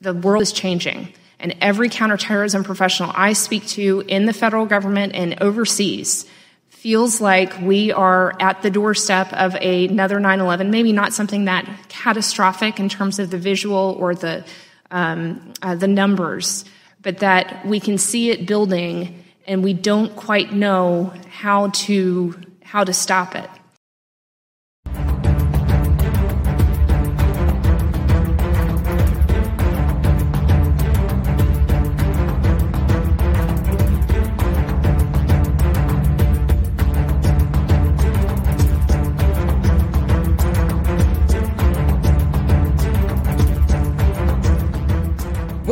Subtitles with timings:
[0.00, 1.12] the world is changing.
[1.38, 6.26] And every counterterrorism professional I speak to in the federal government and overseas
[6.68, 11.66] feels like we are at the doorstep of another 9 11, maybe not something that
[11.88, 14.44] catastrophic in terms of the visual or the,
[14.90, 16.64] um, uh, the numbers,
[17.00, 22.84] but that we can see it building and we don't quite know how to, how
[22.84, 23.48] to stop it.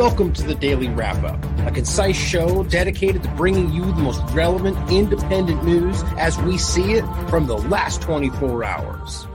[0.03, 4.21] Welcome to the Daily Wrap Up, a concise show dedicated to bringing you the most
[4.33, 9.25] relevant independent news as we see it from the last 24 hours.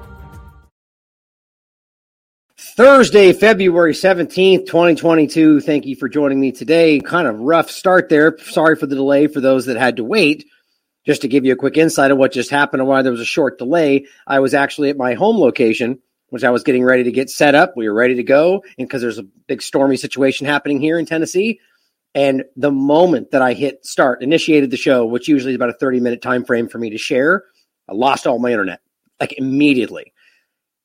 [2.59, 5.61] Thursday, February 17th, 2022.
[5.61, 7.01] Thank you for joining me today.
[7.01, 8.37] Kind of rough start there.
[8.37, 10.45] Sorry for the delay for those that had to wait.
[11.07, 13.23] Just to give you a quick insight of what just happened and why there was
[13.23, 17.05] a short delay, I was actually at my home location which I was getting ready
[17.05, 17.75] to get set up.
[17.77, 21.07] We were ready to go, and because there's a big stormy situation happening here in
[21.07, 21.61] Tennessee.
[22.15, 25.75] And the moment that I hit start, initiated the show, which usually is about a
[25.75, 27.45] 30 minute time frame for me to share,
[27.89, 28.81] I lost all my internet
[29.21, 30.13] like immediately.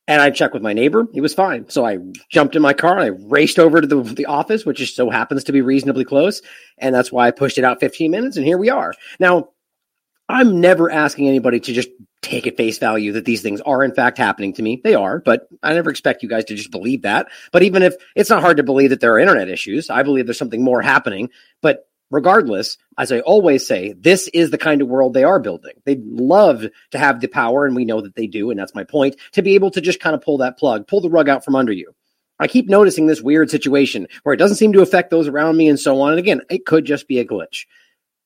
[0.06, 1.06] And I checked with my neighbor.
[1.14, 1.70] He was fine.
[1.70, 1.96] So I
[2.28, 5.08] jumped in my car and I raced over to the, the office, which just so
[5.08, 6.42] happens to be reasonably close.
[6.76, 8.36] And that's why I pushed it out 15 minutes.
[8.36, 8.92] And here we are.
[9.18, 9.48] Now,
[10.28, 11.88] I'm never asking anybody to just
[12.24, 14.80] take at face value that these things are in fact happening to me.
[14.82, 17.28] They are, but I never expect you guys to just believe that.
[17.52, 20.26] But even if it's not hard to believe that there are internet issues, I believe
[20.26, 21.30] there's something more happening.
[21.60, 25.74] But regardless, as I always say, this is the kind of world they are building.
[25.84, 28.84] They'd love to have the power, and we know that they do, and that's my
[28.84, 31.44] point, to be able to just kind of pull that plug, pull the rug out
[31.44, 31.94] from under you.
[32.38, 35.68] I keep noticing this weird situation where it doesn't seem to affect those around me
[35.68, 36.10] and so on.
[36.10, 37.66] And again, it could just be a glitch.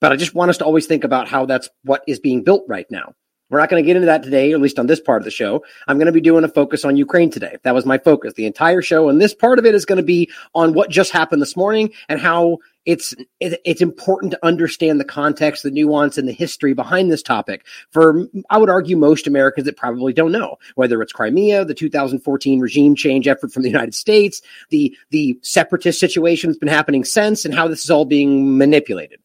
[0.01, 2.65] But I just want us to always think about how that's what is being built
[2.69, 3.15] right now.
[3.51, 5.31] We're not going to get into that today, at least on this part of the
[5.31, 5.65] show.
[5.87, 7.57] I'm going to be doing a focus on Ukraine today.
[7.63, 8.35] That was my focus.
[8.35, 11.13] The entire show, and this part of it is going to be on what just
[11.13, 16.27] happened this morning and how it's it's important to understand the context, the nuance, and
[16.27, 17.67] the history behind this topic.
[17.91, 22.61] For I would argue most Americans that probably don't know whether it's Crimea, the 2014
[22.61, 27.45] regime change effort from the United States, the the separatist situation that's been happening since,
[27.45, 29.21] and how this is all being manipulated.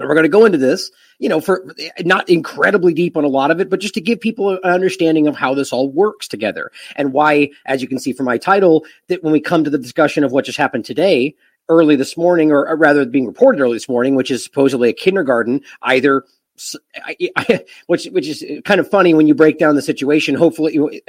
[0.00, 1.64] And we're going to go into this, you know, for
[2.00, 5.28] not incredibly deep on a lot of it, but just to give people an understanding
[5.28, 8.84] of how this all works together and why, as you can see from my title,
[9.08, 11.34] that when we come to the discussion of what just happened today,
[11.68, 15.60] early this morning, or, rather being reported early this morning, which is supposedly a kindergarten,
[15.82, 16.24] either
[17.86, 20.34] which which is kind of funny when you break down the situation.
[20.34, 21.02] Hopefully,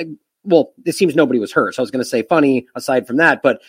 [0.43, 1.75] well, it seems nobody was hurt.
[1.75, 3.61] So I was going to say funny aside from that, but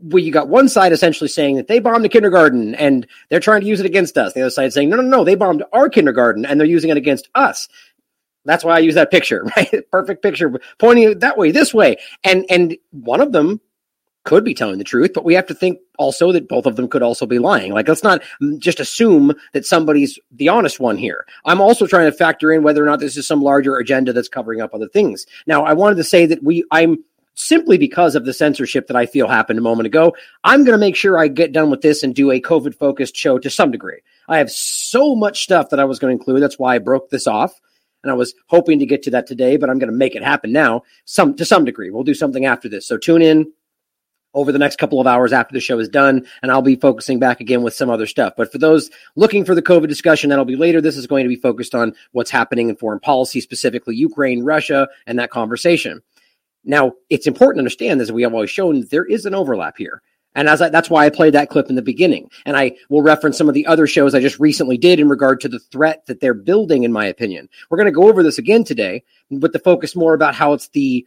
[0.00, 3.60] where you got one side essentially saying that they bombed a kindergarten and they're trying
[3.60, 4.32] to use it against us.
[4.32, 6.96] The other side saying, no, no, no, they bombed our kindergarten and they're using it
[6.96, 7.68] against us.
[8.44, 9.90] That's why I use that picture, right?
[9.90, 11.96] Perfect picture, pointing it that way, this way.
[12.24, 13.60] And and one of them
[14.24, 16.86] could be telling the truth, but we have to think also that both of them
[16.88, 17.72] could also be lying.
[17.72, 18.22] Like, let's not
[18.58, 21.24] just assume that somebody's the honest one here.
[21.46, 24.28] I'm also trying to factor in whether or not this is some larger agenda that's
[24.28, 25.24] covering up other things.
[25.46, 27.02] Now, I wanted to say that we, I'm
[27.38, 30.14] simply because of the censorship that I feel happened a moment ago.
[30.42, 33.16] I'm going to make sure I get done with this and do a COVID focused
[33.16, 34.00] show to some degree.
[34.28, 36.42] I have so much stuff that I was going to include.
[36.42, 37.58] That's why I broke this off.
[38.02, 40.22] And I was hoping to get to that today, but I'm going to make it
[40.22, 41.90] happen now some to some degree.
[41.90, 42.86] We'll do something after this.
[42.86, 43.52] So tune in
[44.34, 47.18] over the next couple of hours after the show is done, and I'll be focusing
[47.18, 48.34] back again with some other stuff.
[48.36, 50.80] But for those looking for the COVID discussion, that'll be later.
[50.80, 54.88] This is going to be focused on what's happening in foreign policy, specifically Ukraine, Russia,
[55.06, 56.02] and that conversation.
[56.64, 60.02] Now, it's important to understand, as we have always shown, there is an overlap here.
[60.34, 62.30] And as I, that's why I played that clip in the beginning.
[62.44, 65.40] And I will reference some of the other shows I just recently did in regard
[65.40, 67.48] to the threat that they're building, in my opinion.
[67.68, 70.68] We're going to go over this again today, but the focus more about how it's
[70.68, 71.06] the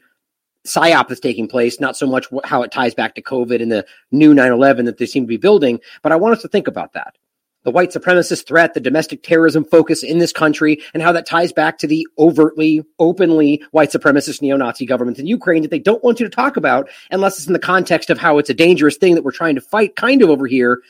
[0.65, 3.85] psyop that's taking place, not so much how it ties back to COVID and the
[4.11, 5.79] new 9 11 that they seem to be building.
[6.01, 7.15] But I want us to think about that
[7.63, 11.53] the white supremacist threat, the domestic terrorism focus in this country, and how that ties
[11.53, 16.03] back to the overtly, openly white supremacist neo Nazi government in Ukraine that they don't
[16.03, 18.97] want you to talk about unless it's in the context of how it's a dangerous
[18.97, 20.81] thing that we're trying to fight kind of over here.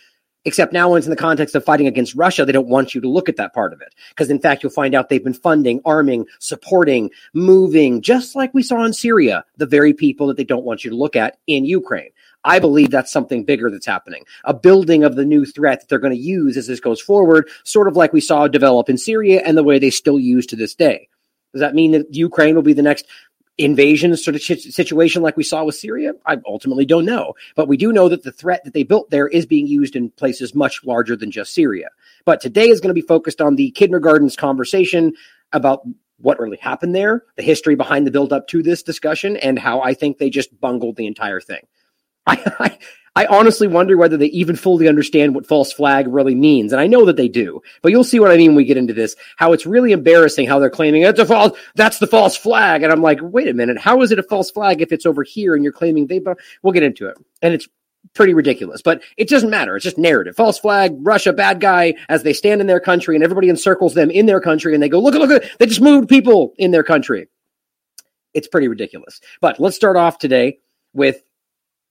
[0.44, 3.01] Except now when it's in the context of fighting against Russia, they don't want you
[3.01, 3.94] to look at that part of it.
[4.09, 8.63] Because in fact, you'll find out they've been funding, arming, supporting, moving, just like we
[8.63, 11.63] saw in Syria, the very people that they don't want you to look at in
[11.63, 12.09] Ukraine.
[12.43, 14.25] I believe that's something bigger that's happening.
[14.45, 17.49] A building of the new threat that they're going to use as this goes forward,
[17.63, 20.55] sort of like we saw develop in Syria and the way they still use to
[20.55, 21.07] this day.
[21.53, 23.05] Does that mean that Ukraine will be the next
[23.57, 26.13] invasion sort of situation like we saw with Syria?
[26.25, 27.33] I ultimately don't know.
[27.55, 30.09] But we do know that the threat that they built there is being used in
[30.11, 31.89] places much larger than just Syria.
[32.25, 35.13] But today is going to be focused on the kindergarten's conversation
[35.53, 35.81] about
[36.17, 39.81] what really happened there, the history behind the build up to this discussion, and how
[39.81, 41.61] I think they just bungled the entire thing.
[42.31, 42.78] I,
[43.16, 46.72] I, honestly wonder whether they even fully understand what false flag really means.
[46.72, 48.78] And I know that they do, but you'll see what I mean when we get
[48.78, 52.38] into this, how it's really embarrassing how they're claiming it's a false, that's the false
[52.38, 52.83] flag.
[52.83, 53.78] And I'm like, wait a minute.
[53.78, 56.22] How is it a false flag if it's over here and you're claiming they,
[56.63, 57.18] we'll get into it.
[57.42, 57.68] And it's
[58.13, 59.75] pretty ridiculous, but it doesn't matter.
[59.75, 60.36] It's just narrative.
[60.36, 64.10] False flag, Russia, bad guy, as they stand in their country and everybody encircles them
[64.10, 66.83] in their country and they go, look, look, look, they just moved people in their
[66.83, 67.28] country.
[68.33, 69.19] It's pretty ridiculous.
[69.39, 70.60] But let's start off today
[70.94, 71.22] with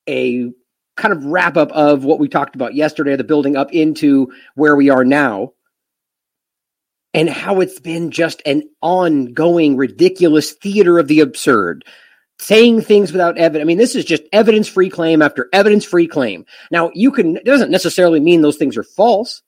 [0.09, 0.51] a
[0.97, 4.77] kind of wrap up of what we talked about yesterday, the building up into where
[4.77, 5.53] we are now,
[7.15, 11.85] and how it's been just an ongoing, ridiculous theater of the absurd.
[12.39, 13.63] Saying things without evidence.
[13.63, 16.47] I mean, this is just evidence free claim after evidence free claim.
[16.71, 19.43] Now, you can, it doesn't necessarily mean those things are false.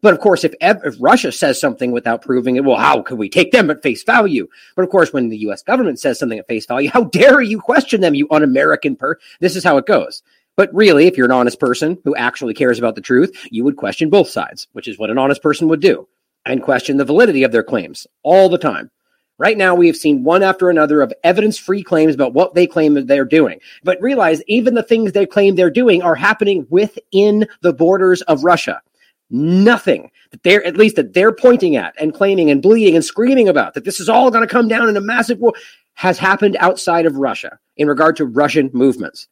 [0.00, 3.28] But of course, if, if Russia says something without proving it, well, how can we
[3.28, 4.48] take them at face value?
[4.76, 5.62] But of course, when the U.S.
[5.62, 9.18] government says something at face value, how dare you question them, you un-American per?
[9.40, 10.22] This is how it goes.
[10.56, 13.76] But really, if you're an honest person who actually cares about the truth, you would
[13.76, 16.08] question both sides, which is what an honest person would do,
[16.44, 18.90] and question the validity of their claims all the time.
[19.38, 22.66] Right now, we have seen one after another of evidence free claims about what they
[22.66, 23.60] claim they're doing.
[23.84, 28.42] But realize even the things they claim they're doing are happening within the borders of
[28.42, 28.82] Russia.
[29.30, 33.48] Nothing that they're, at least that they're pointing at and claiming and bleeding and screaming
[33.48, 35.52] about that this is all going to come down in a massive war
[35.94, 39.28] has happened outside of Russia in regard to Russian movements.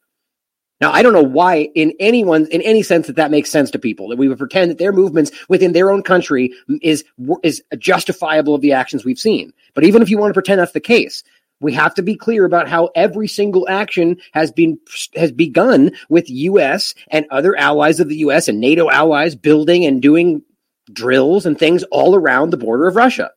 [0.79, 3.79] Now, I don't know why, in anyone, in any sense, that that makes sense to
[3.79, 7.03] people that we would pretend that their movements within their own country is
[7.41, 9.53] is justifiable of the actions we've seen.
[9.73, 11.23] But even if you want to pretend that's the case,
[11.59, 14.77] we have to be clear about how every single action has been
[15.15, 16.93] has begun with U.S.
[17.09, 18.47] and other allies of the U.S.
[18.47, 20.43] and NATO allies building and doing
[20.91, 23.31] drills and things all around the border of Russia.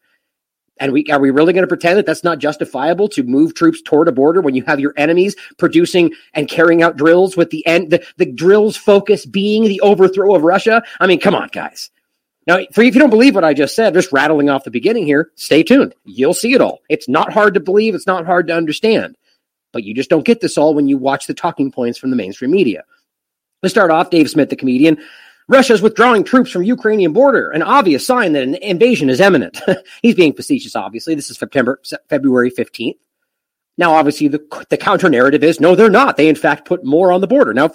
[0.78, 3.82] And we are we really going to pretend that that's not justifiable to move troops
[3.82, 7.66] toward a border when you have your enemies producing and carrying out drills with the
[7.66, 10.82] end the, the drills focus being the overthrow of Russia?
[10.98, 11.90] I mean, come on, guys.
[12.50, 15.06] Now, for if you don't believe what I just said, just rattling off the beginning
[15.06, 15.94] here, stay tuned.
[16.04, 16.80] You'll see it all.
[16.88, 19.16] It's not hard to believe, it's not hard to understand.
[19.72, 22.16] But you just don't get this all when you watch the talking points from the
[22.16, 22.82] mainstream media.
[23.62, 24.10] Let's start off.
[24.10, 24.98] Dave Smith, the comedian,
[25.46, 29.60] Russia's withdrawing troops from Ukrainian border, an obvious sign that an invasion is imminent.
[30.02, 31.14] He's being facetious, obviously.
[31.14, 32.98] This is September, February 15th.
[33.78, 36.16] Now, obviously, the, the counter narrative is no, they're not.
[36.16, 37.54] They, in fact, put more on the border.
[37.54, 37.66] Now,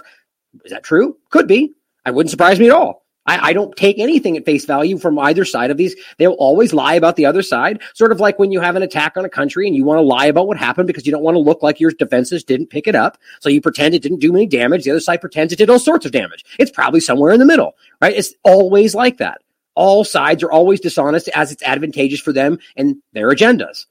[0.65, 1.15] is that true?
[1.29, 1.71] Could be.
[2.03, 3.04] I wouldn't surprise me at all.
[3.25, 5.95] I, I, don't take anything at face value from either side of these.
[6.17, 9.17] They'll always lie about the other side, sort of like when you have an attack
[9.17, 11.35] on a country and you want to lie about what happened because you don't want
[11.35, 13.17] to look like your defenses didn't pick it up.
[13.39, 14.83] So you pretend it didn't do any damage.
[14.83, 16.45] The other side pretends it did all sorts of damage.
[16.59, 18.15] It's probably somewhere in the middle, right?
[18.15, 19.41] It's always like that.
[19.75, 23.85] All sides are always dishonest as it's advantageous for them and their agendas.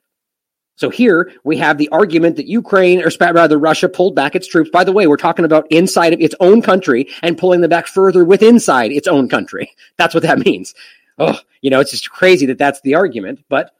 [0.76, 4.70] So here we have the argument that Ukraine, or rather Russia, pulled back its troops.
[4.70, 7.86] By the way, we're talking about inside of its own country and pulling them back
[7.86, 9.70] further within inside its own country.
[9.96, 10.74] That's what that means.
[11.18, 13.44] Oh, you know, it's just crazy that that's the argument.
[13.48, 13.70] But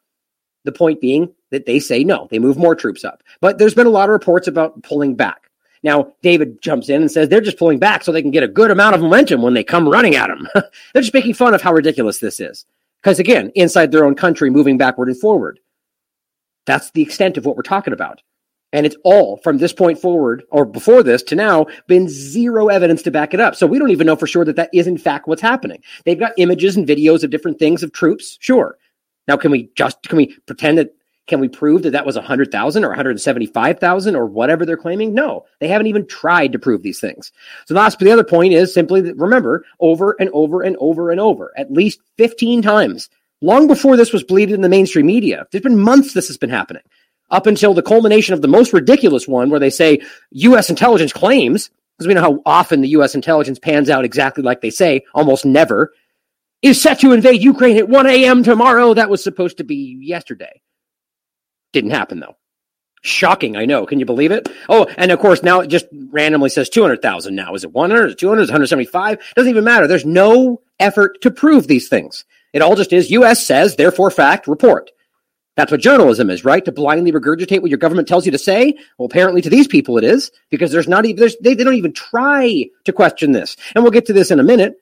[0.63, 3.23] the point being that they say no, they move more troops up.
[3.41, 5.51] But there's been a lot of reports about pulling back.
[5.83, 8.49] Now, David jumps in and says they're just pulling back so they can get a
[8.49, 10.49] good amount of momentum when they come running at them.
[10.55, 12.65] they're just making fun of how ridiculous this is.
[13.03, 15.59] Because again, inside their own country, moving backward and forward.
[16.67, 18.23] That's the extent of what we're talking about.
[18.73, 23.03] And it's all from this point forward, or before this to now, been zero evidence
[23.03, 23.55] to back it up.
[23.55, 25.81] So we don't even know for sure that that is in fact what's happening.
[26.05, 28.77] They've got images and videos of different things of troops, sure.
[29.29, 30.95] Now, can we just can we pretend that
[31.27, 35.15] can we prove that that was 100,000 or 175,000 or whatever they're claiming?
[35.15, 37.33] No, they haven't even tried to prove these things.
[37.67, 41.11] So the last, the other point is simply that remember over and over and over
[41.11, 43.09] and over, at least 15 times,
[43.45, 45.47] long before this was bleeded in the mainstream media.
[45.51, 46.83] There's been months this has been happening
[47.31, 50.71] up until the culmination of the most ridiculous one where they say U.S.
[50.71, 53.15] intelligence claims, because we know how often the U.S.
[53.15, 55.93] intelligence pans out exactly like they say, almost never,
[56.63, 58.43] is set to invade Ukraine at 1 a.m.
[58.43, 58.95] tomorrow.
[58.95, 60.63] That was supposed to be yesterday.
[61.73, 62.37] Didn't happen though.
[63.03, 63.85] Shocking, I know.
[63.85, 64.49] Can you believe it?
[64.67, 67.55] Oh, and of course, now it just randomly says 200,000 now.
[67.55, 68.07] Is it 100?
[68.07, 68.43] Is it 200?
[68.43, 69.19] Is it 175?
[69.37, 69.87] Doesn't even matter.
[69.87, 72.25] There's no effort to prove these things.
[72.55, 74.91] It all just is US says, therefore fact, report.
[75.57, 76.65] That's what journalism is, right?
[76.65, 78.75] To blindly regurgitate what your government tells you to say.
[78.97, 81.75] Well, apparently to these people it is because there's not even, there's, they, they don't
[81.75, 83.57] even try to question this.
[83.75, 84.77] And we'll get to this in a minute.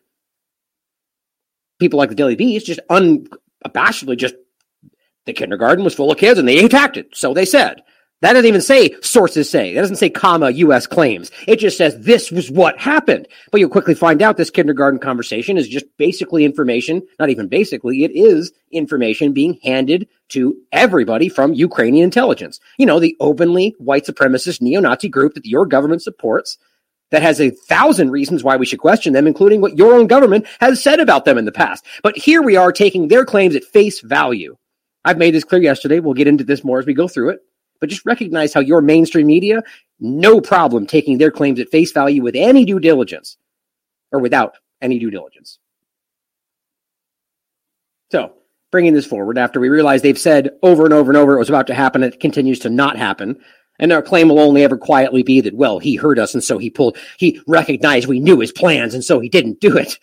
[1.80, 4.34] People like the Daily Beast just unabashedly just,
[5.24, 7.08] the kindergarten was full of kids and they attacked it.
[7.14, 7.82] So they said.
[8.22, 9.74] That doesn't even say sources say.
[9.74, 10.86] That doesn't say comma U.S.
[10.86, 11.32] claims.
[11.48, 13.26] It just says this was what happened.
[13.50, 18.04] But you'll quickly find out this kindergarten conversation is just basically information, not even basically,
[18.04, 22.60] it is information being handed to everybody from Ukrainian intelligence.
[22.78, 26.58] You know, the openly white supremacist neo-Nazi group that your government supports
[27.10, 30.46] that has a thousand reasons why we should question them, including what your own government
[30.60, 31.84] has said about them in the past.
[32.04, 34.56] But here we are taking their claims at face value.
[35.04, 35.98] I've made this clear yesterday.
[35.98, 37.40] We'll get into this more as we go through it
[37.82, 39.60] but just recognize how your mainstream media,
[39.98, 43.36] no problem taking their claims at face value with any due diligence
[44.12, 45.58] or without any due diligence.
[48.12, 48.34] So,
[48.70, 51.48] bringing this forward after we realize they've said over and over and over it was
[51.48, 53.40] about to happen, it continues to not happen.
[53.80, 56.58] And their claim will only ever quietly be that, well, he heard us and so
[56.58, 59.98] he pulled, he recognized we knew his plans and so he didn't do it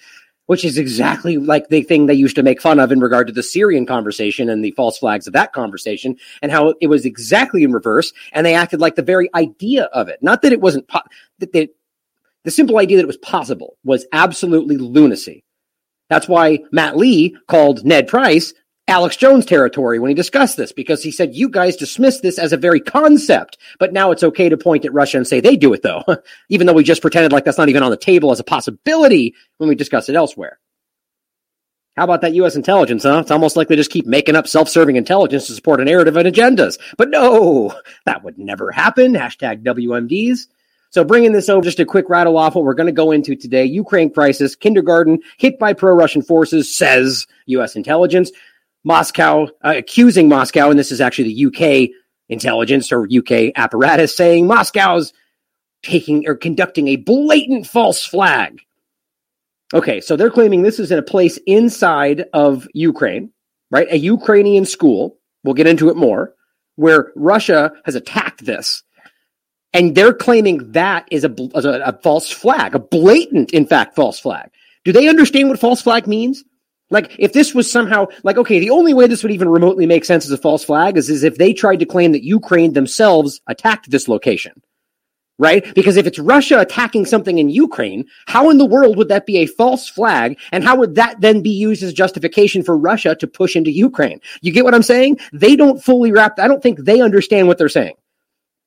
[0.49, 3.33] which is exactly like the thing they used to make fun of in regard to
[3.33, 7.63] the Syrian conversation and the false flags of that conversation, and how it was exactly
[7.63, 8.11] in reverse.
[8.31, 11.01] And they acted like the very idea of it, not that it wasn't, po-
[11.37, 11.69] that they,
[12.45, 15.43] the simple idea that it was possible was absolutely lunacy.
[16.09, 18.51] That's why Matt Lee called Ned Price
[18.89, 22.51] Alex Jones territory when he discussed this because he said, you guys dismiss this as
[22.51, 25.71] a very concept, but now it's okay to point at Russia and say they do
[25.73, 26.03] it though,
[26.49, 29.35] even though we just pretended like that's not even on the table as a possibility
[29.57, 30.59] when we discuss it elsewhere.
[31.95, 32.55] How about that U.S.
[32.55, 33.19] intelligence, huh?
[33.19, 36.33] It's almost like they just keep making up self-serving intelligence to support a narrative and
[36.33, 36.79] agendas.
[36.97, 39.13] But no, that would never happen.
[39.13, 40.47] Hashtag WMDs.
[40.91, 43.35] So bringing this over, just a quick rattle off what we're going to go into
[43.35, 43.65] today.
[43.65, 47.75] Ukraine crisis, kindergarten hit by pro-Russian forces, says U.S.
[47.75, 48.31] intelligence.
[48.83, 51.89] Moscow uh, accusing Moscow, and this is actually the UK
[52.29, 55.13] intelligence or UK apparatus saying Moscow's
[55.83, 58.61] taking or conducting a blatant false flag.
[59.73, 63.31] Okay, so they're claiming this is in a place inside of Ukraine,
[63.69, 63.87] right?
[63.91, 65.17] A Ukrainian school.
[65.43, 66.33] We'll get into it more,
[66.75, 68.83] where Russia has attacked this.
[69.71, 74.19] And they're claiming that is a, a, a false flag, a blatant, in fact, false
[74.19, 74.49] flag.
[74.83, 76.43] Do they understand what false flag means?
[76.89, 80.05] Like, if this was somehow, like, okay, the only way this would even remotely make
[80.05, 83.41] sense as a false flag is, is if they tried to claim that Ukraine themselves
[83.47, 84.61] attacked this location.
[85.37, 85.73] Right?
[85.73, 89.37] Because if it's Russia attacking something in Ukraine, how in the world would that be
[89.37, 90.37] a false flag?
[90.51, 94.19] And how would that then be used as justification for Russia to push into Ukraine?
[94.41, 95.19] You get what I'm saying?
[95.31, 97.95] They don't fully wrap, I don't think they understand what they're saying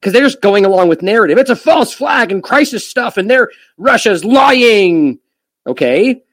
[0.03, 1.39] because they're just going along with narrative.
[1.39, 5.21] It's a false flag and crisis stuff, and they're Russia's lying.
[5.65, 6.25] Okay,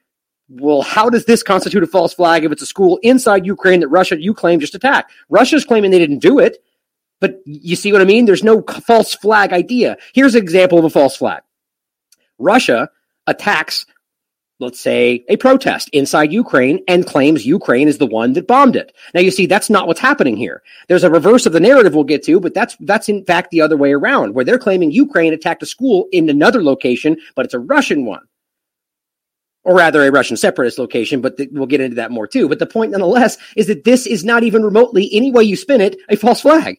[0.50, 3.88] well, how does this constitute a false flag if it's a school inside Ukraine that
[3.88, 5.12] Russia, you claim, just attacked?
[5.28, 6.58] Russia's claiming they didn't do it,
[7.20, 8.24] but you see what I mean?
[8.24, 9.96] There's no false flag idea.
[10.12, 11.42] Here's an example of a false flag
[12.38, 12.90] Russia
[13.28, 13.86] attacks,
[14.58, 18.92] let's say, a protest inside Ukraine and claims Ukraine is the one that bombed it.
[19.14, 20.62] Now, you see, that's not what's happening here.
[20.88, 23.60] There's a reverse of the narrative we'll get to, but that's, that's in fact the
[23.60, 27.54] other way around, where they're claiming Ukraine attacked a school in another location, but it's
[27.54, 28.26] a Russian one
[29.62, 32.48] or rather a Russian separatist location, but we'll get into that more too.
[32.48, 35.80] But the point nonetheless is that this is not even remotely, any way you spin
[35.80, 36.78] it, a false flag.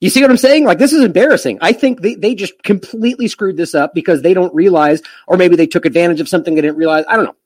[0.00, 0.64] You see what I'm saying?
[0.64, 1.58] Like, this is embarrassing.
[1.60, 5.54] I think they, they just completely screwed this up because they don't realize, or maybe
[5.54, 7.04] they took advantage of something they didn't realize.
[7.08, 7.36] I don't know.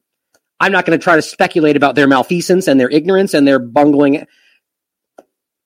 [0.58, 3.58] I'm not going to try to speculate about their malfeasance and their ignorance and their
[3.58, 4.26] bungling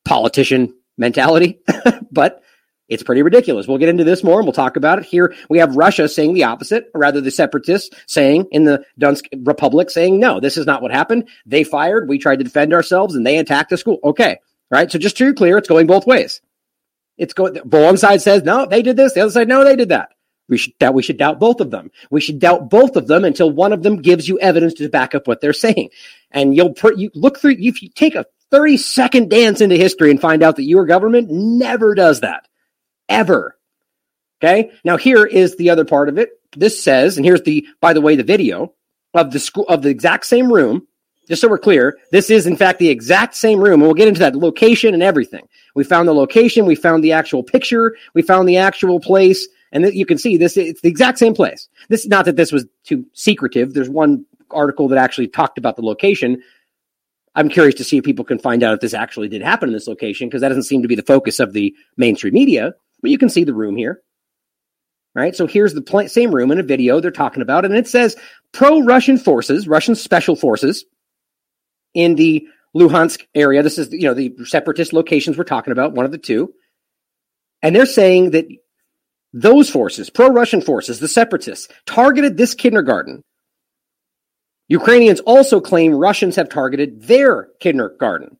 [0.04, 1.60] politician mentality,
[2.10, 2.42] but
[2.90, 3.66] it's pretty ridiculous.
[3.66, 5.04] We'll get into this more and we'll talk about it.
[5.04, 9.46] Here we have Russia saying the opposite, or rather the separatists saying in the Donetsk
[9.46, 11.28] Republic saying, no, this is not what happened.
[11.46, 12.08] They fired.
[12.08, 14.00] We tried to defend ourselves and they attacked the school.
[14.04, 14.40] Okay.
[14.70, 14.90] Right.
[14.90, 16.42] So just to be clear, it's going both ways.
[17.16, 19.14] It's going, one side says, no, they did this.
[19.14, 20.10] The other side, no, they did that.
[20.48, 21.92] We should doubt, we should doubt both of them.
[22.10, 25.14] We should doubt both of them until one of them gives you evidence to back
[25.14, 25.90] up what they're saying.
[26.32, 30.20] And you'll, you look through, if you take a 30 second dance into history and
[30.20, 32.48] find out that your government never does that
[33.10, 33.56] ever.
[34.42, 34.70] Okay.
[34.84, 36.30] Now here is the other part of it.
[36.56, 38.72] This says, and here's the, by the way, the video
[39.12, 40.86] of the school of the exact same room.
[41.28, 44.08] Just so we're clear, this is in fact the exact same room, and we'll get
[44.08, 45.46] into that location and everything.
[45.76, 49.84] We found the location, we found the actual picture, we found the actual place, and
[49.94, 50.56] you can see this.
[50.56, 51.68] It's the exact same place.
[51.88, 53.74] This is not that this was too secretive.
[53.74, 56.42] There's one article that actually talked about the location.
[57.36, 59.72] I'm curious to see if people can find out if this actually did happen in
[59.72, 62.74] this location because that doesn't seem to be the focus of the mainstream media.
[63.02, 64.00] But you can see the room here.
[65.14, 65.34] Right.
[65.34, 67.64] So here's the pl- same room in a video they're talking about.
[67.64, 68.16] And it says
[68.52, 70.84] pro Russian forces, Russian special forces
[71.94, 73.62] in the Luhansk area.
[73.62, 76.54] This is, you know, the separatist locations we're talking about, one of the two.
[77.62, 78.46] And they're saying that
[79.32, 83.22] those forces, pro Russian forces, the separatists, targeted this kindergarten.
[84.68, 88.38] Ukrainians also claim Russians have targeted their kindergarten.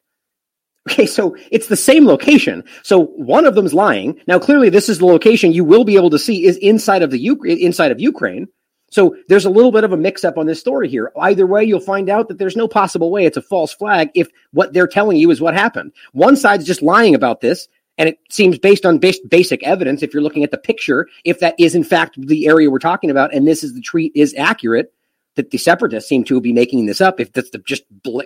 [0.91, 2.65] Okay, so it's the same location.
[2.83, 4.21] So one of them's lying.
[4.27, 7.11] Now, clearly, this is the location you will be able to see is inside of
[7.11, 8.49] the U- inside of Ukraine.
[8.91, 11.13] So there's a little bit of a mix up on this story here.
[11.17, 14.29] Either way, you'll find out that there's no possible way it's a false flag if
[14.53, 15.93] what they're telling you is what happened.
[16.13, 17.69] One side's just lying about this,
[17.99, 20.03] and it seems based on bas- basic evidence.
[20.03, 23.11] If you're looking at the picture, if that is in fact the area we're talking
[23.11, 24.93] about, and this is the tweet is accurate,
[25.37, 27.21] that the separatists seem to be making this up.
[27.21, 28.23] If that's the just bl-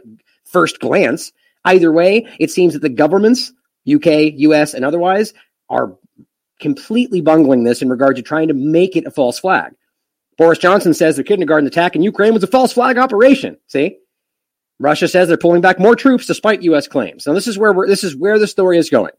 [0.46, 1.30] first glance,
[1.64, 3.52] Either way, it seems that the governments,
[3.92, 5.32] UK, US, and otherwise,
[5.68, 5.96] are
[6.60, 9.72] completely bungling this in regard to trying to make it a false flag.
[10.36, 13.56] Boris Johnson says the kindergarten attack in Ukraine was a false flag operation.
[13.68, 13.98] See?
[14.80, 16.88] Russia says they're pulling back more troops despite U.S.
[16.88, 17.26] claims.
[17.26, 19.12] Now, this is where this is where the story is going.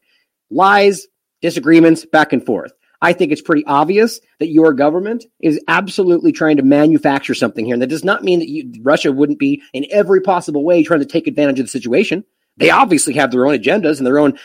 [0.50, 1.08] Lies,
[1.42, 2.74] disagreements, back and forth.
[3.02, 7.75] I think it's pretty obvious that your government is absolutely trying to manufacture something here.
[7.75, 11.02] And that does not mean that you, Russia wouldn't be in every possible way trying
[11.02, 12.24] to take advantage of the situation.
[12.58, 14.40] They obviously have their own agendas and their own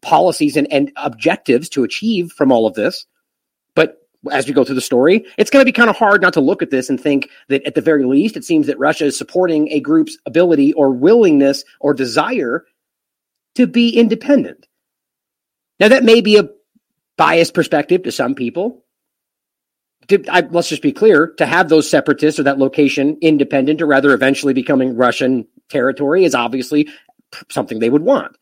[0.00, 3.06] policies and, and objectives to achieve from all of this.
[3.74, 3.98] But
[4.30, 6.40] as we go through the story, it's going to be kind of hard not to
[6.40, 9.16] look at this and think that at the very least, it seems that Russia is
[9.16, 12.64] supporting a group's ability or willingness or desire
[13.54, 14.66] to be independent.
[15.80, 16.48] Now, that may be a
[17.16, 18.84] biased perspective to some people.
[20.08, 23.86] To, I, let's just be clear to have those separatists or that location independent or
[23.86, 26.88] rather eventually becoming Russian territory is obviously
[27.48, 28.36] something they would want.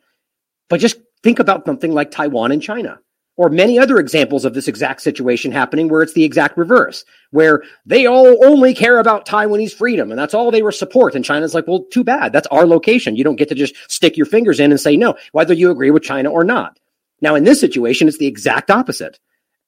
[0.69, 3.01] But just think about something like Taiwan and China,
[3.37, 7.63] or many other examples of this exact situation happening where it's the exact reverse, where
[7.87, 11.15] they all only care about Taiwanese freedom and that's all they were support.
[11.15, 12.33] And China's like, well, too bad.
[12.33, 13.17] That's our location.
[13.17, 15.91] You don't get to just stick your fingers in and say no, whether you agree
[15.91, 16.79] with China or not.
[17.21, 19.19] Now, in this situation, it's the exact opposite.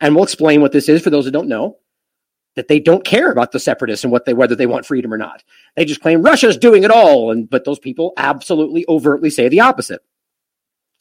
[0.00, 1.78] And we'll explain what this is for those who don't know
[2.56, 5.18] that they don't care about the separatists and what they whether they want freedom or
[5.18, 5.42] not.
[5.76, 9.60] They just claim Russia's doing it all, and but those people absolutely overtly say the
[9.60, 10.00] opposite.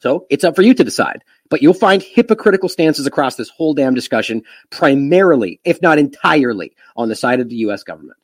[0.00, 1.22] So it's up for you to decide.
[1.48, 7.08] But you'll find hypocritical stances across this whole damn discussion, primarily, if not entirely, on
[7.08, 8.18] the side of the US government.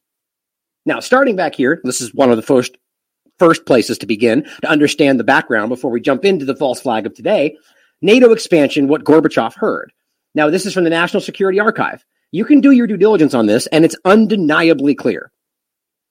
[0.87, 2.77] Now, starting back here, this is one of the first
[3.39, 7.07] first places to begin to understand the background before we jump into the false flag
[7.07, 7.57] of today.
[8.03, 9.93] NATO expansion, what Gorbachev heard.
[10.35, 12.05] Now, this is from the National Security Archive.
[12.31, 15.33] You can do your due diligence on this, and it's undeniably clear.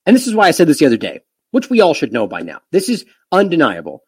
[0.06, 2.27] And this is why I said this the other day, which we all should know
[2.27, 2.62] by now.
[2.71, 4.03] This is undeniable.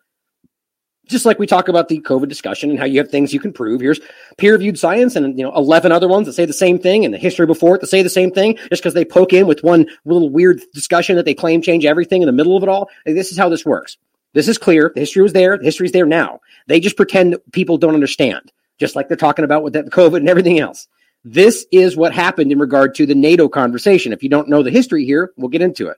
[1.08, 3.52] Just like we talk about the COVID discussion and how you have things you can
[3.52, 3.82] prove.
[3.82, 4.00] Here's
[4.38, 7.18] peer-reviewed science and you know 11 other ones that say the same thing and the
[7.18, 9.88] history before it that say the same thing just because they poke in with one
[10.06, 12.90] little weird discussion that they claim change everything in the middle of it all.
[13.08, 13.98] This is how this works.
[14.34, 14.92] This is clear.
[14.94, 15.58] The history was there.
[15.58, 16.42] The history's there now.
[16.68, 20.18] They just pretend that people don't understand, just like they're talking about with the COVID
[20.18, 20.88] and everything else.
[21.24, 24.14] This is what happened in regard to the NATO conversation.
[24.14, 25.98] If you don't know the history here, we'll get into it.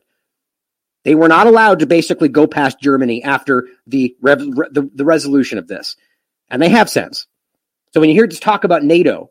[1.04, 5.68] They were not allowed to basically go past Germany after the, the, the resolution of
[5.68, 5.96] this.
[6.50, 7.28] And they have since.
[7.94, 9.30] So when you hear this talk about NATO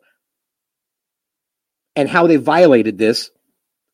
[1.95, 3.31] and how they violated this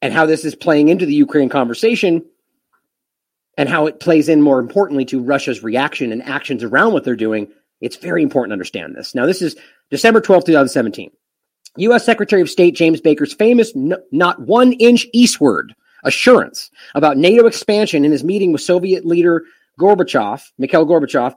[0.01, 2.25] and how this is playing into the Ukraine conversation
[3.57, 7.15] and how it plays in more importantly to Russia's reaction and actions around what they're
[7.15, 7.49] doing,
[7.81, 9.15] it's very important to understand this.
[9.15, 9.55] Now, this is
[9.89, 11.11] December 12, 2017.
[11.77, 12.05] U.S.
[12.05, 18.05] Secretary of State James Baker's famous n- not one inch eastward assurance about NATO expansion
[18.05, 19.43] in his meeting with Soviet leader
[19.79, 21.35] Gorbachev, Mikhail Gorbachev,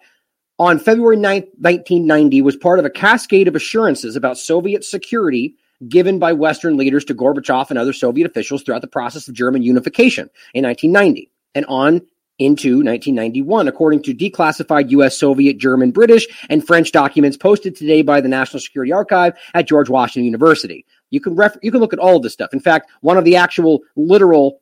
[0.58, 5.54] on February 9th, 1990 was part of a cascade of assurances about Soviet security
[5.88, 9.62] given by Western leaders to Gorbachev and other Soviet officials throughout the process of German
[9.62, 12.02] unification in 1990 and on
[12.40, 18.20] into 1991, according to declassified U.S., Soviet, German, British, and French documents posted today by
[18.20, 20.84] the National Security Archive at George Washington University.
[21.10, 22.52] You can ref- you can look at all of this stuff.
[22.52, 24.60] In fact, one of the actual literal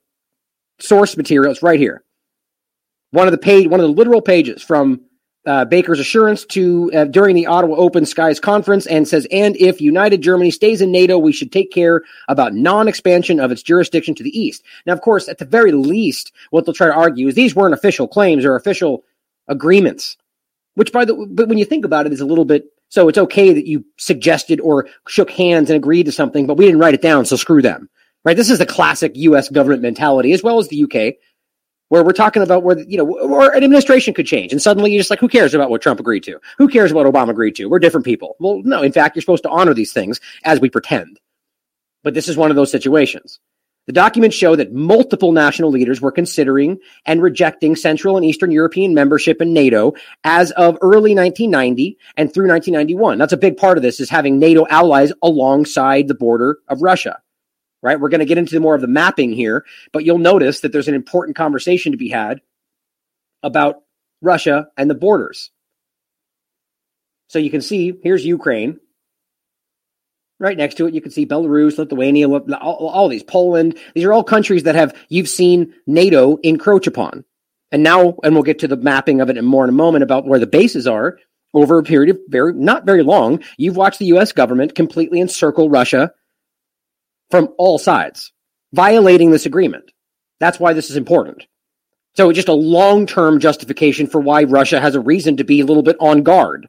[0.80, 2.02] source materials right here.
[3.10, 5.00] One of the page, one of the literal pages from
[5.48, 9.80] uh, Baker's assurance to uh, during the Ottawa Open Skies conference and says, and if
[9.80, 14.22] United Germany stays in NATO, we should take care about non-expansion of its jurisdiction to
[14.22, 14.62] the east.
[14.84, 17.72] Now, of course, at the very least, what they'll try to argue is these weren't
[17.72, 19.04] official claims or official
[19.48, 20.18] agreements.
[20.74, 22.66] Which, by the but when you think about it, is a little bit.
[22.90, 26.66] So it's okay that you suggested or shook hands and agreed to something, but we
[26.66, 27.88] didn't write it down, so screw them.
[28.24, 28.36] Right?
[28.36, 29.48] This is the classic U.S.
[29.48, 31.16] government mentality, as well as the UK
[31.88, 35.00] where we're talking about where you know or an administration could change and suddenly you're
[35.00, 36.38] just like who cares about what trump agreed to?
[36.58, 37.66] Who cares what obama agreed to?
[37.66, 38.36] We're different people.
[38.38, 41.20] Well no in fact you're supposed to honor these things as we pretend.
[42.02, 43.40] But this is one of those situations.
[43.86, 48.92] The documents show that multiple national leaders were considering and rejecting central and eastern european
[48.92, 53.82] membership in nato as of early 1990 and through 1991 that's a big part of
[53.82, 57.18] this is having nato allies alongside the border of russia
[57.82, 57.98] right?
[57.98, 60.88] We're going to get into more of the mapping here, but you'll notice that there's
[60.88, 62.40] an important conversation to be had
[63.42, 63.82] about
[64.20, 65.50] Russia and the borders.
[67.28, 68.80] So you can see here's Ukraine.
[70.40, 73.76] Right next to it, you can see Belarus, Lithuania, all, all these, Poland.
[73.94, 77.24] These are all countries that have you've seen NATO encroach upon.
[77.72, 80.04] And now, and we'll get to the mapping of it in more in a moment
[80.04, 81.18] about where the bases are
[81.54, 83.42] over a period of very, not very long.
[83.56, 86.12] You've watched the US government completely encircle Russia
[87.30, 88.32] from all sides,
[88.72, 89.90] violating this agreement.
[90.40, 91.46] That's why this is important.
[92.14, 95.64] So it's just a long-term justification for why Russia has a reason to be a
[95.64, 96.68] little bit on guard.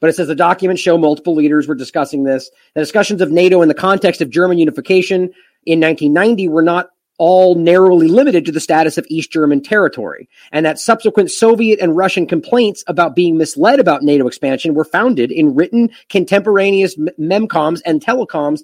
[0.00, 2.50] But it says the documents show multiple leaders were discussing this.
[2.74, 5.32] The discussions of NATO in the context of German unification
[5.66, 10.64] in 1990 were not all narrowly limited to the status of East German territory, and
[10.64, 15.54] that subsequent Soviet and Russian complaints about being misled about NATO expansion were founded in
[15.54, 18.62] written contemporaneous memcons and telecoms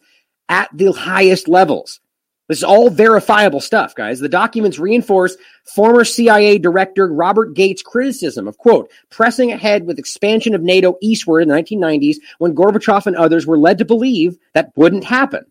[0.48, 2.00] at the highest levels.
[2.48, 4.20] This is all verifiable stuff, guys.
[4.20, 10.54] The documents reinforce former CIA director Robert Gates' criticism of, quote, pressing ahead with expansion
[10.54, 14.72] of NATO eastward in the 1990s when Gorbachev and others were led to believe that
[14.76, 15.46] wouldn't happen.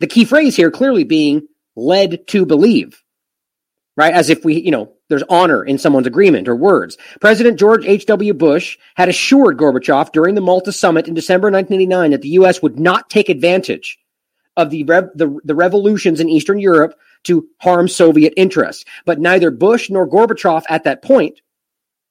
[0.00, 3.02] The key phrase here clearly being led to believe,
[3.96, 4.12] right?
[4.12, 6.98] As if we, you know, there's honor in someone's agreement or words.
[7.22, 8.34] President George H.W.
[8.34, 12.60] Bush had assured Gorbachev during the Malta summit in December 1989 that the U.S.
[12.60, 13.98] would not take advantage
[14.58, 18.84] of the, rev- the, the revolutions in Eastern Europe to harm Soviet interests.
[19.06, 21.40] But neither Bush nor Gorbachev at that point,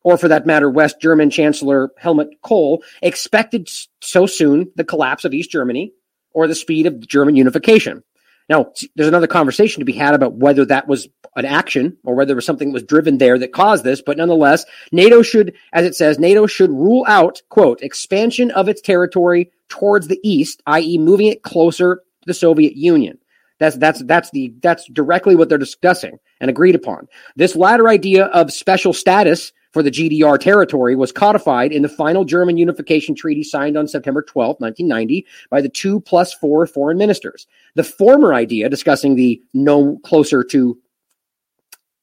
[0.04, 3.70] or for that matter, West German Chancellor Helmut Kohl, expected
[4.02, 5.92] so soon the collapse of East Germany
[6.32, 8.04] or the speed of German unification.
[8.50, 12.28] Now, there's another conversation to be had about whether that was an action or whether
[12.28, 15.86] there was something that was driven there that caused this, but nonetheless, NATO should, as
[15.86, 20.98] it says, NATO should rule out, quote, expansion of its territory towards the east, i.e.,
[20.98, 23.18] moving it closer the Soviet Union.
[23.60, 27.08] That's that's that's the that's directly what they're discussing and agreed upon.
[27.36, 32.24] This latter idea of special status for the GDR territory was codified in the final
[32.24, 37.48] German unification treaty signed on September 12, 1990 by the two plus four foreign ministers.
[37.76, 40.78] The former idea discussing the no closer to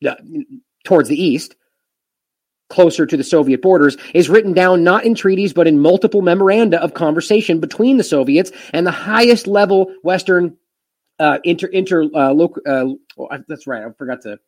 [0.06, 0.16] uh,
[0.84, 1.56] towards the east
[2.70, 6.80] closer to the Soviet borders is written down not in treaties but in multiple memoranda
[6.82, 10.56] of conversation between the Soviets and the highest level Western
[11.18, 12.62] uh, inter inter uh, local.
[12.66, 13.84] Uh, oh, that's right.
[13.84, 14.38] I forgot to.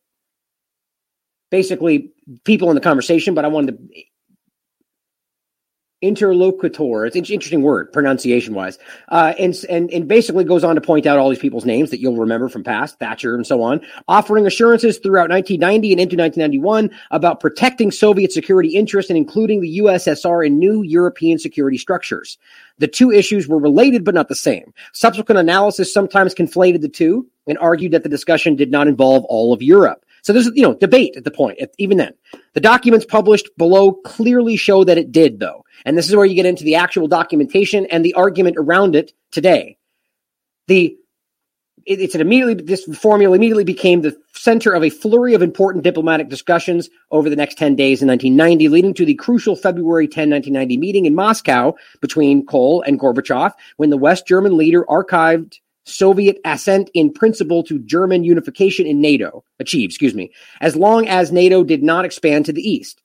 [1.50, 2.12] Basically,
[2.44, 4.02] people in the conversation, but I wanted to
[6.02, 7.06] interlocutor.
[7.06, 8.78] It's an interesting word, pronunciation wise,
[9.09, 12.00] uh, and and and basically goes on to point out all these people's names that
[12.00, 16.90] you'll remember from past Thatcher and so on, offering assurances throughout 1990 and into 1991
[17.11, 22.38] about protecting Soviet security interests and including the USSR in new European security structures.
[22.78, 24.74] The two issues were related but not the same.
[24.92, 29.52] Subsequent analysis sometimes conflated the two and argued that the discussion did not involve all
[29.52, 30.04] of Europe.
[30.26, 32.12] So there's, you know, debate at the point, even then.
[32.54, 35.64] The documents published below clearly show that it did, though.
[35.84, 39.12] And this is where you get into the actual documentation and the argument around it
[39.30, 39.78] today.
[40.66, 40.96] The
[41.86, 45.84] it, it's an immediately this formula immediately became the center of a flurry of important
[45.84, 50.28] diplomatic discussions over the next 10 days in 1990, leading to the crucial February 10,
[50.30, 56.38] 1990 meeting in Moscow between Kohl and Gorbachev, when the West German leader archived Soviet
[56.44, 61.64] assent in principle to German unification in NATO achieved, excuse me, as long as NATO
[61.64, 63.01] did not expand to the east.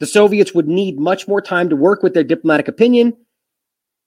[0.00, 3.16] The Soviets would need much more time to work with their diplomatic opinion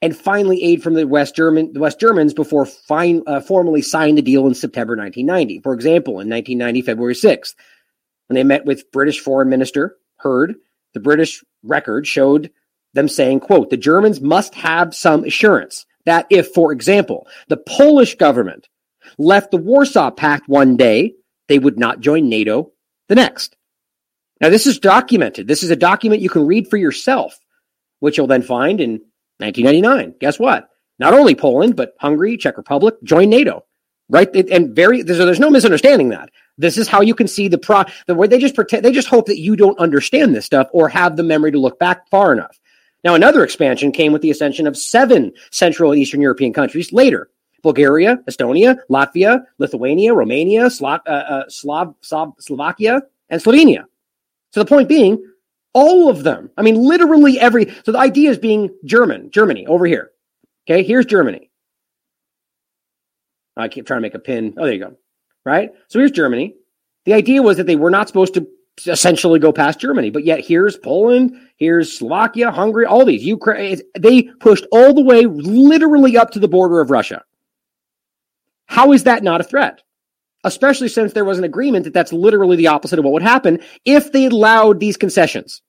[0.01, 4.17] and finally aid from the West German the West Germans before fine, uh, formally signed
[4.17, 5.61] the deal in September 1990.
[5.61, 7.55] For example, in 1990 February 6th,
[8.27, 10.55] when they met with British Foreign Minister Hurd,
[10.93, 12.51] the British record showed
[12.93, 18.15] them saying, quote, the Germans must have some assurance that if, for example, the Polish
[18.15, 18.69] government
[19.17, 21.13] left the Warsaw Pact one day,
[21.49, 22.71] they would not join NATO
[23.09, 23.57] the next.
[24.39, 25.47] Now, this is documented.
[25.47, 27.37] This is a document you can read for yourself,
[27.99, 29.01] which you'll then find in
[29.39, 30.15] 1999.
[30.19, 30.69] Guess what?
[30.97, 33.65] Not only Poland, but Hungary, Czech Republic joined NATO.
[34.09, 34.33] Right?
[34.33, 36.29] And very, there's, there's no misunderstanding that.
[36.57, 39.09] This is how you can see the pro, the way they just pretend, they just
[39.09, 42.31] hope that you don't understand this stuff or have the memory to look back far
[42.31, 42.57] enough.
[43.07, 47.29] Now, another expansion came with the ascension of seven Central and Eastern European countries later.
[47.63, 53.85] Bulgaria, Estonia, Latvia, Lithuania, Romania, Slo- uh, uh, Slav- Slav- Slovakia, and Slovenia.
[54.51, 55.25] So the point being,
[55.71, 56.51] all of them.
[56.57, 57.73] I mean, literally every.
[57.85, 60.11] So the idea is being German, Germany over here.
[60.69, 61.49] Okay, here's Germany.
[63.55, 64.53] I keep trying to make a pin.
[64.57, 64.97] Oh, there you go.
[65.45, 65.71] Right.
[65.87, 66.55] So here's Germany.
[67.05, 68.49] The idea was that they were not supposed to
[68.85, 70.09] essentially go past Germany.
[70.09, 73.81] But yet here's Poland, here's Slovakia, Hungary, all these Ukraine.
[73.97, 77.23] They pushed all the way literally up to the border of Russia.
[78.67, 79.81] How is that not a threat?
[80.43, 83.59] Especially since there was an agreement that that's literally the opposite of what would happen
[83.85, 85.61] if they allowed these concessions.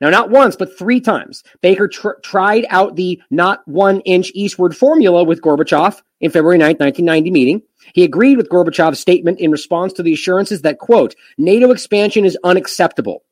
[0.00, 4.74] Now, not once, but three times, Baker tr- tried out the not one inch eastward
[4.74, 7.62] formula with Gorbachev in February 9, 1990 meeting.
[7.92, 12.38] He agreed with Gorbachev's statement in response to the assurances that, quote, NATO expansion is
[12.42, 13.24] unacceptable.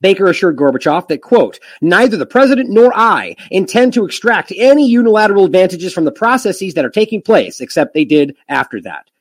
[0.00, 5.44] Baker assured Gorbachev that, quote, neither the president nor I intend to extract any unilateral
[5.44, 9.11] advantages from the processes that are taking place, except they did after that.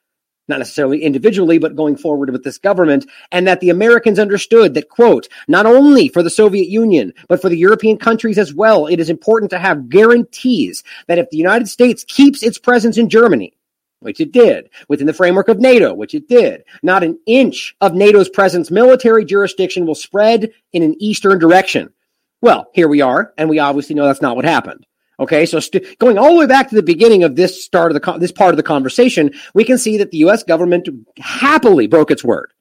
[0.51, 4.89] Not necessarily individually, but going forward with this government, and that the Americans understood that,
[4.89, 8.99] quote, not only for the Soviet Union, but for the European countries as well, it
[8.99, 13.53] is important to have guarantees that if the United States keeps its presence in Germany,
[14.01, 16.65] which it did, within the framework of NATO, which it did.
[16.83, 21.93] Not an inch of NATO's presence military jurisdiction will spread in an eastern direction.
[22.41, 24.85] Well, here we are, and we obviously know that's not what happened.
[25.21, 27.93] Okay, so st- going all the way back to the beginning of this start of
[27.93, 30.41] the con- this part of the conversation, we can see that the U.S.
[30.41, 32.51] government happily broke its word,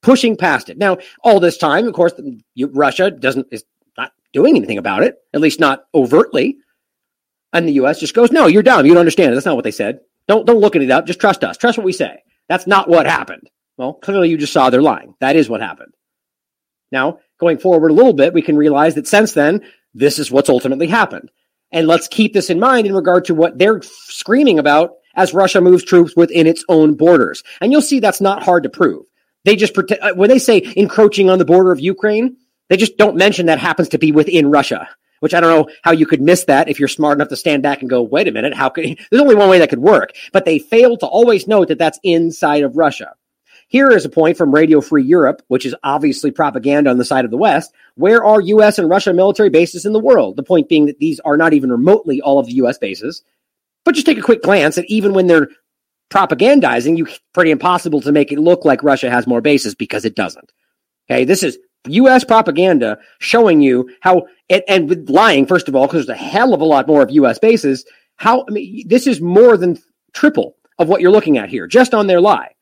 [0.00, 0.78] pushing past it.
[0.78, 2.14] Now, all this time, of course,
[2.58, 3.64] Russia doesn't is
[3.98, 6.56] not doing anything about it, at least not overtly,
[7.52, 8.00] and the U.S.
[8.00, 8.86] just goes, "No, you're dumb.
[8.86, 9.34] You don't understand.
[9.34, 11.06] That's not what they said." Don't don't look at it up.
[11.06, 11.58] Just trust us.
[11.58, 12.22] Trust what we say.
[12.48, 13.50] That's not what happened.
[13.76, 15.14] Well, clearly you just saw they're lying.
[15.20, 15.92] That is what happened.
[16.90, 20.48] Now, going forward a little bit, we can realize that since then, this is what's
[20.48, 21.30] ultimately happened.
[21.72, 25.60] And let's keep this in mind in regard to what they're screaming about as Russia
[25.60, 27.42] moves troops within its own borders.
[27.60, 29.06] And you'll see that's not hard to prove.
[29.44, 32.36] They just pretend, uh, when they say encroaching on the border of Ukraine,
[32.68, 34.88] they just don't mention that happens to be within Russia
[35.24, 37.62] which I don't know how you could miss that if you're smart enough to stand
[37.62, 40.10] back and go, wait a minute, how could, there's only one way that could work.
[40.34, 43.14] But they fail to always note that that's inside of Russia.
[43.74, 47.24] Here is a point from Radio Free Europe, which is obviously propaganda on the side
[47.24, 47.72] of the West.
[47.96, 48.78] Where are U.S.
[48.78, 50.36] and Russia military bases in the world?
[50.36, 52.78] The point being that these are not even remotely all of the U.S.
[52.78, 53.24] bases.
[53.84, 55.48] But just take a quick glance at even when they're
[56.08, 60.14] propagandizing, you pretty impossible to make it look like Russia has more bases because it
[60.14, 60.52] doesn't.
[61.10, 61.58] Okay, this is
[61.88, 62.22] U.S.
[62.22, 66.54] propaganda showing you how, and, and with lying, first of all, because there's a hell
[66.54, 67.40] of a lot more of U.S.
[67.40, 67.84] bases.
[68.18, 69.82] How, I mean, this is more than
[70.12, 72.54] triple of what you're looking at here, just on their lie.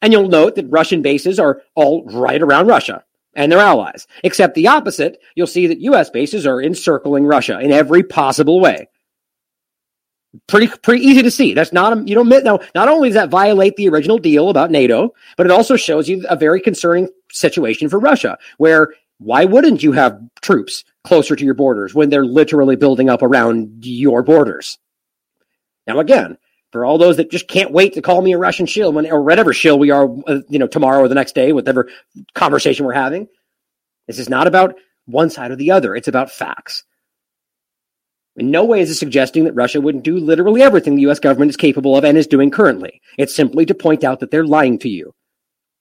[0.00, 4.06] And you'll note that Russian bases are all right around Russia and their allies.
[4.22, 6.10] Except the opposite, you'll see that U.S.
[6.10, 8.88] bases are encircling Russia in every possible way
[10.46, 11.54] pretty pretty easy to see.
[11.54, 12.60] That's not a, you don't now.
[12.74, 16.24] Not only does that violate the original deal about NATO, but it also shows you
[16.28, 21.54] a very concerning situation for Russia, where why wouldn't you have troops closer to your
[21.54, 24.78] borders when they're literally building up around your borders?
[25.86, 26.38] Now, again,
[26.72, 29.22] for all those that just can't wait to call me a Russian shill when, or
[29.22, 31.88] whatever shill we are, uh, you know, tomorrow or the next day, whatever
[32.34, 33.28] conversation we're having,
[34.06, 34.74] this is not about
[35.06, 35.94] one side or the other.
[35.94, 36.84] It's about facts.
[38.36, 41.50] In no way is it suggesting that Russia wouldn't do literally everything the US government
[41.50, 43.00] is capable of and is doing currently.
[43.16, 45.14] It's simply to point out that they're lying to you.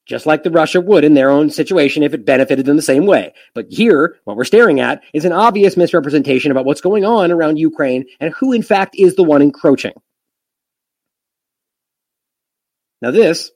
[0.08, 3.06] Just like the Russia would in their own situation if it benefited them the same
[3.06, 3.34] way.
[3.54, 7.58] But here, what we're staring at is an obvious misrepresentation about what's going on around
[7.58, 9.94] Ukraine and who in fact is the one encroaching.
[13.02, 13.52] Now this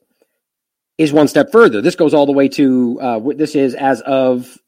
[0.98, 1.80] is one step further.
[1.80, 4.58] This goes all the way to, uh, this is as of,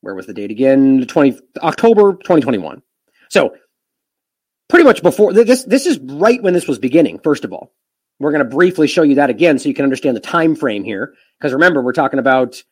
[0.00, 1.06] where was the date again?
[1.06, 2.82] 20, October 2021.
[3.30, 3.54] So
[4.72, 7.74] pretty much before this this is right when this was beginning first of all
[8.18, 10.82] we're going to briefly show you that again so you can understand the time frame
[10.82, 12.62] here because remember we're talking about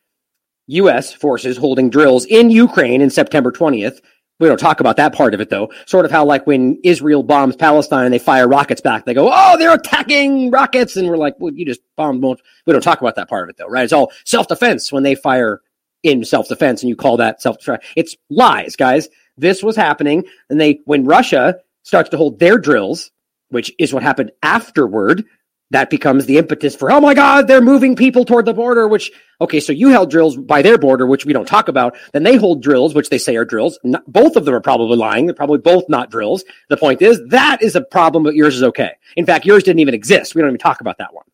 [0.68, 4.00] US forces holding drills in Ukraine in September 20th
[4.40, 5.70] we don't talk about that part of it though.
[5.86, 9.30] Sort of how like when Israel bombs Palestine and they fire rockets back they go
[9.32, 10.96] oh they're attacking rockets!
[10.96, 13.56] And we're like well you just bombed we don't talk about that part of it
[13.56, 13.84] though right?
[13.84, 15.60] It's all self-defense when they fire
[16.02, 19.08] in self-defense and you call that self-defense it's lies guys.
[19.36, 23.10] This was happening and they when Russia starts to hold their drills,
[23.50, 25.24] which is what happened afterward,
[25.70, 29.12] that becomes the impetus for, oh my God, they're moving people toward the border, which,
[29.40, 31.96] okay, so you held drills by their border, which we don't talk about.
[32.12, 33.78] Then they hold drills, which they say are drills.
[33.84, 35.26] Not, both of them are probably lying.
[35.26, 36.44] They're probably both not drills.
[36.68, 38.92] The point is, that is a problem, but yours is okay.
[39.16, 40.34] In fact, yours didn't even exist.
[40.34, 41.24] We don't even talk about that one.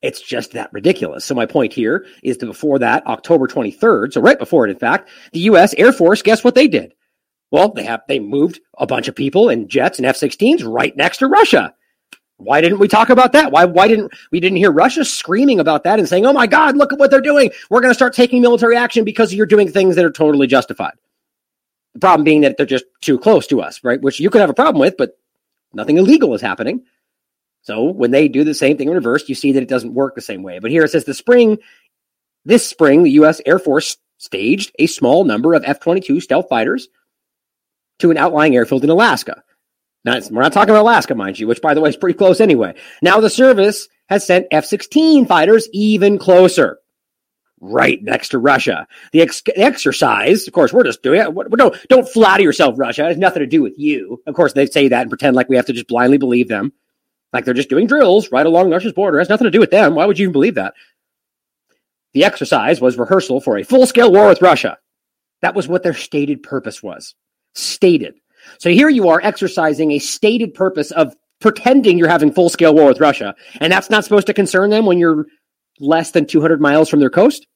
[0.00, 1.24] It's just that ridiculous.
[1.24, 4.78] So my point here is that before that, October 23rd, so right before it, in
[4.78, 5.74] fact, the U.S.
[5.74, 6.94] Air Force, guess what they did?
[7.50, 11.18] Well, they have they moved a bunch of people in jets and F-16s right next
[11.18, 11.74] to Russia.
[12.36, 13.52] Why didn't we talk about that?
[13.52, 16.76] Why why didn't we didn't hear Russia screaming about that and saying, "Oh my God,
[16.76, 17.50] look at what they're doing!
[17.70, 20.94] We're going to start taking military action because you're doing things that are totally justified."
[21.94, 24.02] The problem being that they're just too close to us, right?
[24.02, 25.16] Which you could have a problem with, but
[25.72, 26.82] nothing illegal is happening.
[27.62, 30.14] So when they do the same thing in reverse, you see that it doesn't work
[30.14, 30.58] the same way.
[30.58, 31.58] But here it says the spring,
[32.44, 33.40] this spring, the U.S.
[33.46, 36.88] Air Force staged a small number of F 22 stealth fighters
[38.00, 39.44] to an outlying airfield in Alaska.
[40.04, 42.40] Now, we're not talking about Alaska, mind you, which by the way is pretty close
[42.40, 42.74] anyway.
[43.02, 46.78] Now the service has sent F 16 fighters even closer.
[47.60, 48.86] right next to Russia.
[49.12, 51.50] The ex- exercise, of course, we're just doing it.
[51.56, 53.04] Don't, don't flatter yourself, Russia.
[53.04, 54.22] It has nothing to do with you.
[54.26, 56.72] Of course, they say that and pretend like we have to just blindly believe them.
[57.32, 59.18] Like they're just doing drills right along Russia's border.
[59.18, 59.94] It has nothing to do with them.
[59.94, 60.74] Why would you even believe that?
[62.12, 64.78] The exercise was rehearsal for a full scale war with Russia.
[65.42, 67.14] That was what their stated purpose was.
[67.54, 68.14] Stated.
[68.58, 72.86] So here you are exercising a stated purpose of pretending you're having full scale war
[72.86, 73.34] with Russia.
[73.60, 75.26] And that's not supposed to concern them when you're
[75.80, 77.46] less than 200 miles from their coast?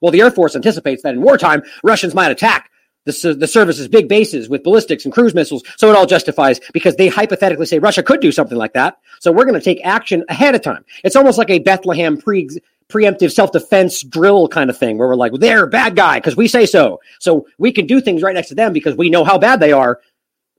[0.00, 2.70] Well, the Air Force anticipates that in wartime, Russians might attack
[3.04, 5.62] the, the service's big bases with ballistics and cruise missiles.
[5.76, 8.98] So it all justifies because they hypothetically say Russia could do something like that.
[9.20, 10.84] So we're going to take action ahead of time.
[11.02, 12.48] It's almost like a Bethlehem pre
[12.92, 16.66] preemptive self-defense drill kind of thing where we're like, they're bad guy because we say
[16.66, 17.00] so.
[17.18, 19.72] So we can do things right next to them because we know how bad they
[19.72, 20.00] are.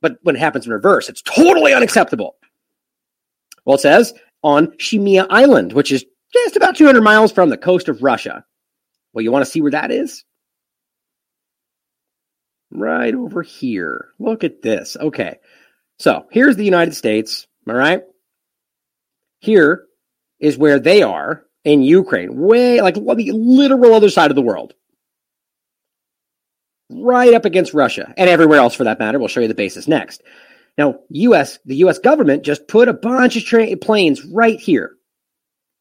[0.02, 2.36] But when it happens in reverse, it's totally unacceptable.
[3.64, 7.88] Well, it says on Shemya Island, which is just about 200 miles from the coast
[7.88, 8.44] of Russia.
[9.14, 10.26] Well, you want to see where that is?
[12.72, 14.10] Right over here.
[14.20, 14.98] Look at this.
[15.00, 15.40] Okay.
[16.00, 17.48] So here's the United States.
[17.70, 18.04] All right.
[19.40, 19.86] Here
[20.40, 24.74] is where they are in Ukraine, way like the literal other side of the world,
[26.90, 29.20] right up against Russia and everywhere else for that matter.
[29.20, 30.22] We'll show you the basis next.
[30.78, 31.60] Now, U.S.
[31.66, 32.00] the U.S.
[32.00, 34.96] government just put a bunch of tra- planes right here,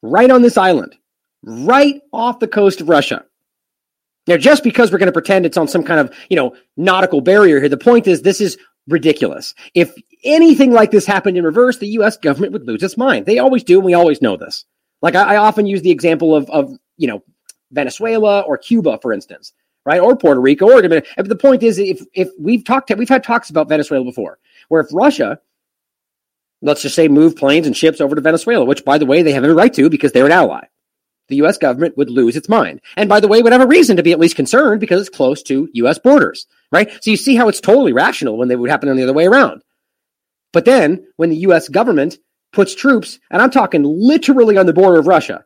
[0.02, 0.94] right on this island,
[1.42, 3.24] right off the coast of Russia.
[4.26, 7.20] Now, just because we're going to pretend it's on some kind of you know nautical
[7.20, 9.54] barrier here, the point is this is ridiculous.
[9.74, 12.18] If anything like this happened in reverse, the U.S.
[12.18, 13.26] government would lose its mind.
[13.26, 14.64] They always do, and we always know this.
[15.02, 17.22] Like I, I often use the example of, of, you know,
[17.72, 19.52] Venezuela or Cuba, for instance,
[19.84, 20.00] right?
[20.00, 20.82] Or Puerto Rico or.
[20.82, 24.38] The point is, if, if we've talked, we've had talks about Venezuela before,
[24.68, 25.40] where if Russia,
[26.60, 29.32] let's just say move planes and ships over to Venezuela, which by the way, they
[29.32, 30.64] have every right to because they're an ally.
[31.28, 31.56] The U.S.
[31.56, 32.80] government would lose its mind.
[32.96, 35.16] And by the way, would have a reason to be at least concerned because it's
[35.16, 35.98] close to U.S.
[35.98, 36.92] borders, right?
[37.02, 39.26] So you see how it's totally rational when they would happen on the other way
[39.26, 39.62] around.
[40.52, 41.68] But then when the U.S.
[41.68, 42.18] government
[42.52, 45.44] puts troops, and I'm talking literally on the border of Russia.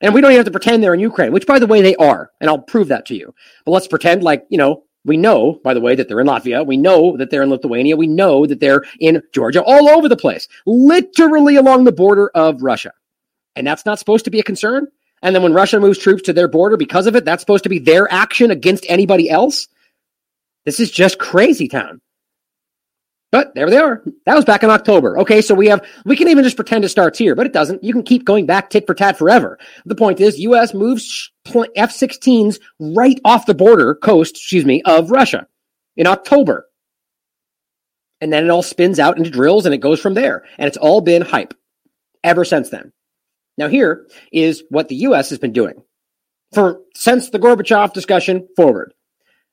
[0.00, 1.96] And we don't even have to pretend they're in Ukraine, which by the way, they
[1.96, 2.30] are.
[2.40, 3.34] And I'll prove that to you.
[3.64, 6.66] But let's pretend like, you know, we know, by the way, that they're in Latvia.
[6.66, 7.96] We know that they're in Lithuania.
[7.96, 12.62] We know that they're in Georgia, all over the place, literally along the border of
[12.62, 12.92] Russia.
[13.54, 14.88] And that's not supposed to be a concern.
[15.22, 17.70] And then when Russia moves troops to their border because of it, that's supposed to
[17.70, 19.68] be their action against anybody else.
[20.64, 22.00] This is just crazy town.
[23.32, 24.02] But there they are.
[24.24, 25.18] That was back in October.
[25.18, 27.82] Okay, so we have we can even just pretend it starts here, but it doesn't.
[27.82, 29.58] You can keep going back tit for tat forever.
[29.84, 30.72] The point is, U.S.
[30.72, 35.46] moves F-16s right off the border coast, excuse me, of Russia
[35.96, 36.66] in October,
[38.20, 40.44] and then it all spins out into drills, and it goes from there.
[40.56, 41.54] And it's all been hype
[42.22, 42.92] ever since then.
[43.58, 45.30] Now here is what the U.S.
[45.30, 45.82] has been doing
[46.54, 48.94] for since the Gorbachev discussion forward.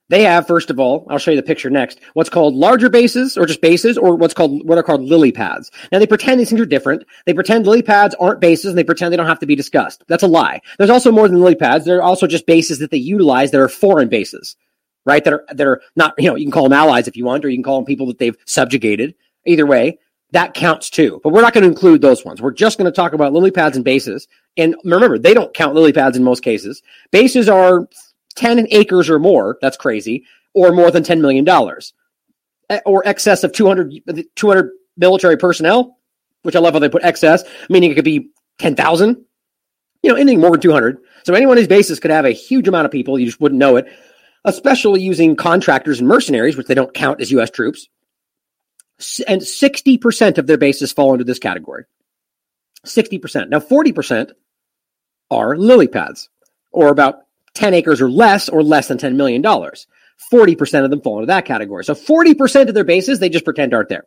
[0.10, 3.38] They have, first of all, I'll show you the picture next, what's called larger bases
[3.38, 5.72] or just bases or what's called, what are called lily pads.
[5.92, 7.06] Now they pretend these things are different.
[7.26, 10.04] They pretend lily pads aren't bases and they pretend they don't have to be discussed.
[10.08, 10.60] That's a lie.
[10.78, 11.86] There's also more than lily pads.
[11.86, 14.58] There are also just bases that they utilize that are foreign bases,
[15.06, 15.24] right?
[15.24, 17.46] That are, that are not, you know, you can call them allies if you want,
[17.46, 19.16] or you can call them people that they've subjugated.
[19.46, 20.00] Either way,
[20.32, 21.22] that counts too.
[21.24, 22.42] But we're not going to include those ones.
[22.42, 24.28] We're just going to talk about lily pads and bases.
[24.58, 26.82] And remember, they don't count lily pads in most cases.
[27.12, 27.88] Bases are
[28.34, 31.48] 10 acres or more, that's crazy, or more than $10 million,
[32.70, 33.94] eh, or excess of 200,
[34.36, 35.98] 200 military personnel,
[36.44, 39.26] which I love how they put excess, meaning it could be 10,000,
[40.04, 40.98] you know, anything more than 200.
[41.24, 43.18] So any one of these bases could have a huge amount of people.
[43.18, 43.88] You just wouldn't know it,
[44.46, 47.50] especially using contractors and mercenaries, which they don't count as U.S.
[47.50, 47.88] troops.
[49.28, 51.86] And 60% of their bases fall into this category.
[52.86, 53.50] 60%.
[53.50, 54.32] Now, 40%
[55.32, 56.30] are lily pads,
[56.72, 57.24] or about
[57.56, 59.44] 10 acres or less, or less than $10 million.
[59.44, 61.84] 40% of them fall into that category.
[61.84, 64.06] So 40% of their bases, they just pretend aren't there.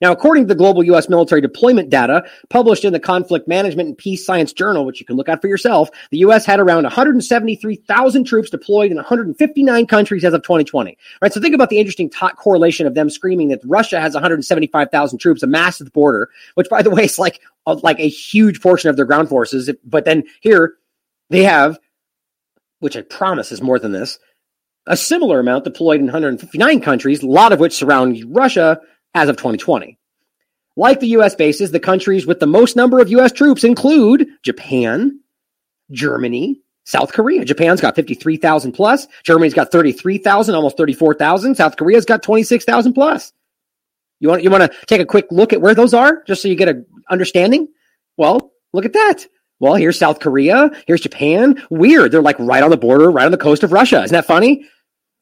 [0.00, 1.10] Now, according to the global U.S.
[1.10, 5.16] military deployment data published in the Conflict Management and Peace Science Journal, which you can
[5.16, 6.46] look at for yourself, the U.S.
[6.46, 10.96] had around 173,000 troops deployed in 159 countries as of 2020.
[11.20, 11.32] Right.
[11.32, 15.42] So think about the interesting t- correlation of them screaming that Russia has 175,000 troops
[15.42, 18.88] amassed at the border, which, by the way, is like a, like a huge portion
[18.88, 19.70] of their ground forces.
[19.84, 20.76] But then here
[21.28, 21.78] they have
[22.80, 24.18] which I promise is more than this,
[24.86, 28.80] a similar amount deployed in 159 countries, a lot of which surround Russia
[29.14, 29.98] as of 2020.
[30.76, 35.20] Like the US bases, the countries with the most number of US troops include Japan,
[35.90, 37.44] Germany, South Korea.
[37.44, 39.06] Japan's got 53,000 plus.
[39.22, 41.54] Germany's got 33,000, almost 34,000.
[41.54, 43.32] South Korea's got 26,000 plus.
[44.18, 46.48] You want, you want to take a quick look at where those are just so
[46.48, 47.68] you get an understanding?
[48.16, 49.26] Well, look at that.
[49.60, 51.62] Well, here's South Korea, here's Japan.
[51.70, 52.10] Weird.
[52.10, 54.02] They're like right on the border, right on the coast of Russia.
[54.02, 54.66] Isn't that funny?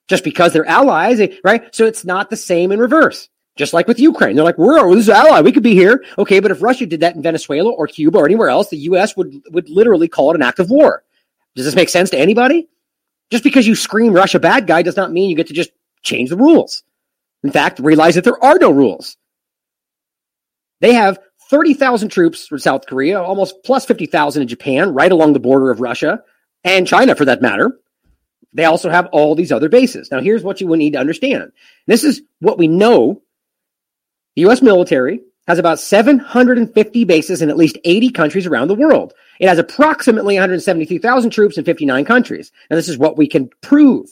[0.07, 1.75] Just because they're allies, right?
[1.75, 3.29] So it's not the same in reverse.
[3.57, 4.37] Just like with Ukraine.
[4.37, 5.41] They're like, we're this is ally.
[5.41, 6.05] We could be here.
[6.17, 9.17] Okay, but if Russia did that in Venezuela or Cuba or anywhere else, the US
[9.17, 11.03] would would literally call it an act of war.
[11.57, 12.69] Does this make sense to anybody?
[13.31, 15.71] Just because you scream Russia bad guy does not mean you get to just
[16.03, 16.85] change the rules.
[17.43, 19.17] In fact, realize that there are no rules.
[20.81, 21.19] They have
[21.51, 25.81] 30,000 troops from South Korea, almost plus 50,000 in Japan, right along the border of
[25.81, 26.23] Russia
[26.65, 27.79] and China for that matter.
[28.53, 30.11] They also have all these other bases.
[30.11, 31.53] Now, here's what you would need to understand.
[31.87, 33.23] This is what we know.
[34.37, 34.63] The U.S.
[34.63, 39.15] military has about 750 bases in at least 80 countries around the world.
[39.41, 42.53] It has approximately 173,000 troops in 59 countries.
[42.69, 44.09] And this is what we can prove.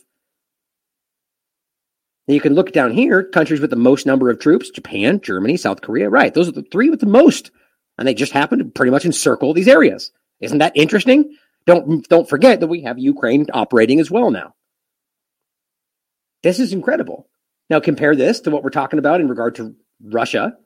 [2.26, 5.80] You can look down here, countries with the most number of troops Japan, Germany, South
[5.80, 6.10] Korea.
[6.10, 6.34] Right.
[6.34, 7.50] Those are the three with the most.
[7.98, 10.12] And they just happen to pretty much encircle these areas.
[10.40, 11.36] Isn't that interesting?
[11.66, 14.54] Don't, don't forget that we have Ukraine operating as well now.
[16.42, 17.28] This is incredible.
[17.70, 20.56] Now compare this to what we're talking about in regard to Russia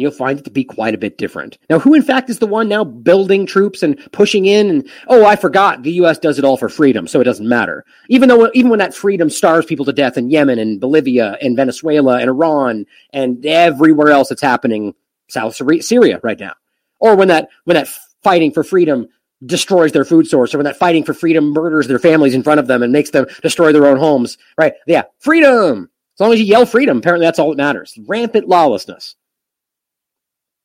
[0.00, 1.58] you'll find it to be quite a bit different.
[1.68, 4.70] Now, who in fact is the one now building troops and pushing in?
[4.70, 6.18] And oh, I forgot, the U.S.
[6.18, 7.84] does it all for freedom, so it doesn't matter.
[8.08, 11.56] Even though, even when that freedom starves people to death in Yemen and Bolivia and
[11.56, 14.94] Venezuela and Iran and everywhere else that's happening,
[15.28, 16.54] South Syria right now,
[16.98, 17.88] or when that when that
[18.22, 19.08] fighting for freedom
[19.46, 22.60] destroys their food source, or when that fighting for freedom murders their families in front
[22.60, 24.74] of them and makes them destroy their own homes, right?
[24.86, 25.90] Yeah, freedom.
[26.16, 27.98] As long as you yell freedom, apparently that's all that matters.
[28.06, 29.16] Rampant lawlessness.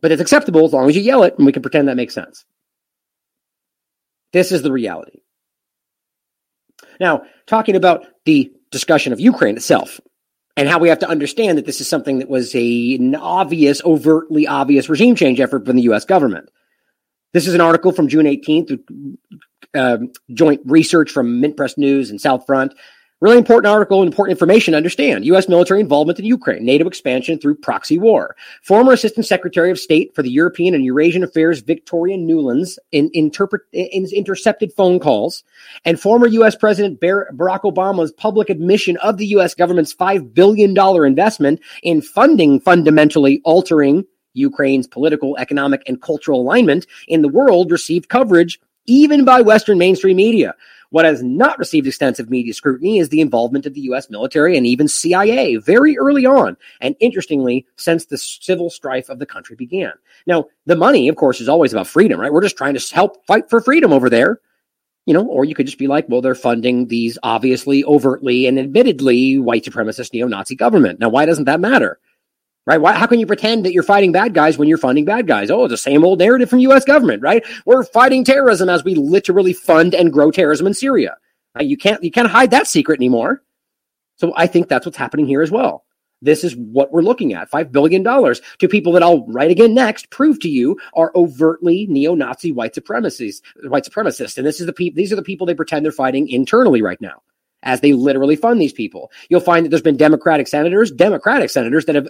[0.06, 2.14] But it's acceptable as long as you yell it and we can pretend that makes
[2.14, 2.46] sense.
[4.34, 5.22] This is the reality.
[7.00, 10.00] Now, talking about the discussion of Ukraine itself
[10.56, 13.84] and how we have to understand that this is something that was a, an obvious,
[13.84, 16.06] overtly obvious regime change effort from the U.S.
[16.06, 16.50] government.
[17.34, 18.80] This is an article from June 18th,
[19.74, 19.98] uh,
[20.32, 22.76] joint research from Mint Press News and South Front
[23.22, 25.24] Really important article, and important information to understand.
[25.26, 25.48] U.S.
[25.48, 28.36] military involvement in Ukraine, NATO expansion through proxy war.
[28.62, 33.62] Former Assistant Secretary of State for the European and Eurasian Affairs Victoria Nuland's, in, interpret,
[33.72, 35.46] in intercepted phone calls,
[35.86, 36.58] and former U.S.
[36.58, 39.56] President Barack Obama's public admission of the U.S.
[39.56, 47.22] government's $5 billion investment in funding fundamentally altering Ukraine's political, economic, and cultural alignment in
[47.22, 50.54] the world received coverage even by Western mainstream media.
[50.96, 54.10] What has not received extensive media scrutiny is the involvement of the U.S.
[54.10, 59.26] military and even CIA very early on, and interestingly, since the civil strife of the
[59.26, 59.92] country began.
[60.26, 62.32] Now, the money, of course, is always about freedom, right?
[62.32, 64.40] We're just trying to help fight for freedom over there.
[65.06, 68.58] You know, or you could just be like, well, they're funding these obviously, overtly, and
[68.58, 71.02] admittedly white supremacist neo Nazi government.
[71.02, 72.00] Now, why doesn't that matter?
[72.66, 72.80] Right?
[72.80, 75.52] Why, how can you pretend that you're fighting bad guys when you're funding bad guys?
[75.52, 76.86] Oh, it's the same old narrative from U.S.
[76.86, 77.46] government, right?
[77.66, 81.18] We're fighting terrorism as we literally fund and grow terrorism in Syria.
[81.60, 83.42] You can't you can't hide that secret anymore.
[84.18, 85.86] So I think that's what's happening here as well.
[86.22, 87.52] This is what we're looking at.
[87.52, 92.52] $5 billion to people that I'll write again next, prove to you are overtly neo-Nazi
[92.52, 94.38] white supremacists, white supremacists.
[94.38, 97.00] And this is the people, these are the people they pretend they're fighting internally right
[97.02, 97.22] now
[97.64, 99.12] as they literally fund these people.
[99.30, 102.08] You'll find that there's been Democratic senators, Democratic senators that have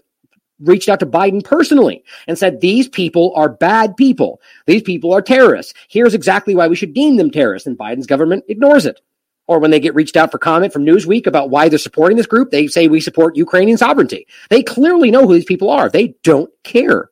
[0.59, 4.41] reached out to Biden personally and said, these people are bad people.
[4.67, 5.73] These people are terrorists.
[5.89, 7.67] Here's exactly why we should deem them terrorists.
[7.67, 9.01] And Biden's government ignores it.
[9.47, 12.25] Or when they get reached out for comment from Newsweek about why they're supporting this
[12.25, 14.25] group, they say we support Ukrainian sovereignty.
[14.49, 15.89] They clearly know who these people are.
[15.89, 17.11] They don't care.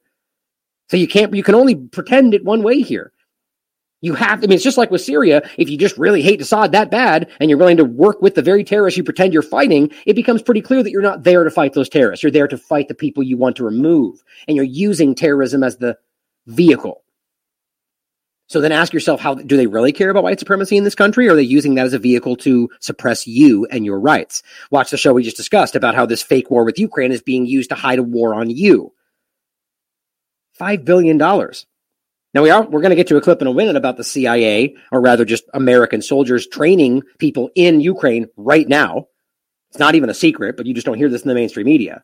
[0.90, 3.13] So you can't, you can only pretend it one way here.
[4.04, 5.50] You have, I mean, it's just like with Syria.
[5.58, 8.42] If you just really hate Assad that bad and you're willing to work with the
[8.42, 11.50] very terrorists you pretend you're fighting, it becomes pretty clear that you're not there to
[11.50, 12.22] fight those terrorists.
[12.22, 14.22] You're there to fight the people you want to remove.
[14.46, 15.98] And you're using terrorism as the
[16.48, 17.02] vehicle.
[18.48, 21.30] So then ask yourself, how do they really care about white supremacy in this country?
[21.30, 24.44] Are they using that as a vehicle to suppress you and your rights?
[24.70, 27.46] Watch the show we just discussed about how this fake war with Ukraine is being
[27.46, 28.92] used to hide a war on you.
[30.60, 31.18] $5 billion.
[32.34, 34.04] Now we are we're going to get to a clip in a minute about the
[34.04, 39.08] CIA, or rather, just American soldiers training people in Ukraine right now.
[39.70, 42.04] It's not even a secret, but you just don't hear this in the mainstream media.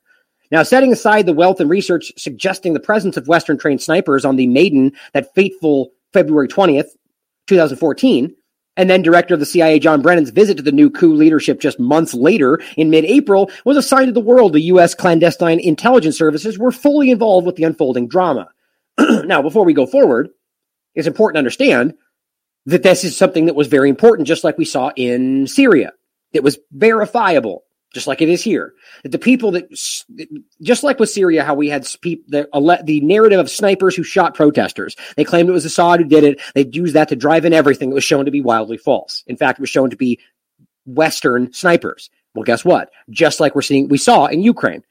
[0.51, 4.35] Now, setting aside the wealth and research suggesting the presence of Western trained snipers on
[4.35, 6.89] the Maidan that fateful February 20th,
[7.47, 8.35] 2014,
[8.75, 11.79] and then director of the CIA John Brennan's visit to the new coup leadership just
[11.79, 14.95] months later in mid-April was a sign to the world the U.S.
[14.95, 18.47] clandestine intelligence services were fully involved with the unfolding drama.
[19.25, 20.29] now, before we go forward,
[20.95, 21.93] it's important to understand
[22.65, 25.93] that this is something that was very important, just like we saw in Syria.
[26.33, 27.63] It was verifiable.
[27.93, 28.73] just like it is here.
[29.03, 29.69] That the people that,
[30.61, 32.47] just like with Syria, how we had the,
[32.83, 34.95] the narrative of snipers who shot protesters.
[35.15, 36.41] They claimed it was Assad who did it.
[36.53, 37.89] They used that to drive in everything.
[37.91, 39.23] It was shown to be wildly false.
[39.25, 40.19] In fact, it was shown to be
[40.85, 42.09] Western snipers.
[42.35, 42.91] Well, guess what?
[43.09, 44.83] Just like we're seeing, we saw in Ukraine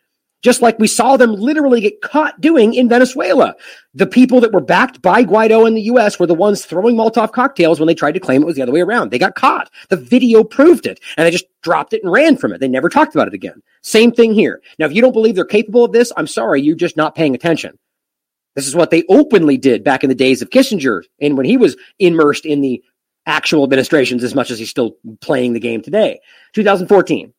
[0.42, 3.54] just like we saw them literally get caught doing in Venezuela.
[3.94, 7.32] The people that were backed by Guaido in the US were the ones throwing Molotov
[7.32, 9.10] cocktails when they tried to claim it was the other way around.
[9.10, 9.70] They got caught.
[9.88, 12.60] The video proved it, and they just dropped it and ran from it.
[12.60, 13.62] They never talked about it again.
[13.82, 14.62] Same thing here.
[14.78, 17.34] Now, if you don't believe they're capable of this, I'm sorry, you're just not paying
[17.34, 17.78] attention.
[18.54, 21.56] This is what they openly did back in the days of Kissinger and when he
[21.56, 22.82] was immersed in the
[23.26, 26.18] actual administrations as much as he's still playing the game today.
[26.54, 27.32] 2014.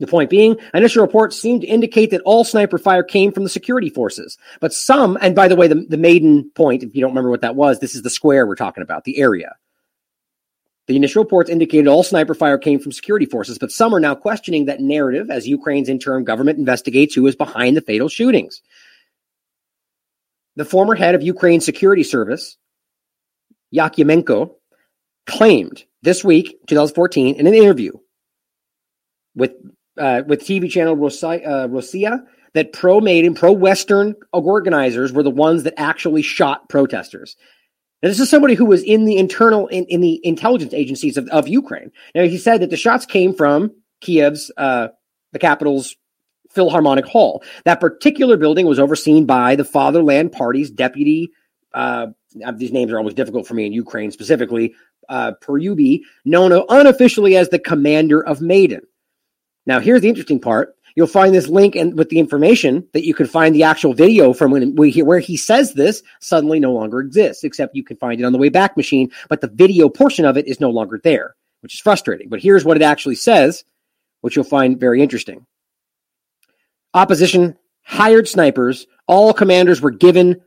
[0.00, 3.48] The point being, initial reports seem to indicate that all sniper fire came from the
[3.48, 4.38] security forces.
[4.60, 7.40] But some, and by the way, the, the Maidan point, if you don't remember what
[7.40, 9.56] that was, this is the square we're talking about, the area.
[10.86, 14.14] The initial reports indicated all sniper fire came from security forces, but some are now
[14.14, 18.62] questioning that narrative as Ukraine's interim government investigates who is behind the fatal shootings.
[20.56, 22.56] The former head of Ukraine's security service,
[23.74, 24.54] Yakymenko,
[25.26, 27.92] claimed this week, 2014, in an interview
[29.34, 29.52] with
[29.98, 32.18] uh, with TV channel Rossiya, uh,
[32.54, 37.36] that pro Maidan, pro Western organizers were the ones that actually shot protesters.
[38.02, 41.28] Now, this is somebody who was in the internal, in, in the intelligence agencies of,
[41.28, 41.90] of Ukraine.
[42.14, 44.88] Now, he said that the shots came from Kiev's, uh,
[45.32, 45.96] the capital's
[46.50, 47.42] Philharmonic Hall.
[47.64, 51.30] That particular building was overseen by the Fatherland Party's deputy,
[51.74, 52.08] uh,
[52.56, 54.74] these names are always difficult for me in Ukraine specifically,
[55.08, 55.32] uh,
[56.24, 58.82] known unofficially as the commander of Maidan.
[59.68, 60.74] Now, here's the interesting part.
[60.96, 64.32] You'll find this link and with the information that you can find the actual video
[64.32, 67.98] from when we hear where he says this suddenly no longer exists, except you can
[67.98, 70.70] find it on the way back machine, but the video portion of it is no
[70.70, 72.30] longer there, which is frustrating.
[72.30, 73.62] But here's what it actually says,
[74.22, 75.46] which you'll find very interesting.
[76.94, 78.86] Opposition hired snipers.
[79.06, 80.40] All commanders were given,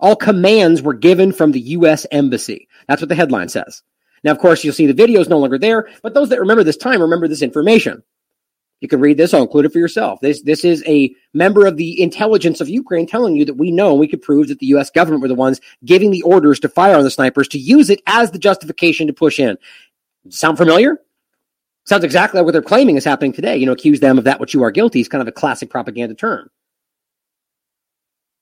[0.00, 2.06] all commands were given from the U.S.
[2.10, 2.68] Embassy.
[2.88, 3.84] That's what the headline says.
[4.24, 6.64] Now, of course, you'll see the video is no longer there, but those that remember
[6.64, 8.02] this time remember this information.
[8.80, 9.32] You can read this.
[9.32, 10.20] I'll include it for yourself.
[10.20, 13.92] This this is a member of the intelligence of Ukraine telling you that we know
[13.92, 14.90] and we could prove that the U.S.
[14.90, 18.02] government were the ones giving the orders to fire on the snipers to use it
[18.06, 19.56] as the justification to push in.
[20.28, 21.00] Sound familiar?
[21.86, 23.56] Sounds exactly like what they're claiming is happening today.
[23.56, 25.70] You know, accuse them of that which you are guilty is kind of a classic
[25.70, 26.50] propaganda term.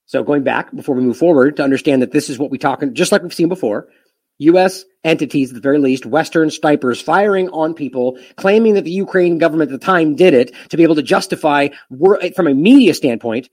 [0.06, 2.82] So going back before we move forward to understand that this is what we talk,
[2.92, 3.88] just like we've seen before,
[4.38, 4.84] U.S.
[5.04, 9.70] entities, at the very least, Western snipers firing on people, claiming that the Ukraine government
[9.70, 11.68] at the time did it to be able to justify,
[12.34, 13.48] from a media standpoint,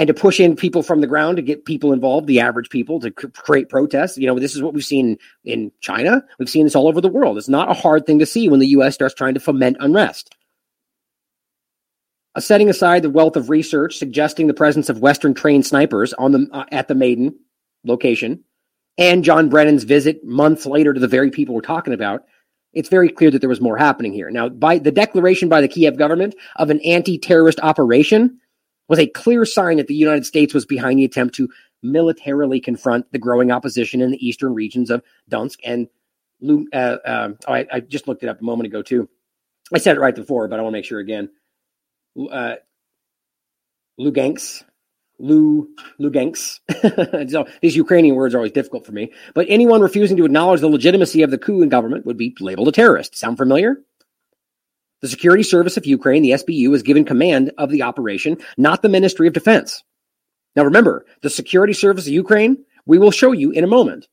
[0.00, 3.00] and to push in people from the ground to get people involved, the average people,
[3.00, 4.16] to create protests.
[4.16, 6.24] You know, this is what we've seen in China.
[6.38, 7.36] We've seen this all over the world.
[7.36, 8.94] It's not a hard thing to see when the U.S.
[8.94, 10.34] starts trying to foment unrest.
[12.34, 16.32] Uh, setting aside the wealth of research suggesting the presence of Western trained snipers on
[16.32, 17.34] the uh, at the Maidan
[17.84, 18.44] location,
[19.00, 22.24] and John Brennan's visit months later to the very people we're talking about,
[22.72, 24.30] it's very clear that there was more happening here.
[24.30, 28.38] Now, by the declaration by the Kiev government of an anti-terrorist operation
[28.88, 31.48] was a clear sign that the United States was behind the attempt to
[31.82, 35.88] militarily confront the growing opposition in the eastern regions of Donetsk and
[36.72, 39.08] uh, uh, oh, I, I, just looked it up a moment ago too.
[39.74, 41.30] I said it right before, but I want to make sure again.
[42.18, 42.54] Uh,
[43.98, 44.62] Lugansk,
[45.20, 45.68] Lu
[46.00, 46.60] Lugansk.
[47.30, 49.12] so these Ukrainian words are always difficult for me.
[49.34, 52.68] But anyone refusing to acknowledge the legitimacy of the coup in government would be labeled
[52.68, 53.16] a terrorist.
[53.16, 53.76] Sound familiar?
[55.00, 58.88] The Security Service of Ukraine, the SBU, was given command of the operation, not the
[58.88, 59.82] Ministry of Defense.
[60.56, 64.08] Now remember, the Security Service of Ukraine, we will show you in a moment,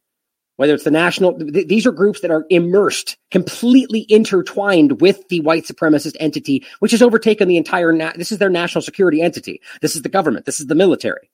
[0.58, 5.40] whether it's the national, th- these are groups that are immersed, completely intertwined with the
[5.42, 9.62] white supremacist entity, which has overtaken the entire, na- this is their national security entity.
[9.82, 10.46] This is the government.
[10.46, 11.30] This is the military.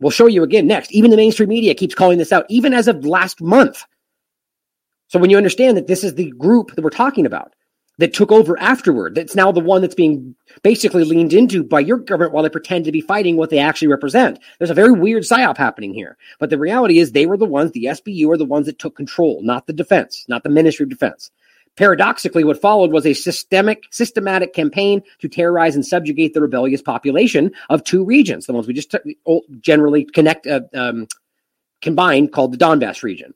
[0.00, 0.92] We'll show you again next.
[0.92, 3.82] Even the mainstream media keeps calling this out, even as of last month.
[5.08, 7.54] So when you understand that this is the group that we're talking about,
[7.98, 9.14] that took over afterward.
[9.14, 12.84] That's now the one that's being basically leaned into by your government while they pretend
[12.84, 14.38] to be fighting what they actually represent.
[14.58, 16.16] There's a very weird psyop happening here.
[16.38, 18.96] But the reality is they were the ones, the SBU are the ones that took
[18.96, 21.30] control, not the defense, not the Ministry of Defense.
[21.76, 27.50] Paradoxically, what followed was a systemic, systematic campaign to terrorize and subjugate the rebellious population
[27.68, 29.16] of two regions, the ones we just t-
[29.60, 31.06] generally connect, uh, um,
[31.82, 33.34] combined, called the Donbass region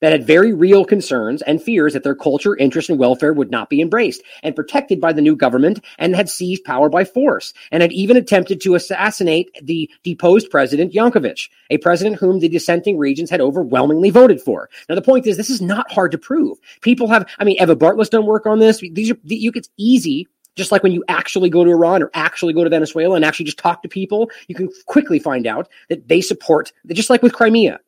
[0.00, 3.68] that had very real concerns and fears that their culture, interest, and welfare would not
[3.68, 7.82] be embraced and protected by the new government and had seized power by force and
[7.82, 13.30] had even attempted to assassinate the deposed president Yanukovych, a president whom the dissenting regions
[13.30, 14.68] had overwhelmingly voted for.
[14.88, 16.58] Now, the point is, this is not hard to prove.
[16.80, 18.80] People have, I mean, Eva Bartlett's done work on this.
[18.80, 20.28] These are, you, it's easy
[20.58, 23.44] Just like when you actually go to Iran or actually go to Venezuela and actually
[23.46, 27.32] just talk to people, you can quickly find out that they support, just like with
[27.32, 27.78] Crimea,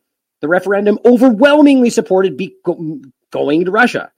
[0.40, 4.10] the referendum overwhelmingly supported be, go, going to Russia.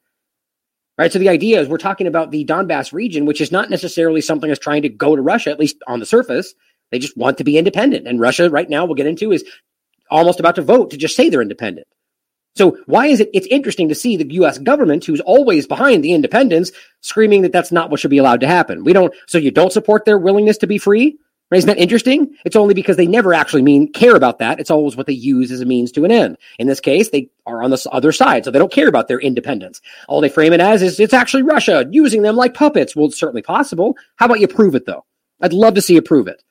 [0.98, 1.12] Right.
[1.12, 4.48] So the idea is we're talking about the Donbass region, which is not necessarily something
[4.48, 6.54] that's trying to go to Russia, at least on the surface.
[6.90, 8.06] They just want to be independent.
[8.06, 9.44] And Russia, right now, we'll get into, is
[10.10, 11.86] almost about to vote to just say they're independent.
[12.54, 13.30] So why is it?
[13.32, 14.58] It's interesting to see the U.S.
[14.58, 16.70] government, who's always behind the independence,
[17.00, 18.84] screaming that that's not what should be allowed to happen.
[18.84, 19.14] We don't.
[19.26, 21.16] So you don't support their willingness to be free?
[21.52, 21.58] Right?
[21.58, 22.34] Isn't that interesting?
[22.46, 24.58] It's only because they never actually mean care about that.
[24.58, 26.38] It's always what they use as a means to an end.
[26.58, 29.20] In this case, they are on the other side, so they don't care about their
[29.20, 29.82] independence.
[30.08, 32.96] All they frame it as is it's actually Russia using them like puppets.
[32.96, 33.98] Well, it's certainly possible.
[34.16, 35.04] How about you prove it though?
[35.42, 36.42] I'd love to see you prove it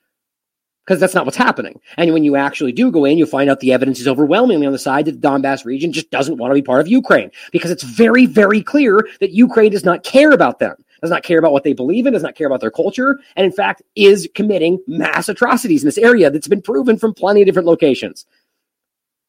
[0.86, 1.80] because that's not what's happening.
[1.96, 4.72] And when you actually do go in, you find out the evidence is overwhelmingly on
[4.72, 7.72] the side that the Donbass region just doesn't want to be part of Ukraine because
[7.72, 11.52] it's very, very clear that Ukraine does not care about them, does not care about
[11.52, 14.78] what they believe in, does not care about their culture, and in fact is committing
[14.86, 18.24] mass atrocities in this area that's been proven from plenty of different locations.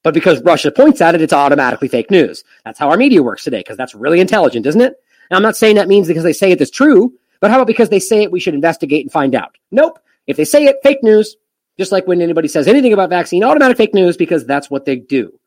[0.04, 2.44] But because Russia points at it, it's automatically fake news.
[2.64, 4.96] That's how our media works today, because that's really intelligent, isn't it?
[5.32, 7.68] Now, I'm not saying that means because they say it is true, but how about
[7.68, 9.58] because they say it, we should investigate and find out?
[9.72, 10.00] Nope.
[10.28, 11.36] If they say it, fake news.
[11.80, 14.98] Just like when anybody says anything about vaccine, automatic fake news because that's what they
[14.98, 15.40] do.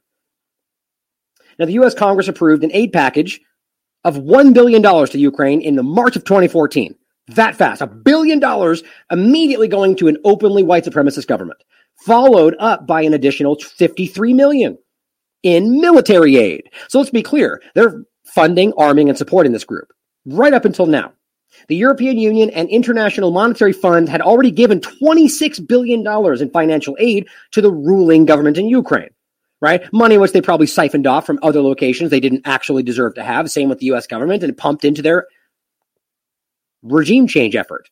[1.58, 1.94] Now, the U.S.
[1.94, 3.40] Congress approved an aid package
[4.06, 6.94] of $1 billion to Ukraine in the March of 2014.
[7.28, 7.82] That fast.
[7.82, 11.58] A billion dollars immediately going to an openly white supremacist government,
[12.04, 14.78] followed up by an additional 53 million
[15.42, 16.70] in military aid.
[16.88, 17.60] So let's be clear.
[17.74, 19.92] They're funding, arming, and supporting this group
[20.24, 21.12] right up until now.
[21.66, 26.06] The European Union and International Monetary Fund had already given $26 billion
[26.40, 29.10] in financial aid to the ruling government in Ukraine,
[29.66, 29.92] right?
[29.92, 33.50] Money which they probably siphoned off from other locations they didn't actually deserve to have.
[33.50, 35.26] Same with the US government and pumped into their
[36.82, 37.90] regime change effort.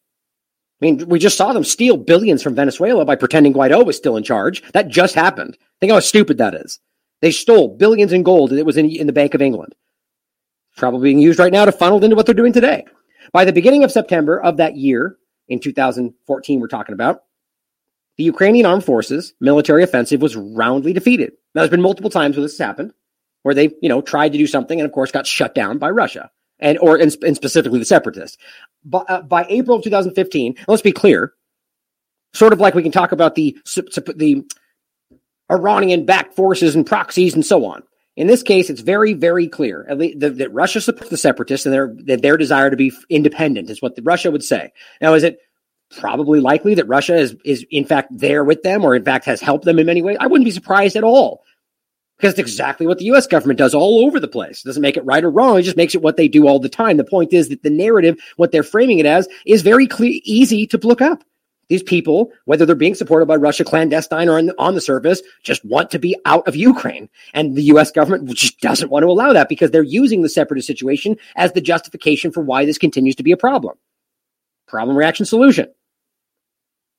[0.80, 4.16] I mean, we just saw them steal billions from Venezuela by pretending Guaido was still
[4.16, 4.62] in charge.
[4.72, 5.58] That just happened.
[5.80, 6.78] Think how stupid that is.
[7.20, 9.74] They stole billions in gold that was in, in the Bank of England.
[10.76, 12.84] Probably being used right now to funnel into what they're doing today.
[13.32, 15.16] By the beginning of September of that year,
[15.48, 17.22] in 2014, we're talking about,
[18.16, 21.32] the Ukrainian armed forces military offensive was roundly defeated.
[21.54, 22.92] Now, there's been multiple times where this has happened,
[23.42, 25.90] where they, you know, tried to do something and, of course, got shut down by
[25.90, 28.38] Russia and or and, and specifically the separatists.
[28.84, 31.32] But uh, by April of 2015, let's be clear,
[32.32, 33.56] sort of like we can talk about the
[34.16, 34.44] the
[35.50, 37.82] Iranian-backed forces and proxies and so on.
[38.16, 41.94] In this case, it's very, very clear that, that Russia supports the separatists and their
[42.04, 44.72] that their desire to be independent is what the, Russia would say.
[45.00, 45.38] Now, is it
[45.98, 49.40] probably likely that Russia is is in fact there with them, or in fact has
[49.40, 50.16] helped them in many ways?
[50.20, 51.42] I wouldn't be surprised at all,
[52.16, 53.26] because it's exactly what the U.S.
[53.26, 54.64] government does all over the place.
[54.64, 56.58] It doesn't make it right or wrong; it just makes it what they do all
[56.58, 56.96] the time.
[56.96, 60.66] The point is that the narrative, what they're framing it as, is very clear, easy
[60.68, 61.24] to look up.
[61.68, 65.64] These people, whether they're being supported by Russia clandestine or the, on the surface, just
[65.64, 67.08] want to be out of Ukraine.
[67.32, 67.90] And the U.S.
[67.90, 71.60] government just doesn't want to allow that because they're using the separatist situation as the
[71.60, 73.76] justification for why this continues to be a problem.
[74.66, 75.68] Problem, reaction, solution.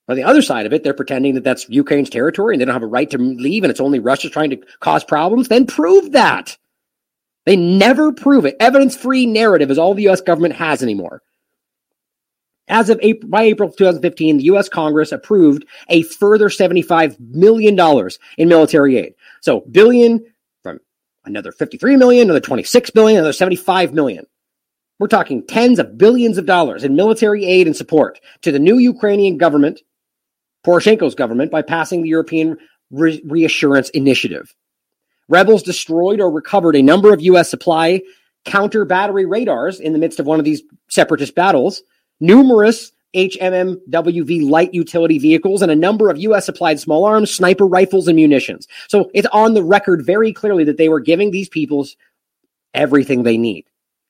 [0.07, 2.73] On the other side of it, they're pretending that that's Ukraine's territory and they don't
[2.73, 5.47] have a right to leave and it's only Russia trying to cause problems.
[5.47, 6.57] Then prove that.
[7.45, 8.55] They never prove it.
[8.59, 10.21] Evidence free narrative is all the U.S.
[10.21, 11.21] government has anymore.
[12.67, 14.69] As of April, by April 2015, the U.S.
[14.69, 19.13] Congress approved a further $75 million in military aid.
[19.41, 20.25] So billion
[20.63, 20.79] from
[21.25, 24.25] another 53 million, another 26 billion, another 75 million.
[24.97, 28.77] We're talking tens of billions of dollars in military aid and support to the new
[28.77, 29.81] Ukrainian government,
[30.65, 32.57] Poroshenko's government, by passing the European
[32.91, 34.53] Re- Reassurance Initiative.
[35.29, 37.49] Rebels destroyed or recovered a number of U.S.
[37.49, 38.01] supply
[38.45, 41.81] counter battery radars in the midst of one of these separatist battles
[42.19, 46.45] numerous HMMWV light utility vehicles, and a number of U.S.
[46.45, 48.67] supplied small arms, sniper rifles, and munitions.
[48.89, 51.95] So it's on the record very clearly that they were giving these peoples
[52.73, 53.65] everything they need.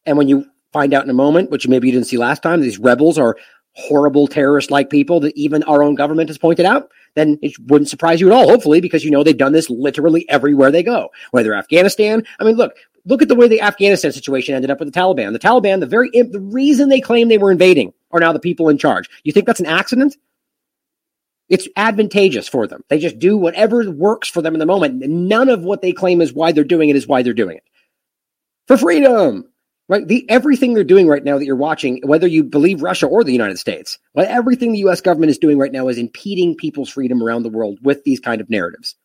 [0.08, 2.62] And when you find out in a moment, which maybe you didn't see last time,
[2.62, 3.38] these rebels are
[3.76, 7.90] horrible terrorist like people that even our own government has pointed out, then it wouldn't
[7.90, 11.10] surprise you at all, hopefully, because you know they've done this literally everywhere they go.
[11.32, 12.74] Whether Afghanistan, I mean, look,
[13.06, 15.34] look at the way the Afghanistan situation ended up with the Taliban.
[15.34, 18.70] The Taliban, the very the reason they claim they were invading are now the people
[18.70, 19.10] in charge.
[19.24, 20.16] You think that's an accident?
[21.48, 22.84] It's advantageous for them.
[22.90, 25.04] They just do whatever works for them in the moment.
[25.08, 27.64] None of what they claim is why they're doing it is why they're doing it.
[28.68, 29.48] For freedom.
[29.88, 30.08] Right?
[30.08, 33.32] The everything they're doing right now that you're watching, whether you believe Russia or the
[33.32, 37.22] United States, well, everything the US government is doing right now is impeding people's freedom
[37.22, 38.96] around the world with these kind of narratives.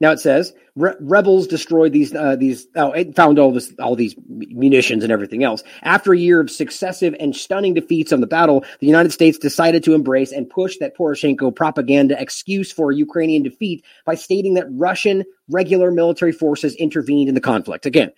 [0.00, 3.94] Now it says re- rebels destroyed these uh, these oh, it found all this all
[3.94, 5.62] these munitions and everything else.
[5.82, 9.84] After a year of successive and stunning defeats on the battle, the United States decided
[9.84, 15.24] to embrace and push that Poroshenko propaganda excuse for Ukrainian defeat by stating that Russian
[15.48, 17.86] regular military forces intervened in the conflict.
[17.86, 18.10] Again,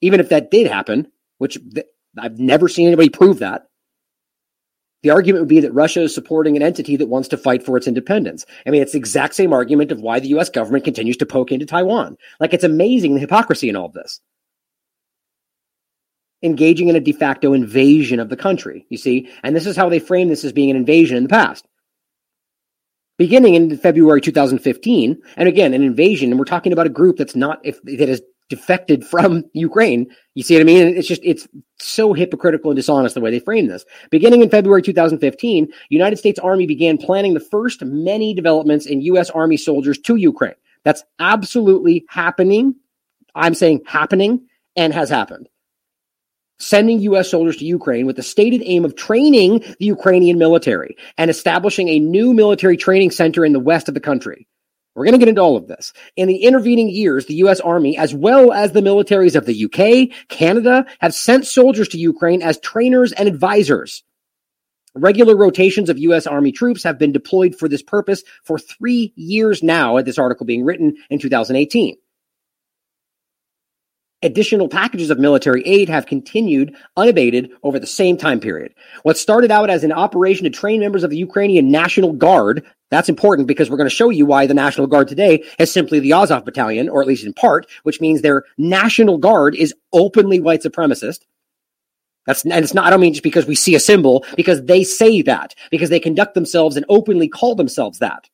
[0.00, 1.86] even if that did happen, which th-
[2.18, 3.66] I've never seen anybody prove that,
[5.04, 7.76] the argument would be that Russia is supporting an entity that wants to fight for
[7.76, 8.46] its independence.
[8.66, 11.52] I mean, it's the exact same argument of why the US government continues to poke
[11.52, 12.16] into Taiwan.
[12.40, 14.20] Like, it's amazing the hypocrisy in all of this.
[16.42, 19.28] Engaging in a de facto invasion of the country, you see?
[19.42, 21.66] And this is how they frame this as being an invasion in the past.
[23.18, 27.36] Beginning in February 2015, and again, an invasion, and we're talking about a group that's
[27.36, 30.06] not, if that is defected from Ukraine.
[30.34, 30.96] You see what I mean?
[30.96, 33.84] It's just, it's so hypocritical and dishonest the way they frame this.
[34.10, 39.30] Beginning in February 2015, United States Army began planning the first many developments in U.S.
[39.30, 40.54] Army soldiers to Ukraine.
[40.84, 42.74] That's absolutely happening.
[43.34, 45.48] I'm saying happening and has happened.
[46.58, 47.30] Sending U.S.
[47.30, 51.98] soldiers to Ukraine with the stated aim of training the Ukrainian military and establishing a
[51.98, 54.46] new military training center in the west of the country.
[54.94, 55.92] We're going to get into all of this.
[56.16, 57.58] In the intervening years, the U.S.
[57.60, 62.42] Army, as well as the militaries of the UK, Canada, have sent soldiers to Ukraine
[62.42, 64.04] as trainers and advisors.
[64.94, 66.28] Regular rotations of U.S.
[66.28, 70.46] Army troops have been deployed for this purpose for three years now, at this article
[70.46, 71.96] being written in 2018.
[74.22, 78.72] Additional packages of military aid have continued unabated over the same time period.
[79.02, 82.64] What started out as an operation to train members of the Ukrainian National Guard,
[82.94, 86.00] that's important because we're going to show you why the National Guard today is simply
[86.00, 90.40] the Azov Battalion, or at least in part, which means their National Guard is openly
[90.40, 91.20] white supremacist.
[92.26, 92.86] That's and it's not.
[92.86, 96.00] I don't mean just because we see a symbol, because they say that, because they
[96.00, 98.30] conduct themselves and openly call themselves that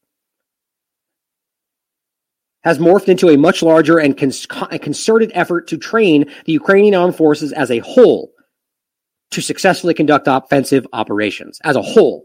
[2.63, 7.17] has morphed into a much larger and cons- concerted effort to train the Ukrainian armed
[7.17, 8.33] forces as a whole
[9.31, 12.25] to successfully conduct offensive operations as a whole.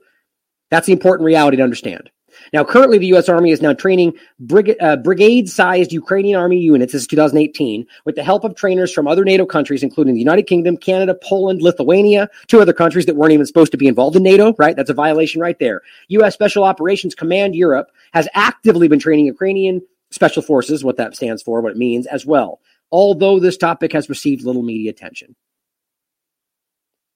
[0.72, 2.10] That's the important reality to understand.
[2.54, 3.30] Now, currently, the U.S.
[3.30, 6.93] Army is now training brig- uh, brigade-sized Ukrainian Army units.
[6.93, 10.43] This is 2018, with the help of trainers from other NATO countries, including the United
[10.43, 14.24] Kingdom, Canada, Poland, Lithuania, two other countries that weren't even supposed to be involved in
[14.24, 14.54] NATO.
[14.58, 14.76] Right?
[14.76, 15.82] That's a violation right there.
[16.10, 16.34] U.S.
[16.34, 19.82] Special Operations Command Europe has actively been training Ukrainian
[20.12, 24.10] special forces, what that stands for, what it means as well, although this topic has
[24.10, 25.36] received little media attention.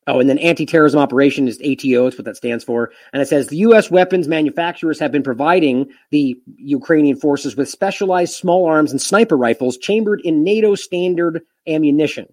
[0.10, 2.91] Oh, and then anti terrorism operation is ATO, it's what that stands for.
[3.14, 3.91] And it says the U.S.
[3.91, 9.78] weapons manufacturers have been providing the Ukrainian forces with specialized small arms and sniper rifles
[9.78, 12.26] chambered in NATO standard ammunition,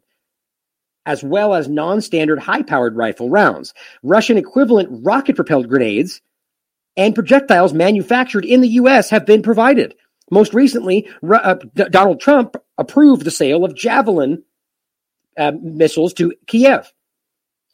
[1.04, 6.22] as well as non standard high powered rifle rounds, Russian equivalent rocket propelled grenades,
[6.96, 9.10] and projectiles manufactured in the U.S.
[9.10, 9.94] have been provided.
[10.30, 11.56] Most recently, uh,
[11.90, 14.42] Donald Trump approved the sale of Javelin
[15.36, 16.90] uh, missiles to Kiev.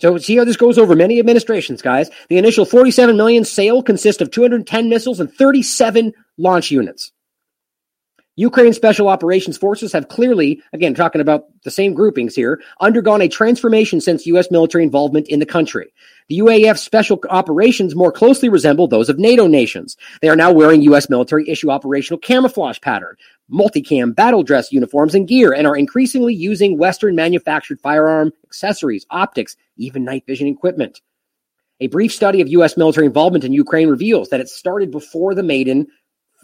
[0.02, 2.10] So see how this goes over many administrations, guys.
[2.28, 7.12] The initial 47 million sale consists of 210 missiles and 37 launch units.
[8.34, 13.28] Ukraine Special Operations Forces have clearly, again, talking about the same groupings here, undergone a
[13.28, 14.50] transformation since U.S.
[14.50, 15.92] military involvement in the country.
[16.28, 19.96] The UAF special operations more closely resemble those of NATO nations.
[20.20, 21.10] They are now wearing U.S.
[21.10, 23.14] military issue operational camouflage pattern,
[23.52, 29.56] multicam battle dress uniforms and gear, and are increasingly using Western manufactured firearm accessories, optics,
[29.84, 31.00] even night vision equipment.
[31.80, 32.76] A brief study of U.S.
[32.76, 35.86] military involvement in Ukraine reveals that it started before the Maidan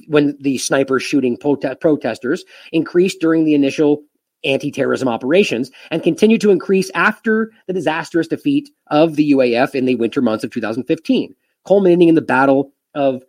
[0.07, 4.03] when the snipers shooting prote- protesters increased during the initial
[4.45, 9.97] anti-terrorism operations and continued to increase after the disastrous defeat of the UAF in the
[9.97, 11.35] winter months of 2015,
[11.67, 13.23] culminating in the battle of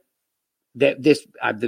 [0.75, 1.59] the, this I've,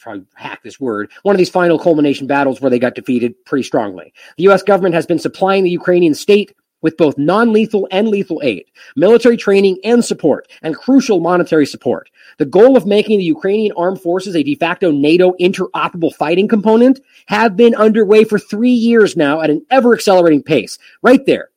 [0.00, 3.62] probably hacked this word one of these final culmination battles where they got defeated pretty
[3.62, 4.12] strongly.
[4.36, 4.62] The U.S.
[4.62, 8.64] government has been supplying the Ukrainian state with both non lethal and lethal aid,
[8.96, 12.10] military training and support, and crucial monetary support.
[12.38, 17.00] The goal of making the Ukrainian armed forces a de facto NATO interoperable fighting component
[17.26, 20.78] have been underway for three years now at an ever accelerating pace.
[21.02, 21.50] Right there.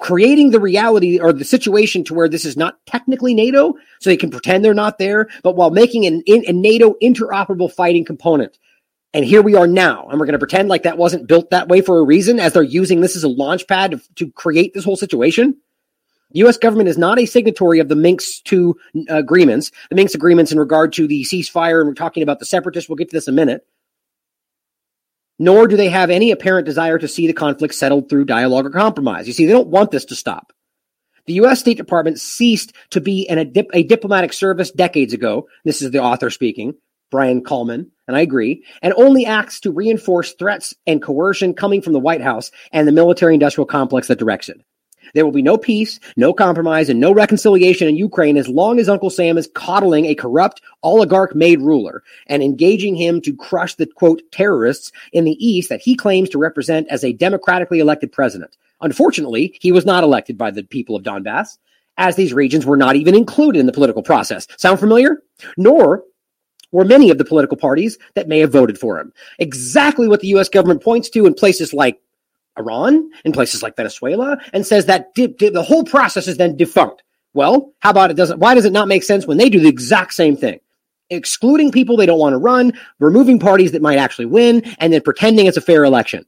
[0.00, 4.16] Creating the reality or the situation to where this is not technically NATO, so they
[4.16, 8.58] can pretend they're not there, but while making an, a NATO interoperable fighting component.
[9.14, 11.68] And here we are now, and we're going to pretend like that wasn't built that
[11.68, 14.72] way for a reason, as they're using this as a launch pad to, to create
[14.72, 15.56] this whole situation.
[16.30, 16.56] The U.S.
[16.56, 18.72] government is not a signatory of the Minsk II
[19.10, 22.46] uh, agreements, the Minsk agreements in regard to the ceasefire, and we're talking about the
[22.46, 22.88] separatists.
[22.88, 23.66] We'll get to this in a minute.
[25.38, 28.70] Nor do they have any apparent desire to see the conflict settled through dialogue or
[28.70, 29.26] compromise.
[29.26, 30.54] You see, they don't want this to stop.
[31.26, 31.60] The U.S.
[31.60, 35.48] State Department ceased to be an, a, dip, a diplomatic service decades ago.
[35.64, 36.74] This is the author speaking
[37.12, 41.92] Brian Coleman, and I agree, and only acts to reinforce threats and coercion coming from
[41.92, 44.60] the White House and the military industrial complex that directs it.
[45.14, 48.88] There will be no peace, no compromise, and no reconciliation in Ukraine as long as
[48.88, 53.86] Uncle Sam is coddling a corrupt, oligarch made ruler and engaging him to crush the
[53.86, 58.56] quote terrorists in the East that he claims to represent as a democratically elected president.
[58.80, 61.58] Unfortunately, he was not elected by the people of Donbass,
[61.98, 64.46] as these regions were not even included in the political process.
[64.56, 65.22] Sound familiar?
[65.58, 66.04] Nor
[66.72, 69.12] were many of the political parties that may have voted for him.
[69.38, 72.00] Exactly what the US government points to in places like
[72.58, 76.56] Iran, in places like Venezuela, and says that di- di- the whole process is then
[76.56, 77.02] defunct.
[77.34, 79.68] Well, how about it doesn't, why does it not make sense when they do the
[79.68, 80.60] exact same thing?
[81.08, 85.00] Excluding people they don't want to run, removing parties that might actually win, and then
[85.00, 86.26] pretending it's a fair election.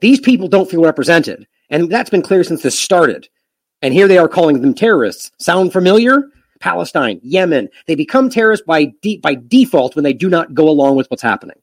[0.00, 1.46] These people don't feel represented.
[1.70, 3.28] And that's been clear since this started.
[3.80, 5.30] And here they are calling them terrorists.
[5.38, 6.28] Sound familiar?
[6.62, 7.68] Palestine, Yemen.
[7.86, 11.22] They become terrorists by, de- by default when they do not go along with what's
[11.22, 11.56] happening.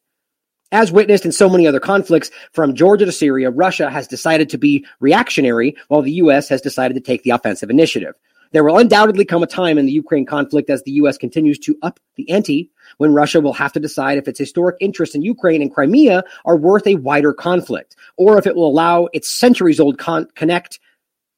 [0.72, 4.60] As witnessed in so many other conflicts, from Georgia to Syria, Russia has decided to
[4.60, 6.48] be reactionary while the U.S.
[6.50, 8.14] has decided to take the offensive initiative.
[8.52, 11.18] There will undoubtedly come a time in the Ukraine conflict as the U.S.
[11.18, 15.16] continues to up the ante when Russia will have to decide if its historic interests
[15.16, 19.30] in Ukraine and Crimea are worth a wider conflict, or if it will allow its
[19.30, 20.80] centuries old con- connect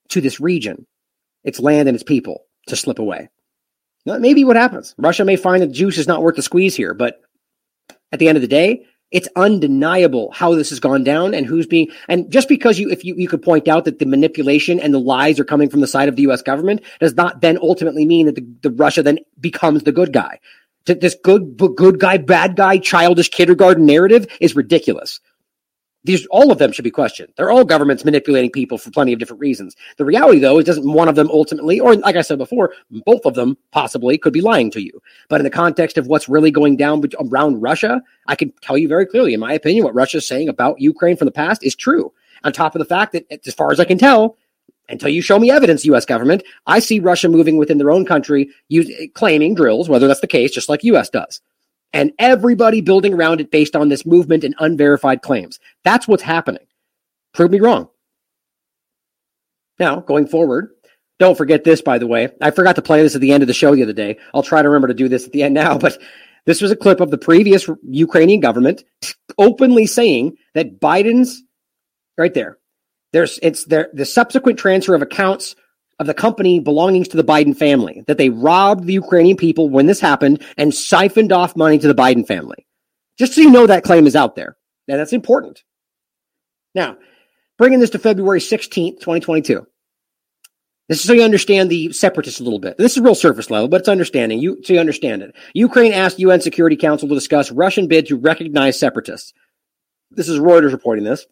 [0.09, 0.87] to this region,
[1.43, 3.29] its land and its people to slip away.
[4.05, 4.95] That may be what happens.
[4.97, 7.21] Russia may find that juice is not worth the squeeze here, but
[8.11, 11.67] at the end of the day, it's undeniable how this has gone down and who's
[11.67, 14.93] being and just because you if you, you could point out that the manipulation and
[14.93, 18.05] the lies are coming from the side of the US government does not then ultimately
[18.05, 20.39] mean that the, the Russia then becomes the good guy.
[20.85, 25.19] This good good guy bad guy childish kindergarten narrative is ridiculous
[26.03, 27.31] these all of them should be questioned.
[27.35, 29.75] They're all governments manipulating people for plenty of different reasons.
[29.97, 32.73] The reality, though, is doesn't one of them ultimately, or like I said before,
[33.05, 35.01] both of them possibly could be lying to you.
[35.29, 38.87] But in the context of what's really going down around Russia, I can tell you
[38.87, 41.75] very clearly, in my opinion, what Russia is saying about Ukraine from the past is
[41.75, 42.11] true.
[42.43, 44.37] On top of the fact that, as far as I can tell,
[44.89, 46.05] until you show me evidence, U.S.
[46.05, 50.27] government, I see Russia moving within their own country, use, claiming drills, whether that's the
[50.27, 51.09] case, just like U.S.
[51.09, 51.41] does
[51.93, 55.59] and everybody building around it based on this movement and unverified claims.
[55.83, 56.65] That's what's happening.
[57.33, 57.89] Prove me wrong.
[59.79, 60.69] Now, going forward,
[61.19, 62.29] don't forget this, by the way.
[62.41, 64.17] I forgot to play this at the end of the show the other day.
[64.33, 65.97] I'll try to remember to do this at the end now, but
[66.45, 68.83] this was a clip of the previous Ukrainian government
[69.37, 71.43] openly saying that Biden's
[72.17, 72.57] right there.
[73.13, 75.55] There's it's there the subsequent transfer of accounts
[76.01, 79.85] of the company belonging to the Biden family, that they robbed the Ukrainian people when
[79.85, 82.65] this happened and siphoned off money to the Biden family.
[83.19, 84.57] Just so you know that claim is out there.
[84.87, 85.63] And that's important.
[86.73, 86.97] Now,
[87.59, 89.67] bringing this to February 16th, 2022.
[90.89, 92.79] This is so you understand the separatists a little bit.
[92.79, 94.39] This is real surface level, but it's understanding.
[94.39, 95.35] You so you understand it.
[95.53, 99.33] Ukraine asked UN Security Council to discuss Russian bid to recognize separatists.
[100.09, 101.27] This is Reuters reporting this.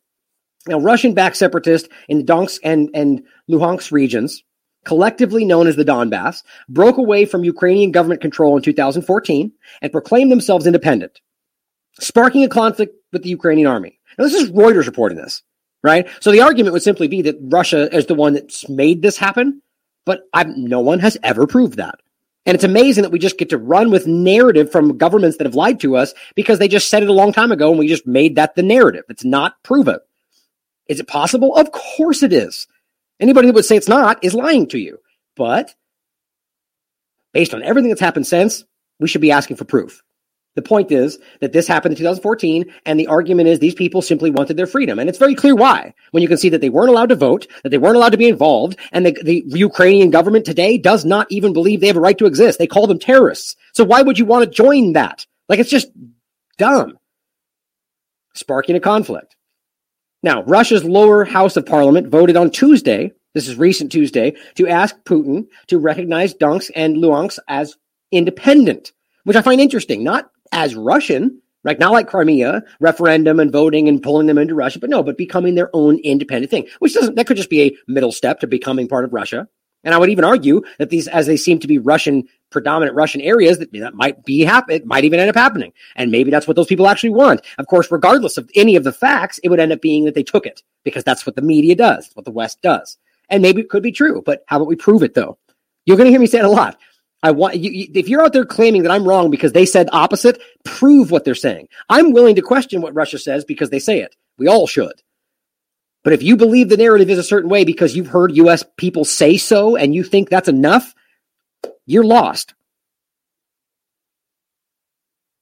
[0.68, 4.44] Now, Russian-backed separatists in the Donetsk and, and Luhansk regions
[4.86, 9.52] collectively known as the Donbass, broke away from Ukrainian government control in 2014
[9.82, 11.20] and proclaimed themselves independent,
[12.00, 14.00] sparking a conflict with the Ukrainian army.
[14.18, 15.44] Now, this is Reuters reporting this,
[15.84, 16.08] right?
[16.20, 19.62] So the argument would simply be that Russia is the one that's made this happen,
[20.06, 22.00] but I've, no one has ever proved that.
[22.46, 25.56] And it's amazing that we just get to run with narrative from governments that have
[25.56, 28.08] lied to us because they just said it a long time ago and we just
[28.08, 29.04] made that the narrative.
[29.10, 30.00] It's not proven.
[30.88, 31.56] Is it possible?
[31.56, 32.66] Of course it is.
[33.20, 34.98] Anybody that would say it's not is lying to you.
[35.36, 35.74] But
[37.34, 38.64] based on everything that's happened since,
[39.00, 40.02] we should be asking for proof.
[40.56, 44.32] The point is that this happened in 2014, and the argument is these people simply
[44.32, 45.00] wanted their freedom.
[45.00, 45.94] And it's very clear why.
[46.12, 48.18] When you can see that they weren't allowed to vote, that they weren't allowed to
[48.18, 52.02] be involved, and the, the Ukrainian government today does not even believe they have a
[52.02, 52.60] right to exist.
[52.60, 53.56] They call them terrorists.
[53.74, 55.26] So why would you want to join that?
[55.48, 55.92] Like, it's just
[56.58, 56.98] dumb.
[58.34, 59.36] Sparking a conflict.
[60.22, 64.96] Now, Russia's lower house of parliament voted on Tuesday, this is recent Tuesday, to ask
[65.06, 67.78] Putin to recognize Donetsk and Luhansk as
[68.12, 68.92] independent,
[69.24, 74.04] which I find interesting, not as Russian, like not like Crimea, referendum and voting and
[74.04, 77.28] pulling them into Russia, but no, but becoming their own independent thing, which doesn't, that
[77.28, 79.48] could just be a middle step to becoming part of Russia.
[79.84, 83.22] And I would even argue that these, as they seem to be Russian, predominant Russian
[83.22, 84.76] areas, that, that might be happen.
[84.76, 85.72] It might even end up happening.
[85.96, 87.42] And maybe that's what those people actually want.
[87.58, 90.24] Of course, regardless of any of the facts, it would end up being that they
[90.24, 92.98] took it because that's what the media does, what the West does.
[93.30, 95.38] And maybe it could be true, but how about we prove it though?
[95.86, 96.78] You're going to hear me say it a lot.
[97.22, 99.90] I want you, you, if you're out there claiming that I'm wrong because they said
[99.92, 101.68] opposite, prove what they're saying.
[101.90, 104.16] I'm willing to question what Russia says because they say it.
[104.38, 105.02] We all should.
[106.04, 109.06] But if you believe the narrative is a certain way because you've heard US people
[109.06, 110.94] say so and you think that's enough,
[111.86, 112.54] you're lost.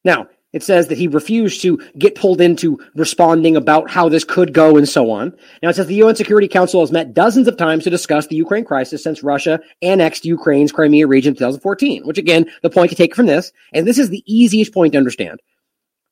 [0.04, 4.54] Now, it says that he refused to get pulled into responding about how this could
[4.54, 5.34] go and so on.
[5.62, 8.38] Now it says the UN Security Council has met dozens of times to discuss the
[8.38, 12.96] Ukraine crisis since Russia annexed Ukraine's Crimea region in 2014, which again, the point to
[12.96, 15.42] take from this, and this is the easiest point to understand.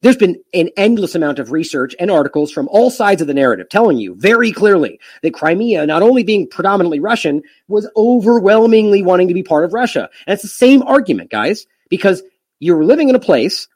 [0.05, 3.69] There's been an endless amount of research and articles from all sides of the narrative
[3.69, 9.33] telling you very clearly that Crimea, not only being predominantly Russian, was overwhelmingly wanting to
[9.33, 10.07] be part of Russia.
[10.27, 12.21] And it's the same argument, guys, because
[12.59, 13.67] you're living in a place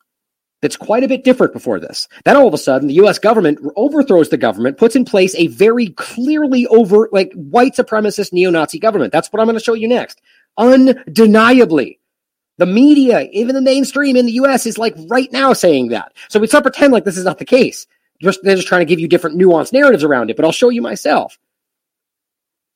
[0.61, 2.07] that's quite a bit different before this.
[2.25, 5.47] Then all of a sudden, the US government overthrows the government, puts in place a
[5.47, 9.11] very clearly over, like, white supremacist neo Nazi government.
[9.11, 10.21] That's what I'm going to show you next.
[10.59, 11.98] Undeniably.
[12.59, 16.11] The media, even the mainstream in the US, is like right now saying that.
[16.27, 17.87] So let's not pretend like this is not the case.
[18.21, 20.67] Just, they're just trying to give you different nuanced narratives around it, but I'll show
[20.67, 21.39] you myself.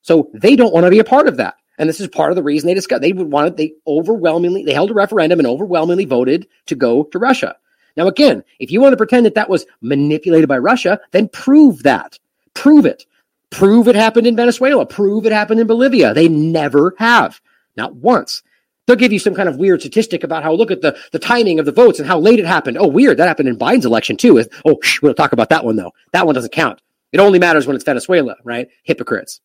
[0.00, 1.56] So they don't want to be a part of that.
[1.76, 4.64] And this is part of the reason they discussed, they would want it, they overwhelmingly,
[4.64, 7.54] they held a referendum and overwhelmingly voted to go to Russia.
[7.94, 11.82] Now, again, if you want to pretend that that was manipulated by Russia, then prove
[11.82, 12.18] that.
[12.54, 13.04] Prove it.
[13.50, 14.86] Prove it happened in Venezuela.
[14.86, 16.14] Prove it happened in Bolivia.
[16.14, 17.38] They never have.
[17.76, 18.42] Not once.
[18.86, 21.58] They'll give you some kind of weird statistic about how look at the, the timing
[21.58, 22.76] of the votes and how late it happened.
[22.78, 23.16] Oh, weird.
[23.16, 24.44] That happened in Biden's election too.
[24.64, 25.92] Oh, shh, we'll talk about that one though.
[26.12, 26.80] That one doesn't count.
[27.12, 28.68] It only matters when it's Venezuela, right?
[28.82, 29.40] Hypocrites.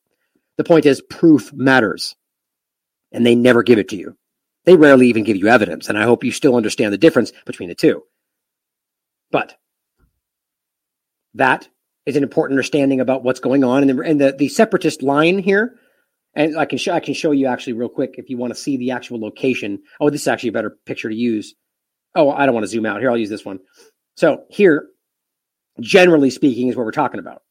[0.57, 2.15] The point is proof matters.
[3.11, 4.17] And they never give it to you.
[4.65, 5.87] They rarely even give you evidence.
[5.87, 8.03] And I hope you still understand the difference between the two.
[9.31, 9.55] But
[11.35, 11.69] that
[12.05, 13.87] is an important understanding about what's going on.
[13.87, 15.75] And the, and the, the separatist line here,
[16.39, 18.59] and I can show I can show you actually real quick if you want to
[18.59, 19.81] see the actual location.
[19.99, 21.53] Oh, this is actually a better picture to use.
[22.15, 22.99] Oh, I don't want to zoom out.
[23.01, 23.59] Here, I'll use this one.
[24.15, 24.87] So here,
[25.79, 27.43] generally speaking, is what we're talking about.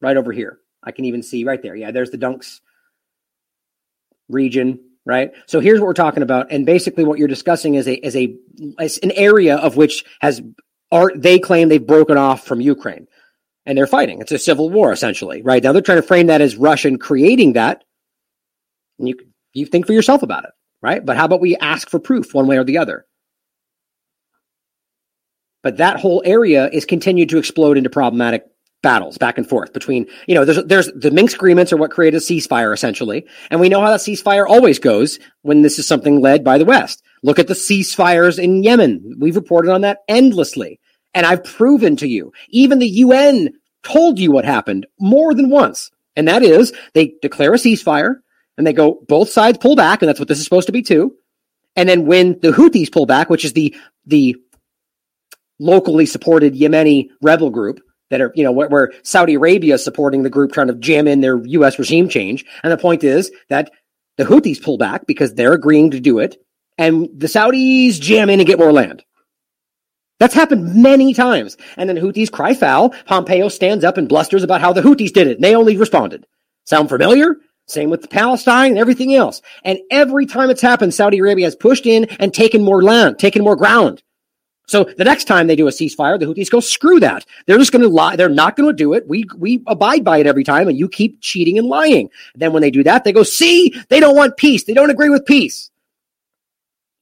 [0.00, 0.58] Right over here.
[0.82, 1.74] I can even see right there.
[1.74, 2.60] Yeah, there's the Dunks
[4.28, 5.30] region right?
[5.46, 8.36] So here's what we're talking about, and basically what you're discussing is a is a
[8.80, 10.42] is an area of which has
[10.92, 13.06] are they claim they've broken off from Ukraine
[13.64, 14.20] and they're fighting.
[14.20, 15.62] It's a civil war essentially, right?
[15.62, 17.84] Now they're trying to frame that as Russian creating that.
[18.98, 19.16] And you
[19.52, 20.50] you think for yourself about it,
[20.82, 21.04] right?
[21.04, 23.06] But how about we ask for proof one way or the other?
[25.62, 28.44] But that whole area is continued to explode into problematic
[28.82, 32.18] battles back and forth between, you know, there's, there's the Minsk agreements are what created
[32.18, 33.26] a ceasefire essentially.
[33.50, 36.64] And we know how that ceasefire always goes when this is something led by the
[36.64, 37.02] West.
[37.22, 39.16] Look at the ceasefires in Yemen.
[39.18, 40.78] We've reported on that endlessly.
[41.14, 45.90] And I've proven to you, even the UN told you what happened more than once.
[46.14, 48.16] And that is they declare a ceasefire
[48.56, 50.02] and they go, both sides pull back.
[50.02, 51.14] And that's what this is supposed to be too.
[51.74, 53.74] And then when the Houthis pull back, which is the,
[54.06, 54.36] the
[55.58, 57.80] locally supported Yemeni rebel group,
[58.10, 61.08] that are, you know, where, where, Saudi Arabia is supporting the group trying to jam
[61.08, 61.78] in their U.S.
[61.78, 62.44] regime change.
[62.62, 63.72] And the point is that
[64.16, 66.36] the Houthis pull back because they're agreeing to do it
[66.78, 69.02] and the Saudis jam in and get more land.
[70.18, 71.56] That's happened many times.
[71.76, 72.90] And then Houthis cry foul.
[73.06, 75.36] Pompeo stands up and blusters about how the Houthis did it.
[75.36, 76.26] And they only responded.
[76.64, 77.36] Sound familiar?
[77.66, 79.42] Same with Palestine and everything else.
[79.64, 83.42] And every time it's happened, Saudi Arabia has pushed in and taken more land, taken
[83.42, 84.02] more ground.
[84.68, 87.24] So the next time they do a ceasefire, the Houthis go, screw that.
[87.46, 88.16] They're just going to lie.
[88.16, 89.06] They're not going to do it.
[89.06, 92.10] We, we abide by it every time and you keep cheating and lying.
[92.34, 94.64] Then when they do that, they go, see, they don't want peace.
[94.64, 95.70] They don't agree with peace.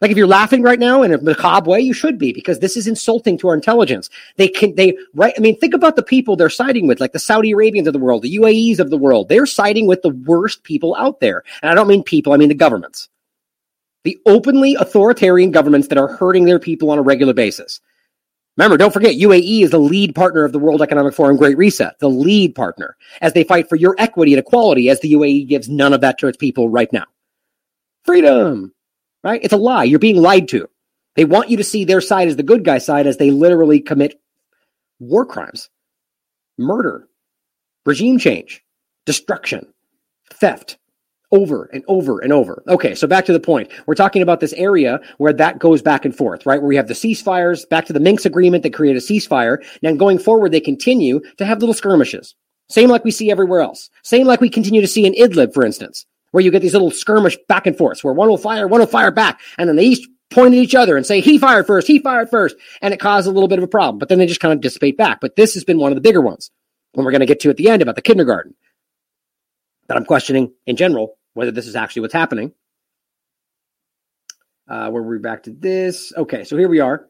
[0.05, 2.77] Like if you're laughing right now in a macabre way, you should be because this
[2.77, 4.11] is insulting to our intelligence.
[4.37, 5.33] They can, they, right?
[5.35, 7.99] I mean, think about the people they're siding with, like the Saudi Arabians of the
[7.99, 9.31] world, the UAEs of the world.
[9.31, 11.43] They're siding with the worst people out there.
[11.63, 13.09] And I don't mean people, I mean the governments.
[14.03, 17.81] The openly authoritarian governments that are hurting their people on a regular basis.
[18.59, 21.99] Remember, don't forget, UAE is the lead partner of the World Economic Forum Great Reset,
[22.01, 25.71] the lead partner, as they fight for your equity and equality, as the UAE gives
[25.71, 27.07] none of that to its people right now.
[28.05, 28.75] Freedom
[29.25, 29.41] right?
[29.43, 29.85] It's a lie.
[29.85, 30.69] You're being lied to.
[31.17, 33.81] They want you to see their side as the good guy side as they literally
[33.81, 34.21] commit
[35.01, 35.71] war crimes,
[36.59, 37.09] murder,
[37.87, 38.63] regime change,
[39.07, 39.73] destruction,
[40.33, 40.77] theft
[41.33, 42.63] over and over and over.
[42.69, 43.69] Okay, so back to the point.
[43.87, 46.61] We're talking about this area where that goes back and forth, right?
[46.61, 49.59] Where we have the ceasefires, back to the Minsk agreement that created a ceasefire.
[49.83, 52.35] Now going forward, they continue to have little skirmishes.
[52.69, 53.91] Same like we see everywhere else.
[54.03, 56.91] Same like we continue to see in Idlib, for instance where you get these little
[56.91, 59.85] skirmish back and forths where one will fire, one will fire back, and then they
[59.85, 62.99] each point at each other and say, he fired first, he fired first, and it
[62.99, 64.01] causes a little bit of a problem.
[64.01, 65.21] But then they just kind of dissipate back.
[65.21, 66.51] But this has been one of the bigger ones
[66.93, 68.57] when we're going to get to at the end about the kindergarten.
[69.87, 72.53] That I'm questioning in general whether this is actually what's happening.
[74.67, 76.13] Uh, where we're back to this.
[76.17, 77.09] Okay, so here we are.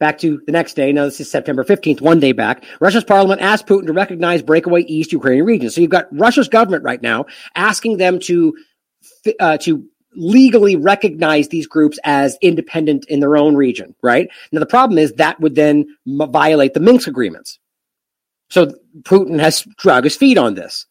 [0.00, 0.92] Back to the next day.
[0.92, 2.64] Now, this is September 15th, one day back.
[2.80, 5.70] Russia's parliament asked Putin to recognize breakaway East Ukrainian region.
[5.70, 7.26] So you've got Russia's government right now
[7.56, 8.56] asking them to,
[9.40, 9.84] uh, to
[10.14, 14.28] legally recognize these groups as independent in their own region, right?
[14.52, 17.58] Now, the problem is that would then violate the Minsk agreements.
[18.50, 18.72] So
[19.02, 20.86] Putin has drug his feet on this,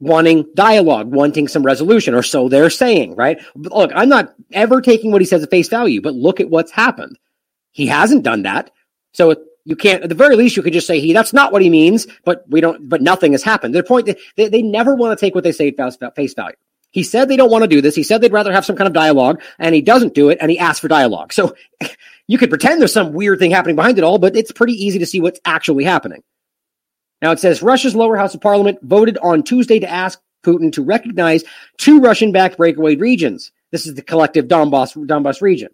[0.00, 3.40] wanting dialogue, wanting some resolution, or so they're saying, right?
[3.56, 6.70] Look, I'm not ever taking what he says at face value, but look at what's
[6.70, 7.18] happened.
[7.74, 8.70] He hasn't done that.
[9.12, 11.60] So you can't, at the very least, you could just say he, that's not what
[11.60, 13.74] he means, but we don't, but nothing has happened.
[13.74, 16.56] The point, they, they never want to take what they say at face value.
[16.90, 17.96] He said they don't want to do this.
[17.96, 20.48] He said they'd rather have some kind of dialogue, and he doesn't do it, and
[20.48, 21.32] he asks for dialogue.
[21.32, 21.56] So
[22.28, 25.00] you could pretend there's some weird thing happening behind it all, but it's pretty easy
[25.00, 26.22] to see what's actually happening.
[27.20, 30.82] Now it says Russia's lower house of parliament voted on Tuesday to ask Putin to
[30.82, 31.42] recognize
[31.78, 33.50] two Russian-backed breakaway regions.
[33.72, 35.70] This is the collective Donbass, Donbass region.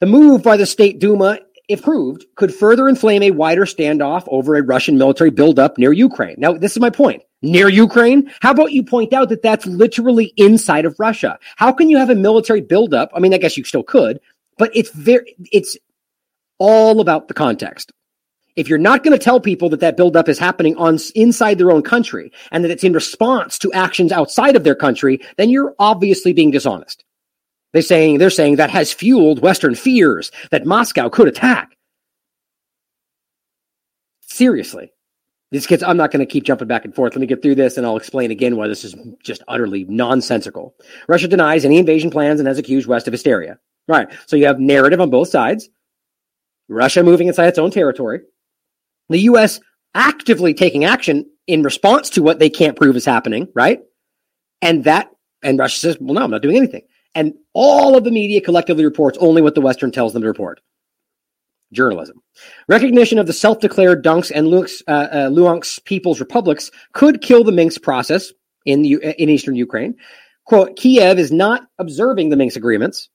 [0.00, 1.38] The move by the state Duma
[1.70, 6.34] if proved, could further inflame a wider standoff over a Russian military buildup near Ukraine.
[6.36, 7.22] Now, this is my point.
[7.42, 8.28] Near Ukraine?
[8.40, 11.38] How about you point out that that's literally inside of Russia?
[11.54, 13.12] How can you have a military buildup?
[13.14, 14.18] I mean, I guess you still could,
[14.58, 15.76] but it's very, it's
[16.58, 17.92] all about the context.
[18.56, 21.70] If you're not going to tell people that that buildup is happening on inside their
[21.70, 25.76] own country and that it's in response to actions outside of their country, then you're
[25.78, 27.04] obviously being dishonest.
[27.72, 31.76] They're saying, they're saying that has fueled Western fears that Moscow could attack.
[34.22, 34.92] Seriously.
[35.52, 37.14] This gets, I'm not going to keep jumping back and forth.
[37.14, 40.74] Let me get through this and I'll explain again why this is just utterly nonsensical.
[41.08, 43.58] Russia denies any invasion plans and has accused West of hysteria.
[43.88, 44.08] Right.
[44.26, 45.68] So you have narrative on both sides.
[46.68, 48.20] Russia moving inside its own territory.
[49.08, 49.58] The U.S.
[49.94, 53.48] actively taking action in response to what they can't prove is happening.
[53.52, 53.80] Right.
[54.62, 55.10] And that,
[55.42, 56.82] and Russia says, well, no, I'm not doing anything.
[57.14, 60.60] And all of the media collectively reports only what the Western tells them to report.
[61.72, 62.22] Journalism.
[62.68, 67.82] Recognition of the self-declared Donetsk and Luhansk, uh, uh, People's Republics could kill the Minsk
[67.82, 68.32] process
[68.64, 69.96] in, the, in eastern Ukraine.
[70.44, 73.08] Quote, Kiev is not observing the Minsk agreements.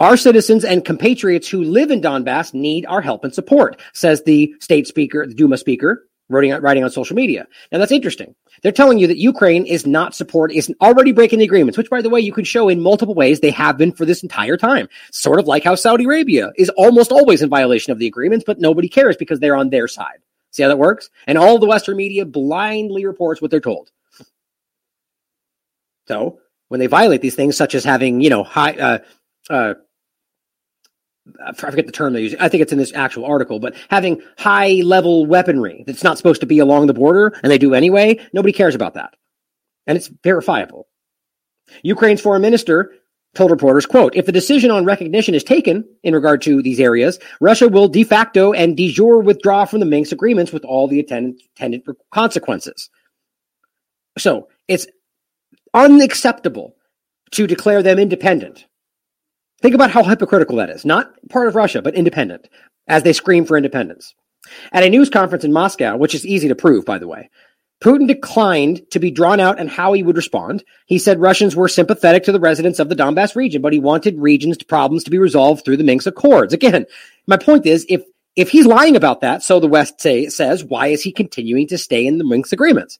[0.00, 4.52] Our citizens and compatriots who live in Donbass need our help and support, says the
[4.58, 7.46] state speaker, the Duma speaker, writing, writing on social media.
[7.70, 8.34] Now that's interesting.
[8.62, 12.00] They're telling you that Ukraine is not support, is already breaking the agreements, which by
[12.00, 14.88] the way, you can show in multiple ways they have been for this entire time.
[15.10, 18.60] Sort of like how Saudi Arabia is almost always in violation of the agreements, but
[18.60, 20.18] nobody cares because they're on their side.
[20.52, 21.10] See how that works?
[21.26, 23.90] And all the Western media blindly reports what they're told.
[26.08, 28.98] So when they violate these things, such as having, you know, high, uh,
[29.48, 29.74] uh,
[31.44, 32.34] I forget the term they use.
[32.40, 36.40] I think it's in this actual article, but having high level weaponry that's not supposed
[36.40, 39.14] to be along the border and they do anyway, nobody cares about that.
[39.86, 40.88] And it's verifiable.
[41.82, 42.92] Ukraine's foreign minister
[43.34, 47.18] told reporters, quote, if the decision on recognition is taken in regard to these areas,
[47.40, 51.00] Russia will de facto and de jure withdraw from the Minsk agreements with all the
[51.00, 52.90] attendant, attendant consequences.
[54.18, 54.86] So it's
[55.72, 56.76] unacceptable
[57.30, 58.66] to declare them independent
[59.62, 60.84] Think about how hypocritical that is.
[60.84, 62.48] Not part of Russia, but independent,
[62.88, 64.14] as they scream for independence.
[64.72, 67.30] At a news conference in Moscow, which is easy to prove, by the way,
[67.82, 70.64] Putin declined to be drawn out and how he would respond.
[70.86, 74.18] He said Russians were sympathetic to the residents of the Donbass region, but he wanted
[74.18, 76.52] regions problems to be resolved through the Minsk Accords.
[76.52, 76.86] Again,
[77.26, 78.02] my point is, if
[78.34, 81.76] if he's lying about that, so the West say, says, why is he continuing to
[81.76, 82.98] stay in the Minsk agreements?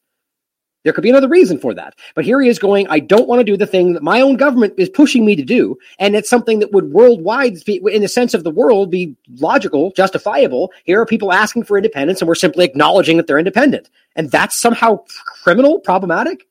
[0.84, 1.94] There could be another reason for that.
[2.14, 4.36] But here he is going, I don't want to do the thing that my own
[4.36, 5.78] government is pushing me to do.
[5.98, 10.72] And it's something that would worldwide, in the sense of the world, be logical, justifiable.
[10.84, 13.90] Here are people asking for independence and we're simply acknowledging that they're independent.
[14.16, 15.04] And that's somehow
[15.44, 16.48] criminal, problematic.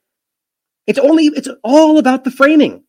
[0.88, 2.84] It's only, it's all about the framing.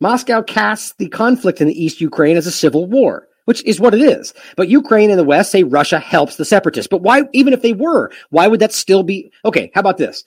[0.00, 3.94] Moscow casts the conflict in the East Ukraine as a civil war which is what
[3.94, 4.34] it is.
[4.56, 6.88] But Ukraine and the West say Russia helps the separatists.
[6.88, 9.32] But why, even if they were, why would that still be?
[9.44, 10.24] Okay, how about this?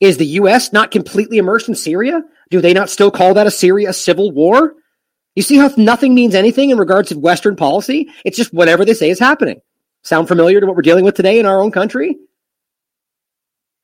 [0.00, 0.72] Is the U.S.
[0.72, 2.22] not completely immersed in Syria?
[2.50, 4.74] Do they not still call that a Syria civil war?
[5.36, 8.10] You see how nothing means anything in regards to Western policy?
[8.24, 9.60] It's just whatever they say is happening.
[10.02, 12.16] Sound familiar to what we're dealing with today in our own country?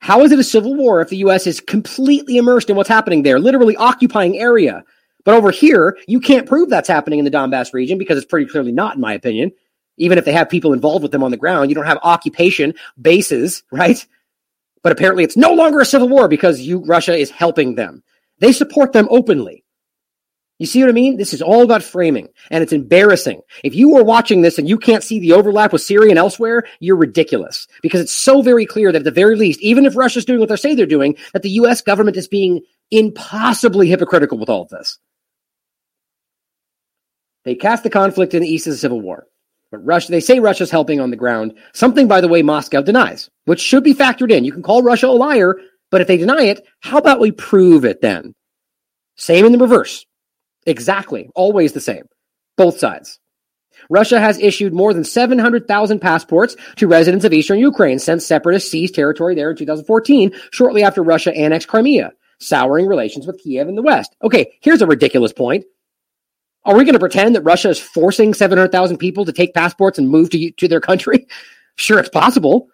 [0.00, 1.46] How is it a civil war if the U.S.
[1.46, 4.84] is completely immersed in what's happening there, literally occupying area
[5.26, 8.46] but over here, you can't prove that's happening in the Donbass region because it's pretty
[8.48, 9.50] clearly not, in my opinion.
[9.98, 12.74] Even if they have people involved with them on the ground, you don't have occupation
[13.00, 14.06] bases, right?
[14.84, 18.04] But apparently it's no longer a civil war because you, Russia is helping them.
[18.38, 19.64] They support them openly.
[20.60, 21.16] You see what I mean?
[21.16, 23.42] This is all about framing and it's embarrassing.
[23.64, 26.64] If you are watching this and you can't see the overlap with Syria and elsewhere,
[26.78, 30.24] you're ridiculous because it's so very clear that at the very least, even if Russia's
[30.24, 31.82] doing what they say they're doing, that the U.S.
[31.82, 32.62] government is being
[32.92, 34.98] impossibly hypocritical with all of this.
[37.46, 39.28] They cast the conflict in the east as a civil war.
[39.70, 41.54] But Russia, they say Russia's helping on the ground.
[41.72, 44.44] Something, by the way, Moscow denies, which should be factored in.
[44.44, 45.54] You can call Russia a liar,
[45.90, 48.34] But if they deny it, how about we prove it then?
[49.16, 50.04] Same in the reverse.
[50.66, 51.30] Exactly.
[51.34, 52.06] Always the same.
[52.56, 53.20] Both sides.
[53.88, 58.94] Russia has issued more than 700,000 passports to residents of eastern Ukraine since separatists seized
[58.94, 63.82] territory there in 2014, shortly after Russia annexed Crimea, souring relations with Kiev in the
[63.82, 64.16] West.
[64.22, 65.64] Okay, here's a ridiculous point.
[66.66, 70.08] Are we going to pretend that Russia is forcing 700,000 people to take passports and
[70.08, 71.26] move to, to their country?
[71.78, 72.70] Sure, it's possible.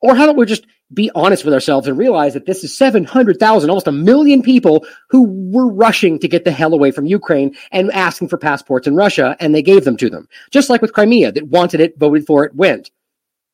[0.00, 3.68] Or how about we just be honest with ourselves and realize that this is 700,000,
[3.68, 7.92] almost a million people who were rushing to get the hell away from Ukraine and
[7.92, 10.26] asking for passports in Russia, and they gave them to them.
[10.50, 12.90] Just like with Crimea, that wanted it, voted for it, went.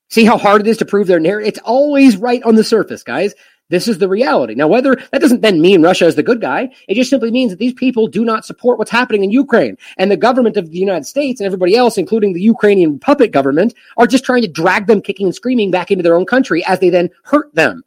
[0.09, 1.49] See how hard it is to prove their narrative?
[1.49, 3.35] It's always right on the surface, guys.
[3.73, 4.55] This is the reality.
[4.55, 7.53] Now, whether that doesn't then mean Russia is the good guy, it just simply means
[7.53, 9.79] that these people do not support what's happening in Ukraine.
[9.97, 13.73] And the government of the United States and everybody else, including the Ukrainian puppet government,
[13.97, 16.81] are just trying to drag them kicking and screaming back into their own country as
[16.81, 17.83] they then hurt them,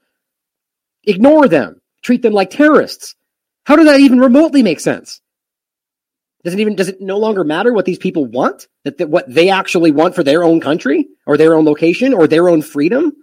[1.03, 3.13] ignore them, treat them like terrorists.
[3.65, 5.21] How does that even remotely make sense?
[6.43, 8.67] Does it even does it no longer matter what these people want?
[8.85, 12.25] That, that what they actually want for their own country or their own location or
[12.25, 13.13] their own freedom?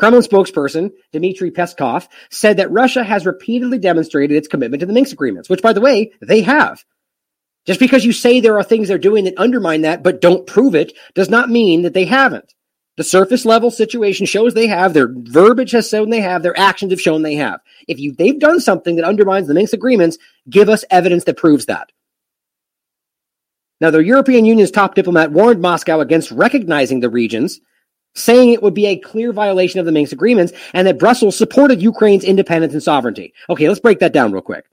[0.00, 5.12] Kremlin spokesperson Dmitry Peskov said that Russia has repeatedly demonstrated its commitment to the Minsk
[5.12, 6.82] agreements, which, by the way, they have.
[7.66, 10.74] Just because you say there are things they're doing that undermine that but don't prove
[10.74, 12.54] it does not mean that they haven't.
[12.96, 16.92] The surface level situation shows they have, their verbiage has shown they have, their actions
[16.92, 17.60] have shown they have.
[17.86, 20.16] If you they've done something that undermines the Minsk agreements,
[20.48, 21.92] give us evidence that proves that.
[23.82, 27.60] Now, the European Union's top diplomat warned Moscow against recognizing the regions
[28.14, 31.82] saying it would be a clear violation of the Minsk agreements and that Brussels supported
[31.82, 33.32] Ukraine's independence and sovereignty.
[33.48, 34.64] Okay, let's break that down real quick.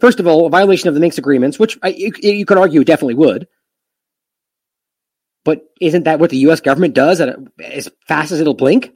[0.00, 3.14] First of all, a violation of the Minsk agreements, which you, you could argue definitely
[3.14, 3.48] would.
[5.44, 6.60] But isn't that what the U.S.
[6.60, 8.92] government does a, as fast as it'll blink?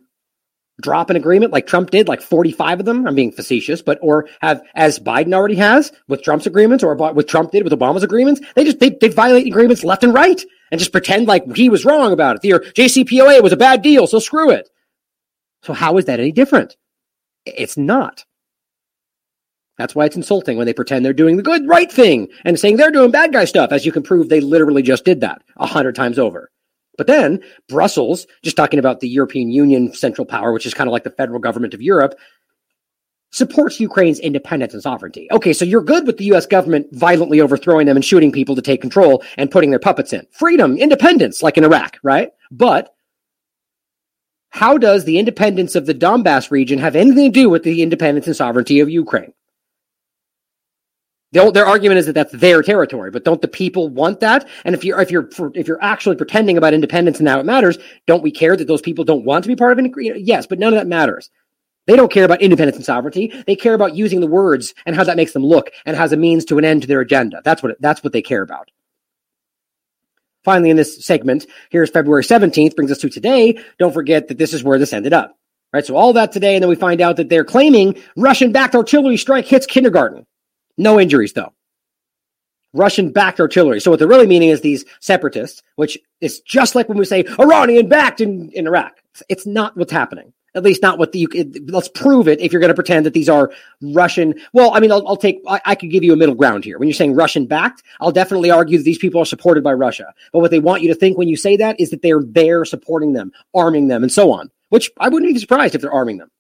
[0.81, 3.07] drop an agreement like Trump did, like 45 of them.
[3.07, 7.27] I'm being facetious, but or have as Biden already has with Trump's agreements or with
[7.27, 8.41] Trump did with Obama's agreements.
[8.55, 11.85] They just they, they violate agreements left and right and just pretend like he was
[11.85, 12.43] wrong about it.
[12.43, 14.69] The JCPOA was a bad deal, so screw it.
[15.63, 16.77] So how is that any different?
[17.45, 18.25] It's not.
[19.79, 22.77] That's why it's insulting when they pretend they're doing the good, right thing and saying
[22.77, 25.67] they're doing bad guy stuff, as you can prove they literally just did that a
[25.67, 26.51] hundred times over.
[26.99, 30.93] But then Brussels, just talking about the European Union central power, which is kind of
[30.93, 32.15] like the federal government of Europe,
[33.31, 35.29] supports Ukraine's independence and sovereignty.
[35.31, 38.63] Okay, so you're good with the US government violently overthrowing them and shooting people to
[38.63, 40.27] take control and putting their puppets in.
[40.33, 42.31] Freedom, independence, like in Iraq, right?
[42.51, 42.95] But
[44.51, 48.27] how does the independence of the Donbass region have anything to do with the independence
[48.27, 49.33] and sovereignty of Ukraine?
[51.33, 54.49] Their, argument is that that's their territory, but don't the people want that?
[54.65, 57.79] And if you're if you're if you're actually pretending about independence and how it matters,
[58.09, 59.93] don't we care that those people don't want to be part of it?
[60.21, 61.31] Yes, but none of that matters.
[61.87, 63.33] They don't care about independence and sovereignty.
[63.47, 66.17] They care about using the words and how that makes them look and has a
[66.17, 67.41] means to an end to their agenda.
[67.45, 68.71] That's what that's what they care about.
[70.45, 73.59] Finally, in this segment, here's February 17th, brings us to today.
[73.79, 75.37] Don't forget that this is where this ended up.
[75.73, 75.85] Right.
[75.85, 79.17] So all that today, and then we find out that they're claiming Russian backed artillery
[79.17, 80.27] strike hits kindergarten.
[80.77, 81.53] No injuries, though.
[82.73, 83.81] Russian backed artillery.
[83.81, 87.25] So what they're really meaning is these separatists, which is just like when we say
[87.39, 89.01] Iranian backed in, in Iraq.
[89.29, 90.33] It's not what's happening.
[90.55, 91.53] At least not what the, you.
[91.69, 94.35] let's prove it if you're going to pretend that these are Russian.
[94.53, 96.79] Well, I mean, I'll, I'll take, I, I, could give you a middle ground here.
[96.79, 100.13] When you're saying Russian backed, I'll definitely argue that these people are supported by Russia.
[100.33, 102.65] But what they want you to think when you say that is that they're there
[102.65, 106.19] supporting them, arming them, and so on, which I wouldn't be surprised if they're arming
[106.19, 106.31] them.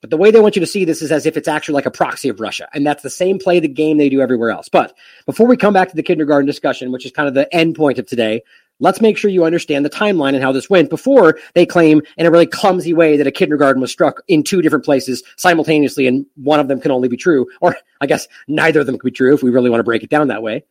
[0.00, 1.86] But the way they want you to see this is as if it's actually like
[1.86, 2.68] a proxy of Russia.
[2.72, 4.68] And that's the same play the game they do everywhere else.
[4.68, 4.94] But
[5.26, 7.98] before we come back to the kindergarten discussion, which is kind of the end point
[7.98, 8.42] of today,
[8.80, 12.26] let's make sure you understand the timeline and how this went before they claim in
[12.26, 16.26] a really clumsy way that a kindergarten was struck in two different places simultaneously and
[16.36, 17.46] one of them can only be true.
[17.60, 20.02] Or I guess neither of them can be true if we really want to break
[20.02, 20.64] it down that way.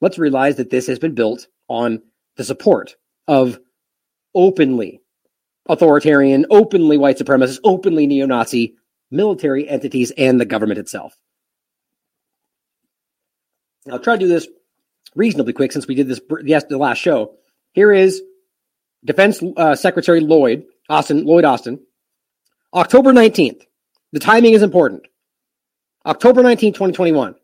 [0.00, 2.02] Let's realize that this has been built on
[2.36, 2.96] the support
[3.26, 3.58] of
[4.34, 5.00] openly
[5.66, 8.76] authoritarian, openly white supremacist, openly neo Nazi
[9.10, 11.16] military entities and the government itself.
[13.90, 14.48] I'll try to do this
[15.14, 17.34] reasonably quick since we did this yes, the last show.
[17.72, 18.22] Here is
[19.04, 21.80] Defense uh, Secretary Lloyd Austin, Lloyd Austin,
[22.72, 23.62] October 19th.
[24.12, 25.06] The timing is important.
[26.06, 27.34] October 19, 2021.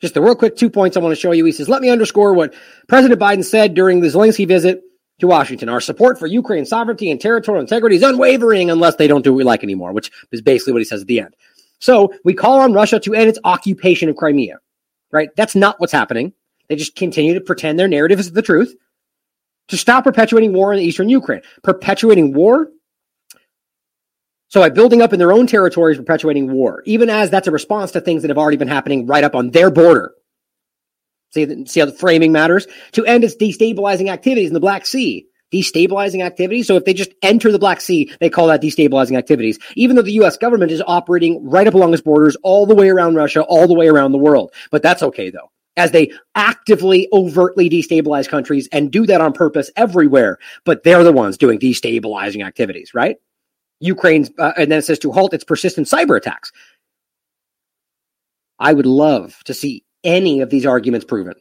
[0.00, 1.44] Just a real quick two points I want to show you.
[1.44, 2.54] He says, let me underscore what
[2.88, 4.82] President Biden said during the Zelensky visit
[5.20, 5.68] to Washington.
[5.68, 9.38] Our support for Ukraine's sovereignty and territorial integrity is unwavering unless they don't do what
[9.38, 11.34] we like anymore, which is basically what he says at the end.
[11.78, 14.58] So we call on Russia to end its occupation of Crimea,
[15.10, 15.30] right?
[15.36, 16.32] That's not what's happening.
[16.68, 18.74] They just continue to pretend their narrative is the truth.
[19.68, 21.42] To stop perpetuating war in the eastern Ukraine.
[21.62, 22.68] Perpetuating war
[24.48, 27.92] So by building up in their own territories, perpetuating war, even as that's a response
[27.92, 30.14] to things that have already been happening right up on their border.
[31.32, 32.66] See, see how the framing matters?
[32.92, 35.26] To end its destabilizing activities in the Black Sea.
[35.52, 36.66] Destabilizing activities.
[36.66, 39.58] So if they just enter the Black Sea, they call that destabilizing activities.
[39.74, 42.88] Even though the US government is operating right up along its borders, all the way
[42.88, 44.52] around Russia, all the way around the world.
[44.70, 49.70] But that's okay though as they actively, overtly destabilize countries and do that on purpose
[49.76, 50.38] everywhere.
[50.64, 53.16] But they're the ones doing destabilizing activities, right?
[53.80, 56.52] Ukraine's, uh, and then it says to halt its persistent cyber attacks.
[58.58, 61.34] I would love to see any of these arguments proven.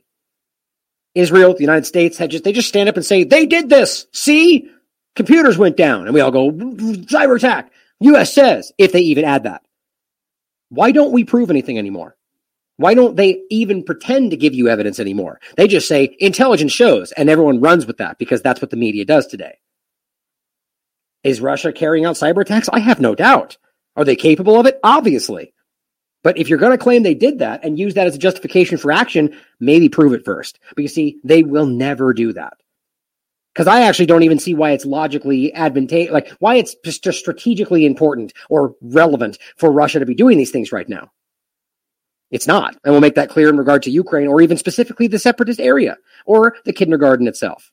[1.15, 4.07] Israel, the United States had just, they just stand up and say, they did this.
[4.11, 4.69] See?
[5.15, 6.05] Computers went down.
[6.05, 7.71] And we all go, cyber attack.
[7.99, 9.61] US says, if they even add that.
[10.69, 12.15] Why don't we prove anything anymore?
[12.77, 15.39] Why don't they even pretend to give you evidence anymore?
[15.57, 19.05] They just say intelligence shows and everyone runs with that because that's what the media
[19.05, 19.59] does today.
[21.23, 22.69] Is Russia carrying out cyber attacks?
[22.69, 23.57] I have no doubt.
[23.95, 24.79] Are they capable of it?
[24.83, 25.53] Obviously.
[26.23, 28.77] But if you're going to claim they did that and use that as a justification
[28.77, 30.59] for action, maybe prove it first.
[30.75, 32.53] But you see, they will never do that.
[33.53, 37.85] Because I actually don't even see why it's logically advantageous, like why it's just strategically
[37.85, 41.11] important or relevant for Russia to be doing these things right now.
[42.33, 42.75] It's not.
[42.83, 45.97] And we'll make that clear in regard to Ukraine or even specifically the separatist area
[46.25, 47.71] or the kindergarten itself.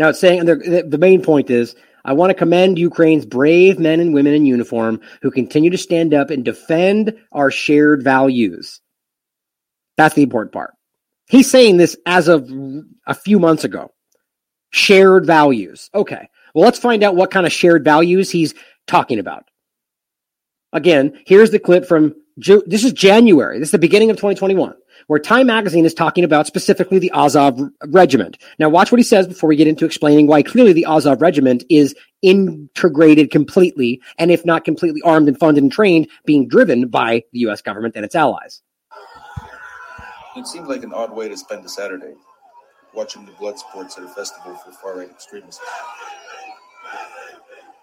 [0.00, 4.12] Now it's saying, the main point is, I want to commend Ukraine's brave men and
[4.12, 8.80] women in uniform who continue to stand up and defend our shared values.
[9.96, 10.74] That's the important part.
[11.28, 12.50] He's saying this as of
[13.06, 13.92] a few months ago.
[14.70, 15.88] Shared values.
[15.94, 16.28] Okay.
[16.52, 18.54] Well, let's find out what kind of shared values he's
[18.88, 19.44] talking about.
[20.72, 23.58] Again, here's the clip from this is January.
[23.58, 24.74] This is the beginning of 2021,
[25.06, 28.38] where Time Magazine is talking about specifically the Azov Regiment.
[28.58, 31.62] Now, watch what he says before we get into explaining why clearly the Azov Regiment
[31.68, 37.22] is integrated completely, and if not completely armed and funded and trained, being driven by
[37.32, 37.60] the U.S.
[37.60, 38.62] government and its allies.
[40.36, 42.14] It seemed like an odd way to spend a Saturday,
[42.94, 45.60] watching the blood sports at a festival for far right extremists.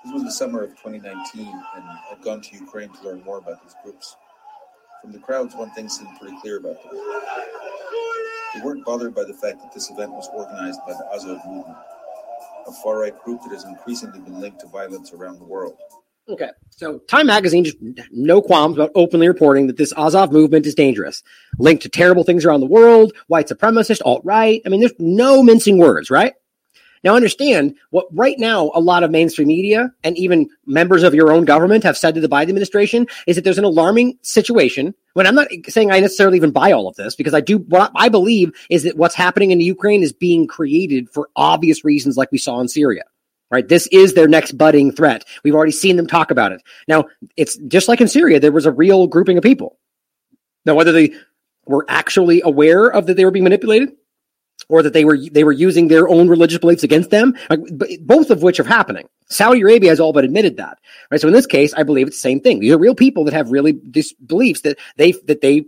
[0.04, 3.62] This was the summer of 2019, and I'd gone to Ukraine to learn more about
[3.64, 4.16] these groups.
[5.02, 6.94] From the crowds, one thing seemed pretty clear about them.
[8.56, 11.78] They weren't bothered by the fact that this event was organized by the Azov movement,
[12.68, 15.78] a far right group that has increasingly been linked to violence around the world.
[16.30, 17.78] Okay, so Time Magazine just
[18.12, 21.24] no qualms about openly reporting that this Azov movement is dangerous,
[21.58, 24.62] linked to terrible things around the world, white supremacist, alt right.
[24.66, 26.34] I mean, there's no mincing words, right?
[27.04, 31.32] Now, understand what right now a lot of mainstream media and even members of your
[31.32, 34.94] own government have said to the Biden administration is that there's an alarming situation.
[35.14, 37.92] When I'm not saying I necessarily even buy all of this because I do, what
[37.96, 42.32] I believe is that what's happening in Ukraine is being created for obvious reasons, like
[42.32, 43.04] we saw in Syria.
[43.52, 43.68] Right.
[43.68, 45.26] This is their next budding threat.
[45.44, 46.62] We've already seen them talk about it.
[46.88, 47.06] Now,
[47.36, 49.80] it's just like in Syria, there was a real grouping of people.
[50.66, 51.14] Now, whether they
[51.66, 53.94] were actually aware of that they were being manipulated,
[54.70, 57.60] or that they were they were using their own religious beliefs against them, like,
[58.02, 59.08] both of which are happening.
[59.28, 60.78] Saudi Arabia has all but admitted that,
[61.12, 61.20] right?
[61.20, 62.60] So in this case, I believe it's the same thing.
[62.60, 65.66] These are real people that have really these beliefs that they that they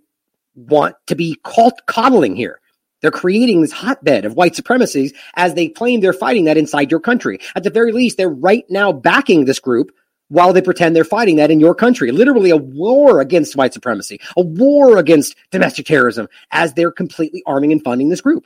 [0.55, 2.59] want to be coddling here.
[3.01, 6.99] They're creating this hotbed of white supremacy as they claim they're fighting that inside your
[6.99, 7.39] country.
[7.55, 9.91] At the very least, they're right now backing this group
[10.27, 12.11] while they pretend they're fighting that in your country.
[12.11, 17.71] Literally a war against white supremacy, a war against domestic terrorism as they're completely arming
[17.71, 18.45] and funding this group.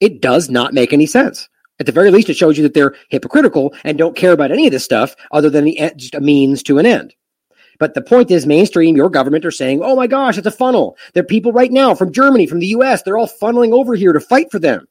[0.00, 1.48] It does not make any sense.
[1.78, 4.66] At the very least, it shows you that they're hypocritical and don't care about any
[4.66, 7.14] of this stuff other than the, just a means to an end.
[7.78, 10.96] But the point is, mainstream, your government are saying, oh my gosh, it's a funnel.
[11.12, 14.14] There are people right now from Germany, from the US, they're all funneling over here
[14.14, 14.88] to fight for them.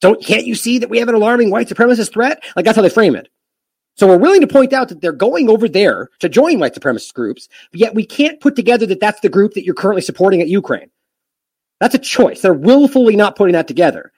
[0.00, 2.42] Don't, can't you see that we have an alarming white supremacist threat?
[2.56, 3.28] Like that's how they frame it.
[3.96, 7.14] So we're willing to point out that they're going over there to join white supremacist
[7.14, 10.48] groups, yet we can't put together that that's the group that you're currently supporting at
[10.48, 10.90] Ukraine.
[11.80, 12.40] That's a choice.
[12.40, 14.12] They're willfully not putting that together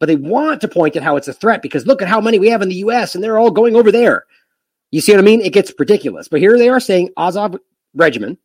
[0.00, 2.38] but they want to point at how it's a threat because look at how many
[2.40, 4.24] we have in the US and they're all going over there.
[4.90, 5.42] You see what I mean?
[5.42, 6.26] It gets ridiculous.
[6.26, 7.56] But here they are saying Azov
[7.94, 8.38] regimen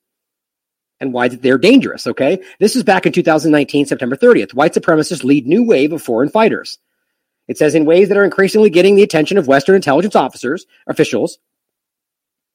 [0.99, 2.05] and why they're dangerous.
[2.05, 2.43] Okay.
[2.59, 4.53] This is back in 2019, September 30th.
[4.53, 6.77] White supremacists lead new wave of foreign fighters.
[7.47, 11.39] It says in ways that are increasingly getting the attention of Western intelligence officers, officials,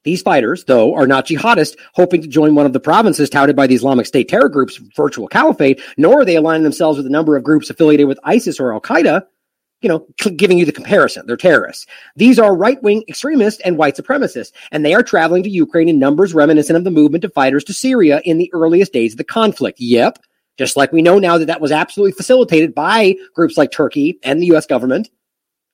[0.05, 3.67] these fighters, though, are not jihadists hoping to join one of the provinces touted by
[3.67, 7.37] the Islamic State terror group's virtual caliphate, nor are they aligning themselves with a number
[7.37, 9.27] of groups affiliated with ISIS or Al Qaeda,
[9.83, 10.07] you know,
[10.37, 11.27] giving you the comparison.
[11.27, 11.87] They're terrorists.
[12.17, 15.99] These are right wing extremists and white supremacists, and they are traveling to Ukraine in
[15.99, 19.25] numbers reminiscent of the movement of fighters to Syria in the earliest days of the
[19.25, 19.81] conflict.
[19.81, 20.19] Yep.
[20.59, 24.43] Just like we know now that that was absolutely facilitated by groups like Turkey and
[24.43, 25.09] the US government.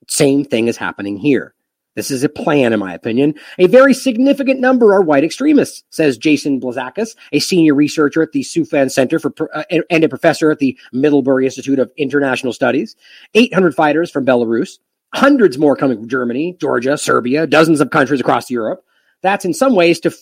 [0.07, 1.53] Same thing is happening here.
[1.97, 3.33] This is a plan, in my opinion.
[3.57, 8.41] A very significant number are white extremists, says Jason Blazakis, a senior researcher at the
[8.41, 12.95] Soufan Center for, uh, and a professor at the Middlebury Institute of International Studies.
[13.33, 14.77] 800 fighters from Belarus,
[15.15, 18.83] hundreds more coming from Germany, Georgia, Serbia, dozens of countries across Europe.
[19.23, 20.15] That's in some ways to,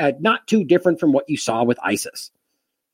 [0.00, 2.32] uh, not too different from what you saw with ISIS.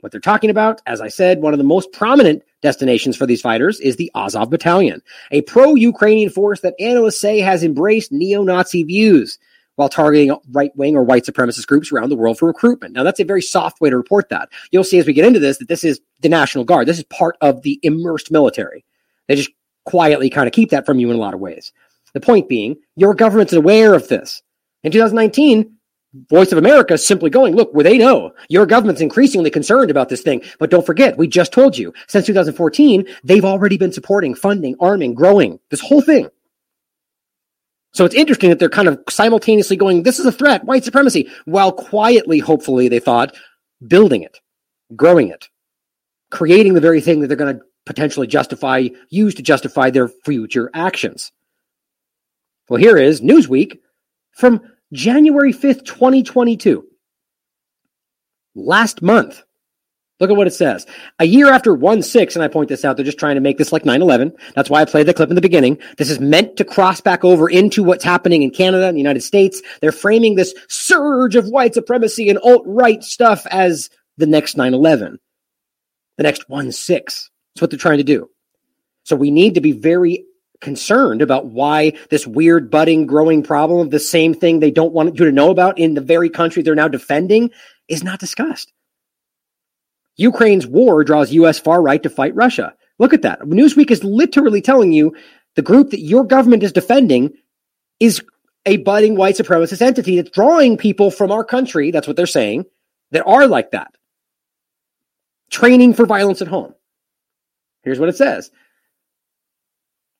[0.01, 3.41] What they're talking about, as I said, one of the most prominent destinations for these
[3.41, 8.43] fighters is the Azov Battalion, a pro Ukrainian force that analysts say has embraced neo
[8.43, 9.39] Nazi views
[9.77, 12.95] while targeting right wing or white supremacist groups around the world for recruitment.
[12.95, 14.49] Now, that's a very soft way to report that.
[14.71, 16.89] You'll see as we get into this that this is the National Guard.
[16.89, 18.85] This is part of the immersed military.
[19.29, 19.51] They just
[19.85, 21.73] quietly kind of keep that from you in a lot of ways.
[22.15, 24.43] The point being, your government's aware of this.
[24.83, 25.76] In 2019,
[26.31, 30.23] Voice of America simply going, look, where they know your government's increasingly concerned about this
[30.23, 30.43] thing.
[30.59, 35.15] But don't forget, we just told you since 2014, they've already been supporting, funding, arming,
[35.15, 36.29] growing this whole thing.
[37.93, 41.31] So it's interesting that they're kind of simultaneously going, this is a threat, white supremacy,
[41.47, 43.35] while quietly, hopefully, they thought,
[43.87, 44.39] building it,
[44.95, 45.49] growing it,
[46.31, 50.71] creating the very thing that they're going to potentially justify, use to justify their future
[50.75, 51.33] actions.
[52.69, 53.79] Well, here is Newsweek
[54.33, 54.61] from
[54.93, 56.87] January 5th, 2022.
[58.55, 59.43] Last month.
[60.19, 60.87] Look at what it says.
[61.19, 63.59] A year after 1 6, and I point this out, they're just trying to make
[63.59, 64.33] this like 9 11.
[64.55, 65.79] That's why I played the clip in the beginning.
[65.99, 69.23] This is meant to cross back over into what's happening in Canada and the United
[69.23, 69.61] States.
[69.81, 74.73] They're framing this surge of white supremacy and alt right stuff as the next 9
[74.73, 75.19] 11,
[76.17, 77.31] the next 1 6.
[77.55, 78.31] That's what they're trying to do.
[79.05, 80.25] So we need to be very
[80.61, 85.19] concerned about why this weird budding growing problem of the same thing they don't want
[85.19, 87.51] you to know about in the very country they're now defending
[87.89, 88.73] is not discussed.
[90.17, 92.75] Ukraine's war draws US far right to fight Russia.
[92.99, 93.41] Look at that.
[93.41, 95.15] Newsweek is literally telling you
[95.55, 97.33] the group that your government is defending
[98.01, 98.23] is
[98.65, 102.65] a budding white supremacist entity that's drawing people from our country, that's what they're saying,
[103.13, 103.95] that are like that.
[105.51, 106.75] Training for violence at home.
[107.83, 108.51] Here's what it says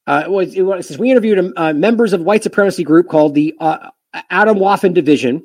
[0.07, 3.55] uh, it, was, it says we interviewed uh, members of white supremacy group called the
[3.59, 3.91] uh,
[4.31, 5.45] Atomwaffen Division,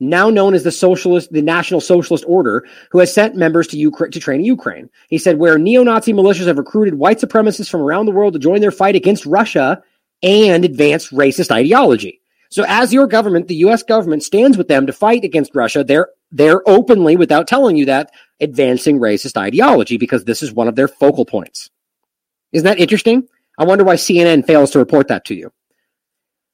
[0.00, 4.10] now known as the Socialist, the National Socialist Order, who has sent members to Ukraine
[4.10, 4.90] to train in Ukraine.
[5.08, 8.60] He said, where neo-Nazi militias have recruited white supremacists from around the world to join
[8.60, 9.82] their fight against Russia
[10.22, 12.20] and advance racist ideology.
[12.50, 13.82] So, as your government, the U.S.
[13.82, 18.10] government stands with them to fight against Russia, they're they're openly, without telling you that,
[18.40, 21.70] advancing racist ideology because this is one of their focal points.
[22.52, 23.28] Isn't that interesting?
[23.58, 25.52] I wonder why CNN fails to report that to you.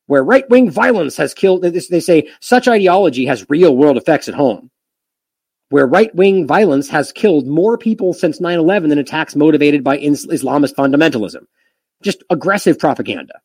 [0.07, 4.35] Where right wing violence has killed, they say such ideology has real world effects at
[4.35, 4.71] home.
[5.69, 9.99] Where right wing violence has killed more people since 9 11 than attacks motivated by
[9.99, 11.47] Islamist fundamentalism.
[12.03, 13.41] Just aggressive propaganda.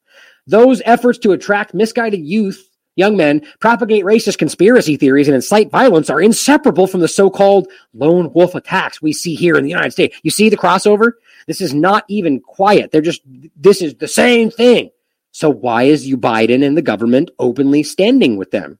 [0.47, 2.68] Those efforts to attract misguided youth
[2.99, 8.31] young men propagate racist conspiracy theories and incite violence are inseparable from the so-called lone
[8.33, 10.19] wolf attacks we see here in the United States.
[10.21, 11.13] You see the crossover?
[11.47, 12.91] This is not even quiet.
[12.91, 13.21] They're just,
[13.55, 14.91] this is the same thing.
[15.31, 18.77] So why is you Biden and the government openly standing with them?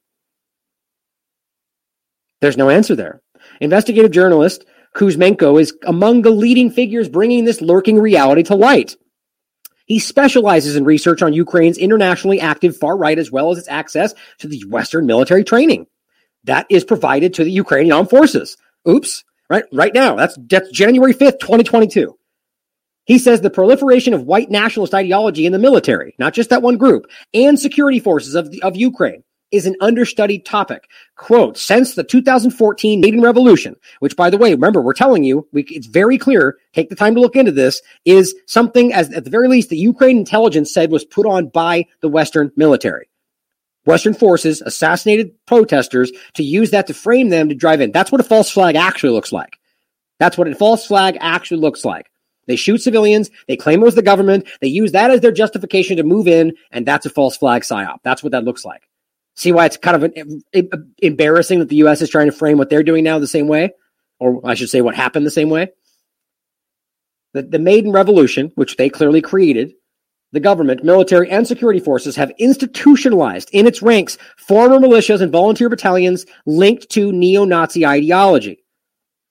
[2.42, 3.22] There's no answer there.
[3.62, 4.66] Investigative journalist
[4.96, 8.96] Kuzmenko is among the leading figures bringing this lurking reality to light.
[9.90, 14.14] He specializes in research on Ukraine's internationally active far right as well as its access
[14.38, 15.88] to the Western military training
[16.44, 18.56] that is provided to the Ukrainian armed forces.
[18.88, 20.16] Oops, right, right now.
[20.16, 22.16] That's, that's January 5th, 2022.
[23.06, 26.78] He says the proliferation of white nationalist ideology in the military, not just that one
[26.78, 30.90] group, and security forces of, the, of Ukraine is an understudied topic.
[31.16, 35.64] Quote, since the 2014 Maidan Revolution, which by the way, remember, we're telling you, we,
[35.70, 39.30] it's very clear, take the time to look into this, is something as at the
[39.30, 43.10] very least the Ukraine intelligence said was put on by the Western military.
[43.86, 47.92] Western forces assassinated protesters to use that to frame them to drive in.
[47.92, 49.58] That's what a false flag actually looks like.
[50.20, 52.12] That's what a false flag actually looks like.
[52.46, 53.30] They shoot civilians.
[53.48, 54.50] They claim it was the government.
[54.60, 58.00] They use that as their justification to move in, and that's a false flag psyop.
[58.04, 58.89] That's what that looks like.
[59.40, 60.44] See why it's kind of an,
[60.98, 62.02] embarrassing that the U.S.
[62.02, 63.72] is trying to frame what they're doing now the same way,
[64.20, 65.70] or I should say, what happened the same way.
[67.34, 69.72] The, the Maidan Revolution, which they clearly created,
[70.34, 75.70] the government, military, and security forces have institutionalized in its ranks former militias and volunteer
[75.70, 78.66] battalions linked to neo-Nazi ideology.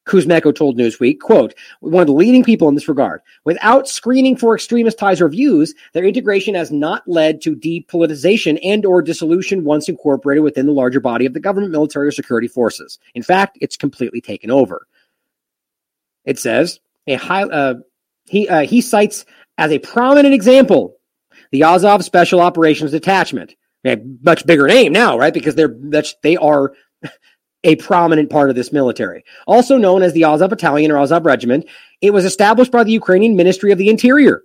[0.08, 3.20] Kuzmenko told Newsweek, quote, one of the leading people in this regard.
[3.44, 8.84] Without screening for extremist ties or views, their integration has not led to depolitization and
[8.84, 12.98] or dissolution once incorporated within the larger body of the government, military, or security forces.
[13.14, 14.86] In fact, it's completely taken over.
[16.24, 17.74] It says, a high, uh,
[18.26, 19.24] he, uh, he cites
[19.58, 20.96] as a prominent example
[21.50, 23.54] the Azov Special Operations Detachment,
[23.86, 25.32] A much bigger name now, right?
[25.32, 26.72] Because they're that's they are
[27.64, 29.24] a prominent part of this military.
[29.46, 31.66] Also known as the Azov Battalion or Azov Regiment,
[32.00, 34.42] it was established by the Ukrainian Ministry of the Interior.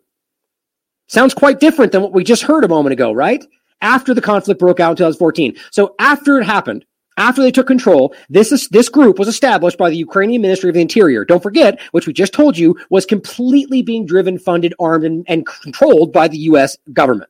[1.07, 3.45] Sounds quite different than what we just heard a moment ago, right?
[3.81, 5.55] After the conflict broke out in 2014.
[5.71, 6.85] So after it happened,
[7.17, 10.73] after they took control, this is, this group was established by the Ukrainian Ministry of
[10.73, 11.25] the Interior.
[11.25, 15.45] Don't forget, which we just told you, was completely being driven, funded, armed, and, and
[15.45, 16.77] controlled by the U.S.
[16.91, 17.29] government.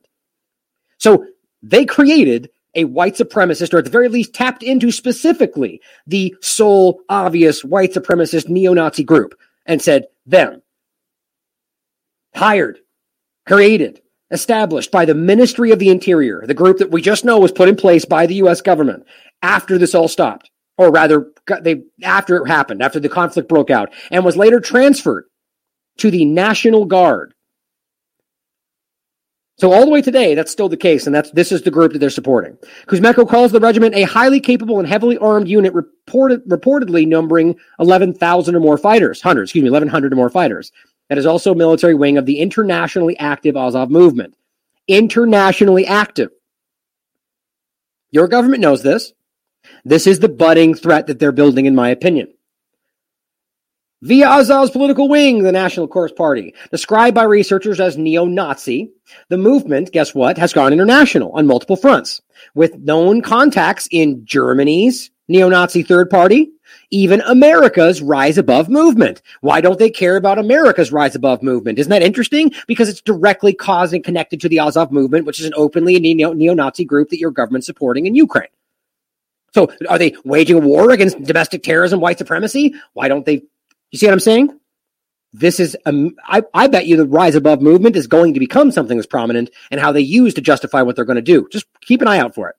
[0.96, 1.26] So
[1.62, 7.00] they created a white supremacist, or at the very least tapped into specifically the sole
[7.08, 9.34] obvious white supremacist neo-Nazi group
[9.66, 10.62] and said, them.
[12.34, 12.78] Hired,
[13.46, 17.52] created, established by the Ministry of the Interior, the group that we just know was
[17.52, 19.04] put in place by the US government
[19.42, 21.30] after this all stopped, or rather,
[21.60, 25.26] they after it happened, after the conflict broke out, and was later transferred
[25.98, 27.33] to the National Guard
[29.56, 31.92] so all the way today, that's still the case, and that's this is the group
[31.92, 32.58] that they're supporting.
[32.88, 38.56] Kuzmenko calls the regiment a highly capable and heavily armed unit, reported, reportedly numbering 11,000
[38.56, 40.72] or more fighters, hundred, excuse me, 1,100 or more fighters.
[41.08, 44.34] That is also a military wing of the internationally active Azov movement.
[44.88, 46.30] Internationally active.
[48.10, 49.12] Your government knows this.
[49.84, 52.34] This is the budding threat that they're building, in my opinion
[54.04, 56.54] via Azov's political wing, the National Corps Party.
[56.70, 58.90] Described by researchers as neo-Nazi,
[59.30, 62.20] the movement, guess what, has gone international on multiple fronts,
[62.54, 66.50] with known contacts in Germany's neo-Nazi third party,
[66.90, 69.22] even America's Rise Above movement.
[69.40, 71.78] Why don't they care about America's Rise Above movement?
[71.78, 72.52] Isn't that interesting?
[72.66, 77.08] Because it's directly causing connected to the Azov movement, which is an openly neo-Nazi group
[77.08, 78.48] that your government's supporting in Ukraine.
[79.54, 82.74] So are they waging a war against domestic terrorism, white supremacy?
[82.92, 83.44] Why don't they
[83.94, 84.58] you see what I'm saying?
[85.32, 88.72] This is, um, I, I bet you the rise above movement is going to become
[88.72, 91.46] something that's prominent and how they use to justify what they're going to do.
[91.52, 92.56] Just keep an eye out for it.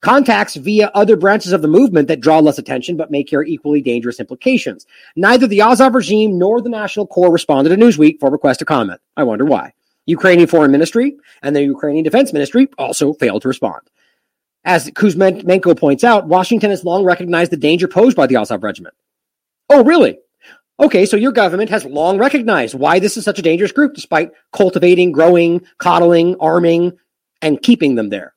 [0.00, 3.82] Contacts via other branches of the movement that draw less attention but may carry equally
[3.82, 4.86] dangerous implications.
[5.16, 9.00] Neither the Azov regime nor the National Corps responded to Newsweek for request to comment.
[9.16, 9.72] I wonder why.
[10.06, 13.82] Ukrainian Foreign Ministry and the Ukrainian Defense Ministry also failed to respond.
[14.64, 18.94] As Kuzmenko points out, Washington has long recognized the danger posed by the Azov regiment.
[19.68, 20.18] Oh, really?
[20.80, 24.32] Okay, so your government has long recognized why this is such a dangerous group, despite
[24.52, 26.92] cultivating, growing, coddling, arming,
[27.42, 28.34] and keeping them there.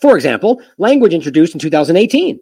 [0.00, 2.40] For example, language introduced in 2018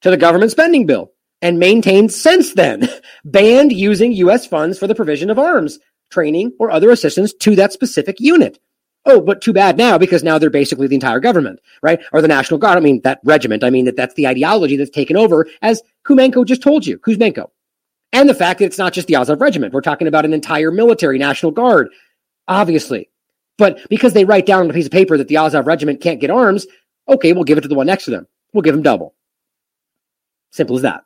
[0.00, 1.12] to the government spending bill
[1.42, 2.88] and maintained since then,
[3.26, 4.46] banned using U.S.
[4.46, 5.78] funds for the provision of arms,
[6.10, 8.58] training, or other assistance to that specific unit.
[9.04, 12.00] Oh, but too bad now because now they're basically the entire government, right?
[12.12, 12.78] Or the National Guard.
[12.78, 13.64] I mean, that regiment.
[13.64, 16.98] I mean, that that's the ideology that's taken over, as Kumenko just told you.
[16.98, 17.50] Kuzmenko.
[18.12, 19.72] And the fact that it's not just the Azov regiment.
[19.72, 21.88] We're talking about an entire military National Guard,
[22.46, 23.08] obviously.
[23.58, 26.20] But because they write down on a piece of paper that the Azov regiment can't
[26.20, 26.66] get arms,
[27.08, 28.26] okay, we'll give it to the one next to them.
[28.52, 29.14] We'll give them double.
[30.50, 31.04] Simple as that.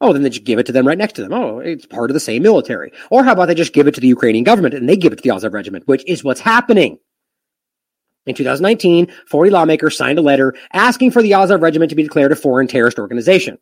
[0.00, 1.32] Oh, then they just give it to them right next to them.
[1.32, 2.92] Oh, it's part of the same military.
[3.10, 5.16] Or how about they just give it to the Ukrainian government and they give it
[5.16, 6.98] to the Azov regiment, which is what's happening.
[8.26, 12.32] In 2019, 40 lawmakers signed a letter asking for the Azov regiment to be declared
[12.32, 13.58] a foreign terrorist organization.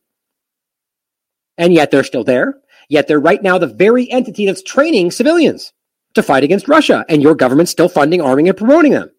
[1.58, 2.54] And yet they're still there.
[2.88, 5.72] Yet they're right now the very entity that's training civilians
[6.14, 7.04] to fight against Russia.
[7.08, 9.10] And your government's still funding, arming, and promoting them.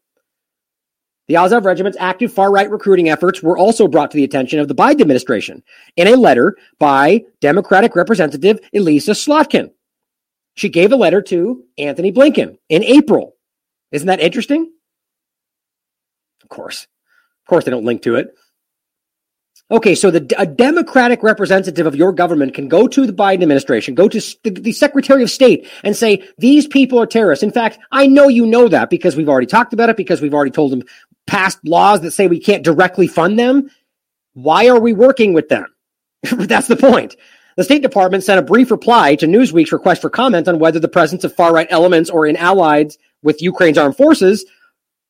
[1.27, 4.67] The Azov regiment's active far right recruiting efforts were also brought to the attention of
[4.67, 5.63] the Biden administration
[5.95, 9.71] in a letter by Democratic Representative Elissa Slotkin.
[10.55, 13.35] She gave a letter to Antony Blinken in April.
[13.91, 14.71] Isn't that interesting?
[16.43, 16.83] Of course.
[16.83, 18.35] Of course, they don't link to it.
[19.71, 23.95] Okay, so the, a Democratic representative of your government can go to the Biden administration,
[23.95, 27.43] go to the, the, Secretary of State and say, these people are terrorists.
[27.43, 30.33] In fact, I know you know that because we've already talked about it, because we've
[30.33, 30.83] already told them
[31.27, 33.69] passed laws that say we can't directly fund them.
[34.33, 35.65] Why are we working with them?
[36.23, 37.15] That's the point.
[37.55, 40.87] The State Department sent a brief reply to Newsweek's request for comment on whether the
[40.87, 44.43] presence of far right elements or in allies with Ukraine's armed forces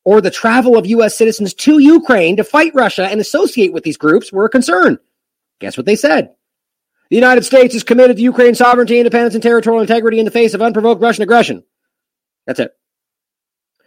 [0.04, 1.16] or the travel of U.S.
[1.16, 4.98] citizens to Ukraine to fight Russia and associate with these groups were a concern.
[5.60, 6.34] Guess what they said?
[7.10, 10.54] The United States is committed to Ukraine's sovereignty, independence, and territorial integrity in the face
[10.54, 11.62] of unprovoked Russian aggression.
[12.46, 12.72] That's it.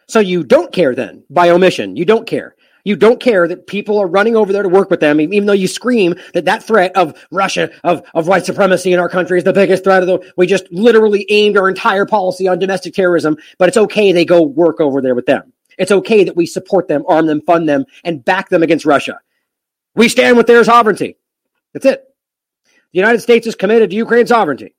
[0.08, 1.96] So you don't care then, by omission.
[1.96, 2.56] You don't care.
[2.86, 5.52] You don't care that people are running over there to work with them, even though
[5.52, 9.44] you scream that that threat of Russia, of, of white supremacy in our country is
[9.44, 13.36] the biggest threat of the, we just literally aimed our entire policy on domestic terrorism,
[13.58, 15.52] but it's okay they go work over there with them.
[15.78, 19.20] It's okay that we support them, arm them, fund them, and back them against Russia.
[19.96, 21.18] We stand with their sovereignty.
[21.74, 22.04] That's it.
[22.66, 24.76] The United States is committed to Ukraine's sovereignty.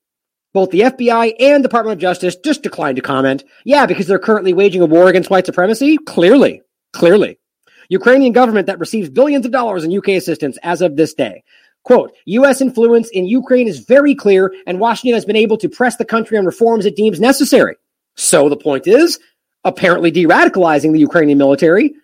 [0.55, 3.45] Both the FBI and Department of Justice just declined to comment.
[3.65, 5.99] Yeah, because they're currently waging a war against white supremacy?
[5.99, 6.63] Clearly.
[6.93, 7.39] Clearly.
[7.91, 11.43] Ukrainian government that receives billions of dollars in UK assistance as of this day.
[11.85, 12.61] Quote, U.S.
[12.61, 16.37] influence in Ukraine is very clear, and Washington has been able to press the country
[16.37, 17.77] on reforms it deems necessary.
[18.17, 19.19] So the point is,
[19.65, 21.95] apparently de radicalizing the Ukrainian military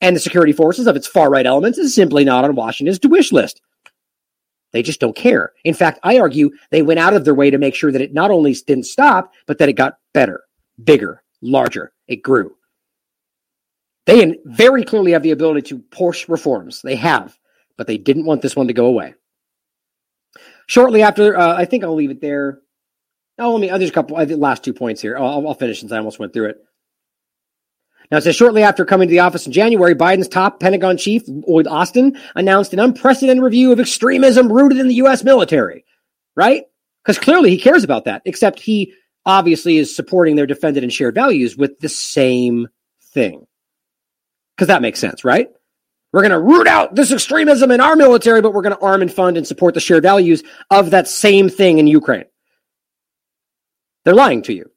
[0.00, 3.32] and the security forces of its far right elements is simply not on Washington's wish
[3.32, 3.60] list.
[4.72, 5.52] They just don't care.
[5.64, 8.12] In fact, I argue they went out of their way to make sure that it
[8.12, 10.42] not only didn't stop, but that it got better,
[10.82, 11.92] bigger, larger.
[12.08, 12.56] It grew.
[14.06, 16.82] They very clearly have the ability to push reforms.
[16.82, 17.38] They have,
[17.76, 19.14] but they didn't want this one to go away.
[20.66, 22.60] Shortly after, uh, I think I'll leave it there.
[23.38, 23.70] Oh, let me.
[23.70, 24.16] Uh, there's a couple.
[24.16, 25.16] I think last two points here.
[25.16, 26.58] I'll, I'll finish since I almost went through it.
[28.14, 31.24] Now, it says shortly after coming to the office in January, Biden's top Pentagon chief,
[31.26, 35.24] Lloyd Austin, announced an unprecedented review of extremism rooted in the U.S.
[35.24, 35.84] military.
[36.36, 36.62] Right?
[37.02, 38.94] Because clearly he cares about that, except he
[39.26, 42.68] obviously is supporting their defended and shared values with the same
[43.02, 43.48] thing.
[44.54, 45.48] Because that makes sense, right?
[46.12, 49.02] We're going to root out this extremism in our military, but we're going to arm
[49.02, 52.26] and fund and support the shared values of that same thing in Ukraine.
[54.04, 54.70] They're lying to you,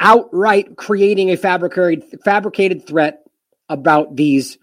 [0.00, 3.22] outright creating a fabricated, fabricated threat
[3.68, 4.58] about these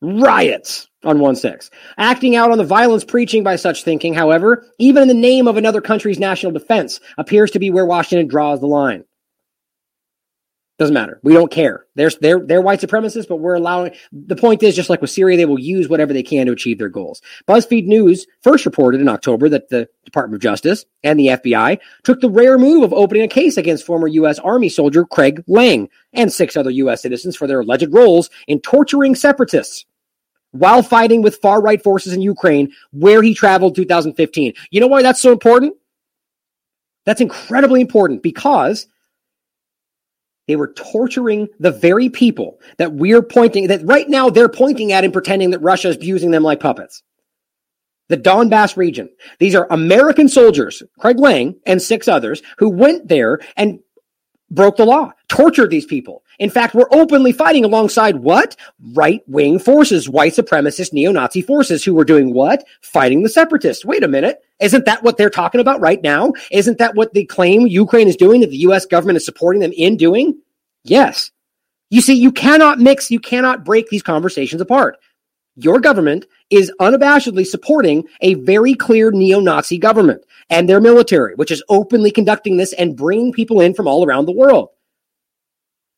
[0.00, 1.70] riots on 1 6.
[1.98, 5.56] Acting out on the violence preaching by such thinking, however, even in the name of
[5.56, 9.04] another country's national defense, appears to be where Washington draws the line.
[10.80, 11.20] Doesn't matter.
[11.22, 11.84] We don't care.
[11.94, 13.92] They're, they're, they're white supremacists, but we're allowing.
[14.12, 16.78] The point is, just like with Syria, they will use whatever they can to achieve
[16.78, 17.20] their goals.
[17.46, 22.22] BuzzFeed News first reported in October that the Department of Justice and the FBI took
[22.22, 24.38] the rare move of opening a case against former U.S.
[24.38, 27.02] Army soldier Craig Lang and six other U.S.
[27.02, 29.84] citizens for their alleged roles in torturing separatists
[30.52, 34.54] while fighting with far right forces in Ukraine, where he traveled 2015.
[34.70, 35.74] You know why that's so important?
[37.04, 38.86] That's incredibly important because
[40.50, 45.04] they were torturing the very people that we're pointing, that right now they're pointing at
[45.04, 47.04] and pretending that Russia is using them like puppets.
[48.08, 49.08] The Donbass region.
[49.38, 53.78] These are American soldiers, Craig Lang and six others, who went there and
[54.50, 56.22] broke the law, tortured these people.
[56.38, 58.56] In fact, we're openly fighting alongside what?
[58.92, 62.64] Right wing forces, white supremacist neo Nazi forces who were doing what?
[62.80, 63.84] Fighting the separatists.
[63.84, 64.40] Wait a minute.
[64.60, 66.32] Isn't that what they're talking about right now?
[66.50, 69.72] Isn't that what they claim Ukraine is doing, that the US government is supporting them
[69.76, 70.38] in doing?
[70.84, 71.30] Yes.
[71.90, 74.96] You see, you cannot mix, you cannot break these conversations apart.
[75.56, 81.50] Your government is unabashedly supporting a very clear neo Nazi government and their military, which
[81.50, 84.70] is openly conducting this and bringing people in from all around the world.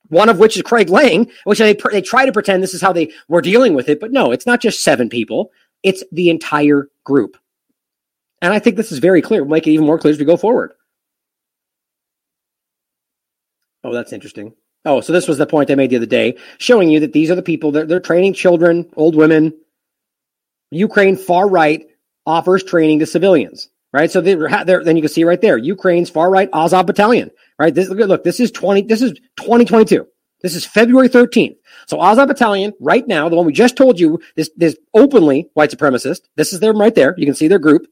[0.08, 2.92] One of which is Craig Lang, which they, they try to pretend this is how
[2.92, 4.00] they were dealing with it.
[4.00, 5.50] But no, it's not just seven people,
[5.82, 7.36] it's the entire group.
[8.42, 9.42] And I think this is very clear.
[9.42, 10.72] We'll make it even more clear as we go forward.
[13.84, 14.54] Oh, that's interesting.
[14.84, 17.30] Oh, so this was the point I made the other day, showing you that these
[17.30, 19.54] are the people that they're training children, old women.
[20.72, 21.86] Ukraine far right
[22.26, 24.10] offers training to civilians, right?
[24.10, 27.74] So they, then you can see right there, Ukraine's far right Azov battalion, right?
[27.74, 30.08] This look, this is twenty, this is twenty twenty two.
[30.40, 31.58] This is February thirteenth.
[31.86, 35.70] So Azov battalion right now, the one we just told you, this this openly white
[35.70, 36.22] supremacist.
[36.36, 37.14] This is them right there.
[37.16, 37.86] You can see their group.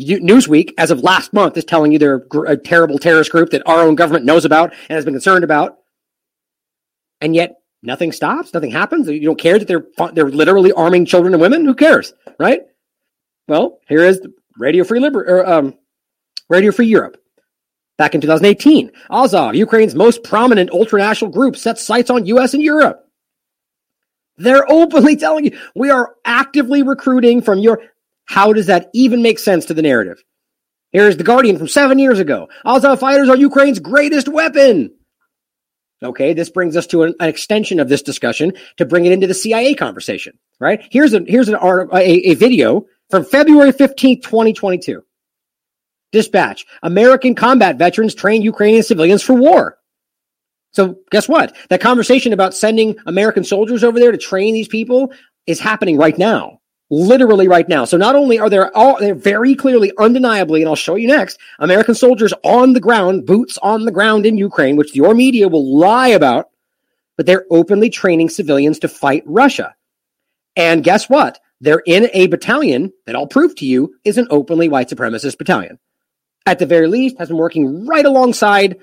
[0.00, 3.80] Newsweek, as of last month, is telling you they're a terrible terrorist group that our
[3.80, 5.78] own government knows about and has been concerned about.
[7.20, 9.08] And yet nothing stops, nothing happens.
[9.08, 11.64] You don't care that they're they're literally arming children and women.
[11.64, 12.62] Who cares, right?
[13.46, 14.20] Well, here is
[14.58, 15.74] Radio Free Liber- or, um,
[16.48, 17.16] Radio Free Europe.
[17.98, 22.54] Back in 2018, Azov, Ukraine's most prominent ultranational group, sets sights on U.S.
[22.54, 23.06] and Europe.
[24.38, 27.82] They're openly telling you we are actively recruiting from your
[28.30, 30.22] how does that even make sense to the narrative?
[30.92, 32.48] Here's The Guardian from seven years ago.
[32.64, 34.92] Azov fighters are Ukraine's greatest weapon.
[36.00, 39.26] Okay, this brings us to an, an, extension of this discussion to bring it into
[39.26, 40.80] the CIA conversation, right?
[40.92, 45.02] Here's a here's an art, a, a video from February 15th, 2022.
[46.12, 46.66] Dispatch.
[46.84, 49.76] American combat veterans train Ukrainian civilians for war.
[50.70, 51.56] So guess what?
[51.68, 55.12] That conversation about sending American soldiers over there to train these people
[55.48, 56.59] is happening right now
[56.90, 57.84] literally right now.
[57.84, 61.38] So not only are there all, they're very clearly, undeniably, and I'll show you next,
[61.58, 65.78] American soldiers on the ground, boots on the ground in Ukraine, which your media will
[65.78, 66.50] lie about,
[67.16, 69.74] but they're openly training civilians to fight Russia.
[70.56, 71.38] And guess what?
[71.60, 75.78] They're in a battalion that I'll prove to you is an openly white supremacist battalion.
[76.46, 78.78] At the very least, has been working right alongside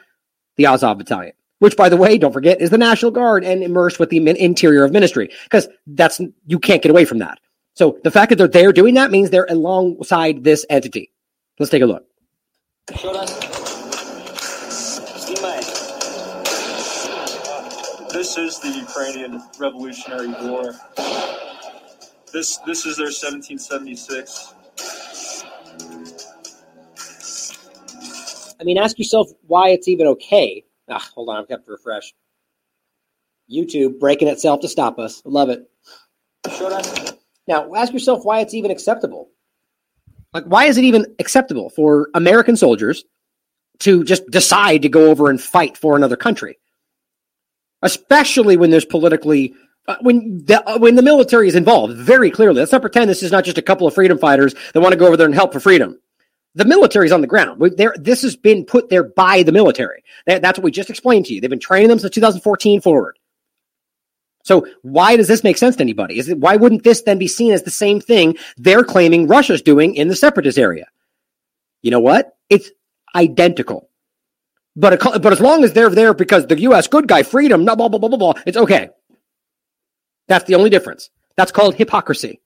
[0.55, 3.99] the Azov battalion which by the way, don't forget, is the National Guard and immersed
[3.99, 7.39] with the interior of ministry, because that's, you can't get away from that.
[7.77, 11.11] So the fact that they're there doing that means they're alongside this entity.
[11.59, 12.05] Let's take a look.
[18.11, 20.73] this is the Ukrainian Revolutionary War.
[22.33, 24.55] This this is their 1776.
[28.59, 30.65] I mean, ask yourself why it's even okay.
[30.89, 32.11] Ah, hold on, I've got to refresh.
[33.47, 35.21] YouTube breaking itself to stop us.
[35.25, 35.69] Love it.
[37.47, 39.29] Now, ask yourself why it's even acceptable.
[40.33, 43.05] Like, why is it even acceptable for American soldiers
[43.79, 46.59] to just decide to go over and fight for another country?
[47.81, 49.53] Especially when there's politically,
[49.87, 52.59] uh, when the uh, when the military is involved, very clearly.
[52.59, 54.99] Let's not pretend this is not just a couple of freedom fighters that want to
[54.99, 55.99] go over there and help for freedom.
[56.55, 57.61] The military's on the ground.
[57.77, 60.03] There, this has been put there by the military.
[60.25, 61.39] That, that's what we just explained to you.
[61.39, 63.19] They've been training them since 2014 forward.
[64.47, 66.17] So why does this make sense to anybody?
[66.17, 69.61] Is it, why wouldn't this then be seen as the same thing they're claiming Russia's
[69.61, 70.85] doing in the separatist area?
[71.81, 72.37] You know what?
[72.49, 72.71] It's
[73.13, 73.89] identical.
[74.77, 76.87] But, it, but as long as they're there because the U.S.
[76.87, 78.89] good guy, freedom, blah, blah, blah, blah, blah, it's okay.
[80.29, 81.09] That's the only difference.
[81.35, 82.39] That's called hypocrisy.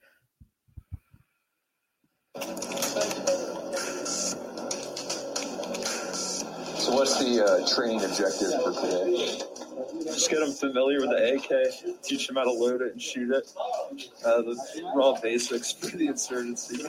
[6.80, 9.51] So what's the uh, training objective for today?
[10.14, 13.32] Just get them familiar with the AK, teach them how to load it and shoot
[13.32, 13.52] it.
[14.26, 16.84] Uh, the raw basics for the insurgency.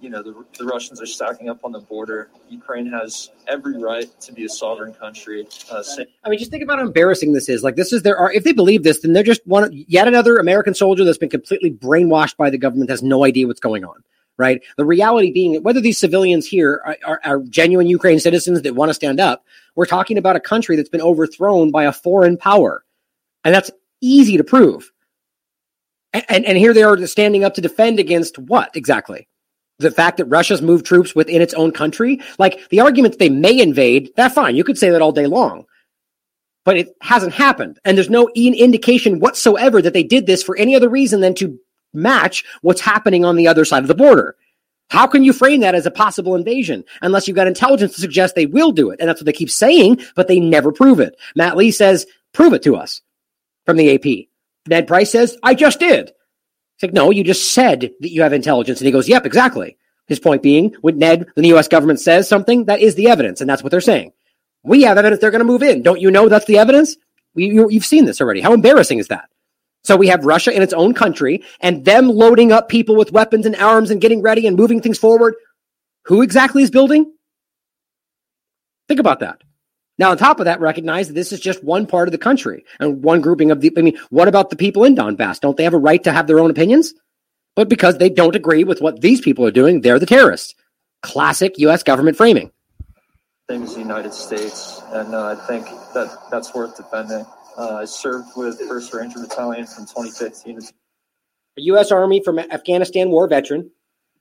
[0.00, 2.28] You know, the, the Russians are stacking up on the border.
[2.50, 5.48] Ukraine has every right to be a sovereign country.
[5.70, 5.82] Uh,
[6.24, 7.62] I mean, just think about how embarrassing this is.
[7.62, 10.36] Like, this is their, are if they believe this, then they're just one, yet another
[10.36, 14.04] American soldier that's been completely brainwashed by the government, has no idea what's going on
[14.36, 14.62] right?
[14.76, 18.90] The reality being whether these civilians here are, are, are, genuine Ukraine citizens that want
[18.90, 19.44] to stand up,
[19.76, 22.84] we're talking about a country that's been overthrown by a foreign power.
[23.44, 23.70] And that's
[24.00, 24.90] easy to prove.
[26.12, 29.28] And, and, and here they are standing up to defend against what exactly?
[29.78, 32.20] The fact that Russia's moved troops within its own country?
[32.38, 34.56] Like the argument that they may invade, that's fine.
[34.56, 35.64] You could say that all day long.
[36.64, 37.78] But it hasn't happened.
[37.84, 41.58] And there's no indication whatsoever that they did this for any other reason than to
[41.92, 44.36] match what's happening on the other side of the border.
[44.90, 48.34] How can you frame that as a possible invasion unless you've got intelligence to suggest
[48.34, 49.00] they will do it?
[49.00, 51.16] And that's what they keep saying, but they never prove it.
[51.34, 53.02] Matt Lee says, prove it to us
[53.64, 54.28] from the AP.
[54.66, 56.08] Ned Price says, I just did.
[56.08, 58.80] It's like, no, you just said that you have intelligence.
[58.80, 59.76] And he goes, yep, exactly.
[60.06, 61.68] His point being, when Ned, when the U.S.
[61.68, 63.40] government says something, that is the evidence.
[63.40, 64.12] And that's what they're saying.
[64.62, 65.82] We have evidence they're going to move in.
[65.82, 66.96] Don't you know that's the evidence?
[67.34, 68.40] You, you've seen this already.
[68.40, 69.28] How embarrassing is that?
[69.84, 73.44] So we have Russia in its own country and them loading up people with weapons
[73.44, 75.34] and arms and getting ready and moving things forward.
[76.06, 77.12] Who exactly is building?
[78.88, 79.42] Think about that.
[79.96, 82.64] Now, on top of that, recognize that this is just one part of the country
[82.80, 83.72] and one grouping of the.
[83.76, 85.40] I mean, what about the people in Donbass?
[85.40, 86.94] Don't they have a right to have their own opinions?
[87.54, 90.54] But because they don't agree with what these people are doing, they're the terrorists.
[91.02, 91.84] Classic U.S.
[91.84, 92.50] government framing.
[93.48, 97.24] Same as the United States, and uh, I think that that's worth defending.
[97.56, 100.72] Uh, I served with 1st Ranger Battalion from 2015 to
[101.56, 101.92] a U.S.
[101.92, 103.70] Army from Afghanistan war veteran.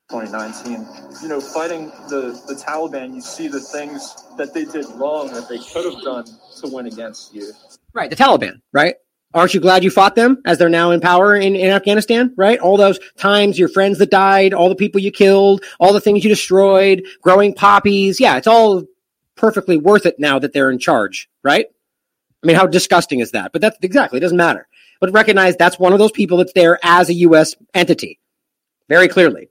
[0.10, 0.86] 2019.
[1.22, 5.50] You know, fighting the, the Taliban, you see the things that they did wrong that
[5.50, 7.52] they could have done to win against you.
[7.94, 8.96] Right, the Taliban, right?
[9.34, 12.60] Aren't you glad you fought them as they're now in power in, in Afghanistan, right?
[12.60, 16.24] All those times, your friends that died, all the people you killed, all the things
[16.24, 18.20] you destroyed, growing poppies.
[18.20, 18.84] Yeah, it's all
[19.36, 21.66] perfectly worth it now that they're in charge, right?
[22.44, 23.54] I mean, how disgusting is that?
[23.54, 24.68] But that's exactly, it doesn't matter.
[25.00, 27.56] But recognize that's one of those people that's there as a U.S.
[27.74, 28.20] entity,
[28.90, 29.50] very clearly.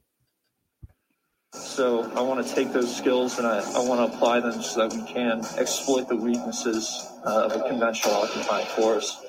[1.53, 4.89] So I want to take those skills and I, I want to apply them so
[4.89, 9.25] that we can exploit the weaknesses uh, of a conventional occupying force.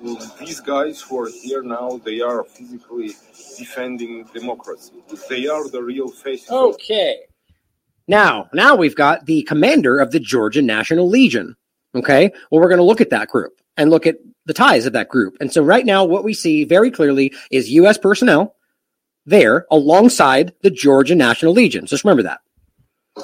[0.00, 3.12] Well, these guys who are here now, they are physically
[3.56, 4.94] defending democracy.
[5.28, 6.50] They are the real face.
[6.50, 7.20] Okay.
[8.08, 11.56] Now, now we've got the commander of the Georgia National Legion.
[11.94, 12.32] Okay.
[12.50, 14.16] Well, we're going to look at that group and look at
[14.46, 15.36] the ties of that group.
[15.40, 17.98] And so right now, what we see very clearly is U.S.
[17.98, 18.56] personnel
[19.26, 21.86] there alongside the Georgia National Legion.
[21.86, 22.40] Just remember that.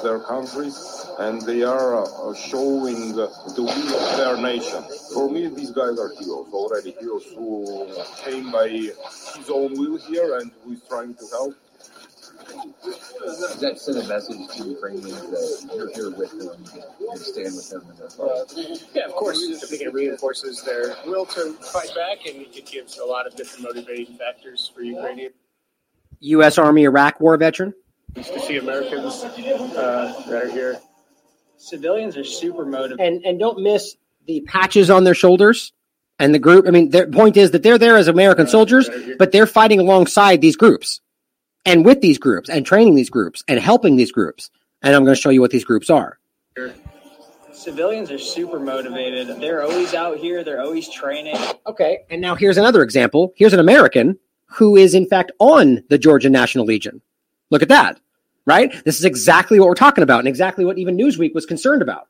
[0.03, 0.69] Their country,
[1.17, 4.83] and they are uh, showing the, the will of their nation.
[5.13, 6.91] For me, these guys are heroes already.
[6.99, 7.91] Heroes who
[8.23, 11.55] came by his own will here and who is trying to help
[13.23, 16.63] does that send a message to Ukrainians that you're here with them
[17.11, 18.87] and stand with them in their fight?
[18.93, 19.43] yeah, of course.
[19.63, 23.35] I think it reinforces their will to fight back, and it gives a lot of
[23.35, 25.35] different motivating factors for Ukrainians.
[26.21, 26.57] U.S.
[26.57, 27.73] Army Iraq War veteran.
[28.15, 30.79] To see Americans uh, that are here.
[31.57, 32.99] Civilians are super motivated.
[32.99, 33.95] And and don't miss
[34.25, 35.71] the patches on their shoulders
[36.17, 36.67] and the group.
[36.67, 40.41] I mean, their point is that they're there as American soldiers, but they're fighting alongside
[40.41, 41.01] these groups
[41.65, 44.49] and with these groups and training these groups and helping these groups.
[44.81, 46.19] And I'm going to show you what these groups are.
[47.51, 49.27] Civilians are super motivated.
[49.41, 50.45] They're always out here.
[50.45, 51.35] They're always training.
[51.67, 53.33] Okay, and now here's another example.
[53.35, 57.01] Here's an American who is in fact on the Georgia National Legion.
[57.49, 57.99] Look at that,
[58.45, 58.71] right?
[58.85, 62.07] This is exactly what we're talking about, and exactly what even Newsweek was concerned about.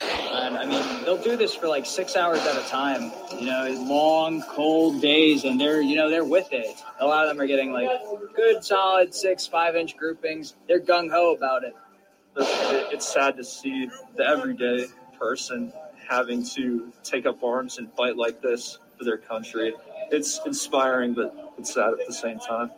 [0.00, 3.10] And I mean, they'll do this for like six hours at a time.
[3.38, 6.76] You know, long, cold days, and they're you know they're with it.
[7.00, 7.90] A lot of them are getting like
[8.36, 10.54] good, solid six, five inch groupings.
[10.68, 11.74] They're gung ho about it.
[12.36, 14.86] It- It's sad to see the everyday
[15.18, 15.72] person
[16.08, 19.74] having to take up arms and fight like this for their country.
[20.10, 22.70] It's inspiring, but it's sad at the same time.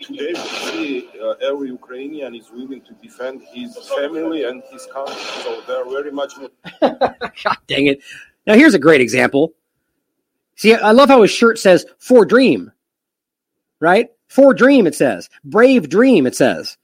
[0.00, 5.14] Today, we see uh, every Ukrainian is willing to defend his family and his country.
[5.42, 6.34] So they're very much
[6.80, 8.00] God dang it.
[8.46, 9.54] Now here's a great example.
[10.56, 12.72] See, I love how his shirt says for dream,
[13.80, 14.08] right?
[14.28, 15.28] For dream, it says.
[15.44, 16.76] Brave dream, it says.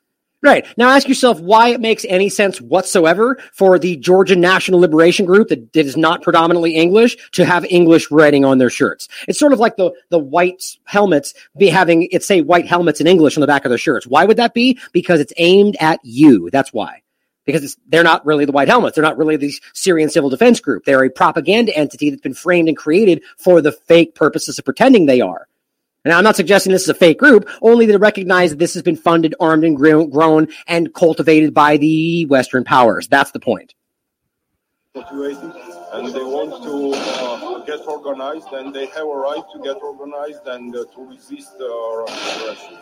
[0.44, 0.66] Right.
[0.76, 5.48] Now ask yourself why it makes any sense whatsoever for the Georgian National Liberation Group
[5.48, 9.08] that, is not predominantly English to have English writing on their shirts.
[9.26, 13.06] It's sort of like the, the white helmets be having it say white helmets in
[13.06, 14.06] English on the back of their shirts.
[14.06, 14.78] Why would that be?
[14.92, 16.50] Because it's aimed at you.
[16.50, 17.00] That's why
[17.46, 18.94] because they're not really the White Helmets.
[18.94, 20.84] They're not really the Syrian Civil Defense Group.
[20.84, 25.06] They're a propaganda entity that's been framed and created for the fake purposes of pretending
[25.06, 25.46] they are.
[26.04, 28.82] And I'm not suggesting this is a fake group, only to recognize that this has
[28.82, 33.08] been funded, armed, and grown, and cultivated by the Western powers.
[33.08, 33.74] That's the point.
[34.94, 39.76] motivated and they want to uh, get organized and they have a right to get
[39.76, 42.78] organized and uh, to resist uh, Russian aggression.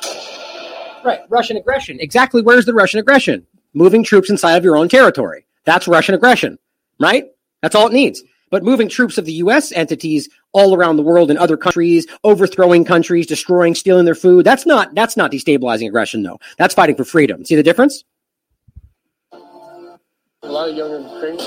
[1.05, 1.20] Right.
[1.28, 2.01] Russian aggression.
[2.01, 3.47] Exactly where's the Russian aggression?
[3.74, 5.47] Moving troops inside of your own territory.
[5.65, 6.59] That's Russian aggression,
[6.99, 7.27] right?
[7.61, 8.23] That's all it needs.
[8.53, 9.73] But moving troops of the U.S.
[9.73, 14.66] entities all around the world in other countries, overthrowing countries, destroying, stealing their food, that's
[14.66, 16.39] not, that's not destabilizing aggression though.
[16.59, 17.47] That's fighting for freedom.
[17.47, 18.05] See the difference?
[19.33, 21.47] A lot of young Ukrainians,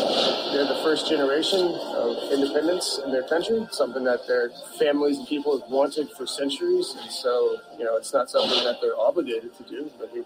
[0.51, 4.49] they're the first generation of independence in their country, something that their
[4.79, 6.95] families and people have wanted for centuries.
[6.99, 10.21] And so, you know, it's not something that they're obligated to do, but they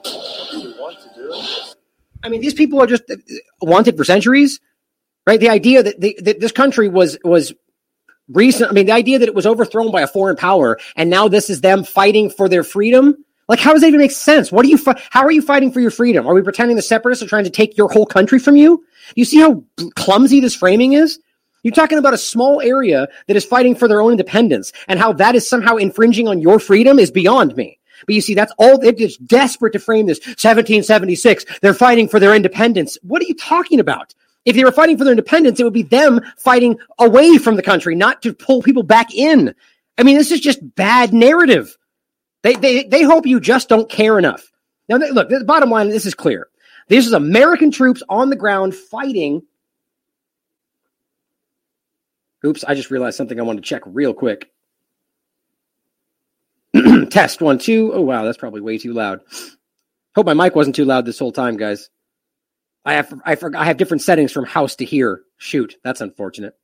[0.53, 1.75] really want to do it.
[2.23, 3.15] I mean, these people are just uh,
[3.61, 4.61] wanted for centuries,
[5.25, 5.39] right?
[5.39, 7.53] The idea that, the, that this country was was
[8.29, 8.69] recent.
[8.69, 11.49] I mean, the idea that it was overthrown by a foreign power, and now this
[11.49, 13.15] is them fighting for their freedom.
[13.47, 14.51] Like, how does that even make sense?
[14.51, 14.77] What are you?
[15.09, 16.27] How are you fighting for your freedom?
[16.27, 18.85] Are we pretending the separatists are trying to take your whole country from you?
[19.15, 19.63] You see how
[19.95, 21.19] clumsy this framing is.
[21.63, 25.13] You're talking about a small area that is fighting for their own independence, and how
[25.13, 27.79] that is somehow infringing on your freedom is beyond me.
[28.05, 28.81] But you see, that's all.
[28.83, 31.45] It is desperate to frame this 1776.
[31.61, 32.97] They're fighting for their independence.
[33.01, 34.13] What are you talking about?
[34.49, 37.61] If they were fighting for their independence, it would be them fighting away from the
[37.61, 39.53] country, not to pull people back in.
[39.95, 41.77] I mean, this is just bad narrative.
[42.41, 44.51] They they they hope you just don't care enough.
[44.87, 45.89] Now, th- look, the bottom line.
[45.89, 46.47] This is clear.
[46.87, 49.43] This is American troops on the ground fighting.
[52.43, 52.63] Oops!
[52.63, 54.49] I just realized something I want to check real quick.
[57.11, 57.91] Test one, two.
[57.93, 59.21] Oh wow, that's probably way too loud.
[60.15, 61.91] Hope my mic wasn't too loud this whole time, guys.
[62.85, 65.21] I have I I have different settings from house to here.
[65.37, 66.55] Shoot, that's unfortunate.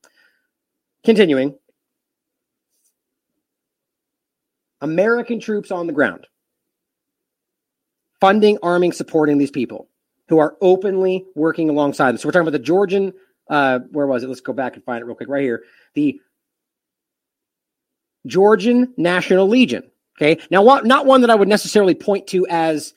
[1.03, 1.55] Continuing.
[4.81, 6.27] American troops on the ground.
[8.19, 9.87] Funding, arming, supporting these people
[10.27, 12.17] who are openly working alongside them.
[12.17, 13.13] So we're talking about the Georgian
[13.49, 14.27] uh where was it?
[14.27, 15.63] Let's go back and find it real quick right here.
[15.93, 16.19] The
[18.25, 19.83] Georgian National Legion.
[20.17, 20.41] Okay.
[20.49, 22.93] Now, not one that I would necessarily point to as,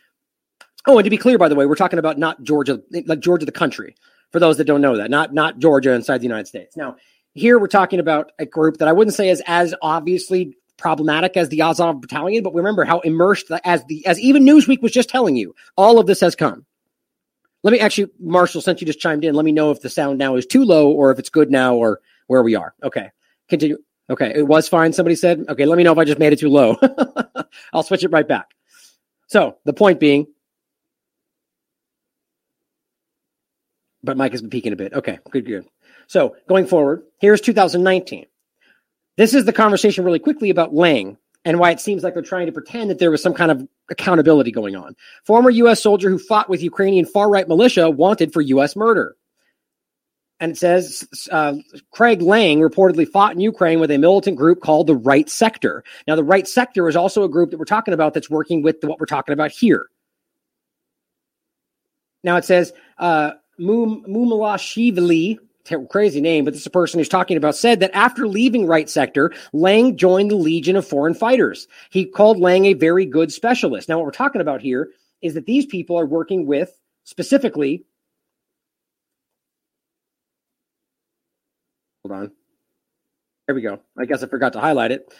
[0.89, 3.47] oh, and to be clear, by the way, we're talking about not Georgia, like Georgia,
[3.47, 3.94] the country,
[4.32, 6.77] for those that don't know that, not, not Georgia inside the United States.
[6.77, 6.97] Now,
[7.35, 11.48] here we're talking about a group that I wouldn't say is as obviously problematic as
[11.51, 15.36] the Azov Battalion, but remember how immersed as the, as even Newsweek was just telling
[15.36, 16.65] you, all of this has come.
[17.62, 20.19] Let me actually, Marshall, since you just chimed in, let me know if the sound
[20.19, 22.74] now is too low or if it's good now or where we are.
[22.82, 23.10] Okay.
[23.48, 23.78] Continue.
[24.10, 24.93] Okay, it was fine.
[24.94, 26.78] Somebody said, okay, let me know if I just made it too low.
[27.74, 28.55] I'll switch it right back.
[29.27, 30.27] So the point being,
[34.03, 34.93] but Mike has been peaking a bit.
[34.93, 35.66] Okay, good, good.
[36.07, 38.27] So going forward, here's 2019.
[39.16, 42.47] This is the conversation really quickly about Lang and why it seems like they're trying
[42.47, 44.95] to pretend that there was some kind of accountability going on.
[45.25, 45.83] Former U.S.
[45.83, 48.77] soldier who fought with Ukrainian far right militia wanted for U.S.
[48.77, 49.16] murder
[50.41, 51.55] and it says uh,
[51.91, 55.83] Craig Lang reportedly fought in Ukraine with a militant group called the Right Sector.
[56.07, 58.77] Now, the Right Sector is also a group that we're talking about that's working with
[58.83, 59.87] what we're talking about here.
[62.23, 65.39] Now, it says uh, Mumalashvili,
[65.90, 68.89] crazy name, but this is a person who's talking about, said that after leaving Right
[68.89, 71.68] Sector, Lang joined the Legion of Foreign Fighters.
[71.90, 73.89] He called Lang a very good specialist.
[73.89, 74.90] Now, what we're talking about here
[75.20, 77.85] is that these people are working with specifically
[82.09, 82.30] Hold on.
[83.47, 83.80] There we go.
[83.98, 85.12] I guess I forgot to highlight it.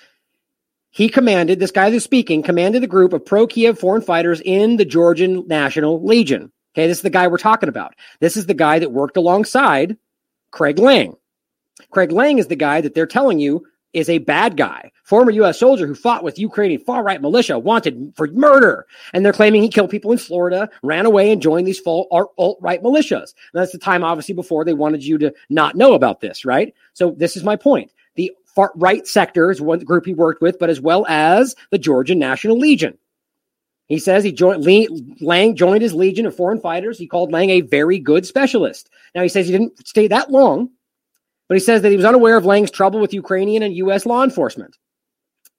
[0.91, 4.77] He commanded, this guy who's speaking, commanded a group of pro Kiev foreign fighters in
[4.77, 6.51] the Georgian National Legion.
[6.79, 7.97] Okay, this is the guy we're talking about.
[8.21, 9.97] This is the guy that worked alongside
[10.53, 11.17] Craig Lang.
[11.91, 15.59] Craig Lang is the guy that they're telling you is a bad guy, former U.S.
[15.59, 18.87] soldier who fought with Ukrainian far right militia, wanted for murder.
[19.13, 22.59] And they're claiming he killed people in Florida, ran away, and joined these uh, alt
[22.61, 23.35] right militias.
[23.53, 26.73] And that's the time, obviously, before they wanted you to not know about this, right?
[26.93, 27.93] So this is my point.
[28.15, 31.79] The far right sector is one group he worked with, but as well as the
[31.79, 32.97] Georgian National Legion.
[33.89, 34.67] He says he joined
[35.21, 36.99] Lang joined his legion of foreign fighters.
[36.99, 38.91] He called Lang a very good specialist.
[39.15, 40.71] Now he says he didn't stay that long,
[41.49, 44.05] but he says that he was unaware of Lang's trouble with Ukrainian and U.S.
[44.05, 44.77] law enforcement.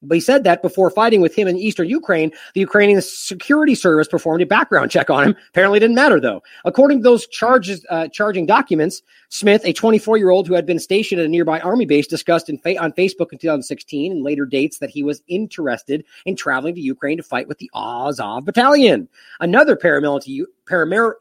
[0.01, 4.07] But he said that before fighting with him in eastern Ukraine, the Ukrainian security service
[4.07, 5.35] performed a background check on him.
[5.49, 6.41] Apparently, didn't matter though.
[6.63, 11.25] According to those charges, uh, charging documents, Smith, a 24-year-old who had been stationed at
[11.25, 15.03] a nearby army base, discussed fa- on Facebook in 2016 and later dates that he
[15.03, 19.09] was interested in traveling to Ukraine to fight with the Azov Battalion,
[19.39, 20.45] another paramilitary,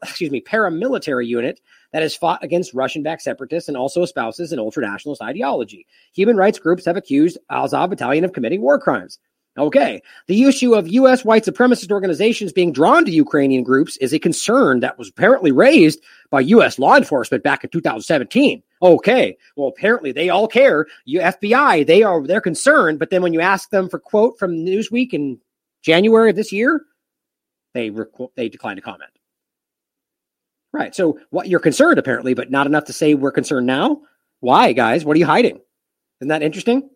[0.03, 1.59] excuse me, paramilitary unit
[1.91, 5.85] that has fought against Russian backed separatists and also espouses an ultranationalist ideology.
[6.13, 9.19] Human rights groups have accused Azov Battalion of committing war crimes.
[9.57, 10.01] Okay.
[10.27, 11.25] The issue of U.S.
[11.25, 16.01] white supremacist organizations being drawn to Ukrainian groups is a concern that was apparently raised
[16.29, 16.79] by U.S.
[16.79, 18.63] law enforcement back in 2017.
[18.81, 19.37] Okay.
[19.57, 20.85] Well, apparently they all care.
[21.03, 22.99] You FBI, they are, they're concerned.
[22.99, 25.39] But then when you ask them for quote from Newsweek in
[25.81, 26.85] January of this year,
[27.73, 29.11] they, rec- they decline to comment.
[30.71, 30.93] Right.
[30.93, 34.01] So what you're concerned apparently, but not enough to say we're concerned now.
[34.39, 35.03] Why, guys?
[35.03, 35.59] What are you hiding?
[36.21, 36.89] Isn't that interesting?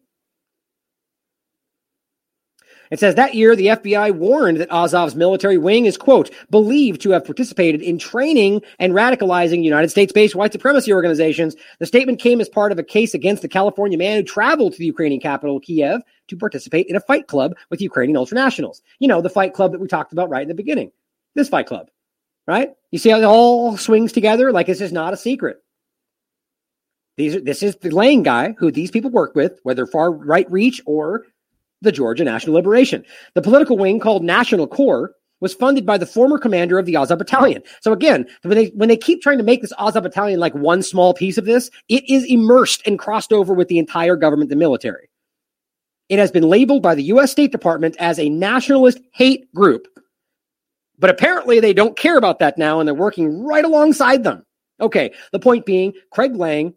[2.92, 7.10] It says that year the FBI warned that Azov's military wing is, quote, believed to
[7.10, 11.56] have participated in training and radicalizing United States based white supremacy organizations.
[11.80, 14.80] The statement came as part of a case against the California man who traveled to
[14.80, 18.82] the Ukrainian capital, Kiev, to participate in a fight club with Ukrainian ultranationals.
[19.00, 20.92] You know, the fight club that we talked about right in the beginning.
[21.34, 21.90] This fight club
[22.48, 22.70] right?
[22.92, 24.52] You see how it all swings together?
[24.52, 25.58] Like this is not a secret.
[27.18, 30.50] These are, this is the Lang guy who these people work with, whether far right
[30.52, 31.26] reach or
[31.82, 33.04] the Georgia National Liberation.
[33.36, 37.20] The political wing called National Corps was funded by the former commander of the Azov
[37.20, 37.62] Battalion.
[37.82, 40.82] So again, when they when they keep trying to make this Azov Battalion like one
[40.82, 44.56] small piece of this, it is immersed and crossed over with the entire government, the
[44.56, 45.10] military.
[46.10, 47.32] It has been labeled by the U.S.
[47.32, 49.88] State Department as a nationalist hate group
[51.00, 54.46] but apparently they don't care about that now and they're working right alongside them.
[54.80, 56.74] Okay, the point being, Craig Lang,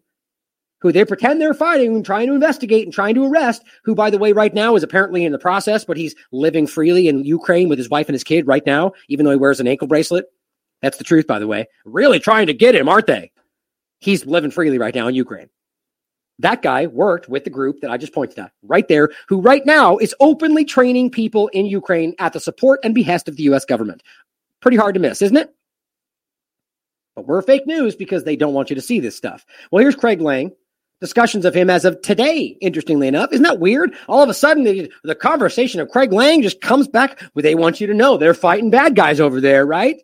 [0.81, 4.11] who they pretend they're fighting and trying to investigate and trying to arrest, who, by
[4.11, 7.69] the way, right now is apparently in the process, but he's living freely in Ukraine
[7.69, 10.27] with his wife and his kid right now, even though he wears an ankle bracelet.
[10.83, 11.67] That's the truth, by the way.
[11.85, 13.33] Really trying to get him, aren't they?
[13.99, 15.49] He's living freely right now in Ukraine.
[16.39, 19.65] That guy worked with the group that I just pointed at right there, who right
[19.65, 23.65] now is openly training people in Ukraine at the support and behest of the US
[23.65, 24.03] government.
[24.61, 25.55] Pretty hard to miss, isn't it?
[27.15, 29.47] But we're fake news because they don't want you to see this stuff.
[29.71, 30.53] Well, here's Craig Lang.
[31.01, 33.31] Discussions of him as of today, interestingly enough.
[33.33, 33.95] Isn't that weird?
[34.09, 37.23] All of a sudden, the, the conversation of Craig Lang just comes back.
[37.35, 40.01] They want you to know they're fighting bad guys over there, right?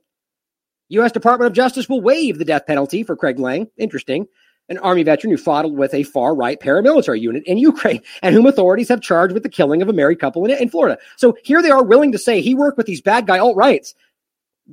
[0.91, 1.13] U.S.
[1.13, 3.69] Department of Justice will waive the death penalty for Craig Lang.
[3.79, 4.27] Interesting
[4.69, 8.47] an army veteran who fought with a far right paramilitary unit in Ukraine and whom
[8.47, 10.99] authorities have charged with the killing of a married couple in, in Florida.
[11.17, 13.95] So here they are willing to say he worked with these bad guy alt rights,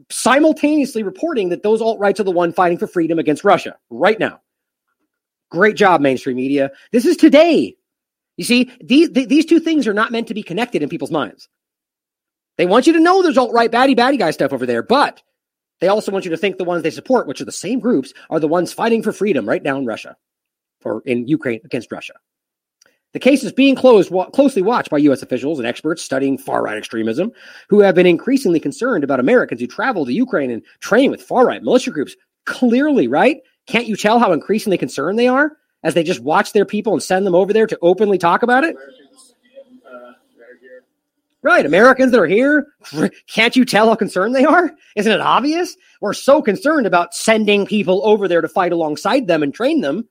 [0.09, 4.19] simultaneously reporting that those alt rights are the one fighting for freedom against Russia right
[4.19, 4.39] now.
[5.51, 6.71] Great job, mainstream media.
[6.91, 7.75] This is today.
[8.37, 11.49] You see, these, these two things are not meant to be connected in people's minds.
[12.57, 15.21] They want you to know there's alt right, baddie, baddie guy stuff over there, but
[15.81, 18.13] they also want you to think the ones they support, which are the same groups,
[18.29, 20.15] are the ones fighting for freedom right now in Russia
[20.83, 22.13] or in Ukraine against Russia.
[23.13, 25.23] The case is being closed, closely watched by U.S.
[25.23, 27.31] officials and experts studying far right extremism
[27.67, 31.47] who have been increasingly concerned about Americans who travel to Ukraine and train with far
[31.47, 32.15] right militia groups.
[32.45, 33.37] Clearly, right?
[33.65, 35.53] Can't you tell how increasingly concerned they are
[35.83, 38.63] as they just watch their people and send them over there to openly talk about
[38.63, 38.75] it?
[41.41, 41.65] Right.
[41.65, 42.67] Americans that are here,
[43.27, 44.71] can't you tell how concerned they are?
[44.95, 45.77] Isn't it obvious?
[46.01, 50.07] We're so concerned about sending people over there to fight alongside them and train them.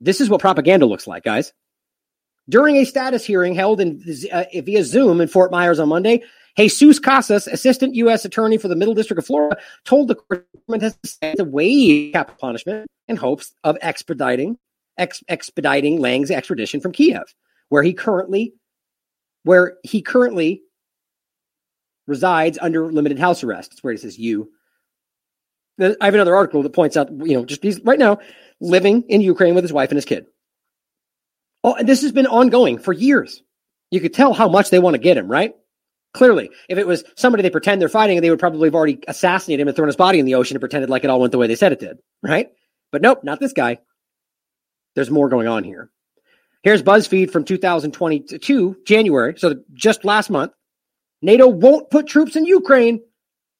[0.00, 1.52] This is what propaganda looks like, guys.
[2.48, 6.22] During a status hearing held in, uh, via Zoom in Fort Myers on Monday,
[6.56, 8.24] Jesus Casas, assistant U.S.
[8.24, 12.38] attorney for the Middle District of Florida, told the government has decided to waive capital
[12.38, 14.58] punishment in hopes of expediting
[14.98, 17.34] ex- expediting Lang's extradition from Kiev,
[17.68, 18.54] where he currently
[19.44, 20.62] where he currently
[22.06, 23.72] resides under limited house arrest.
[23.72, 24.50] It's where it says you.
[25.80, 28.18] I have another article that points out, you know, just he's right now,
[28.60, 30.26] living in Ukraine with his wife and his kid.
[31.64, 33.42] Oh, and this has been ongoing for years.
[33.90, 35.54] You could tell how much they want to get him, right?
[36.12, 39.62] Clearly, if it was somebody they pretend they're fighting, they would probably have already assassinated
[39.62, 41.38] him and thrown his body in the ocean and pretended like it all went the
[41.38, 42.50] way they said it did, right?
[42.92, 43.78] But nope, not this guy.
[44.94, 45.90] There's more going on here.
[46.64, 50.52] Here's BuzzFeed from 2022, January, so just last month.
[51.20, 53.00] NATO won't put troops in Ukraine,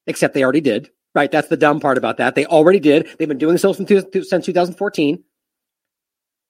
[0.07, 0.89] except they already did.
[1.13, 2.33] Right, that's the dumb part about that.
[2.33, 3.07] They already did.
[3.17, 5.23] They've been doing so since 2014,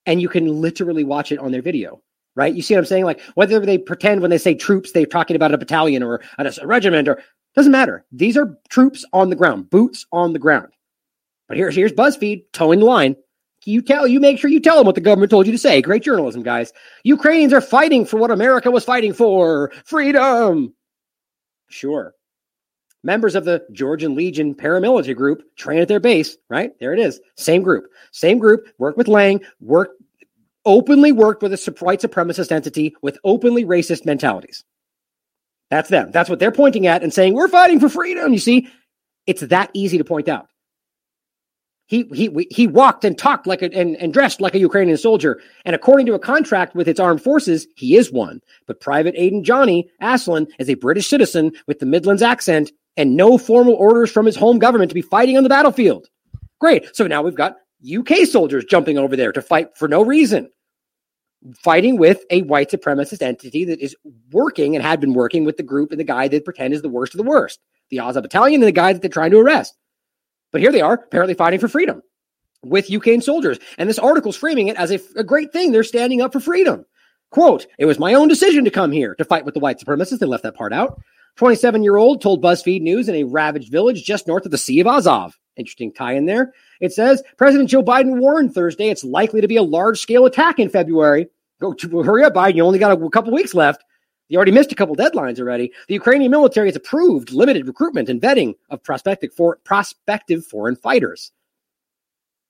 [0.06, 2.02] and you can literally watch it on their video.
[2.38, 3.06] Right, you see what I'm saying?
[3.06, 6.52] Like whether they pretend when they say troops, they're talking about a battalion or a,
[6.66, 7.22] regiment, or
[7.56, 8.06] doesn't matter.
[8.14, 10.70] These are troops on the ground, boots on the ground.
[11.50, 13.18] But here's here's BuzzFeed towing the line.
[13.66, 15.82] You tell you make sure you tell them what the government told you to say.
[15.82, 16.72] Great journalism, guys.
[17.04, 20.74] Ukrainians are fighting for what America was fighting for, freedom.
[21.68, 22.14] Sure.
[23.04, 26.72] Members of the Georgian Legion paramilitary group train at their base, right?
[26.80, 27.20] There it is.
[27.38, 27.86] Same group.
[28.12, 29.90] Same group, work with Lang, work
[30.66, 34.64] openly worked with a white supremacist entity with openly racist mentalities.
[35.70, 36.12] That's them.
[36.12, 38.34] That's what they're pointing at and saying, we're fighting for freedom.
[38.34, 38.70] You see,
[39.28, 40.48] it's that easy to point out.
[41.88, 45.40] He, he, he walked and talked like a, and, and dressed like a Ukrainian soldier.
[45.66, 48.42] And according to a contract with its armed forces, he is one.
[48.66, 53.38] But Private Aiden Johnny Aslin is a British citizen with the Midlands accent and no
[53.38, 56.08] formal orders from his home government to be fighting on the battlefield.
[56.60, 56.96] Great.
[56.96, 60.50] So now we've got UK soldiers jumping over there to fight for no reason,
[61.64, 63.96] fighting with a white supremacist entity that is
[64.32, 66.90] working and had been working with the group and the guy that pretend is the
[66.90, 67.60] worst of the worst,
[67.92, 69.76] the Azov Battalion and the guy that they're trying to arrest.
[70.56, 72.02] But here they are, apparently fighting for freedom
[72.64, 73.60] with UK soldiers.
[73.78, 75.74] And this article's framing it as a, a great thing.
[75.74, 76.86] They're standing up for freedom.
[77.30, 80.20] Quote, it was my own decision to come here to fight with the white supremacists.
[80.20, 81.02] They left that part out.
[81.36, 84.80] 27 year old told BuzzFeed News in a ravaged village just north of the Sea
[84.80, 85.38] of Azov.
[85.58, 86.54] Interesting tie in there.
[86.80, 90.58] It says President Joe Biden warned Thursday it's likely to be a large scale attack
[90.58, 91.28] in February.
[91.60, 92.56] Go to, hurry up, Biden.
[92.56, 93.84] You only got a couple weeks left.
[94.28, 95.72] You already missed a couple deadlines already.
[95.88, 101.32] The Ukrainian military has approved limited recruitment and vetting of prospective, for, prospective foreign fighters.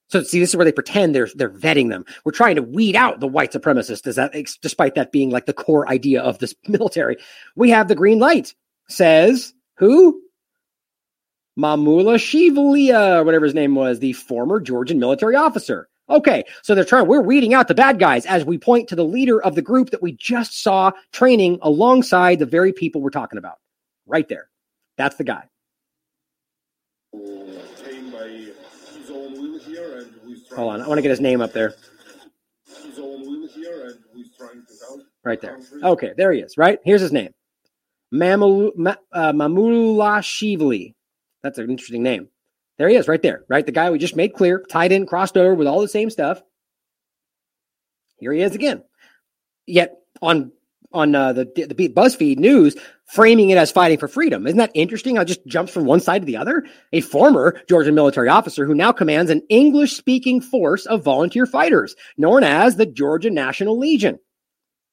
[0.08, 2.06] So see, this is where they pretend they're they're vetting them.
[2.24, 5.90] We're trying to weed out the white supremacists, that, despite that being like the core
[5.90, 7.18] idea of this military.
[7.56, 8.54] We have the green light
[8.88, 10.22] says who?
[11.58, 15.90] Mamulashvili, whatever his name was, the former Georgian military officer.
[16.08, 19.04] Okay, so they're trying, we're weeding out the bad guys as we point to the
[19.04, 23.40] leader of the group that we just saw training alongside the very people we're talking
[23.40, 23.56] about.
[24.06, 24.50] Right there.
[24.98, 25.50] That's the guy.
[30.56, 31.74] Hold on, I want to get his name up there.
[35.24, 35.60] Right there.
[35.84, 36.80] Okay, there he is, right?
[36.84, 37.34] Here's his name.
[38.14, 39.34] Mamul, uh.
[41.44, 42.30] That's an interesting name.
[42.78, 43.66] There he is, right there, right?
[43.66, 46.42] The guy we just made clear, tied in, crossed over with all the same stuff.
[48.18, 48.84] Here he is again.
[49.66, 50.52] Yet on
[50.92, 52.76] on uh, the the BuzzFeed News,
[53.06, 54.46] framing it as fighting for freedom.
[54.46, 55.18] Isn't that interesting?
[55.18, 56.66] It just jumps from one side to the other.
[56.94, 61.96] A former Georgian military officer who now commands an English speaking force of volunteer fighters
[62.18, 64.20] known as the Georgia National Legion.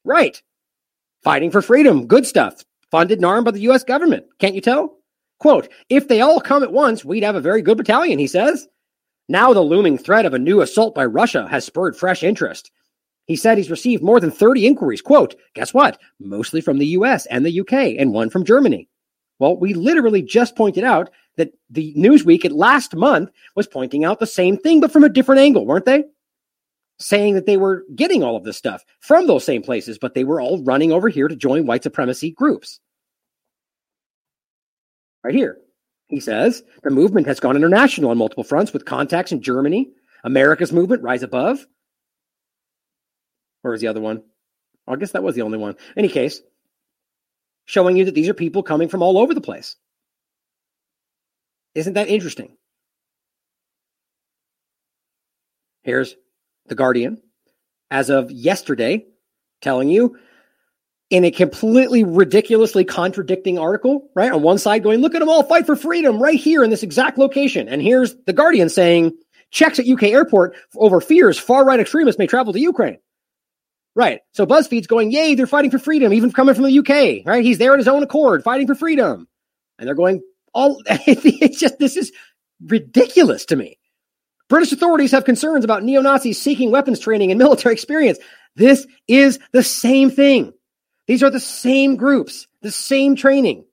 [0.04, 0.42] Right.
[1.22, 2.06] Fighting for freedom.
[2.06, 3.82] Good stuff funded and armed by the U.S.
[3.82, 4.26] government.
[4.38, 4.98] Can't you tell?
[5.42, 8.68] Quote, if they all come at once, we'd have a very good battalion, he says.
[9.28, 12.70] Now the looming threat of a new assault by Russia has spurred fresh interest.
[13.26, 15.02] He said he's received more than 30 inquiries.
[15.02, 15.98] Quote, guess what?
[16.20, 18.88] Mostly from the US and the UK, and one from Germany.
[19.40, 24.20] Well, we literally just pointed out that the Newsweek at last month was pointing out
[24.20, 26.04] the same thing, but from a different angle, weren't they?
[27.00, 30.22] saying that they were getting all of this stuff from those same places, but they
[30.22, 32.78] were all running over here to join white supremacy groups.
[35.24, 35.58] Right here,
[36.08, 39.90] he says the movement has gone international on multiple fronts with contacts in Germany,
[40.24, 41.64] America's movement, Rise Above.
[43.62, 44.22] Where was the other one?
[44.86, 45.76] I guess that was the only one.
[45.96, 46.42] Any case,
[47.64, 49.76] showing you that these are people coming from all over the place.
[51.74, 52.56] Isn't that interesting?
[55.82, 56.16] Here's
[56.66, 57.22] the Guardian,
[57.90, 59.06] as of yesterday,
[59.60, 60.18] telling you
[61.12, 64.32] in a completely ridiculously contradicting article, right?
[64.32, 66.82] On one side, going, look at them all fight for freedom right here in this
[66.82, 67.68] exact location.
[67.68, 69.12] And here's the Guardian saying,
[69.50, 72.96] checks at UK airport over fears far right extremists may travel to Ukraine.
[73.94, 74.20] Right.
[74.32, 77.44] So BuzzFeed's going, yay, they're fighting for freedom, even coming from the UK, right?
[77.44, 79.28] He's there at his own accord, fighting for freedom.
[79.78, 80.22] And they're going,
[80.54, 82.10] all, it's just, this is
[82.64, 83.78] ridiculous to me.
[84.48, 88.18] British authorities have concerns about neo Nazis seeking weapons training and military experience.
[88.56, 90.54] This is the same thing.
[91.06, 93.64] These are the same groups, the same training.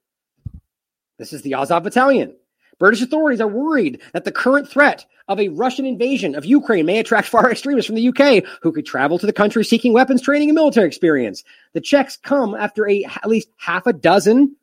[1.18, 2.36] This is the Azov Battalion.
[2.80, 6.98] British authorities are worried that the current threat of a Russian invasion of Ukraine may
[7.00, 10.50] attract far extremists from the UK who could travel to the country seeking weapons training
[10.50, 11.44] and military experience.
[11.74, 14.56] The checks come after a, at least half a dozen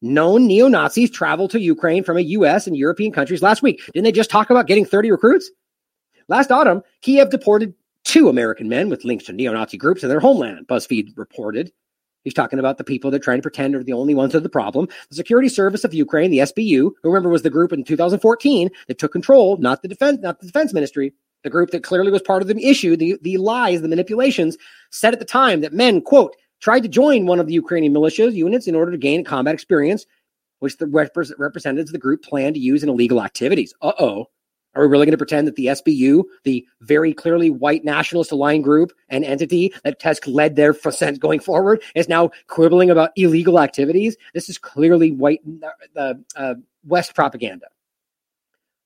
[0.00, 3.84] known neo Nazis traveled to Ukraine from a US and European countries last week.
[3.86, 5.50] Didn't they just talk about getting 30 recruits?
[6.28, 7.74] Last autumn, Kiev deported
[8.04, 11.72] two American men with links to neo Nazi groups in their homeland, BuzzFeed reported.
[12.26, 14.42] He's talking about the people that are trying to pretend are the only ones that
[14.42, 14.88] the problem.
[15.10, 18.98] The Security Service of Ukraine, the SBU, who remember was the group in 2014 that
[18.98, 22.42] took control, not the defense, not the defense ministry, the group that clearly was part
[22.42, 24.56] of the issue, the, the lies, the manipulations,
[24.90, 28.34] said at the time that men, quote, tried to join one of the Ukrainian militias
[28.34, 30.04] units in order to gain combat experience,
[30.58, 33.72] which the rep- representatives of the group planned to use in illegal activities.
[33.82, 34.26] Uh oh.
[34.76, 38.62] Are we really going to pretend that the SBU, the very clearly white nationalist aligned
[38.62, 43.58] group and entity that has led their percent going forward, is now quibbling about illegal
[43.58, 44.16] activities?
[44.34, 45.40] This is clearly white
[45.96, 46.54] uh, uh,
[46.84, 47.66] West propaganda.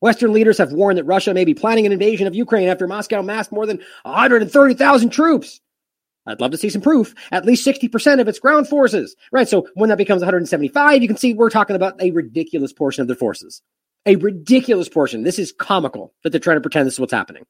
[0.00, 3.20] Western leaders have warned that Russia may be planning an invasion of Ukraine after Moscow
[3.20, 5.60] massed more than 130,000 troops.
[6.26, 7.14] I'd love to see some proof.
[7.32, 9.16] At least 60% of its ground forces.
[9.32, 9.48] Right.
[9.48, 13.08] So when that becomes 175, you can see we're talking about a ridiculous portion of
[13.08, 13.60] their forces.
[14.06, 15.22] A ridiculous portion.
[15.22, 17.44] This is comical that they're trying to pretend this is what's happening.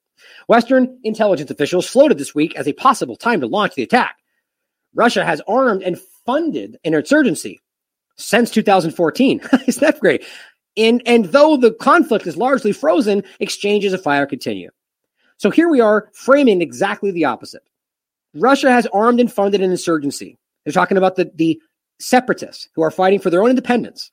[0.49, 4.17] Western intelligence officials floated this week as a possible time to launch the attack.
[4.95, 7.61] Russia has armed and funded an insurgency
[8.17, 9.41] since 2014.
[9.67, 10.25] Isn't that great?
[10.77, 14.71] And, and though the conflict is largely frozen, exchanges of fire continue.
[15.37, 17.63] So here we are framing exactly the opposite.
[18.35, 20.37] Russia has armed and funded an insurgency.
[20.65, 21.61] They're talking about the, the
[21.99, 24.13] separatists who are fighting for their own independence.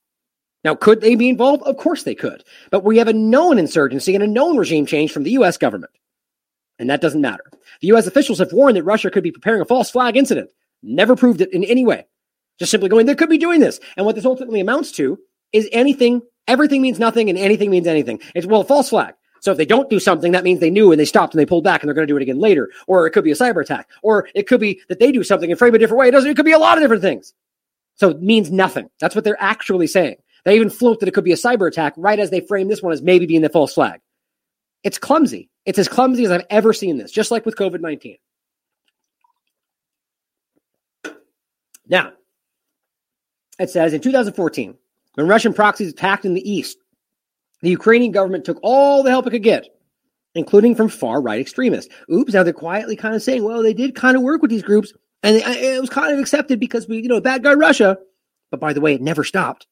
[0.67, 1.63] Now, could they be involved?
[1.63, 2.43] Of course they could.
[2.71, 5.55] But we have a known insurgency and a known regime change from the U.S.
[5.55, 5.93] government.
[6.77, 7.45] And that doesn't matter.
[7.79, 8.05] The U.S.
[8.05, 10.49] officials have warned that Russia could be preparing a false flag incident.
[10.83, 12.05] Never proved it in any way.
[12.59, 13.79] Just simply going, they could be doing this.
[13.95, 15.17] And what this ultimately amounts to
[15.53, 18.19] is anything, everything means nothing and anything means anything.
[18.35, 19.13] It's, well, false flag.
[19.39, 21.45] So if they don't do something, that means they knew and they stopped and they
[21.45, 22.71] pulled back and they're going to do it again later.
[22.87, 23.89] Or it could be a cyber attack.
[24.03, 26.09] Or it could be that they do something and frame a different way.
[26.09, 27.33] It doesn't, it could be a lot of different things.
[27.95, 28.89] So it means nothing.
[28.99, 30.17] That's what they're actually saying.
[30.47, 32.81] They even float that it could be a cyber attack right as they frame this
[32.81, 33.99] one as maybe being the false flag.
[34.81, 35.49] It's clumsy.
[35.65, 38.15] It's as clumsy as I've ever seen this, just like with COVID 19.
[41.89, 42.13] Now,
[43.59, 44.77] it says in 2014,
[45.15, 46.77] when Russian proxies attacked in the east,
[47.61, 49.67] the Ukrainian government took all the help it could get,
[50.33, 51.93] including from far right extremists.
[52.09, 54.63] Oops, now they're quietly kind of saying, well, they did kind of work with these
[54.63, 54.93] groups,
[55.23, 57.97] and uh, it was kind of accepted because we, you know, bad guy Russia.
[58.49, 59.67] But by the way, it never stopped.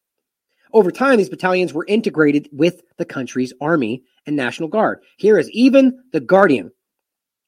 [0.75, 4.99] Over time, these battalions were integrated with the country's army and National Guard.
[5.15, 6.69] Here is even the Guardian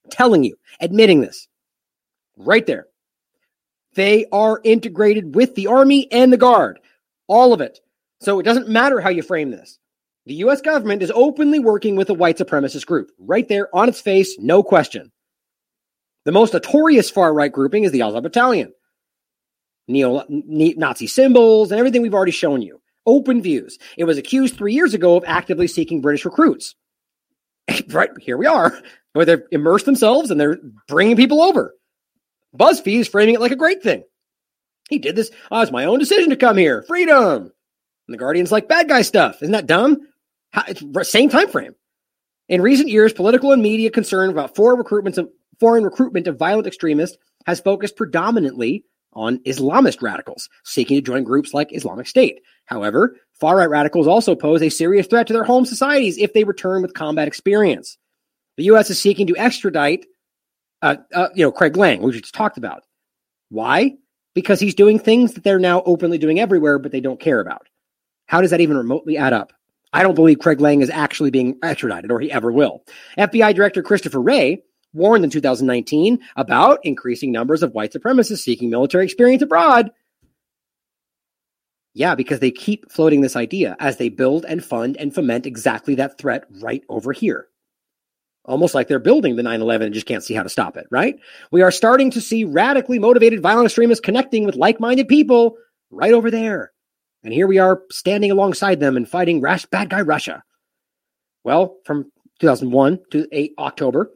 [0.10, 1.50] telling you, admitting this
[2.38, 2.88] right there.
[3.96, 6.80] They are integrated with the army and the guard,
[7.28, 7.82] all of it.
[8.22, 9.78] So it doesn't matter how you frame this.
[10.26, 14.00] The US government is openly working with a white supremacist group, right there on its
[14.00, 15.12] face, no question.
[16.24, 18.72] The most notorious far right grouping is the Azov Battalion.
[19.90, 22.80] Neo Nazi symbols and everything we've already shown you.
[23.08, 23.80] Open views.
[23.98, 26.76] It was accused three years ago of actively seeking British recruits.
[27.90, 28.80] right here we are,
[29.14, 31.74] where they've immersed themselves and they're bringing people over.
[32.56, 34.04] BuzzFeed is framing it like a great thing.
[34.90, 35.32] He did this.
[35.50, 36.84] Oh, it's my own decision to come here.
[36.84, 37.44] Freedom.
[37.44, 39.42] And the Guardian's like bad guy stuff.
[39.42, 39.98] Isn't that dumb?
[40.52, 40.64] How,
[41.04, 41.76] same time frame.
[42.50, 45.30] In recent years, political and media concern about foreign recruitment of,
[45.60, 48.86] foreign recruitment of violent extremists has focused predominantly
[49.18, 52.40] on Islamist radicals seeking to join groups like Islamic State.
[52.66, 56.44] However, far right radicals also pose a serious threat to their home societies if they
[56.44, 57.98] return with combat experience.
[58.58, 58.90] The U.S.
[58.90, 60.06] is seeking to extradite,
[60.82, 62.84] uh, uh, you know, Craig Lang, which we just talked about.
[63.50, 63.96] Why?
[64.36, 67.68] Because he's doing things that they're now openly doing everywhere, but they don't care about.
[68.28, 69.52] How does that even remotely add up?
[69.94, 72.84] I don't believe Craig Lang is actually being extradited, or he ever will.
[73.18, 79.06] FBI Director Christopher Wray warned in 2019 about increasing numbers of white supremacists seeking military
[79.06, 79.92] experience abroad.
[81.94, 85.96] Yeah, because they keep floating this idea as they build and fund and foment exactly
[85.96, 87.48] that threat right over here.
[88.46, 90.88] Almost like they're building the 9 11 and just can't see how to stop it,
[90.90, 91.20] right?
[91.52, 95.58] We are starting to see radically motivated violent extremists connecting with like minded people
[95.90, 96.72] right over there.
[97.24, 100.44] And here we are standing alongside them and fighting rash, bad guy Russia.
[101.44, 104.12] Well, from 2001 to 8 October,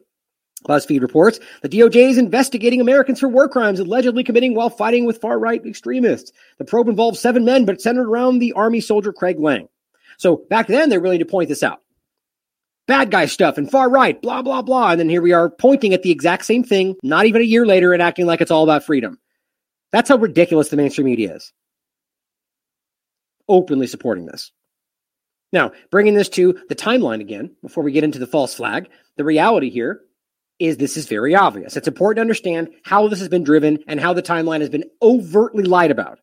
[0.68, 5.20] BuzzFeed reports the DOJ is investigating Americans for war crimes allegedly committing while fighting with
[5.20, 6.32] far right extremists.
[6.58, 9.68] The probe involves seven men, but centered around the Army soldier Craig Lang.
[10.18, 11.80] So back then, they're willing to point this out.
[12.86, 14.90] Bad guy stuff and far right, blah, blah, blah.
[14.90, 17.64] And then here we are pointing at the exact same thing, not even a year
[17.64, 19.18] later, and acting like it's all about freedom.
[19.92, 21.52] That's how ridiculous the mainstream media is.
[23.48, 24.50] Openly supporting this.
[25.52, 29.24] Now, bringing this to the timeline again, before we get into the false flag, the
[29.24, 30.00] reality here
[30.62, 31.76] is this is very obvious.
[31.76, 34.84] It's important to understand how this has been driven and how the timeline has been
[35.02, 36.20] overtly lied about.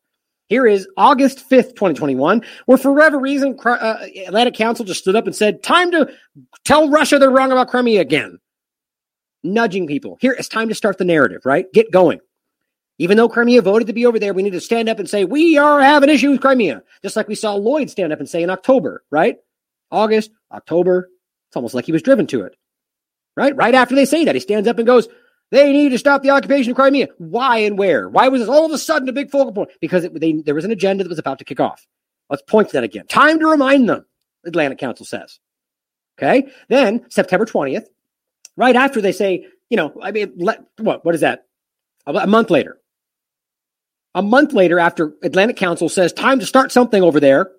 [0.47, 5.27] Here is August 5th, 2021, where for whatever reason, uh, Atlantic Council just stood up
[5.27, 6.11] and said, time to
[6.65, 8.39] tell Russia they're wrong about Crimea again.
[9.43, 10.17] Nudging people.
[10.19, 11.71] Here, it's time to start the narrative, right?
[11.71, 12.19] Get going.
[12.97, 15.23] Even though Crimea voted to be over there, we need to stand up and say,
[15.23, 16.81] we are having issues with Crimea.
[17.03, 19.37] Just like we saw Lloyd stand up and say in October, right?
[19.91, 21.09] August, October.
[21.49, 22.55] It's almost like he was driven to it,
[23.39, 23.55] right?
[23.55, 25.07] Right after they say that, he stands up and goes,
[25.51, 27.07] they need to stop the occupation of Crimea.
[27.17, 28.09] Why and where?
[28.09, 29.69] Why was this all of a sudden a big focal point?
[29.79, 31.87] Because it, they, there was an agenda that was about to kick off.
[32.29, 33.07] Let's point to that again.
[33.07, 34.05] Time to remind them,
[34.45, 35.39] Atlantic Council says.
[36.19, 36.51] Okay.
[36.67, 37.85] Then September 20th,
[38.57, 41.45] right after they say, you know, I mean, let, what, what is that?
[42.05, 42.77] A, a month later,
[44.13, 47.51] a month later, after Atlantic Council says time to start something over there,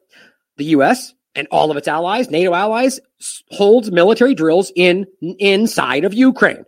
[0.59, 1.15] the U.S.
[1.35, 3.01] and all of its allies, NATO allies,
[3.51, 6.65] holds military drills in inside of Ukraine.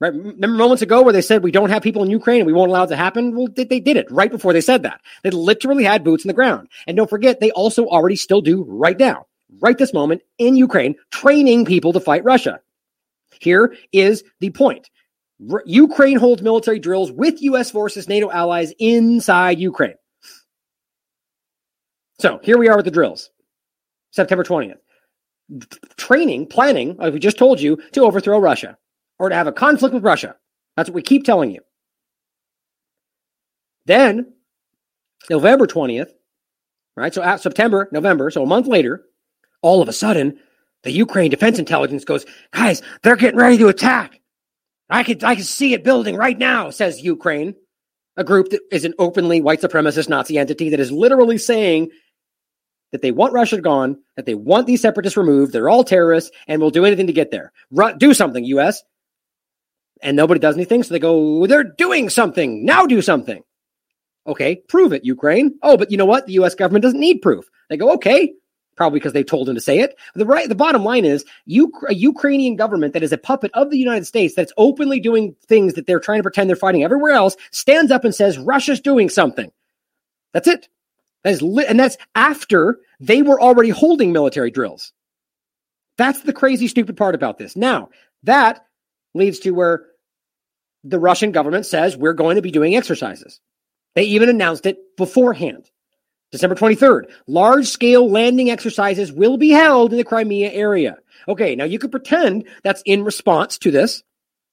[0.00, 0.12] Right?
[0.12, 2.70] Remember moments ago where they said we don't have people in Ukraine and we won't
[2.70, 3.36] allow it to happen?
[3.36, 5.00] Well, they, they did it right before they said that.
[5.22, 6.68] They literally had boots in the ground.
[6.88, 9.26] And don't forget, they also already still do right now,
[9.60, 12.60] right this moment in Ukraine, training people to fight Russia.
[13.40, 14.90] Here is the point.
[15.66, 17.70] Ukraine holds military drills with U.S.
[17.70, 19.94] forces, NATO allies inside Ukraine.
[22.20, 23.30] So here we are with the drills.
[24.12, 24.78] September 20th.
[25.96, 28.78] Training, planning, like we just told you, to overthrow Russia
[29.18, 30.36] or to have a conflict with Russia.
[30.76, 31.60] That's what we keep telling you.
[33.84, 34.32] Then,
[35.28, 36.10] November 20th,
[36.96, 37.12] right?
[37.12, 39.02] So at September, November, so a month later,
[39.60, 40.38] all of a sudden,
[40.82, 44.20] the Ukraine Defense Intelligence goes, guys, they're getting ready to attack.
[44.90, 47.54] I could I can see it building right now, says Ukraine,
[48.16, 51.90] a group that is an openly white supremacist Nazi entity that is literally saying
[52.92, 56.60] that they want Russia gone, that they want these separatists removed, they're all terrorists, and
[56.60, 57.52] will do anything to get there.
[57.98, 58.82] Do something, U.S.
[60.02, 62.64] And nobody does anything, so they go, they're doing something.
[62.64, 63.42] Now do something.
[64.26, 65.58] Okay, prove it, Ukraine.
[65.62, 66.26] Oh, but you know what?
[66.26, 66.54] The U.S.
[66.54, 67.50] government doesn't need proof.
[67.68, 68.32] They go, okay,
[68.76, 69.96] probably because they told him to say it.
[70.14, 71.24] The right, the bottom line is,
[71.88, 75.74] a Ukrainian government that is a puppet of the United States that's openly doing things
[75.74, 79.08] that they're trying to pretend they're fighting everywhere else stands up and says Russia's doing
[79.08, 79.50] something.
[80.32, 80.68] That's it.
[81.24, 84.92] That is, and that's after they were already holding military drills.
[85.98, 87.56] That's the crazy, stupid part about this.
[87.56, 87.90] Now
[88.24, 88.64] that
[89.14, 89.86] leads to where
[90.84, 93.40] the Russian government says we're going to be doing exercises.
[93.94, 95.70] They even announced it beforehand.
[96.32, 100.96] December 23rd, large scale landing exercises will be held in the Crimea area.
[101.28, 104.02] Okay, now you could pretend that's in response to this,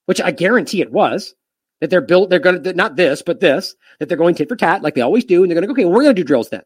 [0.05, 1.35] which I guarantee it was,
[1.81, 4.55] that they're built, they're going to, not this, but this, that they're going tit for
[4.55, 5.43] tat like they always do.
[5.43, 6.63] And they're going to go, okay, we're going to do drills then.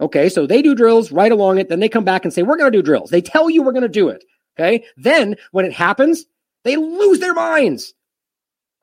[0.00, 1.68] Okay, so they do drills right along it.
[1.68, 3.10] Then they come back and say, we're going to do drills.
[3.10, 4.24] They tell you we're going to do it.
[4.58, 4.84] Okay.
[4.96, 6.24] Then when it happens,
[6.64, 7.94] they lose their minds.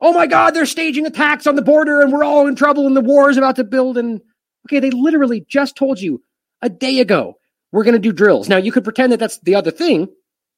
[0.00, 2.96] Oh my God, they're staging attacks on the border and we're all in trouble and
[2.96, 3.96] the war is about to build.
[3.96, 4.20] And
[4.66, 6.22] Okay, they literally just told you
[6.60, 7.38] a day ago
[7.70, 8.48] we're going to do drills.
[8.48, 10.08] Now you could pretend that that's the other thing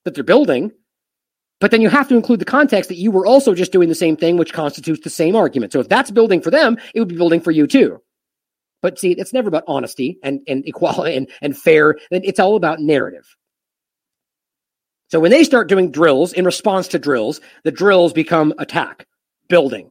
[0.05, 0.73] that they're building,
[1.61, 3.95] but then you have to include the context that you were also just doing the
[3.95, 5.73] same thing, which constitutes the same argument.
[5.73, 8.01] So if that's building for them, it would be building for you too.
[8.81, 11.97] But see, it's never about honesty and, and equality and, and fair.
[12.11, 13.27] It's all about narrative.
[15.09, 19.07] So when they start doing drills in response to drills, the drills become attack,
[19.49, 19.91] building,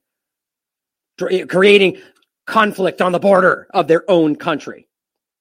[1.17, 1.97] creating
[2.45, 4.86] conflict on the border of their own country,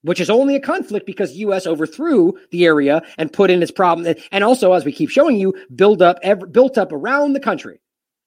[0.06, 1.66] which is only a conflict because U.S.
[1.66, 4.14] overthrew the area and put in its problem.
[4.30, 7.80] And also, as we keep showing you, build up, ev- built up around the country,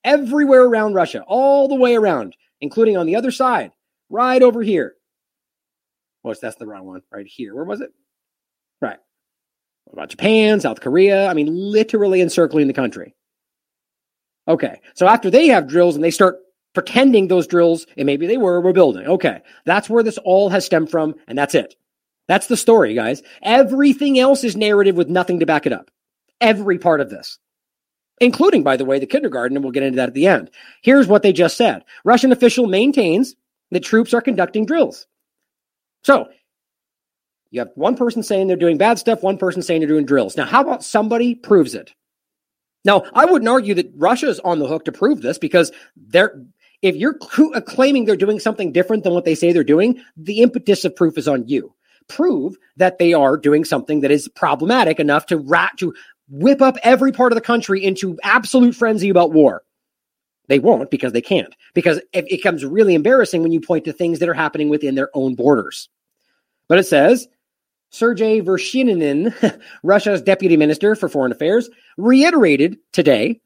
[0.04, 3.72] everywhere around Russia, all the way around, including on the other side,
[4.10, 4.96] right over here.
[6.26, 7.56] Oh, that's the wrong one, right here.
[7.56, 7.92] Where was it?
[8.82, 9.00] Right.
[9.86, 11.28] What about Japan, South Korea?
[11.28, 13.16] I mean, literally encircling the country.
[14.50, 14.82] Okay.
[14.96, 16.40] So after they have drills and they start
[16.74, 19.08] pretending those drills, and maybe they were, were building.
[19.08, 19.42] Okay.
[19.66, 21.76] That's where this all has stemmed from, and that's it.
[22.28, 23.24] That's the story, guys.
[23.42, 25.90] Everything else is narrative with nothing to back it up.
[26.40, 27.40] Every part of this.
[28.22, 30.52] Including, by the way, the kindergarten, and we'll get into that at the end.
[30.84, 31.84] Here's what they just said.
[32.04, 33.36] Russian official maintains
[33.72, 35.08] that troops are conducting drills.
[36.04, 36.28] So,
[37.52, 40.38] you have one person saying they're doing bad stuff, one person saying they're doing drills.
[40.38, 41.94] Now, how about somebody proves it?
[42.86, 46.42] Now, I wouldn't argue that Russia is on the hook to prove this because they're
[46.82, 50.86] if you're claiming they're doing something different than what they say they're doing, the impetus
[50.86, 51.74] of proof is on you.
[52.08, 55.94] Prove that they are doing something that is problematic enough to rat to
[56.30, 59.64] whip up every part of the country into absolute frenzy about war.
[60.48, 61.54] They won't because they can't.
[61.74, 64.96] Because it, it becomes really embarrassing when you point to things that are happening within
[64.96, 65.90] their own borders.
[66.68, 67.28] But it says
[67.92, 73.42] Sergei Vershinin, Russia's deputy minister for foreign affairs, reiterated today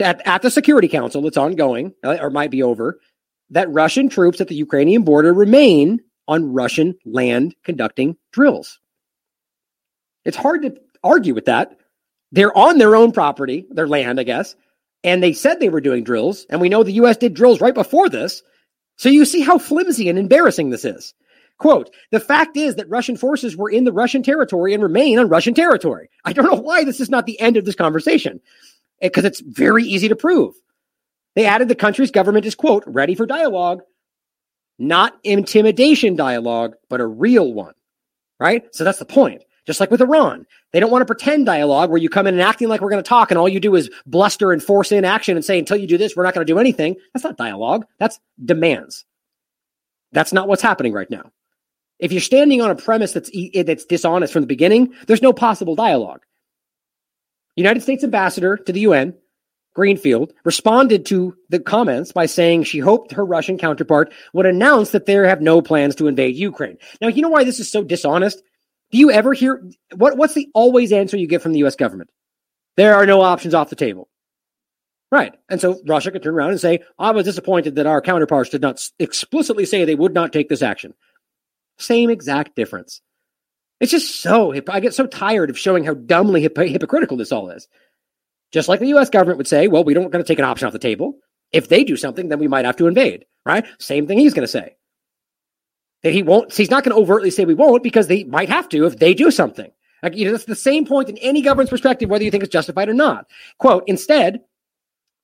[0.00, 2.98] at, at the Security Council that's ongoing uh, or might be over
[3.50, 8.80] that Russian troops at the Ukrainian border remain on Russian land conducting drills.
[10.24, 11.76] It's hard to argue with that.
[12.32, 14.56] They're on their own property, their land, I guess,
[15.04, 17.18] and they said they were doing drills, and we know the U.S.
[17.18, 18.42] did drills right before this.
[18.96, 21.14] So you see how flimsy and embarrassing this is.
[21.58, 25.28] Quote, the fact is that Russian forces were in the Russian territory and remain on
[25.28, 26.08] Russian territory.
[26.24, 28.40] I don't know why this is not the end of this conversation
[29.04, 30.54] Eh, because it's very easy to prove.
[31.36, 33.82] They added the country's government is, quote, ready for dialogue,
[34.78, 37.74] not intimidation dialogue, but a real one,
[38.40, 38.64] right?
[38.72, 39.42] So that's the point.
[39.66, 42.42] Just like with Iran, they don't want to pretend dialogue where you come in and
[42.42, 45.04] acting like we're going to talk and all you do is bluster and force in
[45.04, 46.96] action and say, until you do this, we're not going to do anything.
[47.12, 47.86] That's not dialogue.
[47.98, 49.04] That's demands.
[50.12, 51.30] That's not what's happening right now.
[51.98, 55.32] If you're standing on a premise that's, eh, that's dishonest from the beginning, there's no
[55.32, 56.20] possible dialogue.
[57.56, 59.14] United States ambassador to the UN,
[59.74, 65.06] Greenfield, responded to the comments by saying she hoped her Russian counterpart would announce that
[65.06, 66.78] they have no plans to invade Ukraine.
[67.00, 68.42] Now, you know why this is so dishonest?
[68.90, 69.62] Do you ever hear
[69.96, 72.10] what, what's the always answer you get from the US government?
[72.76, 74.08] There are no options off the table.
[75.10, 75.34] Right.
[75.48, 78.62] And so Russia could turn around and say, I was disappointed that our counterparts did
[78.62, 80.94] not explicitly say they would not take this action.
[81.78, 83.00] Same exact difference.
[83.80, 87.50] It's just so, I get so tired of showing how dumbly hip- hypocritical this all
[87.50, 87.68] is.
[88.52, 90.66] Just like the US government would say, well, we don't going to take an option
[90.66, 91.18] off the table.
[91.52, 93.66] If they do something, then we might have to invade, right?
[93.78, 94.76] Same thing he's going to say.
[96.02, 98.68] That he won't, he's not going to overtly say we won't because they might have
[98.70, 99.70] to if they do something.
[100.02, 102.52] Like, you know, that's the same point in any government's perspective, whether you think it's
[102.52, 103.26] justified or not.
[103.58, 104.40] Quote, instead,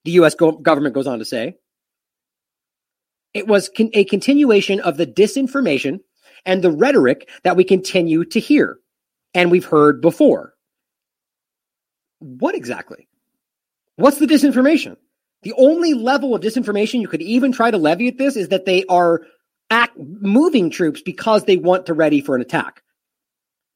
[0.05, 1.56] the US go- government goes on to say,
[3.35, 6.01] it was con- a continuation of the disinformation
[6.44, 8.78] and the rhetoric that we continue to hear
[9.34, 10.54] and we've heard before.
[12.18, 13.08] What exactly?
[13.96, 14.96] What's the disinformation?
[15.42, 18.66] The only level of disinformation you could even try to levy at this is that
[18.66, 19.22] they are
[19.70, 22.82] act, moving troops because they want to ready for an attack.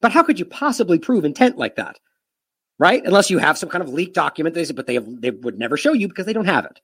[0.00, 1.98] But how could you possibly prove intent like that?
[2.78, 3.04] Right?
[3.04, 5.76] Unless you have some kind of leaked document, they but they, have, they would never
[5.76, 6.80] show you because they don't have it.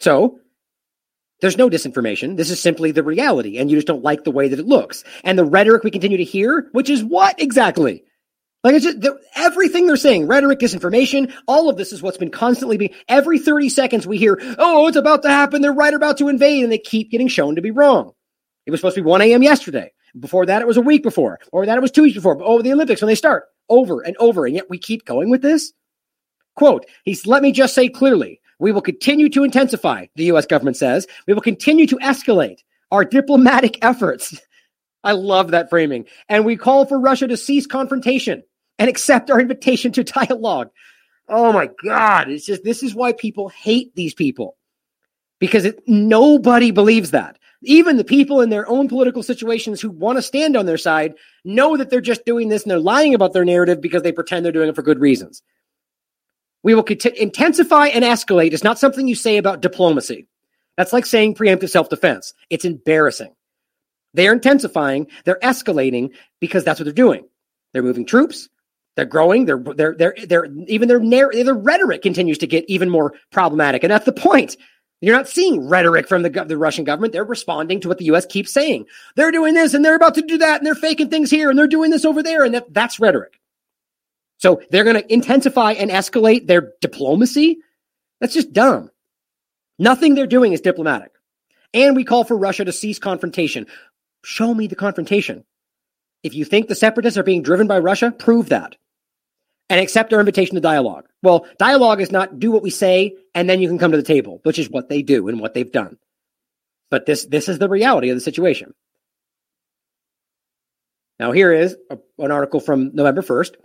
[0.00, 0.40] So
[1.40, 2.36] there's no disinformation.
[2.36, 5.04] This is simply the reality, and you just don't like the way that it looks.
[5.22, 8.04] And the rhetoric we continue to hear, which is what exactly?
[8.64, 9.06] Like it's just
[9.36, 12.94] everything they're saying, rhetoric, disinformation, all of this is what's been constantly being.
[13.08, 15.62] Every 30 seconds we hear, oh, it's about to happen.
[15.62, 18.12] They're right about to invade, and they keep getting shown to be wrong.
[18.64, 19.42] It was supposed to be 1 a.m.
[19.42, 19.92] yesterday.
[20.18, 21.38] Before that, it was a week before.
[21.52, 22.38] Or that, it was two weeks before.
[22.42, 23.44] Oh, the Olympics when they start.
[23.68, 24.46] Over and over.
[24.46, 25.72] And yet we keep going with this.
[26.56, 30.76] Quote, he's, let me just say clearly, we will continue to intensify, the US government
[30.76, 31.06] says.
[31.26, 32.60] We will continue to escalate
[32.90, 34.40] our diplomatic efforts.
[35.04, 36.06] I love that framing.
[36.28, 38.42] And we call for Russia to cease confrontation
[38.78, 40.70] and accept our invitation to dialogue.
[41.28, 42.30] Oh my God.
[42.30, 44.56] It's just, this is why people hate these people
[45.38, 47.38] because it, nobody believes that.
[47.62, 51.14] Even the people in their own political situations who want to stand on their side
[51.44, 54.44] know that they're just doing this and they're lying about their narrative because they pretend
[54.44, 55.42] they're doing it for good reasons.
[56.66, 60.26] We will intensify and escalate is not something you say about diplomacy.
[60.76, 62.34] That's like saying preemptive self defense.
[62.50, 63.32] It's embarrassing.
[64.14, 66.10] They're intensifying, they're escalating
[66.40, 67.28] because that's what they're doing.
[67.72, 68.48] They're moving troops,
[68.96, 72.90] they're growing, they're, they're, they're, they're even their, narr- their rhetoric continues to get even
[72.90, 73.84] more problematic.
[73.84, 74.56] And that's the point.
[75.00, 77.12] You're not seeing rhetoric from the, the Russian government.
[77.12, 78.26] They're responding to what the U.S.
[78.26, 78.86] keeps saying.
[79.14, 81.56] They're doing this and they're about to do that and they're faking things here and
[81.56, 82.42] they're doing this over there.
[82.42, 83.38] And that, that's rhetoric.
[84.38, 87.58] So they're going to intensify and escalate their diplomacy.
[88.20, 88.90] That's just dumb.
[89.78, 91.12] Nothing they're doing is diplomatic.
[91.74, 93.66] And we call for Russia to cease confrontation.
[94.24, 95.44] Show me the confrontation.
[96.22, 98.76] If you think the separatists are being driven by Russia, prove that.
[99.68, 101.06] And accept our invitation to dialogue.
[101.22, 104.02] Well, dialogue is not do what we say and then you can come to the
[104.02, 105.98] table, which is what they do and what they've done.
[106.90, 108.74] But this this is the reality of the situation.
[111.18, 113.56] Now here is a, an article from November 1st.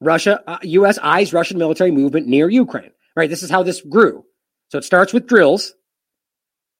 [0.00, 0.98] Russia, uh, U.S.
[0.98, 2.92] eyes Russian military movement near Ukraine.
[3.14, 3.30] Right.
[3.30, 4.24] This is how this grew.
[4.70, 5.74] So it starts with drills.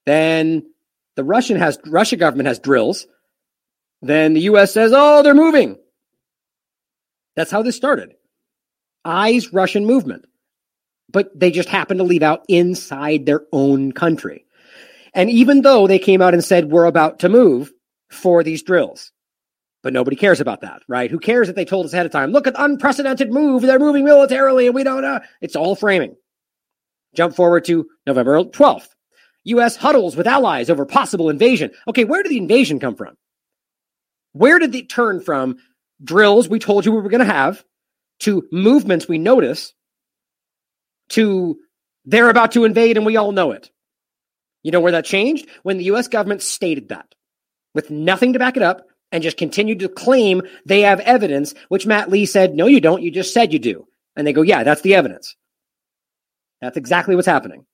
[0.05, 0.65] Then
[1.17, 3.07] the Russian has Russia government has drills.
[4.03, 4.73] Then the U.S.
[4.73, 5.79] says, "Oh, they're moving."
[7.37, 8.15] That's how this started.
[9.05, 10.27] Eyes Russian movement,
[11.11, 14.45] but they just happen to leave out inside their own country.
[15.15, 17.73] And even though they came out and said we're about to move
[18.11, 19.13] for these drills,
[19.87, 21.13] but nobody cares about that, right?
[21.13, 22.33] Who cares if they told us ahead of time?
[22.33, 23.63] Look at the unprecedented move.
[23.63, 25.21] They're moving militarily and we don't know.
[25.41, 26.17] It's all framing.
[27.15, 28.89] Jump forward to November 12th.
[29.45, 29.77] U.S.
[29.77, 31.71] huddles with allies over possible invasion.
[31.87, 33.15] Okay, where did the invasion come from?
[34.33, 35.59] Where did it turn from
[36.03, 37.65] drills we told you we were going to have
[38.23, 39.73] to movements we notice
[41.11, 41.61] to
[42.07, 43.71] they're about to invade and we all know it?
[44.65, 45.47] You know where that changed?
[45.63, 47.07] When the US government stated that
[47.73, 51.87] with nothing to back it up and just continued to claim they have evidence, which
[51.87, 53.03] Matt Lee said, no, you don't.
[53.03, 53.87] You just said you do.
[54.17, 55.37] And they go, yeah, that's the evidence.
[56.61, 57.67] That's exactly what's happening.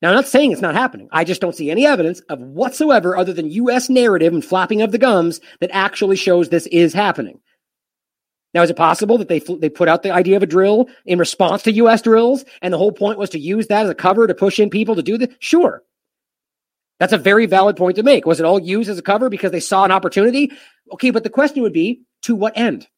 [0.00, 1.08] Now, I'm not saying it's not happening.
[1.10, 4.92] I just don't see any evidence of whatsoever other than US narrative and flapping of
[4.92, 7.40] the gums that actually shows this is happening.
[8.54, 11.18] Now, is it possible that they they put out the idea of a drill in
[11.18, 12.00] response to U.S.
[12.00, 14.70] drills, and the whole point was to use that as a cover to push in
[14.70, 15.28] people to do this?
[15.40, 15.82] Sure,
[16.98, 18.26] that's a very valid point to make.
[18.26, 20.50] Was it all used as a cover because they saw an opportunity?
[20.92, 22.88] Okay, but the question would be to what end?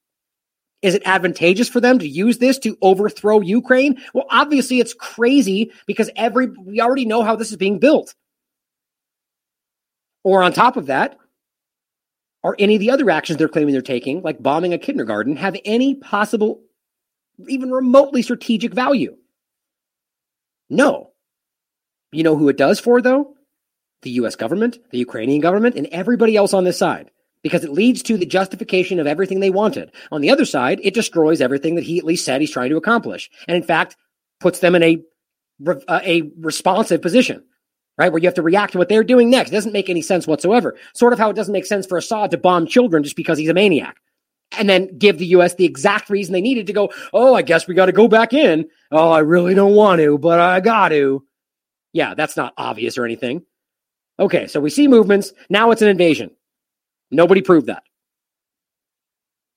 [0.82, 4.01] Is it advantageous for them to use this to overthrow Ukraine?
[4.14, 8.14] Well, obviously it's crazy because every we already know how this is being built.
[10.24, 11.18] Or on top of that,
[12.43, 15.56] are any of the other actions they're claiming they're taking, like bombing a kindergarten, have
[15.66, 16.62] any possible,
[17.48, 19.16] even remotely strategic value?
[20.70, 21.12] No.
[22.12, 23.35] You know who it does for, though?
[24.02, 27.10] The US government, the Ukrainian government, and everybody else on this side
[27.43, 29.90] because it leads to the justification of everything they wanted.
[30.12, 32.77] On the other side, it destroys everything that he at least said he's trying to
[32.77, 33.31] accomplish.
[33.48, 33.97] And in fact,
[34.40, 35.02] puts them in a,
[35.66, 37.44] uh, a responsive position,
[37.97, 38.12] right?
[38.12, 39.51] Where you have to react to what they're doing next.
[39.51, 40.77] It doesn't make any sense whatsoever.
[40.94, 43.48] Sort of how it doesn't make sense for Assad to bomb children just because he's
[43.48, 43.97] a maniac.
[44.59, 45.55] And then give the U.S.
[45.55, 48.32] the exact reason they needed to go, oh, I guess we got to go back
[48.32, 48.68] in.
[48.90, 51.24] Oh, I really don't want to, but I got to.
[51.93, 53.44] Yeah, that's not obvious or anything.
[54.20, 55.32] Okay, so we see movements.
[55.48, 56.30] Now it's an invasion.
[57.10, 57.82] Nobody proved that.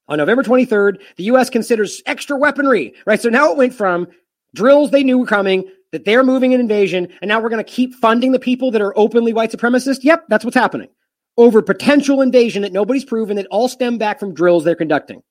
[0.08, 1.50] On November 23rd, the U.S.
[1.50, 3.22] considers extra weaponry, right?
[3.22, 4.08] So now it went from
[4.56, 7.72] drills they knew were coming, that they're moving an invasion, and now we're going to
[7.72, 10.04] keep funding the people that are openly white supremacists.
[10.04, 10.90] Yep, that's what's happening.
[11.38, 15.22] Over potential invasion that nobody's proven that all stem back from drills they're conducting.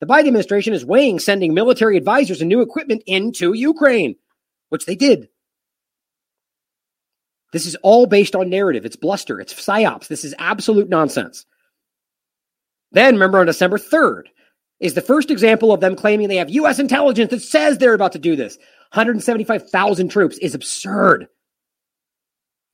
[0.00, 4.16] The Biden administration is weighing sending military advisors and new equipment into Ukraine,
[4.68, 5.28] which they did.
[7.52, 8.84] This is all based on narrative.
[8.84, 9.40] It's bluster.
[9.40, 10.08] It's psyops.
[10.08, 11.46] This is absolute nonsense.
[12.92, 14.24] Then, remember, on December 3rd
[14.80, 16.78] is the first example of them claiming they have U.S.
[16.78, 18.56] intelligence that says they're about to do this.
[18.92, 21.28] 175,000 troops is absurd.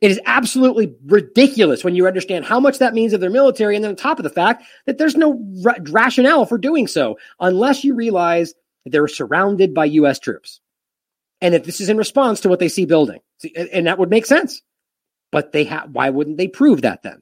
[0.01, 3.83] It is absolutely ridiculous when you understand how much that means of their military, and
[3.83, 7.85] then on top of the fact that there's no ra- rationale for doing so unless
[7.85, 10.19] you realize that they're surrounded by U.S.
[10.19, 10.61] troops
[11.45, 13.21] and that this is in response to what they see building.
[13.37, 14.63] See, and that would make sense.
[15.31, 17.21] But they have why wouldn't they prove that then?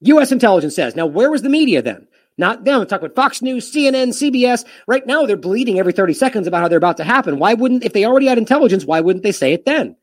[0.00, 0.96] US intelligence says.
[0.96, 2.08] Now, where was the media then?
[2.36, 2.80] Not them.
[2.80, 4.64] I'm talking about Fox News, CNN, CBS.
[4.88, 7.38] Right now, they're bleeding every 30 seconds about how they're about to happen.
[7.38, 9.94] Why wouldn't, if they already had intelligence, why wouldn't they say it then?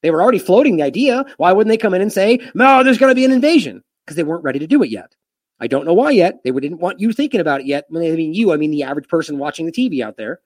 [0.00, 1.26] They were already floating the idea.
[1.36, 3.82] Why wouldn't they come in and say, no, there's going to be an invasion?
[4.06, 5.14] Because they weren't ready to do it yet.
[5.60, 6.42] I don't know why yet.
[6.42, 7.84] They didn't want you thinking about it yet.
[7.88, 10.40] When I mean you, I mean the average person watching the TV out there.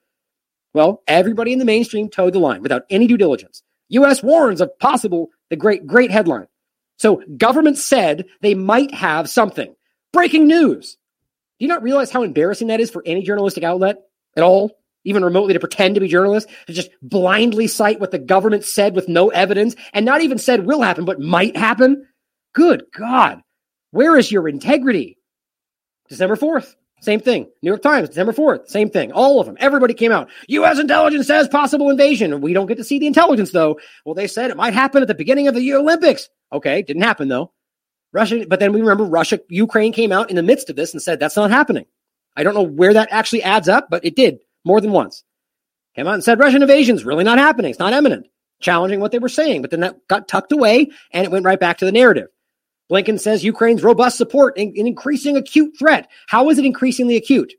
[0.72, 3.62] Well, everybody in the mainstream towed the line without any due diligence.
[3.88, 4.22] U.S.
[4.22, 6.46] warns of possible, the great, great headline.
[6.96, 9.74] So government said they might have something.
[10.12, 10.96] Breaking news.
[11.58, 13.96] Do you not realize how embarrassing that is for any journalistic outlet
[14.36, 14.72] at all?
[15.04, 18.94] Even remotely to pretend to be journalists, to just blindly cite what the government said
[18.94, 22.06] with no evidence and not even said will happen, but might happen?
[22.52, 23.40] Good God.
[23.92, 25.16] Where is your integrity?
[26.08, 26.74] December 4th.
[27.00, 27.44] Same thing.
[27.62, 29.10] New York Times, December 4th, same thing.
[29.12, 29.56] All of them.
[29.58, 30.28] Everybody came out.
[30.48, 30.78] U.S.
[30.78, 32.40] intelligence says possible invasion.
[32.42, 33.80] We don't get to see the intelligence, though.
[34.04, 36.28] Well, they said it might happen at the beginning of the Olympics.
[36.52, 37.52] Okay, didn't happen, though.
[38.12, 41.02] Russia, but then we remember Russia, Ukraine came out in the midst of this and
[41.02, 41.86] said that's not happening.
[42.36, 45.24] I don't know where that actually adds up, but it did more than once.
[45.96, 47.70] Came out and said Russian invasion is really not happening.
[47.70, 48.26] It's not imminent,
[48.60, 49.62] challenging what they were saying.
[49.62, 52.28] But then that got tucked away and it went right back to the narrative.
[52.90, 56.08] Blinken says Ukraine's robust support in, in increasing acute threat.
[56.26, 57.54] How is it increasingly acute?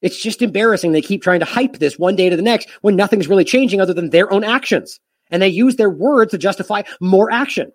[0.00, 0.92] It's just embarrassing.
[0.92, 3.80] They keep trying to hype this one day to the next when nothing's really changing
[3.80, 5.00] other than their own actions.
[5.30, 7.72] And they use their words to justify more action.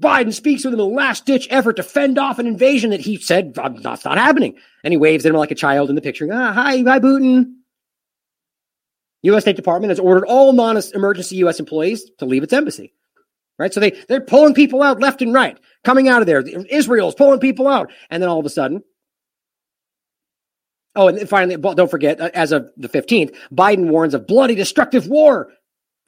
[0.00, 3.18] Biden speaks with him in last ditch effort to fend off an invasion that he
[3.18, 4.56] said that's not happening.
[4.82, 6.26] And he waves at him like a child in the picture.
[6.32, 7.56] Ah, hi, hi, Putin.
[9.24, 9.42] U.S.
[9.42, 11.60] State Department has ordered all non-emergency U.S.
[11.60, 12.94] employees to leave its embassy
[13.60, 13.72] right?
[13.72, 16.40] So they they're pulling people out left and right, coming out of there.
[16.40, 18.82] Israel's pulling people out, and then all of a sudden,
[20.96, 25.06] oh, and finally, don't forget, uh, as of the fifteenth, Biden warns of bloody, destructive
[25.06, 25.52] war.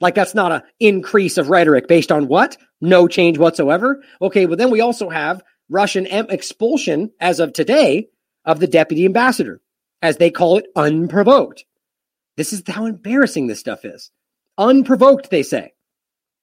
[0.01, 2.57] Like that's not an increase of rhetoric based on what?
[2.81, 4.03] No change whatsoever.
[4.21, 8.09] Okay, but then we also have Russian expulsion as of today
[8.43, 9.61] of the deputy ambassador,
[10.01, 11.63] as they call it, unprovoked.
[12.35, 14.11] This is how embarrassing this stuff is.
[14.57, 15.73] Unprovoked, they say.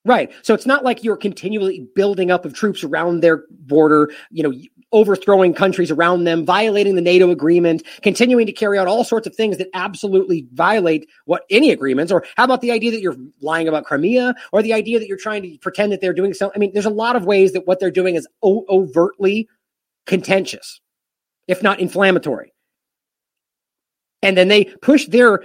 [0.04, 0.32] Right.
[0.42, 4.52] So it's not like you're continually building up of troops around their border, you know,
[4.92, 9.36] overthrowing countries around them, violating the NATO agreement, continuing to carry out all sorts of
[9.36, 12.10] things that absolutely violate what any agreements.
[12.10, 15.16] Or how about the idea that you're lying about Crimea or the idea that you're
[15.16, 16.58] trying to pretend that they're doing something?
[16.58, 19.48] I mean, there's a lot of ways that what they're doing is o- overtly
[20.06, 20.80] contentious,
[21.46, 22.52] if not inflammatory.
[24.22, 25.44] And then they push their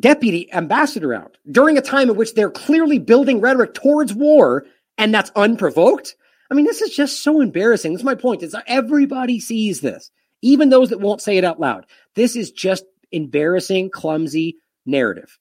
[0.00, 4.66] deputy ambassador out during a time in which they're clearly building rhetoric towards war,
[4.98, 6.16] and that's unprovoked.
[6.50, 7.92] I mean, this is just so embarrassing.
[7.92, 8.42] That's my point.
[8.42, 10.10] Is everybody sees this,
[10.42, 11.86] even those that won't say it out loud.
[12.14, 14.56] This is just embarrassing, clumsy
[14.86, 15.38] narrative.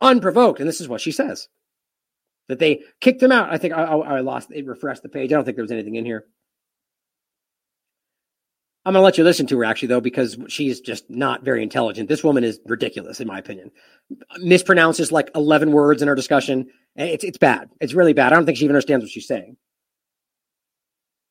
[0.00, 1.48] Unprovoked, and this is what she says.
[2.48, 3.52] That they kicked him out.
[3.52, 5.32] I think I, I, I lost it, refreshed the page.
[5.32, 6.26] I don't think there was anything in here.
[8.86, 11.60] I'm going to let you listen to her actually, though, because she's just not very
[11.60, 12.08] intelligent.
[12.08, 13.72] This woman is ridiculous, in my opinion.
[14.38, 16.68] Mispronounces like 11 words in her discussion.
[16.96, 17.68] Eh, it's, it's bad.
[17.80, 18.32] It's really bad.
[18.32, 19.56] I don't think she even understands what she's saying.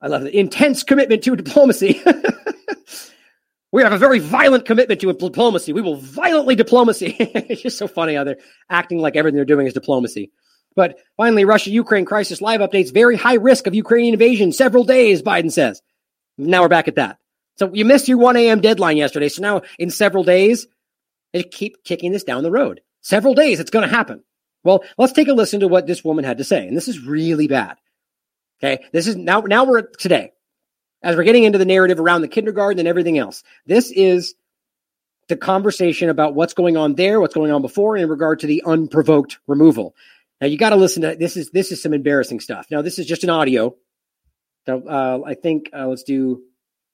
[0.02, 2.03] I love the intense commitment to diplomacy.
[3.72, 5.72] we have a very violent commitment to diplomacy.
[5.72, 7.15] We will violently diplomacy.
[7.19, 10.34] it's just so funny how they're acting like everything they're doing is diplomacy.
[10.76, 15.22] But finally, Russia Ukraine crisis live updates very high risk of Ukrainian invasion several days,
[15.22, 15.82] Biden says.
[16.38, 17.18] Now we're back at that.
[17.57, 18.61] So you missed your 1 a.m.
[18.61, 19.30] deadline yesterday.
[19.30, 20.68] So now in several days,
[21.34, 22.82] they keep kicking this down the road.
[23.02, 24.23] Several days, it's going to happen.
[24.64, 26.68] Well, let's take a listen to what this woman had to say.
[26.68, 27.77] And this is really bad.
[28.60, 28.84] Okay.
[28.91, 30.32] This is now, now we're at today
[31.03, 33.44] as we're getting into the narrative around the kindergarten and everything else.
[33.65, 34.34] This is
[35.27, 38.64] the conversation about what's going on there, what's going on before in regard to the
[38.65, 39.95] unprovoked removal.
[40.41, 42.68] Now you got to listen to this is this is some embarrassing stuff.
[42.69, 43.76] Now this is just an audio.
[44.65, 46.44] So uh, I think uh, let's do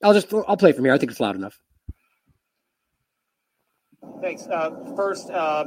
[0.04, 0.94] I'll just I'll play from here.
[0.94, 1.60] I think it's loud enough.
[4.22, 4.48] Thanks.
[4.48, 5.66] Uh, first, uh,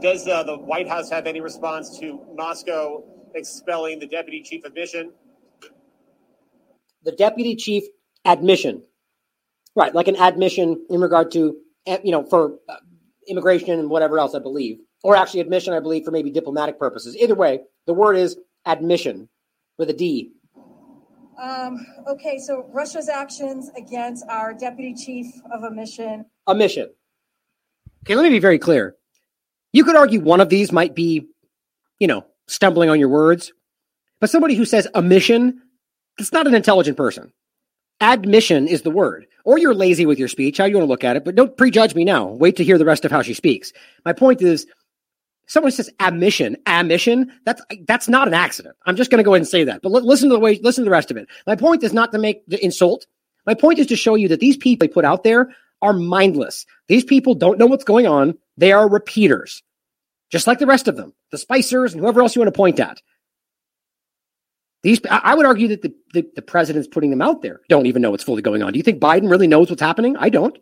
[0.00, 3.02] does uh, the White House have any response to Moscow
[3.34, 5.12] expelling the deputy chief of mission?
[7.04, 7.84] The deputy chief
[8.24, 8.82] admission,
[9.74, 9.94] right?
[9.94, 11.56] Like an admission in regard to
[11.86, 12.76] eh, you know for uh,
[13.28, 17.16] immigration and whatever else, I believe, or actually admission, I believe, for maybe diplomatic purposes.
[17.16, 19.28] Either way, the word is admission
[19.78, 20.32] with a D.
[21.40, 26.26] Um, okay, so Russia's actions against our deputy chief of a mission.
[26.46, 26.90] A mission.
[28.04, 28.96] Okay, let me be very clear.
[29.72, 31.26] You could argue one of these might be,
[31.98, 33.52] you know, stumbling on your words,
[34.20, 35.62] but somebody who says a mission,
[36.18, 37.32] that's not an intelligent person.
[38.00, 39.26] Admission is the word.
[39.44, 41.56] Or you're lazy with your speech, how you want to look at it, but don't
[41.56, 42.26] prejudge me now.
[42.26, 43.72] Wait to hear the rest of how she speaks.
[44.04, 44.66] My point is,
[45.52, 48.74] someone says admission, admission, that's that's not an accident.
[48.86, 49.82] I'm just going to go ahead and say that.
[49.82, 51.28] But l- listen to the way, listen to the rest of it.
[51.46, 53.06] My point is not to make the insult.
[53.46, 56.64] My point is to show you that these people they put out there are mindless.
[56.88, 58.34] These people don't know what's going on.
[58.56, 59.62] They are repeaters,
[60.30, 62.80] just like the rest of them, the Spicers and whoever else you want to point
[62.80, 63.02] at.
[64.82, 68.02] These, I would argue that the, the, the president's putting them out there don't even
[68.02, 68.72] know what's fully going on.
[68.72, 70.16] Do you think Biden really knows what's happening?
[70.16, 70.58] I don't.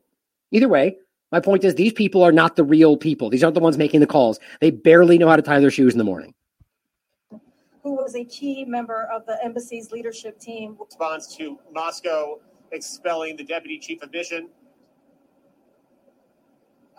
[0.51, 0.97] Either way,
[1.33, 3.31] my point is these people are not the real people.
[3.31, 4.39] These aren't the ones making the calls.
[4.61, 6.35] They barely know how to tie their shoes in the morning.
[7.83, 10.77] Who was a key member of the embassy's leadership team?
[10.79, 12.41] Response to Moscow
[12.73, 14.49] expelling the deputy chief of mission.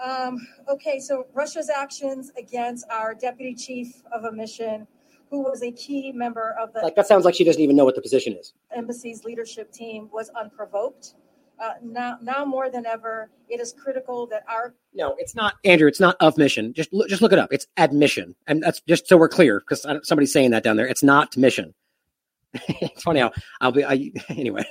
[0.03, 4.87] Um, okay, so Russia's actions against our deputy chief of a mission,
[5.29, 7.85] who was a key member of the Like that sounds like she doesn't even know
[7.85, 8.53] what the position is.
[8.75, 11.13] embassy's leadership team, was unprovoked.
[11.61, 15.87] Uh, now, now more than ever, it is critical that our No, it's not Andrew.
[15.87, 16.73] It's not of mission.
[16.73, 17.49] Just look, just look it up.
[17.53, 20.87] It's admission, and that's just so we're clear because somebody's saying that down there.
[20.87, 21.75] It's not mission.
[22.53, 23.31] it's funny how
[23.61, 23.85] I'll be.
[23.85, 24.65] I, anyway,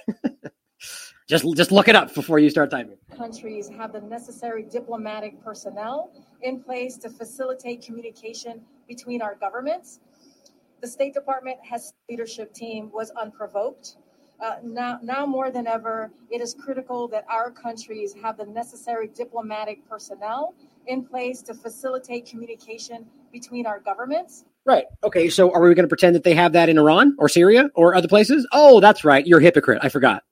[1.29, 2.99] just just look it up before you start typing.
[3.17, 6.11] countries have the necessary diplomatic personnel
[6.43, 10.01] in place to facilitate communication between our governments.
[10.81, 13.97] The State Department has leadership team was unprovoked.
[14.41, 19.09] Uh, now, now more than ever, it is critical that our countries have the necessary
[19.09, 20.55] diplomatic personnel
[20.87, 24.45] in place to facilitate communication between our governments.
[24.65, 24.85] Right.
[25.05, 25.29] Okay.
[25.29, 27.95] So are we going to pretend that they have that in Iran or Syria or
[27.95, 28.47] other places?
[28.53, 29.27] Oh, that's right.
[29.27, 29.81] You're a hypocrite.
[29.83, 30.23] I forgot.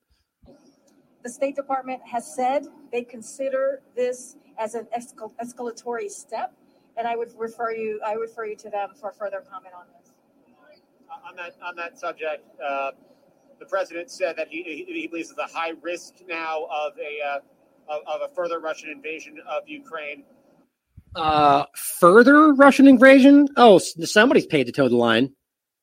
[1.23, 6.55] The State Department has said they consider this as an escal- escalatory step,
[6.97, 8.01] and I would refer you.
[8.07, 10.13] I refer you to them for further comment on this.
[11.29, 12.93] on that on that subject, uh,
[13.59, 17.39] the president said that he, he believes there's a high risk now of a uh,
[17.89, 20.25] of, of a further Russian invasion of Ukraine.
[21.15, 23.49] Uh, further Russian invasion?
[23.57, 25.33] Oh, somebody's paid to toe the line.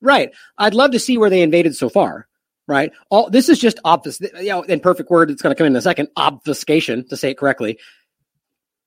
[0.00, 0.30] Right.
[0.56, 2.28] I'd love to see where they invaded so far.
[2.68, 2.92] Right.
[3.10, 4.20] All this is just obfus.
[4.42, 6.08] You know, in perfect word, it's going to come in a second.
[6.16, 7.78] Obfuscation, to say it correctly.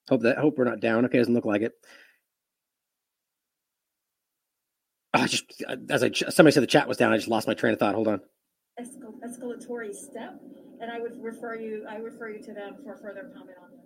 [0.10, 0.38] Hope that.
[0.38, 1.06] Hope we're not down.
[1.06, 1.72] Okay, doesn't look like it.
[5.14, 5.46] I just
[5.90, 7.14] as I somebody said the chat was down.
[7.14, 7.96] I just lost my train of thought.
[7.96, 8.22] Hold on.
[8.80, 10.40] Escal- escalatory step,
[10.82, 13.80] and I would refer you, I refer you to them for further comment on this.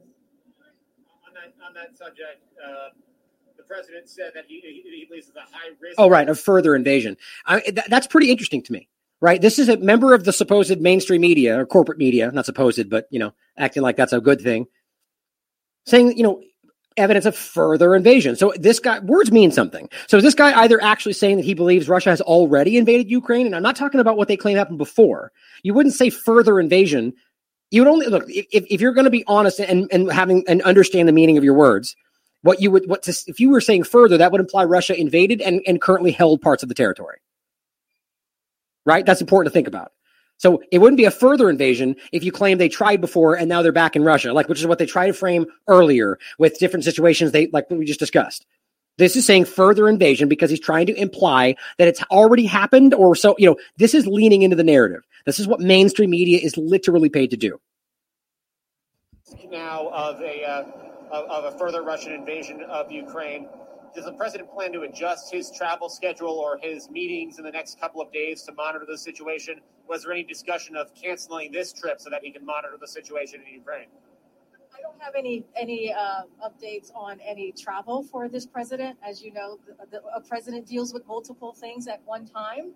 [1.28, 2.90] On that, on that subject, uh,
[3.58, 5.96] the president said that he, he, he believes it's a high risk.
[5.98, 7.18] Oh, right, of further invasion.
[7.46, 8.88] I, th- that's pretty interesting to me,
[9.20, 9.42] right?
[9.42, 13.08] This is a member of the supposed mainstream media or corporate media, not supposed, but
[13.10, 14.68] you know, acting like that's a good thing,
[15.86, 16.42] saying you know
[16.98, 18.36] evidence of further invasion.
[18.36, 19.90] So this guy, words mean something.
[20.08, 23.46] So is this guy either actually saying that he believes Russia has already invaded Ukraine?
[23.46, 25.32] And I'm not talking about what they claim happened before.
[25.64, 27.14] You wouldn't say further invasion.
[27.72, 30.62] You would only look if, if you're going to be honest and, and having and
[30.62, 31.96] understand the meaning of your words.
[32.42, 35.42] What you would what to, if you were saying further, that would imply Russia invaded
[35.42, 37.20] and, and currently held parts of the territory.
[38.86, 39.06] Right?
[39.06, 39.94] That's important to think about.
[40.38, 43.62] So it wouldn't be a further invasion if you claim they tried before and now
[43.62, 46.84] they're back in Russia, like which is what they tried to frame earlier with different
[46.84, 48.46] situations they like we just discussed.
[48.98, 53.16] This is saying further invasion because he's trying to imply that it's already happened or
[53.16, 55.02] so, you know, this is leaning into the narrative.
[55.26, 57.60] This is what mainstream media is literally paid to do.
[59.50, 60.64] now of a uh,
[61.12, 63.48] of, of a further Russian invasion of Ukraine.
[63.96, 67.80] Does the president plan to adjust his travel schedule or his meetings in the next
[67.80, 69.62] couple of days to monitor the situation?
[69.88, 73.42] Was there any discussion of canceling this trip so that he can monitor the situation
[73.48, 73.88] in Ukraine?
[74.76, 78.98] I don't have any any uh, updates on any travel for this president.
[79.08, 82.74] As you know, the, the, a president deals with multiple things at one time,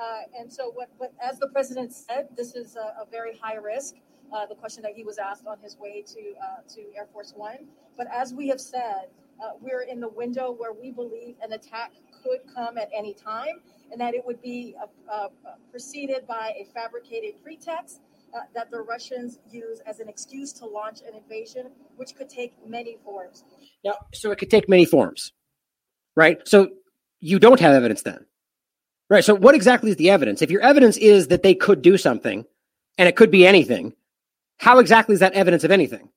[0.00, 1.12] uh, and so what, what?
[1.20, 3.96] As the president said, this is a, a very high risk.
[4.32, 7.32] Uh, the question that he was asked on his way to uh, to Air Force
[7.34, 7.66] One,
[7.96, 9.08] but as we have said,
[9.42, 13.60] uh, we're in the window where we believe an attack could come at any time,
[13.90, 15.28] and that it would be uh, uh,
[15.70, 18.00] preceded by a fabricated pretext
[18.34, 22.52] uh, that the Russians use as an excuse to launch an invasion, which could take
[22.66, 23.44] many forms.
[23.84, 25.32] Now, so it could take many forms,
[26.16, 26.46] right?
[26.46, 26.70] So
[27.20, 28.26] you don't have evidence then,
[29.08, 29.24] right?
[29.24, 30.42] So what exactly is the evidence?
[30.42, 32.44] If your evidence is that they could do something,
[32.98, 33.94] and it could be anything,
[34.58, 36.10] how exactly is that evidence of anything?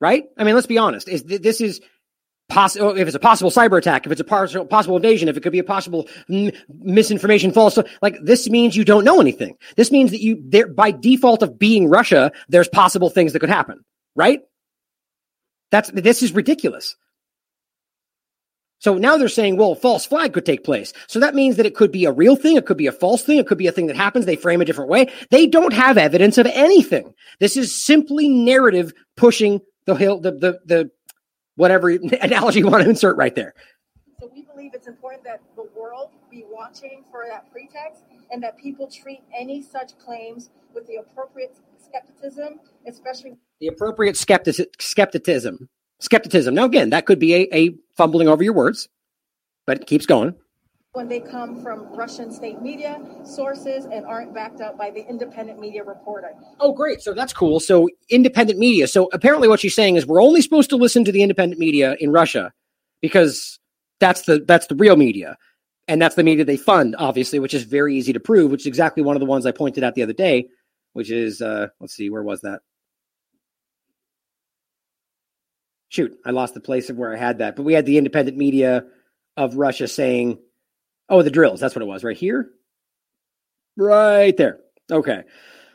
[0.00, 0.24] Right?
[0.36, 1.08] I mean, let's be honest.
[1.08, 1.80] Is th- this is
[2.48, 2.88] possible?
[2.88, 5.52] Oh, if it's a possible cyber attack, if it's a possible invasion, if it could
[5.52, 9.56] be a possible m- misinformation, false, like this means you don't know anything.
[9.76, 13.50] This means that you, there by default of being Russia, there's possible things that could
[13.50, 13.84] happen.
[14.14, 14.40] Right?
[15.70, 16.96] That's this is ridiculous.
[18.80, 20.92] So now they're saying, well, false flag could take place.
[21.08, 22.56] So that means that it could be a real thing.
[22.56, 23.38] It could be a false thing.
[23.38, 24.24] It could be a thing that happens.
[24.24, 25.10] They frame a different way.
[25.30, 27.12] They don't have evidence of anything.
[27.40, 30.90] This is simply narrative pushing the hill, the, the, the,
[31.56, 31.88] whatever
[32.22, 33.54] analogy you want to insert right there.
[34.20, 38.58] So we believe it's important that the world be watching for that pretext and that
[38.58, 45.68] people treat any such claims with the appropriate skepticism, especially The appropriate skeptic, skepticism,
[46.00, 46.54] skepticism.
[46.54, 48.88] Now, again, that could be a, a fumbling over your words,
[49.66, 50.34] but it keeps going.
[50.92, 55.60] When they come from Russian state media sources and aren't backed up by the independent
[55.60, 56.30] media reporting.
[56.60, 57.02] Oh, great.
[57.02, 57.60] So that's cool.
[57.60, 58.88] So independent media.
[58.88, 61.96] So apparently what she's saying is we're only supposed to listen to the independent media
[62.00, 62.52] in Russia
[63.02, 63.58] because
[64.00, 65.36] that's the that's the real media.
[65.88, 68.66] And that's the media they fund, obviously, which is very easy to prove, which is
[68.66, 70.48] exactly one of the ones I pointed out the other day,
[70.94, 72.60] which is uh let's see, where was that?
[75.90, 77.56] Shoot, I lost the place of where I had that.
[77.56, 78.84] But we had the independent media
[79.38, 80.38] of Russia saying,
[81.08, 81.60] oh, the drills.
[81.60, 82.50] That's what it was, right here.
[83.76, 84.60] Right there.
[84.90, 85.22] Okay.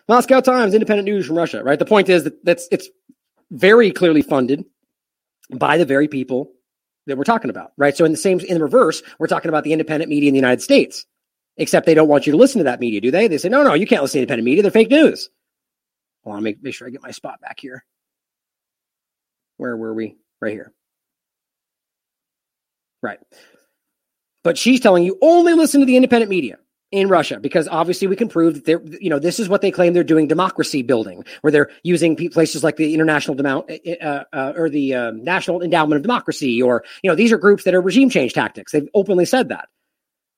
[0.10, 1.80] Moscow Times, independent news from Russia, right?
[1.80, 2.90] The point is that that's it's
[3.52, 4.66] very clearly funded
[5.52, 6.52] by the very people
[7.06, 7.96] that we're talking about, right?
[7.96, 10.40] So in the same in the reverse, we're talking about the independent media in the
[10.40, 11.06] United States.
[11.58, 13.28] Except they don't want you to listen to that media, do they?
[13.28, 14.64] They say, no, no, you can't listen to independent media.
[14.64, 15.30] They're fake news.
[16.24, 17.86] Hold on, make, make sure I get my spot back here.
[19.58, 20.18] Where were we?
[20.42, 20.74] Right here.
[23.04, 23.20] Right.
[24.44, 26.58] But she's telling you only listen to the independent media
[26.94, 29.72] in Russia because obviously we can prove that they're, you know, this is what they
[29.72, 33.66] claim they're doing democracy building, where they're using places like the International Demount,
[34.00, 37.64] uh, uh, or the uh, National Endowment of Democracy, or you know, these are groups
[37.64, 38.72] that are regime change tactics.
[38.72, 39.70] They've openly said that,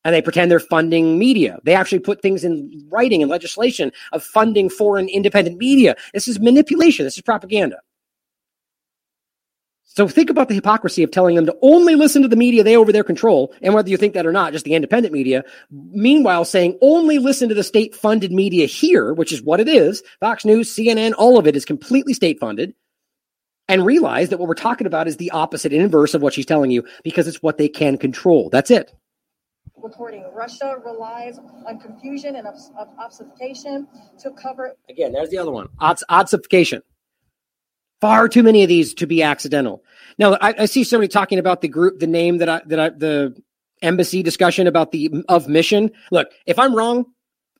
[0.06, 1.60] and they pretend they're funding media.
[1.64, 5.96] They actually put things in writing and legislation of funding foreign independent media.
[6.14, 7.06] This is manipulation.
[7.06, 7.80] This is propaganda.
[9.96, 12.76] So think about the hypocrisy of telling them to only listen to the media they
[12.76, 15.46] over their control, and whether you think that or not, just the independent media.
[15.72, 20.04] Meanwhile, saying only listen to the state funded media here, which is what it is.
[20.20, 22.74] Fox News, CNN, all of it is completely state funded.
[23.68, 26.46] And realize that what we're talking about is the opposite and inverse of what she's
[26.46, 28.50] telling you because it's what they can control.
[28.52, 28.94] That's it.
[29.78, 32.48] Reporting Russia relies on confusion and
[33.00, 33.88] obfuscation
[34.20, 35.68] to cover Again, there's the other one.
[35.80, 36.82] Obfuscation.
[36.82, 36.95] oddsification.
[38.06, 39.84] Far too many of these to be accidental.
[40.20, 42.90] Now, I, I see somebody talking about the group, the name that I, that I,
[42.90, 43.36] the
[43.82, 45.90] embassy discussion about the of mission.
[46.12, 47.08] Look, if I'm wrong,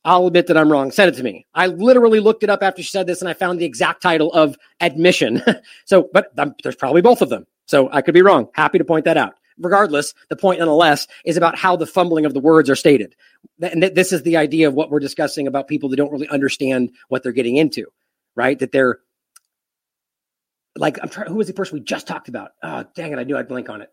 [0.04, 0.92] I'll admit that I'm wrong.
[0.92, 1.46] Send it to me.
[1.52, 4.32] I literally looked it up after she said this and I found the exact title
[4.34, 5.42] of admission.
[5.84, 6.30] so, but
[6.62, 7.44] there's probably both of them.
[7.66, 8.46] So I could be wrong.
[8.54, 9.34] Happy to point that out.
[9.58, 13.16] Regardless, the point nonetheless is about how the fumbling of the words are stated.
[13.60, 16.28] And th- this is the idea of what we're discussing about people that don't really
[16.28, 17.86] understand what they're getting into,
[18.36, 18.56] right?
[18.60, 19.00] That they're
[20.76, 22.52] like, I'm trying, who was the person we just talked about?
[22.62, 23.18] Oh, dang it.
[23.18, 23.90] I knew I'd blink on it.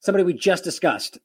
[0.00, 1.18] Somebody we just discussed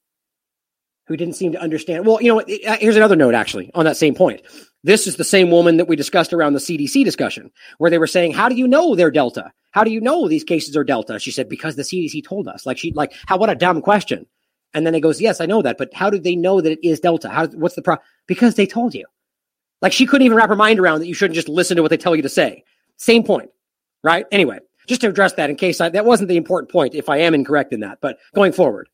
[1.08, 2.06] who didn't seem to understand.
[2.06, 4.42] Well, you know, here's another note actually on that same point.
[4.84, 8.08] This is the same woman that we discussed around the CDC discussion, where they were
[8.08, 9.52] saying, "How do you know they're Delta?
[9.72, 12.66] How do you know these cases are Delta?" She said, "Because the CDC told us."
[12.66, 13.38] Like she, like, how?
[13.38, 14.26] What a dumb question.
[14.74, 16.88] And then it goes, "Yes, I know that, but how do they know that it
[16.88, 17.30] is Delta?
[17.30, 17.48] How?
[17.48, 18.06] What's the problem?
[18.28, 19.06] Because they told you."
[19.82, 21.90] Like she couldn't even wrap her mind around that you shouldn't just listen to what
[21.90, 22.64] they tell you to say.
[22.98, 23.50] Same point,
[24.06, 24.26] right?
[24.32, 27.18] Anyway, just to address that in case I, that wasn't the important point, if I
[27.18, 28.88] am incorrect in that, but going forward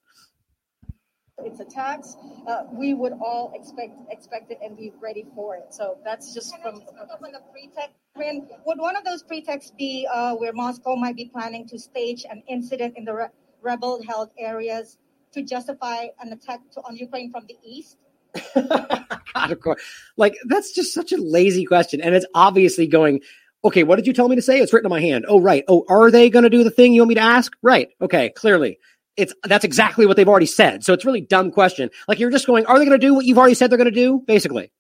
[1.46, 2.18] it's a tax,
[2.48, 5.74] uh, we would all expect expect it and be ready for it.
[5.74, 6.76] So that's just Can from.
[6.76, 7.96] I just on the pretext?
[8.14, 12.26] When, would one of those pretexts be uh, where Moscow might be planning to stage
[12.30, 13.28] an incident in the re-
[13.62, 14.98] rebel-held areas
[15.32, 17.98] to justify an attack to, on Ukraine from the east?
[18.54, 19.82] God, of course.
[20.18, 23.22] Like that's just such a lazy question, and it's obviously going.
[23.64, 24.60] Okay, what did you tell me to say?
[24.60, 25.26] It's written on my hand.
[25.28, 25.64] Oh, right.
[25.68, 27.54] Oh, are they going to do the thing you want me to ask?
[27.62, 27.90] Right.
[28.02, 28.80] Okay, clearly
[29.18, 30.84] it's that's exactly what they've already said.
[30.84, 31.90] So it's really dumb question.
[32.08, 33.86] Like you're just going, are they going to do what you've already said they're going
[33.86, 34.24] to do?
[34.26, 34.72] Basically,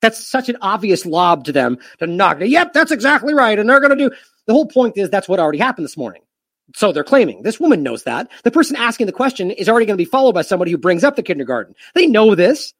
[0.00, 2.38] that's such an obvious lob to them to knock.
[2.40, 4.14] Yep, that's exactly right, and they're going to do.
[4.46, 6.22] The whole point is that's what already happened this morning.
[6.74, 9.96] So they're claiming this woman knows that the person asking the question is already going
[9.96, 11.74] to be followed by somebody who brings up the kindergarten.
[11.94, 12.74] They know this.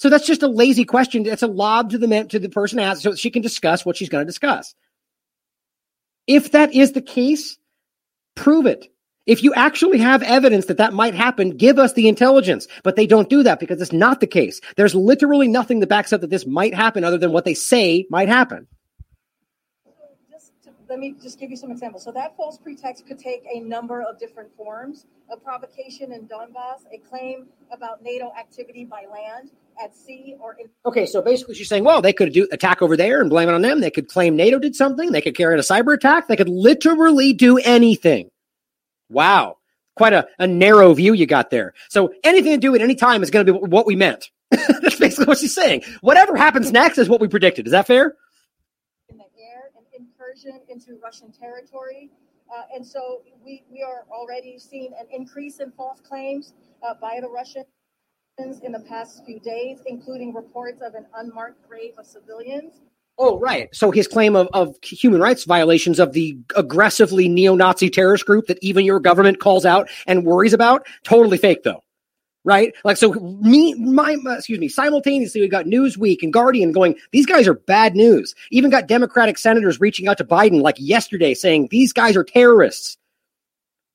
[0.00, 1.26] So that's just a lazy question.
[1.26, 3.98] It's a lob to the man, to the person asked so she can discuss what
[3.98, 4.74] she's going to discuss.
[6.26, 7.58] If that is the case,
[8.34, 8.90] prove it.
[9.26, 12.66] If you actually have evidence that that might happen, give us the intelligence.
[12.82, 14.62] But they don't do that because it's not the case.
[14.76, 18.06] There's literally nothing that backs up that this might happen other than what they say
[18.08, 18.66] might happen.
[20.88, 22.02] Let me just give you some examples.
[22.02, 26.86] So that false pretext could take a number of different forms: a provocation in Donbass,
[26.90, 29.50] a claim about NATO activity by land,
[29.82, 30.68] at sea, or in.
[30.86, 33.54] Okay, so basically she's saying, well, they could do attack over there and blame it
[33.54, 33.80] on them.
[33.80, 35.12] They could claim NATO did something.
[35.12, 36.28] They could carry out a cyber attack.
[36.28, 38.30] They could literally do anything.
[39.08, 39.56] Wow.
[39.96, 41.74] Quite a, a narrow view you got there.
[41.88, 44.30] So anything to do at any time is going to be what we meant.
[44.50, 45.82] That's basically what she's saying.
[46.00, 47.66] Whatever happens next is what we predicted.
[47.66, 48.16] Is that fair?
[49.08, 52.10] In the air, an incursion into Russian territory.
[52.52, 57.18] Uh, and so we, we are already seeing an increase in false claims uh, by
[57.20, 57.28] the
[58.40, 62.80] In the past few days, including reports of an unmarked grave of civilians.
[63.18, 63.68] Oh, right.
[63.74, 68.58] So his claim of, of human rights violations of the aggressively neo-Nazi terrorist group that
[68.62, 71.82] even your government calls out and worries about, totally fake though.
[72.42, 72.72] Right?
[72.82, 77.46] Like, so me, my, excuse me, simultaneously, we got Newsweek and Guardian going, these guys
[77.46, 78.34] are bad news.
[78.50, 82.96] Even got Democratic senators reaching out to Biden like yesterday saying these guys are terrorists.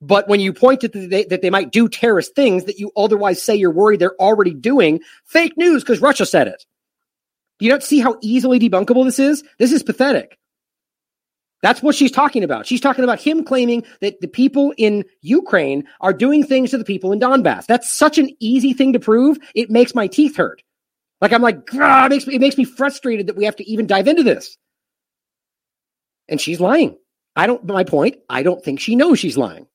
[0.06, 3.56] But when you point to that they might do terrorist things that you otherwise say
[3.56, 6.64] you're worried they're already doing, fake news because Russia said it.
[7.59, 9.43] You Do you not see how easily debunkable this is?
[9.58, 10.38] This is pathetic.
[11.64, 12.67] That's what she's talking about.
[12.67, 16.85] She's talking about him claiming that the people in Ukraine are doing things to the
[16.85, 17.66] people in Donbass.
[17.66, 19.40] That's such an easy thing to prove.
[19.56, 20.61] It makes my teeth hurt.
[21.22, 23.88] Like I'm like, it makes me, it makes me frustrated that we have to even
[23.88, 24.58] dive into this.
[26.27, 26.98] And she's lying.
[27.35, 27.66] I don't.
[27.66, 28.17] My point.
[28.30, 29.67] I don't think she knows she's lying.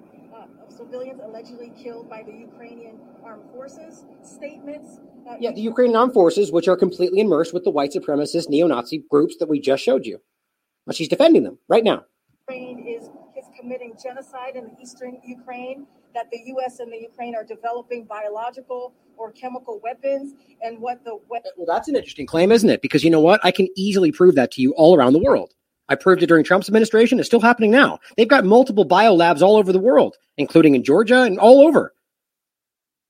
[0.00, 4.04] Uh, of civilians allegedly killed by the Ukrainian armed forces.
[4.22, 5.00] Statements.
[5.28, 9.04] Uh, Yeah, the Ukrainian armed forces, which are completely immersed with the white supremacist neo-Nazi
[9.10, 10.20] groups that we just showed you.
[10.86, 12.04] But she's defending them right now.
[12.48, 13.04] Ukraine is,
[13.36, 16.80] is committing genocide in the eastern Ukraine, that the U.S.
[16.80, 21.88] and the Ukraine are developing biological or chemical weapons, and what the we- Well, that's
[21.88, 22.82] an interesting claim, isn't it?
[22.82, 23.40] Because you know what?
[23.44, 25.54] I can easily prove that to you all around the world.
[25.88, 27.18] I proved it during Trump's administration.
[27.18, 27.98] It's still happening now.
[28.16, 31.94] They've got multiple biolabs all over the world, including in Georgia and all over.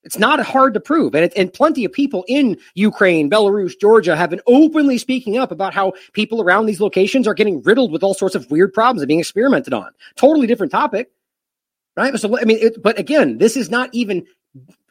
[0.05, 1.15] It's not hard to prove.
[1.15, 5.52] And, it, and plenty of people in Ukraine, Belarus, Georgia have been openly speaking up
[5.52, 9.02] about how people around these locations are getting riddled with all sorts of weird problems
[9.02, 9.92] and being experimented on.
[10.17, 11.10] Totally different topic.
[11.97, 12.18] Right.
[12.18, 14.26] So, I mean, it, but again, this is not even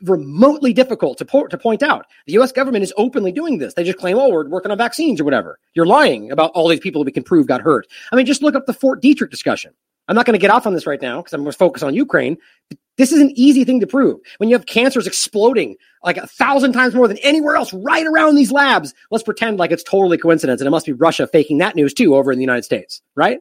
[0.03, 2.05] remotely difficult to, po- to point out.
[2.25, 2.51] The U.S.
[2.51, 3.73] government is openly doing this.
[3.73, 5.59] They just claim, oh, we're working on vaccines or whatever.
[5.73, 7.87] You're lying about all these people that we can prove got hurt.
[8.11, 9.73] I mean, just look up the Fort Detrick discussion.
[10.11, 11.83] I'm not going to get off on this right now because I'm going to focus
[11.83, 12.35] on Ukraine.
[12.97, 14.19] This is an easy thing to prove.
[14.39, 18.35] When you have cancers exploding like a thousand times more than anywhere else right around
[18.35, 21.77] these labs, let's pretend like it's totally coincidence and it must be Russia faking that
[21.77, 23.39] news too over in the United States, right?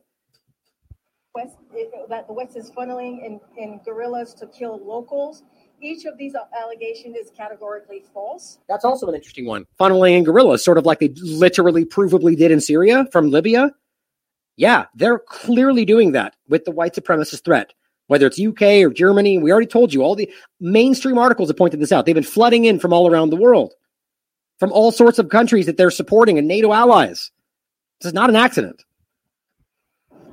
[1.34, 5.42] West, it, that the West is funneling in, in guerrillas to kill locals.
[5.82, 8.60] Each of these allegations is categorically false.
[8.68, 9.66] That's also an interesting one.
[9.80, 13.72] Funneling in guerrillas, sort of like they literally, provably did in Syria from Libya.
[14.60, 17.72] Yeah, they're clearly doing that with the white supremacist threat,
[18.08, 19.38] whether it's UK or Germany.
[19.38, 20.30] We already told you all the
[20.60, 22.04] mainstream articles have pointed this out.
[22.04, 23.72] They've been flooding in from all around the world,
[24.58, 27.30] from all sorts of countries that they're supporting and NATO allies.
[28.02, 28.84] This is not an accident.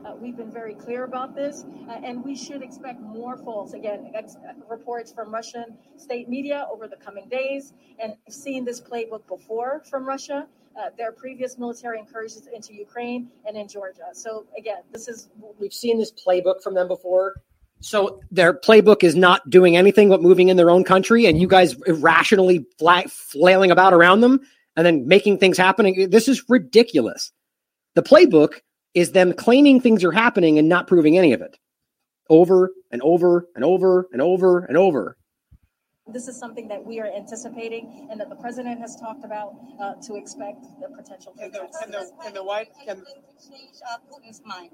[0.06, 4.12] Uh, we've been very clear about this, uh, and we should expect more false, again,
[4.14, 4.36] ex-
[4.70, 7.72] reports from Russian state media over the coming days.
[7.98, 10.48] And I've seen this playbook before from Russia,
[10.78, 14.04] uh, their previous military incursions into Ukraine and in Georgia.
[14.14, 15.30] So, again, this is.
[15.60, 17.36] We've seen this playbook from them before.
[17.80, 21.48] So their playbook is not doing anything but moving in their own country, and you
[21.48, 24.40] guys irrationally fla- flailing about around them
[24.76, 26.10] and then making things happen.
[26.10, 27.32] This is ridiculous.
[27.96, 28.62] The playbook
[28.94, 31.58] is them claiming things are happening and not proving any of it
[32.30, 35.18] over and over and over and over and over.
[36.10, 39.96] This is something that we are anticipating and that the president has talked about uh,
[40.04, 41.34] to expect the potential.
[41.38, 43.04] Can the, can the, can the White can
[43.50, 44.72] change uh, Putin's mind?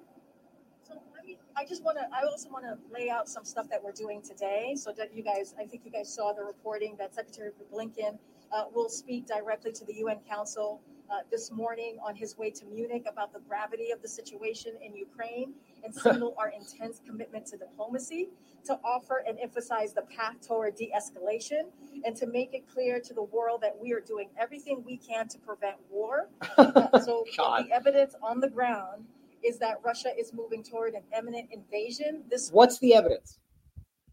[0.87, 3.67] So let me, I just want to, I also want to lay out some stuff
[3.69, 6.95] that we're doing today so that you guys, I think you guys saw the reporting
[6.99, 8.19] that Secretary Blinken
[8.51, 12.65] uh, will speak directly to the UN Council uh, this morning on his way to
[12.65, 17.57] Munich about the gravity of the situation in Ukraine and signal our intense commitment to
[17.57, 18.29] diplomacy,
[18.65, 21.63] to offer and emphasize the path toward de escalation,
[22.05, 25.27] and to make it clear to the world that we are doing everything we can
[25.27, 26.29] to prevent war.
[26.57, 29.05] Uh, so, the evidence on the ground
[29.43, 32.23] is that Russia is moving toward an imminent invasion.
[32.29, 33.39] This What's the evidence?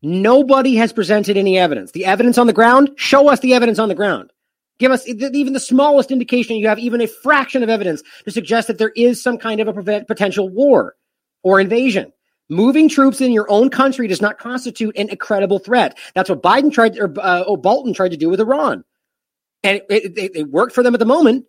[0.02, 1.92] Nobody has presented any evidence.
[1.92, 4.32] The evidence on the ground, show us the evidence on the ground.
[4.80, 8.66] Give us even the smallest indication you have even a fraction of evidence to suggest
[8.66, 10.96] that there is some kind of a prevent- potential war
[11.42, 12.12] or invasion.
[12.48, 15.98] Moving troops in your own country does not constitute an incredible threat.
[16.14, 18.82] That's what Biden tried, or uh, oh, Bolton tried to do with Iran,
[19.62, 21.44] and it, it, it worked for them at the moment.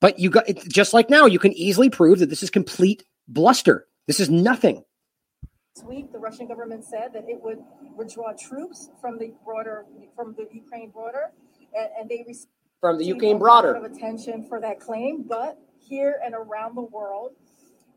[0.00, 3.86] But you got just like now, you can easily prove that this is complete bluster.
[4.06, 4.82] This is nothing.
[5.76, 7.58] This week, the Russian government said that it would
[7.94, 9.84] withdraw troops from the border,
[10.16, 11.30] from the Ukraine border,
[11.78, 12.48] and, and they received
[12.80, 13.74] From the received Ukraine a broader.
[13.74, 17.32] of attention for that claim, but here and around the world,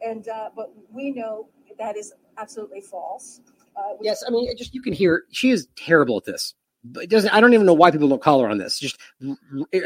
[0.06, 3.42] and uh, but we know that is absolutely false.
[3.76, 6.54] Uh, Yes, I mean, just you can hear she is terrible at this.
[6.84, 7.32] But it doesn't.
[7.32, 8.80] I don't even know why people don't call her on this.
[8.80, 8.98] Just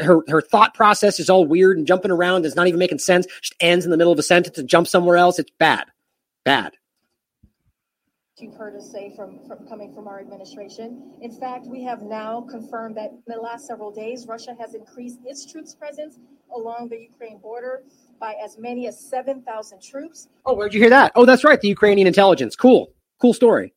[0.02, 2.46] her her thought process is all weird and jumping around.
[2.46, 3.26] It's not even making sense.
[3.42, 5.38] Just ends in the middle of a sentence and jumps somewhere else.
[5.38, 5.84] It's bad,
[6.46, 6.72] bad.
[8.38, 11.02] You've heard us say from, from coming from our administration.
[11.22, 15.20] In fact, we have now confirmed that in the last several days, Russia has increased
[15.24, 16.18] its troops presence
[16.54, 17.82] along the Ukraine border
[18.20, 20.28] by as many as 7,000 troops.
[20.44, 21.12] Oh, where'd you hear that?
[21.14, 22.56] Oh, that's right, the Ukrainian intelligence.
[22.56, 23.72] Cool, cool story.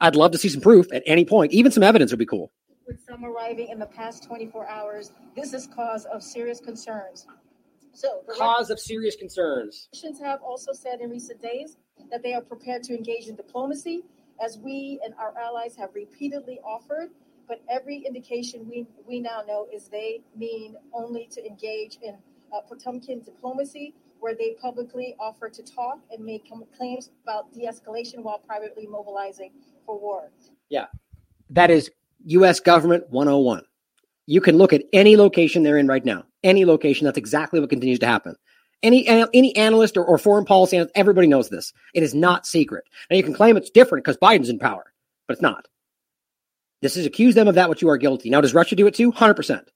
[0.00, 1.52] I'd love to see some proof at any point.
[1.52, 2.50] Even some evidence would be cool.
[2.86, 5.12] with some arriving in the past 24 hours.
[5.36, 7.26] This is cause of serious concerns.
[7.92, 9.88] So, Cause of serious concerns.
[9.92, 11.76] Russians have also said in recent days
[12.10, 14.02] that they are prepared to engage in diplomacy,
[14.44, 17.10] as we and our allies have repeatedly offered.
[17.46, 22.16] But every indication we, we now know is they mean only to engage in
[22.54, 28.18] uh, Potemkin diplomacy, where they publicly offer to talk and make claims about de escalation
[28.18, 29.52] while privately mobilizing
[29.86, 30.30] for war.
[30.68, 30.86] Yeah,
[31.50, 31.90] that is
[32.26, 32.60] U.S.
[32.60, 33.62] government 101.
[34.26, 36.24] You can look at any location they're in right now.
[36.44, 37.06] Any location.
[37.06, 38.36] That's exactly what continues to happen.
[38.82, 41.72] Any any analyst or, or foreign policy analyst, everybody knows this.
[41.94, 42.84] It is not secret.
[43.10, 44.92] Now you can claim it's different because Biden's in power,
[45.26, 45.66] but it's not.
[46.80, 48.30] This is accuse them of that which you are guilty.
[48.30, 49.10] Now, does Russia do it too?
[49.10, 49.68] Hundred percent,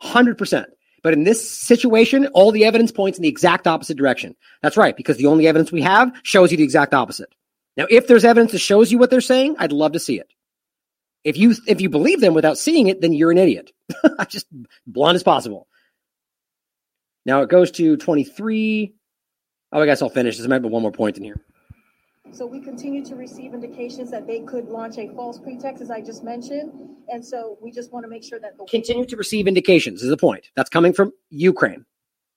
[0.00, 0.68] hundred percent.
[1.02, 4.36] But in this situation, all the evidence points in the exact opposite direction.
[4.62, 7.34] That's right, because the only evidence we have shows you the exact opposite.
[7.76, 10.32] Now, if there's evidence that shows you what they're saying, I'd love to see it.
[11.24, 13.72] If you if you believe them without seeing it, then you're an idiot.
[14.28, 14.46] Just
[14.86, 15.66] blunt as possible.
[17.26, 18.94] Now it goes to 23.
[19.72, 20.38] Oh, I guess I'll finish.
[20.38, 21.40] There might be one more point in here.
[22.32, 26.00] So we continue to receive indications that they could launch a false pretext, as I
[26.00, 26.72] just mentioned.
[27.08, 30.10] And so we just want to make sure that the Continue to receive indications is
[30.10, 30.50] the point.
[30.56, 31.84] That's coming from Ukraine.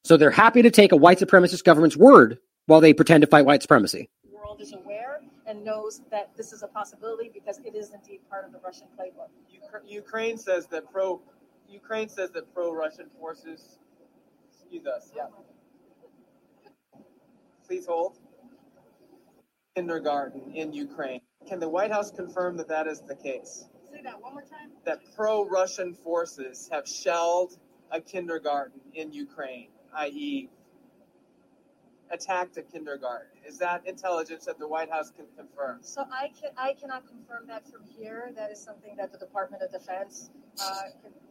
[0.03, 3.45] So they're happy to take a white supremacist government's word while they pretend to fight
[3.45, 4.09] white supremacy.
[4.23, 8.19] The world is aware and knows that this is a possibility because it is indeed
[8.29, 9.29] part of the Russian playbook.
[9.85, 11.21] Ukraine says that pro
[11.69, 13.79] Ukraine says that pro Russian forces
[14.67, 15.27] excuse us, yeah.
[17.65, 18.17] Please hold.
[19.75, 21.21] Kindergarten in Ukraine.
[21.47, 23.65] Can the White House confirm that that is the case?
[23.89, 24.71] Say that one more time.
[24.85, 27.57] That pro Russian forces have shelled
[27.91, 30.49] a kindergarten in Ukraine, i.e.,
[32.11, 33.27] attacked a kindergarten.
[33.45, 35.79] Is that intelligence that the White House can confirm?
[35.81, 38.31] So I can I cannot confirm that from here.
[38.35, 40.29] That is something that the Department of Defense.
[40.61, 40.81] Uh,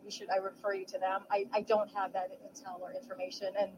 [0.05, 1.23] we should I refer you to them.
[1.31, 3.71] I, I don't have that intel or information, and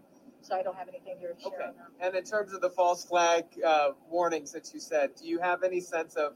[0.42, 1.64] so I don't have anything here to share Okay.
[1.68, 2.06] on that.
[2.06, 5.62] And in terms of the false flag uh, warnings that you said, do you have
[5.62, 6.34] any sense of?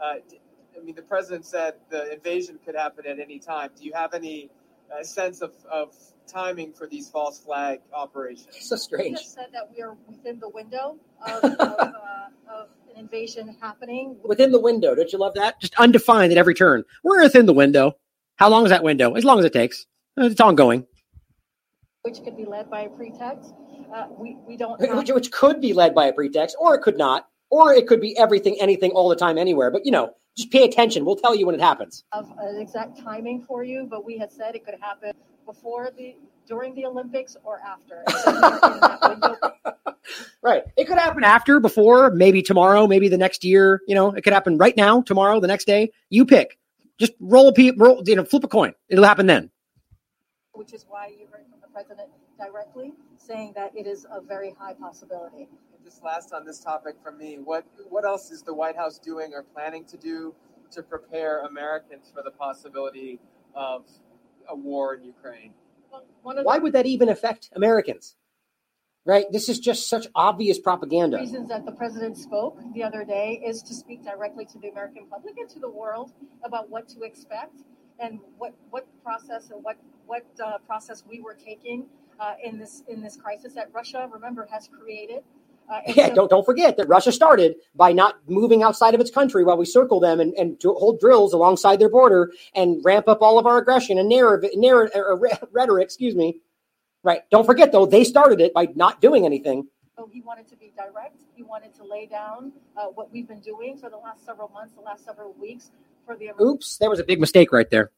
[0.00, 0.14] Uh,
[0.76, 3.70] I mean, the president said the invasion could happen at any time.
[3.76, 4.48] Do you have any
[4.92, 5.92] uh, sense of, of
[6.28, 8.48] timing for these false flag operations?
[8.60, 9.18] So We strange.
[9.18, 11.90] have said that we are within the window of, of, uh,
[12.50, 14.16] of an invasion happening.
[14.24, 14.94] Within the window.
[14.94, 15.60] Don't you love that?
[15.60, 16.84] Just undefined at every turn.
[17.02, 17.96] We're within the window.
[18.36, 19.14] How long is that window?
[19.14, 19.86] As long as it takes.
[20.20, 20.86] Uh, It's ongoing.
[22.02, 23.52] which could be led by a pretext.
[23.94, 26.98] Uh, we, we don't Which, which could be led by a pretext, or it could
[26.98, 29.70] not, or it could be everything, anything, all the time, anywhere.
[29.70, 31.04] But you know, just pay attention.
[31.04, 32.04] We'll tell you when it happens.
[32.14, 35.12] have an exact timing for you, but we had said it could happen
[35.46, 36.16] before the
[36.48, 38.04] during the Olympics or after.
[38.06, 39.36] And so we are in that window.
[40.42, 40.62] Right.
[40.76, 43.82] It could happen after, before, maybe tomorrow, maybe the next year.
[43.88, 45.90] You know, it could happen right now, tomorrow, the next day.
[46.10, 46.58] You pick.
[46.98, 48.74] Just roll a pe- roll, you know, flip a coin.
[48.88, 49.50] It'll happen then.
[50.54, 52.08] which is why you heard from the president
[52.38, 55.48] directly saying that it is a very high possibility.
[55.88, 58.98] And just last on this topic from me, what what else is the White House
[58.98, 60.34] doing or planning to do
[60.72, 63.18] to prepare Americans for the possibility
[63.54, 63.86] of
[64.50, 65.54] a war in Ukraine?
[65.90, 68.16] Well, Why the would that even affect Americans?
[69.06, 69.24] Right?
[69.32, 71.16] This is just such obvious propaganda.
[71.16, 75.06] reasons that the president spoke the other day is to speak directly to the American
[75.06, 76.12] public and to the world
[76.44, 77.62] about what to expect
[77.98, 81.86] and what what process and what what uh, process we were taking
[82.20, 85.22] uh, in this in this crisis that Russia, remember, has created.
[85.68, 89.10] Uh, Yeah, so- don't don't forget that Russia started by not moving outside of its
[89.10, 93.20] country while we circle them and, and hold drills alongside their border and ramp up
[93.22, 95.02] all of our aggression and narrative, narrative
[95.52, 95.84] rhetoric.
[95.84, 96.40] Excuse me.
[97.04, 97.22] Right.
[97.30, 99.68] Don't forget though, they started it by not doing anything.
[99.96, 101.22] So he wanted to be direct.
[101.34, 104.74] He wanted to lay down uh, what we've been doing for the last several months,
[104.74, 105.70] the last several weeks
[106.06, 107.90] for the Oops, there was a big mistake right there.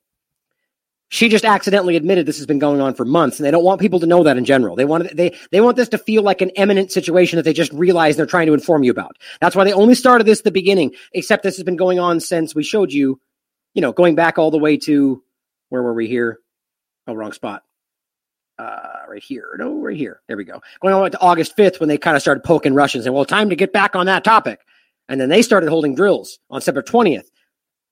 [1.13, 3.81] She just accidentally admitted this has been going on for months, and they don't want
[3.81, 4.77] people to know that in general.
[4.77, 7.73] They want they they want this to feel like an imminent situation that they just
[7.73, 9.17] realized they're trying to inform you about.
[9.41, 10.95] That's why they only started this at the beginning.
[11.13, 13.21] Except this has been going on since we showed you,
[13.75, 15.21] you know, going back all the way to
[15.69, 16.39] where were we here?
[17.09, 17.65] Oh, wrong spot.
[18.57, 19.57] Uh, right here.
[19.59, 20.21] No, right here.
[20.29, 20.63] There we go.
[20.81, 23.51] Going way to August 5th when they kind of started poking Russians and well, time
[23.51, 24.61] to get back on that topic.
[25.09, 27.25] And then they started holding drills on September 20th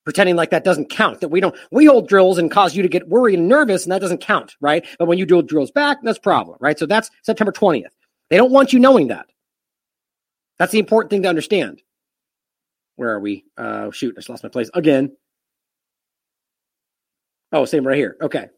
[0.09, 1.21] pretending like that doesn't count.
[1.21, 3.93] That we don't we hold drills and cause you to get worried and nervous, and
[3.93, 4.83] that doesn't count, right?
[4.99, 6.79] But when you do drills back, that's problem, right?
[6.79, 7.91] So that's September 20th.
[8.31, 9.27] They don't want you knowing that.
[10.59, 11.83] That's the important thing to understand.
[12.97, 13.45] Where are we?
[13.59, 15.15] Uh shoot, I just lost my place again.
[17.53, 18.17] Oh, same right here.
[18.23, 18.49] Okay.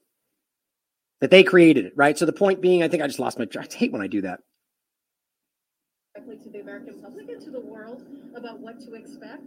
[1.20, 2.16] That they created it, right?
[2.16, 4.20] So the point being, I think I just lost my I hate when I do
[4.20, 4.38] that.
[6.14, 8.02] to the American public and to the world
[8.36, 9.42] about what to expect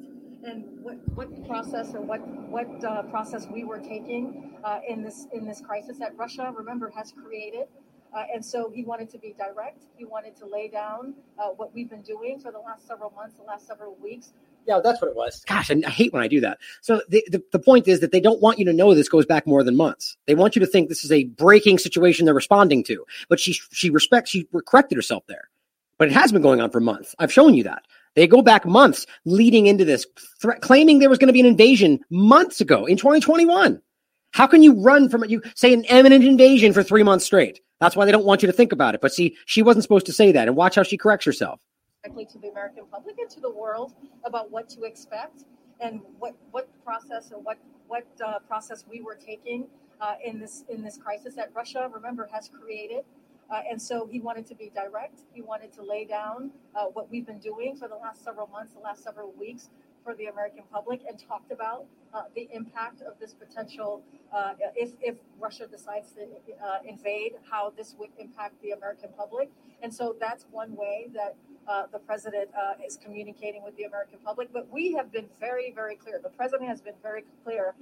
[0.46, 5.28] and what what process or what what uh, process we were taking uh, in this
[5.34, 7.68] in this crisis that Russia, remember, has created.
[8.16, 9.86] Uh, and so he wanted to be direct.
[9.96, 13.38] He wanted to lay down uh, what we've been doing for the last several months,
[13.38, 14.34] the last several weeks.
[14.68, 15.44] Yeah, that's what it was.
[15.46, 16.60] Gosh, I, I hate when I do that.
[16.82, 19.26] So the, the the point is that they don't want you to know this goes
[19.26, 20.16] back more than months.
[20.28, 23.04] They want you to think this is a breaking situation they're responding to.
[23.30, 25.50] But she she respects she corrected herself there.
[25.98, 27.16] But it has been going on for months.
[27.20, 27.84] I've shown you that.
[28.16, 30.06] They go back months leading into this,
[30.62, 33.82] claiming there was going to be an invasion months ago in 2021.
[34.32, 35.30] How can you run from it?
[35.30, 37.60] You say an imminent invasion for three months straight.
[37.80, 39.02] That's why they don't want you to think about it.
[39.02, 40.48] But see, she wasn't supposed to say that.
[40.48, 41.60] And watch how she corrects herself.
[42.04, 43.94] directly to the American public and to the world
[44.26, 45.46] about what to expect
[45.80, 49.68] and what what process or what what uh, process we were taking
[50.02, 53.04] uh, in this in this crisis that Russia, remember, has created.
[53.54, 55.20] Uh, and so he wanted to be direct.
[55.32, 58.74] He wanted to lay down uh, what we've been doing for the last several months,
[58.74, 59.70] the last several weeks
[60.04, 64.02] for the American public, and talked about uh, the impact of this potential,
[64.36, 69.50] uh, if, if Russia decides to uh, invade, how this would impact the American public.
[69.84, 71.36] And so that's one way that
[71.68, 72.50] uh, the president
[72.86, 74.52] is communicating with the American public.
[74.52, 76.20] But we have been very, very clear.
[76.22, 77.76] The president has been very clear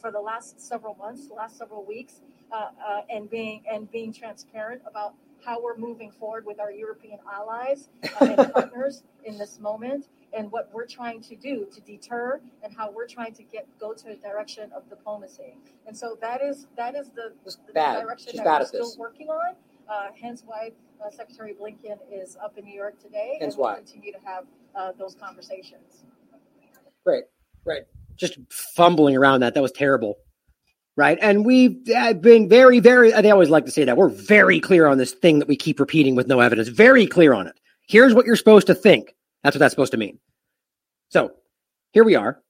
[0.00, 2.22] for the last several months, the last several weeks,
[2.52, 5.14] uh, uh, and being and being transparent about
[5.44, 7.88] how we're moving forward with our European allies
[8.20, 12.74] uh, and partners in this moment, and what we're trying to do to deter, and
[12.76, 15.56] how we're trying to get go to a direction of diplomacy.
[15.86, 18.98] And so that is that is the, the direction She's that we're still this.
[18.98, 19.54] working on.
[19.88, 20.70] Uh, hence why
[21.04, 23.76] uh, Secretary Blinken is up in New York today, Hence and we'll why.
[23.76, 24.44] continue to have
[24.76, 26.04] uh, those conversations.
[27.04, 27.24] Right,
[27.64, 27.82] right.
[28.16, 29.54] Just fumbling around that.
[29.54, 30.16] That was terrible.
[31.00, 31.16] Right.
[31.22, 33.96] And we've uh, been very, very, they always like to say that.
[33.96, 36.68] We're very clear on this thing that we keep repeating with no evidence.
[36.68, 37.58] Very clear on it.
[37.88, 39.14] Here's what you're supposed to think.
[39.42, 40.18] That's what that's supposed to mean.
[41.08, 41.32] So
[41.94, 42.42] here we are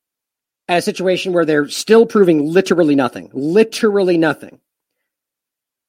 [0.67, 3.31] at a situation where they're still proving literally nothing.
[3.33, 4.59] Literally nothing.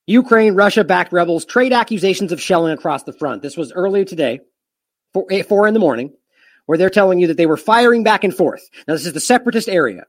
[0.06, 3.42] Ukraine, Russia backed rebels trade accusations of shelling across the front.
[3.42, 4.40] This was earlier today,
[5.14, 6.14] four, four in the morning,
[6.68, 8.70] where they're telling you that they were firing back and forth.
[8.88, 10.06] Now, this is the separatist area,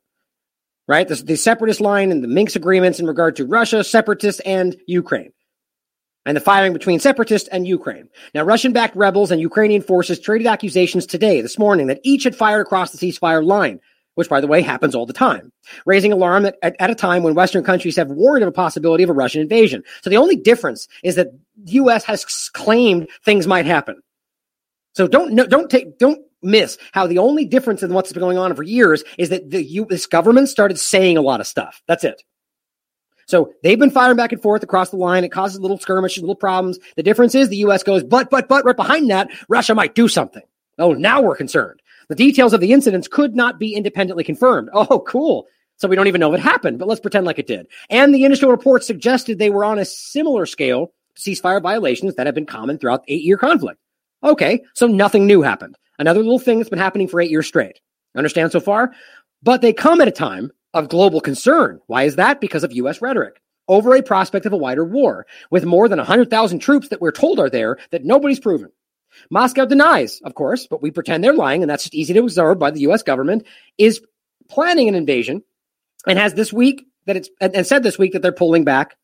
[0.88, 1.06] right?
[1.06, 5.32] This, the separatist line and the Minsk agreements in regard to Russia, separatists, and Ukraine.
[6.24, 8.08] And the firing between separatists and Ukraine.
[8.32, 12.36] Now, Russian backed rebels and Ukrainian forces traded accusations today, this morning, that each had
[12.36, 13.80] fired across the ceasefire line
[14.14, 15.52] which by the way happens all the time,
[15.86, 19.02] raising alarm at, at, at, a time when Western countries have warned of a possibility
[19.02, 19.82] of a Russian invasion.
[20.02, 21.28] So the only difference is that
[21.64, 22.04] the U.S.
[22.04, 24.02] has claimed things might happen.
[24.94, 28.54] So don't don't take don't miss how the only difference in what's been going on
[28.54, 30.06] for years is that the U.S.
[30.06, 31.82] government started saying a lot of stuff.
[31.86, 32.22] That's it.
[33.26, 35.24] So they've been firing back and forth across the line.
[35.24, 36.78] It causes little skirmishes, little problems.
[36.96, 37.82] The difference is the U.S.
[37.82, 40.42] goes, but, but, but, right behind that, Russia might do something.
[40.78, 41.80] Oh, now we're concerned.
[42.08, 44.68] The details of the incidents could not be independently confirmed.
[44.74, 45.46] Oh, cool.
[45.76, 47.66] So we don't even know if it happened, but let's pretend like it did.
[47.90, 52.26] And the initial reports suggested they were on a similar scale to ceasefire violations that
[52.26, 53.80] have been common throughout the eight year conflict.
[54.22, 55.76] Okay, so nothing new happened.
[55.98, 57.80] Another little thing that's been happening for eight years straight.
[58.16, 58.92] Understand so far?
[59.42, 61.80] But they come at a time of global concern.
[61.86, 62.40] Why is that?
[62.40, 63.02] Because of U.S.
[63.02, 67.12] rhetoric over a prospect of a wider war with more than 100,000 troops that we're
[67.12, 68.70] told are there that nobody's proven.
[69.30, 72.58] Moscow denies, of course, but we pretend they're lying, and that's just easy to observe
[72.58, 73.02] by the U.S.
[73.02, 73.46] government,
[73.78, 74.00] is
[74.48, 75.42] planning an invasion
[76.06, 78.96] and has this week that it's and said this week that they're pulling back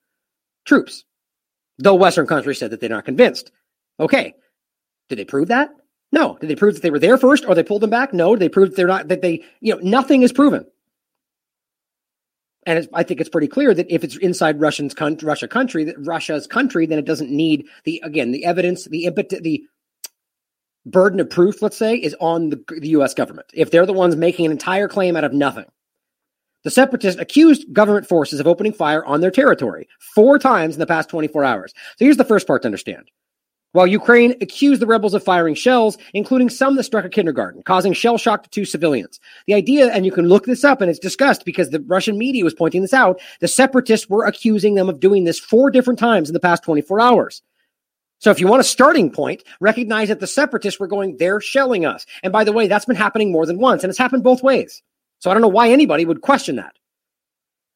[0.65, 1.05] troops,
[1.79, 3.53] though Western countries said that they're not convinced.
[4.01, 4.35] Okay,
[5.09, 5.71] did they prove that?
[6.13, 6.39] No.
[6.41, 8.13] Did they prove that they were there first, or they pulled them back?
[8.13, 8.35] No.
[8.35, 10.67] Did they prove that they're not that they you know nothing is proven.
[12.67, 15.97] And I think it's pretty clear that if it's inside Russian's con- Russia country, that
[16.05, 19.09] Russia's country, then it doesn't need the again the evidence, the
[19.41, 19.65] the
[20.85, 23.15] burden of proof, let's say, is on the, the U.S.
[23.15, 23.47] government.
[23.55, 25.67] If they're the ones making an entire claim out of nothing.
[26.65, 30.87] The separatists accused government forces of opening fire on their territory four times in the
[30.87, 31.73] past 24 hours.
[31.97, 33.11] So here's the first part to understand.
[33.73, 37.93] While Ukraine accused the rebels of firing shells, including some that struck a kindergarten, causing
[37.93, 39.21] shell shock to two civilians.
[39.47, 42.45] The idea, and you can look this up and it's discussed because the Russian media
[42.45, 46.31] was pointing this out, the separatists were accusing them of doing this four different times
[46.31, 47.43] in the past 24 hours.
[48.21, 51.85] So if you want a starting point, recognize that the separatists were going, they're shelling
[51.85, 52.05] us.
[52.23, 54.83] And by the way, that's been happening more than once, and it's happened both ways.
[55.21, 56.75] So I don't know why anybody would question that.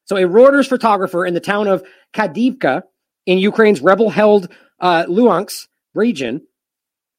[0.05, 2.83] So a Reuters photographer in the town of Kadiivka
[3.25, 4.49] in Ukraine's rebel-held
[4.81, 6.41] uh, Luhansk region,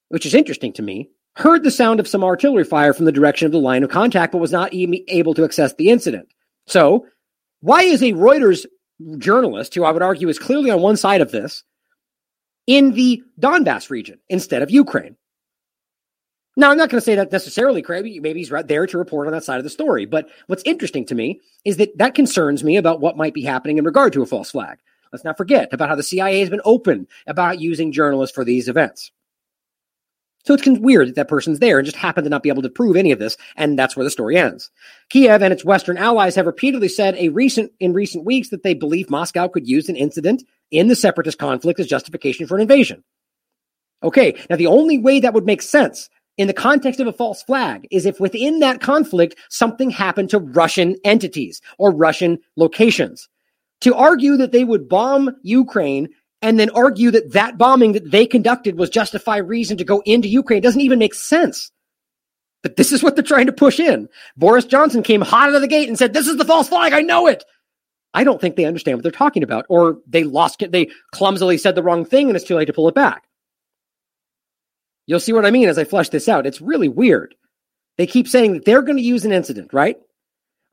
[0.08, 3.46] which is interesting to me, heard the sound of some artillery fire from the direction
[3.46, 6.28] of the line of contact, but was not e- able to access the incident.
[6.66, 7.06] So
[7.60, 8.66] why is a Reuters
[9.18, 11.64] journalist, who I would argue is clearly on one side of this,
[12.66, 15.16] in the Donbass region instead of Ukraine.
[16.56, 18.04] Now, I'm not going to say that necessarily, Craig.
[18.22, 20.06] Maybe he's right there to report on that side of the story.
[20.06, 23.76] But what's interesting to me is that that concerns me about what might be happening
[23.76, 24.78] in regard to a false flag.
[25.14, 28.66] Let's not forget about how the CIA has been open about using journalists for these
[28.66, 29.12] events.
[30.44, 32.68] So it's weird that that person's there and just happened to not be able to
[32.68, 34.72] prove any of this, and that's where the story ends.
[35.10, 38.74] Kiev and its Western allies have repeatedly said a recent in recent weeks that they
[38.74, 43.04] believe Moscow could use an incident in the separatist conflict as justification for an invasion.
[44.02, 47.40] Okay, now the only way that would make sense in the context of a false
[47.44, 53.28] flag is if within that conflict something happened to Russian entities or Russian locations.
[53.84, 56.08] To argue that they would bomb Ukraine
[56.40, 60.26] and then argue that that bombing that they conducted was justified reason to go into
[60.26, 61.70] Ukraine doesn't even make sense.
[62.62, 64.08] But this is what they're trying to push in.
[64.38, 66.94] Boris Johnson came hot out of the gate and said, This is the false flag.
[66.94, 67.44] I know it.
[68.14, 70.64] I don't think they understand what they're talking about, or they lost.
[70.70, 73.24] They clumsily said the wrong thing and it's too late to pull it back.
[75.06, 76.46] You'll see what I mean as I flesh this out.
[76.46, 77.34] It's really weird.
[77.98, 79.98] They keep saying that they're going to use an incident, right?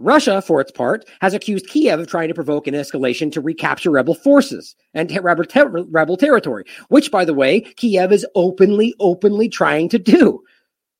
[0.01, 3.91] Russia, for its part, has accused Kiev of trying to provoke an escalation to recapture
[3.91, 8.93] rebel forces and ter- rebel, ter- rebel territory, which, by the way, Kiev is openly,
[8.99, 10.43] openly trying to do.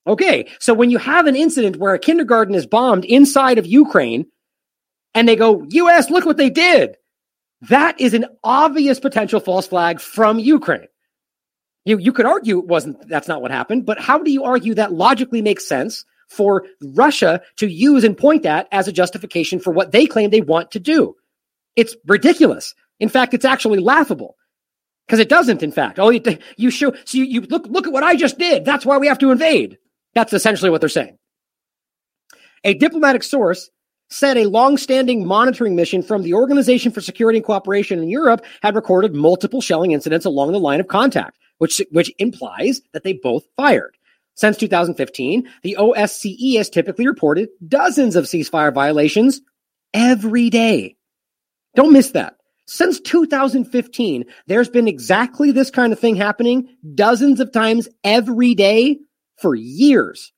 [0.07, 4.25] Okay, so when you have an incident where a kindergarten is bombed inside of Ukraine
[5.13, 6.97] and they go, US, look what they did,
[7.69, 10.88] that is an obvious potential false flag from Ukraine.
[11.85, 14.75] You, you could argue it wasn't, that's not what happened, but how do you argue
[14.75, 19.72] that logically makes sense for Russia to use and point at as a justification for
[19.72, 21.16] what they claim they want to do.
[21.76, 22.74] It's ridiculous.
[23.00, 24.35] In fact, it's actually laughable
[25.06, 25.64] because it doesn't.
[25.64, 26.22] In fact, all you,
[26.58, 28.66] you show, so you, you look, look at what I just did.
[28.66, 29.77] That's why we have to invade.
[30.14, 31.18] That's essentially what they're saying.
[32.64, 33.69] A diplomatic source
[34.10, 38.76] said a long-standing monitoring mission from the Organization for Security and Cooperation in Europe had
[38.76, 43.43] recorded multiple shelling incidents along the line of contact which, which implies that they both
[43.56, 43.95] fired.
[44.35, 49.42] Since 2015, the OSCE has typically reported dozens of ceasefire violations
[49.93, 50.95] every day.
[51.76, 52.35] Don't miss that.
[52.68, 59.00] Since 2015, there's been exactly this kind of thing happening dozens of times every day
[59.38, 60.32] for years.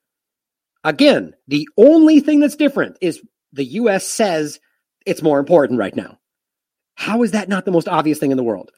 [0.84, 4.60] Again, the only thing that's different is the US says
[5.06, 6.18] it's more important right now.
[6.96, 8.72] How is that not the most obvious thing in the world?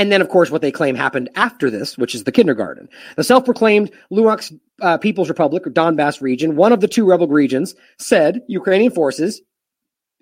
[0.00, 2.88] And then, of course, what they claim happened after this, which is the kindergarten.
[3.16, 7.28] The self proclaimed Luhansk uh, People's Republic, or Donbass region, one of the two rebel
[7.28, 9.42] regions, said Ukrainian forces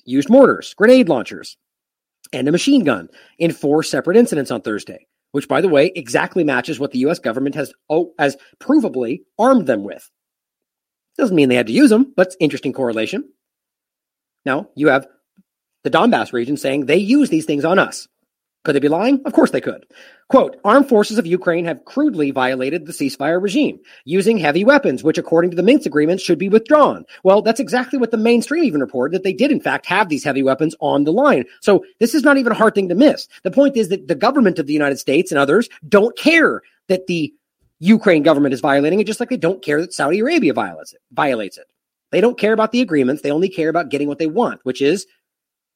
[0.04, 1.56] used mortars, grenade launchers,
[2.32, 3.08] and a machine gun
[3.38, 7.20] in four separate incidents on Thursday, which, by the way, exactly matches what the U.S.
[7.20, 10.10] government has, oh, has provably armed them with.
[11.16, 13.30] Doesn't mean they had to use them, but it's interesting correlation.
[14.44, 15.06] Now, you have
[15.84, 18.08] the Donbass region saying they use these things on us.
[18.64, 19.22] Could they be lying?
[19.24, 19.86] Of course they could.
[20.28, 25.16] Quote, armed forces of Ukraine have crudely violated the ceasefire regime, using heavy weapons, which
[25.16, 27.06] according to the Minsk agreement should be withdrawn.
[27.24, 30.24] Well, that's exactly what the mainstream even reported, that they did in fact have these
[30.24, 31.44] heavy weapons on the line.
[31.60, 33.26] So this is not even a hard thing to miss.
[33.42, 37.06] The point is that the government of the United States and others don't care that
[37.06, 37.32] the
[37.78, 41.00] Ukraine government is violating it, just like they don't care that Saudi Arabia violates it.
[41.12, 41.66] Violates it.
[42.10, 43.22] They don't care about the agreements.
[43.22, 45.06] They only care about getting what they want, which is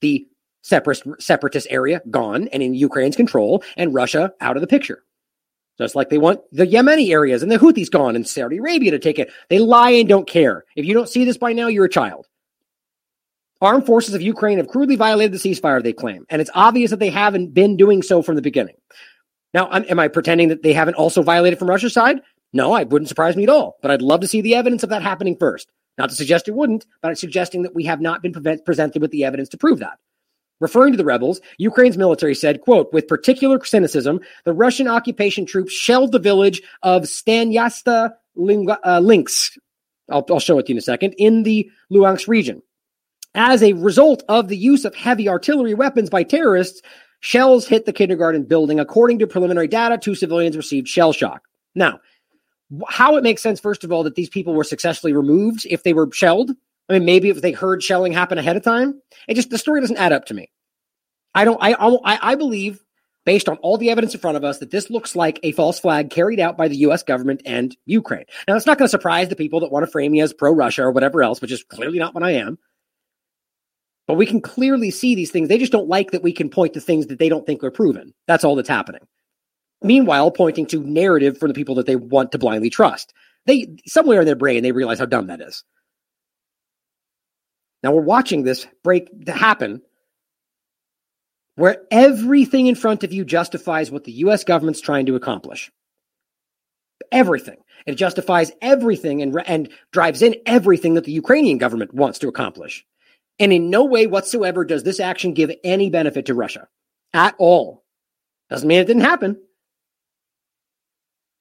[0.00, 0.26] the
[0.62, 5.04] separatist, separatist area gone and in Ukraine's control and Russia out of the picture.
[5.78, 8.98] Just like they want the Yemeni areas and the Houthis gone and Saudi Arabia to
[8.98, 9.30] take it.
[9.48, 10.64] They lie and don't care.
[10.76, 12.26] If you don't see this by now, you're a child.
[13.60, 16.26] Armed forces of Ukraine have crudely violated the ceasefire, they claim.
[16.28, 18.74] And it's obvious that they haven't been doing so from the beginning.
[19.54, 22.20] Now, am I pretending that they haven't also violated from Russia's side?
[22.52, 23.76] No, it wouldn't surprise me at all.
[23.80, 25.70] But I'd love to see the evidence of that happening first.
[25.96, 28.32] Not to suggest it wouldn't, but I'm suggesting that we have not been
[28.64, 29.98] presented with the evidence to prove that.
[30.62, 35.72] Referring to the rebels, Ukraine's military said, quote, with particular cynicism, the Russian occupation troops
[35.72, 38.12] shelled the village of Stanytsia
[38.84, 39.58] uh, Links.
[40.08, 42.62] I'll, I'll show it to you in a second, in the Luhansk region.
[43.34, 46.80] As a result of the use of heavy artillery weapons by terrorists,
[47.18, 48.78] shells hit the kindergarten building.
[48.78, 51.42] According to preliminary data, two civilians received shell shock.
[51.74, 51.98] Now,
[52.88, 55.92] how it makes sense, first of all, that these people were successfully removed if they
[55.92, 56.52] were shelled
[56.88, 59.80] I mean, maybe if they heard shelling happen ahead of time, it just the story
[59.80, 60.50] doesn't add up to me.
[61.34, 61.58] I don't.
[61.60, 62.82] I I, I believe,
[63.24, 65.78] based on all the evidence in front of us, that this looks like a false
[65.78, 67.02] flag carried out by the U.S.
[67.02, 68.24] government and Ukraine.
[68.46, 70.82] Now, it's not going to surprise the people that want to frame me as pro-Russia
[70.82, 72.58] or whatever else, which is clearly not what I am.
[74.06, 75.48] But we can clearly see these things.
[75.48, 77.70] They just don't like that we can point to things that they don't think are
[77.70, 78.12] proven.
[78.26, 79.06] That's all that's happening.
[79.82, 83.14] Meanwhile, pointing to narrative for the people that they want to blindly trust.
[83.46, 85.64] They somewhere in their brain they realize how dumb that is.
[87.82, 89.82] Now we're watching this break to happen
[91.56, 95.70] where everything in front of you justifies what the US government's trying to accomplish.
[97.10, 97.56] Everything.
[97.84, 102.86] It justifies everything and, and drives in everything that the Ukrainian government wants to accomplish.
[103.38, 106.68] And in no way whatsoever does this action give any benefit to Russia
[107.12, 107.84] at all.
[108.48, 109.38] Doesn't mean it didn't happen.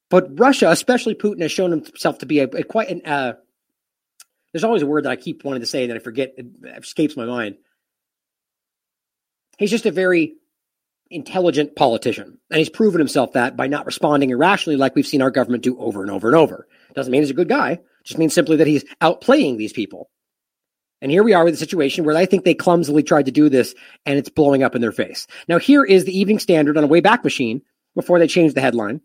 [0.09, 3.33] But Russia, especially Putin, has shown himself to be a, a quite an, uh,
[4.51, 6.45] there's always a word that I keep wanting to say that I forget, it
[6.77, 7.55] escapes my mind.
[9.57, 10.33] He's just a very
[11.09, 12.39] intelligent politician.
[12.49, 15.77] And he's proven himself that by not responding irrationally like we've seen our government do
[15.77, 16.67] over and over and over.
[16.95, 20.09] Doesn't mean he's a good guy, just means simply that he's outplaying these people.
[21.01, 23.49] And here we are with a situation where I think they clumsily tried to do
[23.49, 23.73] this
[24.05, 25.27] and it's blowing up in their face.
[25.47, 27.61] Now, here is the Evening Standard on a Wayback Machine
[27.95, 29.01] before they changed the headline.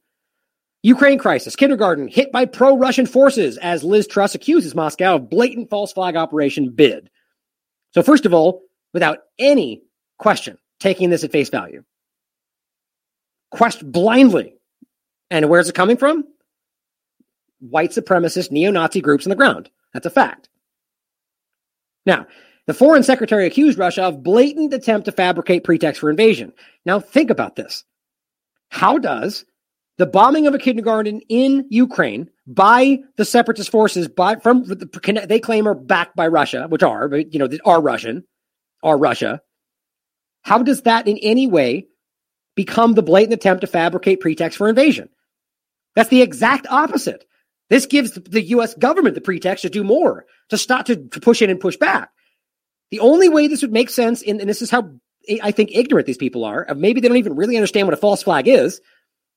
[0.87, 5.69] Ukraine crisis, kindergarten hit by pro Russian forces as Liz Truss accuses Moscow of blatant
[5.69, 7.11] false flag operation bid.
[7.93, 8.63] So, first of all,
[8.95, 9.83] without any
[10.21, 11.83] question, taking this at face value,
[13.51, 14.55] question blindly.
[15.29, 16.25] And where's it coming from?
[17.59, 19.69] White supremacist neo Nazi groups on the ground.
[19.93, 20.49] That's a fact.
[22.07, 22.29] Now,
[22.69, 26.53] the foreign secretary accused Russia of blatant attempt to fabricate pretext for invasion.
[26.85, 27.83] Now, think about this.
[28.69, 29.45] How does
[29.99, 35.67] the bombing of a kindergarten in Ukraine by the separatist forces by from they claim
[35.67, 38.25] are backed by Russia, which are, you know, are Russian,
[38.83, 39.41] are Russia.
[40.43, 41.87] How does that in any way
[42.55, 45.09] become the blatant attempt to fabricate pretext for invasion?
[45.95, 47.25] That's the exact opposite.
[47.69, 51.43] This gives the US government the pretext to do more, to stop to, to push
[51.43, 52.11] in and push back.
[52.91, 54.91] The only way this would make sense, and this is how
[55.43, 58.23] I think ignorant these people are, maybe they don't even really understand what a false
[58.23, 58.81] flag is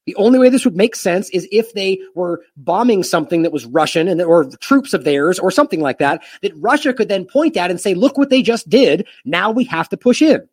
[0.09, 3.67] the only way this would make sense is if they were bombing something that was
[3.67, 7.55] Russian and or troops of theirs or something like that, that Russia could then point
[7.57, 9.07] at and say, look what they just did.
[9.23, 10.49] Now we have to push in.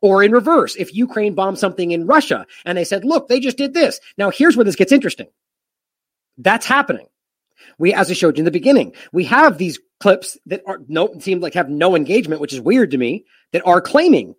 [0.00, 3.58] Or in reverse, if Ukraine bombed something in Russia and they said, look, they just
[3.58, 4.00] did this.
[4.16, 5.26] Now here's where this gets interesting.
[6.38, 7.08] That's happening.
[7.78, 11.18] We, as I showed you in the beginning, we have these clips that are no
[11.18, 14.36] seem like have no engagement, which is weird to me, that are claiming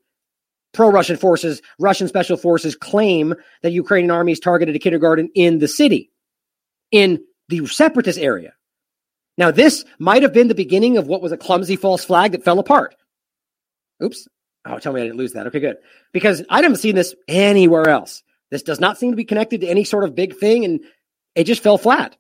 [0.78, 3.34] pro-Russian forces, Russian special forces claim
[3.64, 6.12] that Ukrainian armies targeted a kindergarten in the city,
[6.92, 8.54] in the separatist area.
[9.40, 12.44] Now, this might have been the beginning of what was a clumsy false flag that
[12.44, 12.96] fell apart.
[14.04, 14.28] Oops.
[14.66, 15.48] Oh, tell me I didn't lose that.
[15.48, 15.78] Okay, good.
[16.14, 18.22] Because I haven't seen this anywhere else.
[18.52, 20.82] This does not seem to be connected to any sort of big thing, and
[21.34, 22.16] it just fell flat.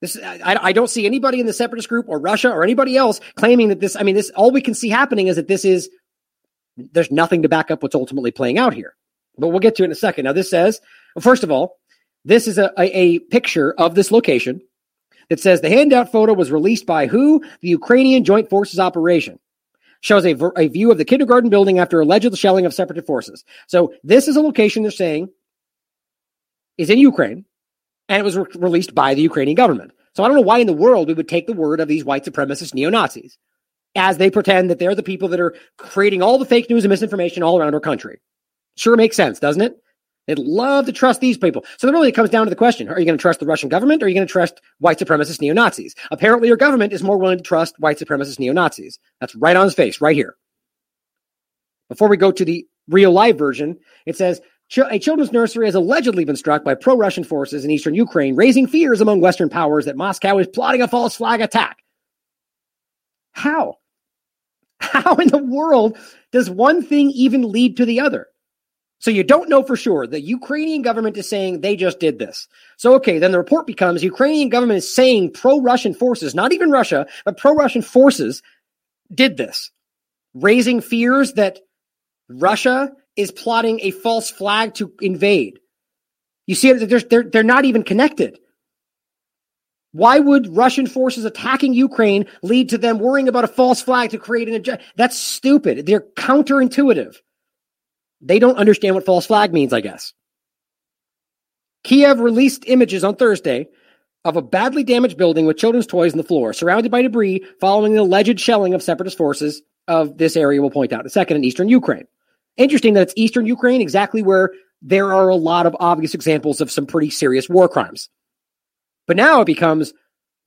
[0.00, 3.20] This, I, I don't see anybody in the separatist group or Russia or anybody else
[3.34, 3.96] claiming that this.
[3.96, 5.90] I mean, this all we can see happening is that this is
[6.76, 8.94] there's nothing to back up what's ultimately playing out here.
[9.38, 10.24] But we'll get to it in a second.
[10.24, 10.80] Now, this says,
[11.14, 11.78] well, first of all,
[12.24, 14.60] this is a, a, a picture of this location
[15.28, 17.42] that says the handout photo was released by who?
[17.60, 19.38] The Ukrainian Joint Forces Operation.
[20.00, 23.44] Shows a, a view of the kindergarten building after alleged shelling of separatist forces.
[23.68, 25.28] So this is a location they're saying
[26.76, 27.44] is in Ukraine,
[28.08, 29.92] and it was re- released by the Ukrainian government.
[30.16, 32.04] So I don't know why in the world we would take the word of these
[32.04, 33.38] white supremacist neo Nazis
[33.94, 36.90] as they pretend that they're the people that are creating all the fake news and
[36.90, 38.20] misinformation all around our country.
[38.76, 39.76] Sure makes sense, doesn't it?
[40.26, 41.64] They'd love to trust these people.
[41.78, 43.46] So then really it comes down to the question, are you going to trust the
[43.46, 45.94] Russian government or are you going to trust white supremacist neo-Nazis?
[46.10, 48.98] Apparently your government is more willing to trust white supremacist neo-Nazis.
[49.20, 50.36] That's right on his face, right here.
[51.88, 54.40] Before we go to the real live version, it says,
[54.88, 59.02] a children's nursery has allegedly been struck by pro-Russian forces in eastern Ukraine, raising fears
[59.02, 61.82] among Western powers that Moscow is plotting a false flag attack.
[63.32, 63.78] How?
[64.82, 65.96] How in the world
[66.32, 68.26] does one thing even lead to the other?
[68.98, 70.06] So you don't know for sure.
[70.06, 72.46] The Ukrainian government is saying they just did this.
[72.76, 77.06] So okay, then the report becomes Ukrainian government is saying pro-Russian forces, not even Russia,
[77.24, 78.42] but pro-Russian forces
[79.12, 79.70] did this,
[80.34, 81.58] raising fears that
[82.28, 85.58] Russia is plotting a false flag to invade.
[86.46, 88.38] You see, they're, they're, they're not even connected.
[89.92, 94.18] Why would Russian forces attacking Ukraine lead to them worrying about a false flag to
[94.18, 94.82] create an agenda?
[94.96, 95.86] That's stupid.
[95.86, 97.16] They're counterintuitive.
[98.22, 100.14] They don't understand what false flag means, I guess.
[101.84, 103.68] Kiev released images on Thursday
[104.24, 107.92] of a badly damaged building with children's toys on the floor, surrounded by debris following
[107.92, 111.36] the alleged shelling of separatist forces of this area, we'll point out in a second,
[111.36, 112.06] in eastern Ukraine.
[112.56, 116.70] Interesting that it's eastern Ukraine, exactly where there are a lot of obvious examples of
[116.70, 118.08] some pretty serious war crimes.
[119.06, 119.92] But now it becomes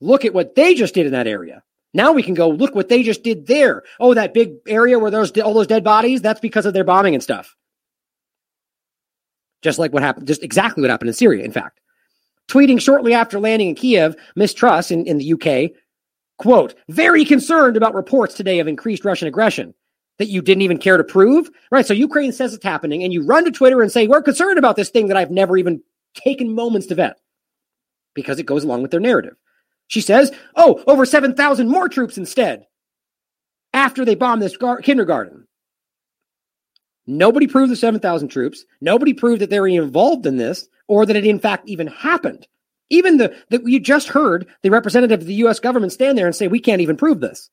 [0.00, 1.62] look at what they just did in that area.
[1.94, 3.82] Now we can go look what they just did there.
[4.00, 7.14] Oh, that big area where there's all those dead bodies, that's because of their bombing
[7.14, 7.56] and stuff.
[9.62, 11.80] Just like what happened, just exactly what happened in Syria, in fact.
[12.48, 15.72] Tweeting shortly after landing in Kiev, Miss Truss in, in the UK,
[16.38, 19.74] quote, very concerned about reports today of increased Russian aggression
[20.18, 21.48] that you didn't even care to prove.
[21.70, 21.86] Right.
[21.86, 24.76] So Ukraine says it's happening, and you run to Twitter and say, We're concerned about
[24.76, 25.82] this thing that I've never even
[26.14, 27.18] taken moments to vet
[28.16, 29.36] because it goes along with their narrative.
[29.86, 32.66] She says, oh, over 7,000 more troops instead
[33.72, 35.46] after they bombed this gar- kindergarten.
[37.06, 38.64] Nobody proved the 7,000 troops.
[38.80, 42.48] Nobody proved that they were involved in this or that it in fact even happened.
[42.90, 46.34] Even the that you just heard the representative of the US government stand there and
[46.34, 47.50] say we can't even prove this.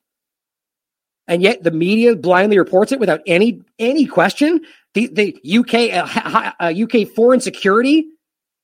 [1.27, 4.61] And yet the media blindly reports it without any any question.
[4.93, 8.05] The the UK uh, uh, UK foreign security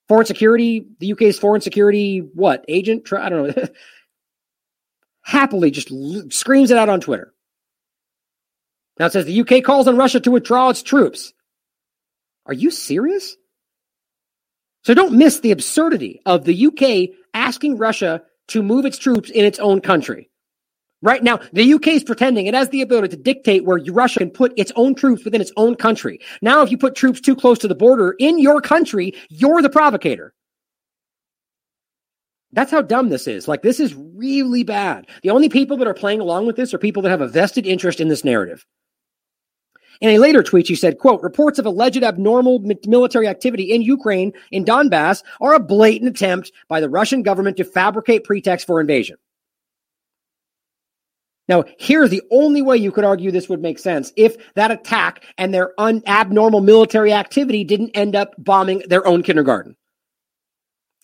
[0.09, 3.11] foreign security, the UK's foreign security, what agent?
[3.13, 3.63] I don't know.
[5.29, 5.91] happily just
[6.33, 7.31] screams it out on Twitter.
[8.97, 11.33] Now it says the UK calls on Russia to withdraw its troops.
[12.47, 13.37] Are you serious?
[14.83, 19.45] So don't miss the absurdity of the UK asking Russia to move its troops in
[19.45, 20.31] its own country.
[21.01, 24.31] Right now, the UK is pretending it has the ability to dictate where Russia can
[24.31, 26.19] put its own troops within its own country.
[26.41, 29.69] Now, if you put troops too close to the border in your country, you're the
[29.69, 30.33] provocator.
[32.51, 33.47] That's how dumb this is.
[33.47, 35.07] Like, this is really bad.
[35.21, 37.65] The only people that are playing along with this are people that have a vested
[37.65, 38.65] interest in this narrative.
[40.01, 44.33] In a later tweet, she said, quote, reports of alleged abnormal military activity in Ukraine,
[44.51, 49.17] in Donbass, are a blatant attempt by the Russian government to fabricate pretext for invasion.
[51.49, 55.25] Now, here's the only way you could argue this would make sense if that attack
[55.35, 59.75] and their un- abnormal military activity didn't end up bombing their own kindergarten.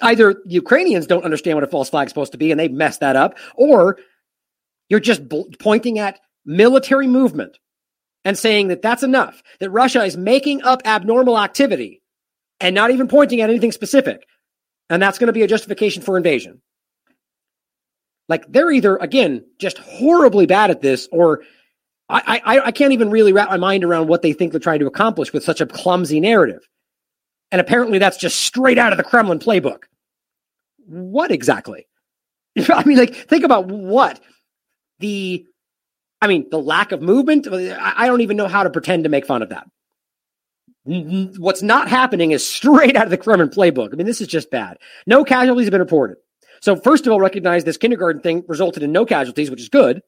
[0.01, 2.99] Either Ukrainians don't understand what a false flag is supposed to be and they've messed
[2.99, 3.97] that up, or
[4.87, 7.57] you're just bl- pointing at military movement
[8.23, 12.03] and saying that that's enough, that Russia is making up abnormal activity
[12.59, 14.27] and not even pointing at anything specific.
[14.91, 16.61] And that's going to be a justification for invasion.
[18.27, 21.43] Like they're either, again, just horribly bad at this or
[22.07, 24.79] I, I, I can't even really wrap my mind around what they think they're trying
[24.79, 26.61] to accomplish with such a clumsy narrative.
[27.51, 29.83] And apparently that's just straight out of the Kremlin playbook.
[30.85, 31.87] What exactly?
[32.69, 34.19] I mean, like, think about what
[34.99, 35.45] the,
[36.21, 37.47] I mean, the lack of movement.
[37.47, 39.67] I don't even know how to pretend to make fun of that.
[40.83, 43.93] What's not happening is straight out of the Kremlin playbook.
[43.93, 44.77] I mean, this is just bad.
[45.07, 46.17] No casualties have been reported.
[46.65, 50.01] So, first of all, recognize this kindergarten thing resulted in no casualties, which is good.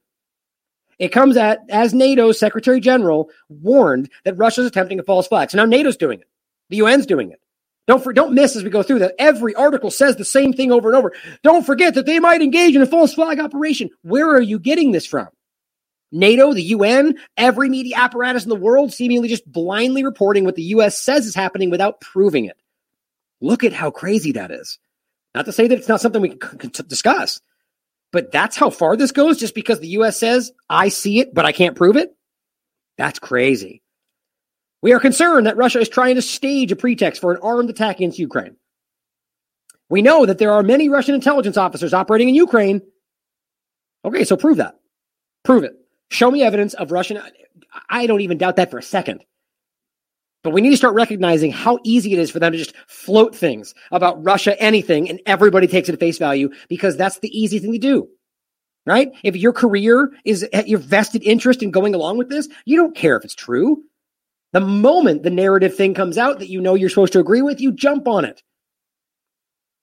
[0.98, 5.52] It comes at as NATO's Secretary General warned that Russia's attempting a false flag.
[5.52, 6.28] So now NATO's doing it.
[6.70, 7.40] The UN's doing it.
[7.86, 9.14] Don't for, don't miss as we go through that.
[9.20, 11.14] Every article says the same thing over and over.
[11.44, 13.92] Don't forget that they might engage in a false flag operation.
[14.02, 15.28] Where are you getting this from?
[16.12, 20.64] NATO, the UN, every media apparatus in the world seemingly just blindly reporting what the
[20.64, 22.58] US says is happening without proving it.
[23.42, 24.80] Look at how crazy that is.
[25.38, 27.42] Not to say that it's not something we can discuss,
[28.12, 31.46] but that's how far this goes just because the US says, I see it, but
[31.46, 32.10] I can't prove it.
[32.98, 33.84] That's crazy.
[34.82, 37.98] We are concerned that Russia is trying to stage a pretext for an armed attack
[37.98, 38.56] against Ukraine.
[39.90, 42.82] We know that there are many Russian intelligence officers operating in Ukraine.
[44.04, 44.80] Okay, so prove that.
[45.44, 45.74] Prove it.
[46.10, 47.22] Show me evidence of Russian.
[47.88, 49.24] I don't even doubt that for a second.
[50.48, 53.36] But we need to start recognizing how easy it is for them to just float
[53.36, 57.60] things about Russia, anything, and everybody takes it at face value because that's the easy
[57.60, 58.08] thing to do.
[58.86, 59.12] Right?
[59.26, 62.96] If your career is eh, your vested interest in going along with this, you don't
[62.96, 63.84] care if it's true.
[64.54, 67.60] The moment the narrative thing comes out that you know you're supposed to agree with,
[67.60, 68.42] you jump on it.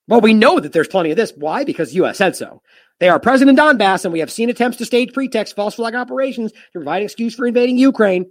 [0.08, 1.34] Well, we know that there's plenty of this.
[1.36, 1.64] Why?
[1.64, 2.16] Because U.S.
[2.16, 2.62] said so.
[3.00, 5.94] They are present in Donbass, and we have seen attempts to stage pretext false flag
[5.94, 8.24] operations to provide excuse for invading Ukraine.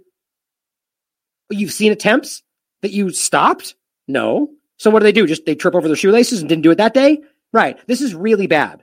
[1.50, 2.42] You've seen attempts
[2.82, 3.74] that you stopped?
[4.08, 4.50] No.
[4.78, 5.26] So what do they do?
[5.26, 7.20] Just they trip over their shoelaces and didn't do it that day?
[7.52, 7.78] Right.
[7.86, 8.82] This is really bad.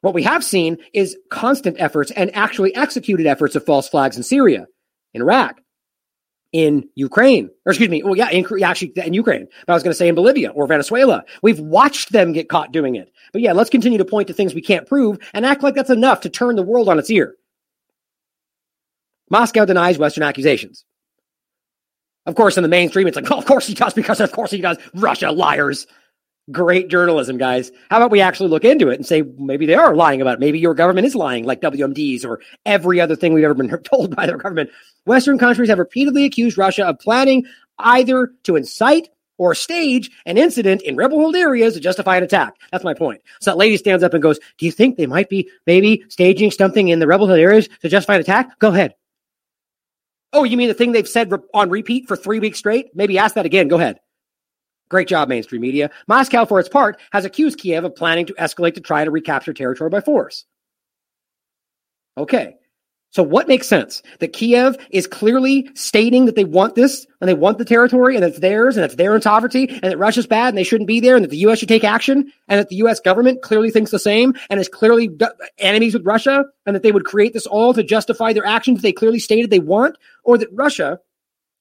[0.00, 4.22] What we have seen is constant efforts and actually executed efforts of false flags in
[4.22, 4.66] Syria,
[5.12, 5.60] in Iraq,
[6.52, 9.48] in Ukraine, or excuse me, well, yeah, in, actually in Ukraine.
[9.66, 11.24] But I was going to say in Bolivia or Venezuela.
[11.42, 13.12] We've watched them get caught doing it.
[13.32, 15.90] But yeah, let's continue to point to things we can't prove and act like that's
[15.90, 17.34] enough to turn the world on its ear.
[19.30, 20.84] Moscow denies Western accusations.
[22.28, 24.50] Of course, in the mainstream, it's like, oh, of course he does, because of course
[24.50, 24.76] he does.
[24.94, 25.86] Russia liars.
[26.52, 27.72] Great journalism, guys.
[27.90, 30.40] How about we actually look into it and say maybe they are lying about it?
[30.40, 34.14] Maybe your government is lying, like WMDs or every other thing we've ever been told
[34.14, 34.68] by their government.
[35.06, 37.46] Western countries have repeatedly accused Russia of planning
[37.78, 39.08] either to incite
[39.38, 42.56] or stage an incident in rebel held areas to justify an attack.
[42.72, 43.22] That's my point.
[43.40, 46.50] So that lady stands up and goes, Do you think they might be maybe staging
[46.50, 48.58] something in the rebel held areas to justify an attack?
[48.58, 48.94] Go ahead.
[50.32, 52.94] Oh, you mean the thing they've said on repeat for three weeks straight?
[52.94, 53.68] Maybe ask that again.
[53.68, 53.98] Go ahead.
[54.88, 55.90] Great job, mainstream media.
[56.06, 59.52] Moscow, for its part, has accused Kiev of planning to escalate to try to recapture
[59.52, 60.44] territory by force.
[62.16, 62.56] Okay.
[63.10, 64.02] So what makes sense?
[64.20, 68.24] That Kiev is clearly stating that they want this and they want the territory and
[68.24, 71.16] it's theirs and it's their sovereignty and that Russia's bad and they shouldn't be there
[71.16, 71.58] and that the U.S.
[71.58, 73.00] should take action and that the U.S.
[73.00, 75.10] government clearly thinks the same and is clearly
[75.58, 78.92] enemies with Russia and that they would create this all to justify their actions they
[78.92, 81.00] clearly stated they want or that Russia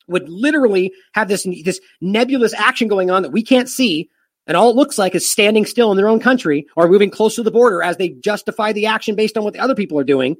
[0.07, 4.09] would literally have this, this nebulous action going on that we can't see.
[4.47, 7.35] And all it looks like is standing still in their own country or moving close
[7.35, 10.05] to the border as they justify the action based on what the other people are
[10.05, 10.37] doing.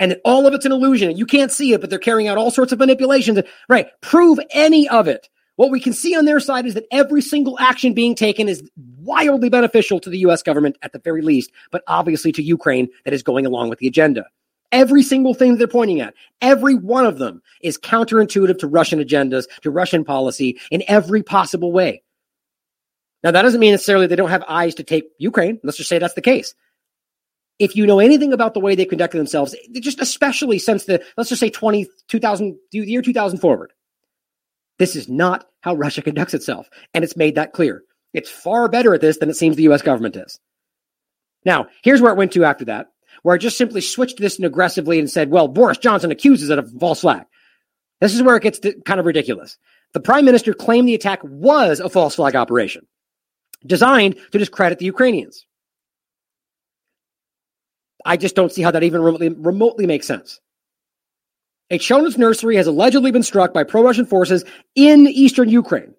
[0.00, 1.16] And all of it's an illusion.
[1.16, 3.38] You can't see it, but they're carrying out all sorts of manipulations.
[3.68, 3.88] Right.
[4.00, 5.28] Prove any of it.
[5.56, 8.62] What we can see on their side is that every single action being taken is
[9.02, 13.12] wildly beneficial to the US government at the very least, but obviously to Ukraine that
[13.12, 14.24] is going along with the agenda.
[14.72, 19.44] Every single thing they're pointing at, every one of them is counterintuitive to Russian agendas,
[19.60, 22.02] to Russian policy in every possible way.
[23.22, 25.60] Now, that doesn't mean necessarily they don't have eyes to take Ukraine.
[25.62, 26.54] Let's just say that's the case.
[27.60, 31.28] If you know anything about the way they conducted themselves, just especially since the, let's
[31.28, 33.72] just say 20, 2000, the year 2000 forward,
[34.78, 36.68] this is not how Russia conducts itself.
[36.94, 37.84] And it's made that clear.
[38.12, 40.40] It's far better at this than it seems the US government is.
[41.44, 42.88] Now, here's where it went to after that
[43.22, 46.58] where I just simply switched this and aggressively and said, well, Boris Johnson accuses it
[46.58, 47.26] of false flag.
[48.00, 49.58] This is where it gets kind of ridiculous.
[49.92, 52.86] The prime minister claimed the attack was a false flag operation
[53.66, 55.44] designed to discredit the Ukrainians.
[58.04, 60.40] I just don't see how that even remotely, remotely makes sense.
[61.70, 65.94] A Children's nursery has allegedly been struck by pro Russian forces in eastern Ukraine.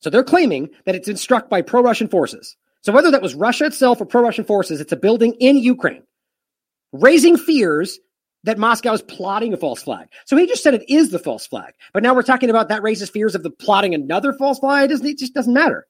[0.00, 2.56] So they're claiming that it's been struck by pro Russian forces.
[2.82, 6.02] So whether that was Russia itself or pro Russian forces, it's a building in Ukraine
[6.92, 7.98] raising fears
[8.44, 10.08] that Moscow is plotting a false flag.
[10.24, 11.74] So he just said it is the false flag.
[11.92, 14.84] But now we're talking about that raises fears of the plotting another false flag.
[14.84, 15.86] It, doesn't, it just doesn't matter.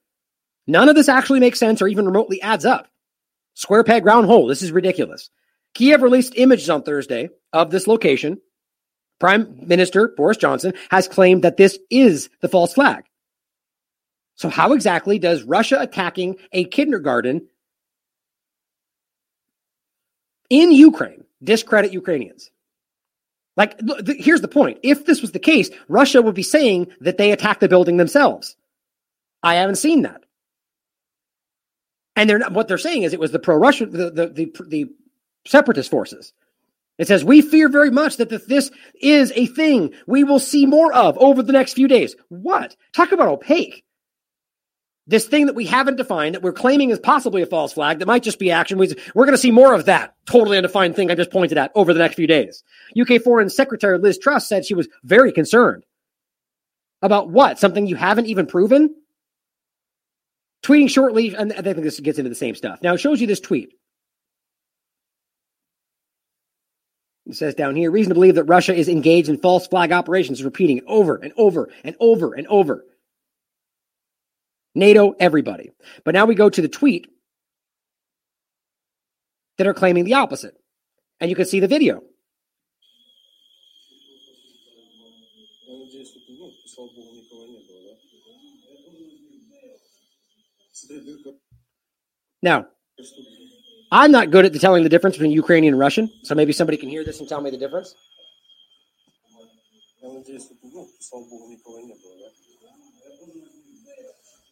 [0.66, 2.88] None of this actually makes sense or even remotely adds up.
[3.54, 4.46] Square peg, round hole.
[4.46, 5.30] This is ridiculous.
[5.76, 8.40] Kiev released images on Thursday of this location
[9.18, 13.04] Prime Minister Boris Johnson has claimed that this is the false flag.
[14.36, 17.48] So, how exactly does Russia attacking a kindergarten
[20.48, 22.50] in Ukraine discredit Ukrainians?
[23.54, 24.78] Like, here's the point.
[24.82, 28.56] If this was the case, Russia would be saying that they attacked the building themselves.
[29.42, 30.24] I haven't seen that.
[32.16, 34.90] And they're not, what they're saying is it was the pro-Russian, the, the, the, the
[35.46, 36.32] separatist forces.
[36.98, 40.92] It says, we fear very much that this is a thing we will see more
[40.92, 42.16] of over the next few days.
[42.28, 42.76] What?
[42.92, 43.84] Talk about opaque
[45.06, 48.06] this thing that we haven't defined that we're claiming is possibly a false flag that
[48.06, 48.78] might just be action.
[48.78, 51.92] We're going to see more of that totally undefined thing I just pointed at over
[51.92, 52.64] the next few days.
[53.00, 55.84] UK Foreign Secretary Liz Truss said she was very concerned
[57.02, 57.58] about what?
[57.58, 58.94] Something you haven't even proven?
[60.64, 62.80] Tweeting shortly, and I think this gets into the same stuff.
[62.82, 63.74] Now it shows you this tweet.
[67.26, 70.44] It says down here, reason to believe that Russia is engaged in false flag operations,
[70.44, 72.84] repeating over and over and over and over.
[74.76, 75.70] NATO, everybody.
[76.04, 77.08] But now we go to the tweet
[79.58, 80.54] that are claiming the opposite.
[81.18, 82.02] And you can see the video.
[92.42, 92.66] Now,
[93.92, 96.76] I'm not good at the telling the difference between Ukrainian and Russian, so maybe somebody
[96.76, 97.94] can hear this and tell me the difference.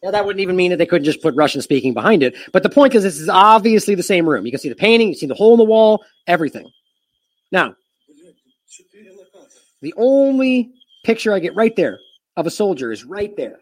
[0.03, 2.35] Now, that wouldn't even mean that they couldn't just put Russian speaking behind it.
[2.51, 4.45] But the point is, this is obviously the same room.
[4.45, 6.69] You can see the painting, you see the hole in the wall, everything.
[7.51, 7.75] Now,
[9.81, 10.73] the only
[11.03, 11.99] picture I get right there
[12.37, 13.59] of a soldier is right there.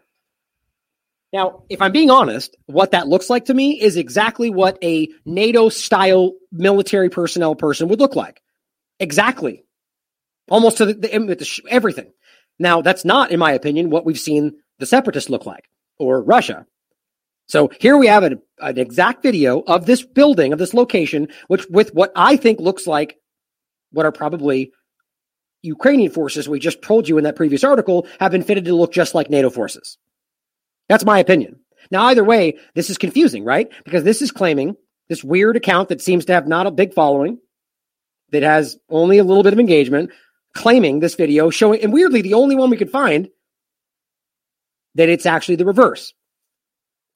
[1.34, 5.08] Now, if I'm being honest, what that looks like to me is exactly what a
[5.26, 8.40] NATO style military personnel person would look like.
[9.00, 9.64] Exactly.
[10.48, 12.12] Almost to the, the, the everything.
[12.60, 15.64] Now, that's not, in my opinion, what we've seen the separatists look like
[15.98, 16.66] or Russia.
[17.48, 21.66] So here we have an, an exact video of this building, of this location, which
[21.68, 23.16] with what I think looks like
[23.90, 24.70] what are probably
[25.62, 28.92] Ukrainian forces we just told you in that previous article have been fitted to look
[28.92, 29.98] just like NATO forces.
[30.88, 31.60] That's my opinion.
[31.90, 33.70] Now, either way, this is confusing, right?
[33.84, 34.76] Because this is claiming
[35.08, 37.38] this weird account that seems to have not a big following,
[38.30, 40.10] that has only a little bit of engagement,
[40.54, 43.28] claiming this video, showing, and weirdly, the only one we could find
[44.94, 46.12] that it's actually the reverse.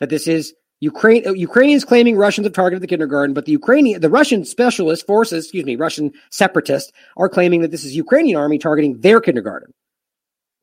[0.01, 4.01] That this is Ukraine, uh, Ukrainians claiming Russians have targeted the kindergarten, but the Ukrainian,
[4.01, 8.59] the Russian specialist forces, excuse me, Russian separatists are claiming that this is Ukrainian army
[8.59, 9.73] targeting their kindergarten.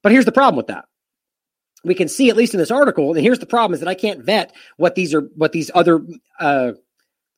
[0.03, 0.85] But here's the problem with that.
[1.85, 3.95] We can see, at least in this article, and here's the problem is that I
[3.95, 6.01] can't vet what these are, what these other,
[6.39, 6.73] uh,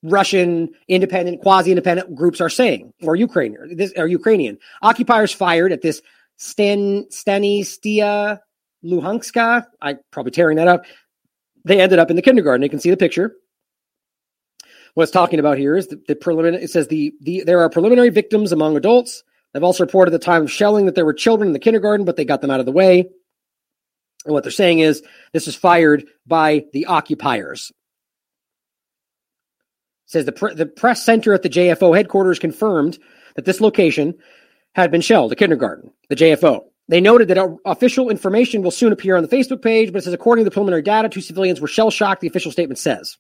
[0.04, 4.58] Russian independent, quasi-independent groups are saying, or Ukrainian, this, or Ukrainian.
[4.82, 6.02] Occupiers fired at this
[6.38, 8.40] Stan, Stanytsia
[8.86, 9.66] Luhanska.
[9.82, 10.86] I probably tearing that up.
[11.66, 12.64] They ended up in the kindergarten.
[12.64, 13.36] You can see the picture.
[14.94, 16.64] What it's talking about here is the, the preliminary.
[16.64, 19.24] It says the, the there are preliminary victims among adults.
[19.54, 22.06] They've also reported at the time of shelling that there were children in the kindergarten,
[22.06, 23.10] but they got them out of the way.
[24.26, 27.72] And what they're saying is this is fired by the occupiers.
[30.08, 32.98] It says the, the press center at the JFO headquarters confirmed
[33.36, 34.16] that this location
[34.76, 36.66] had been shelled, a kindergarten, the JFO.
[36.90, 40.14] They noted that official information will soon appear on the Facebook page, but it says
[40.14, 43.18] according to the preliminary data, two civilians were shell shocked, the official statement says.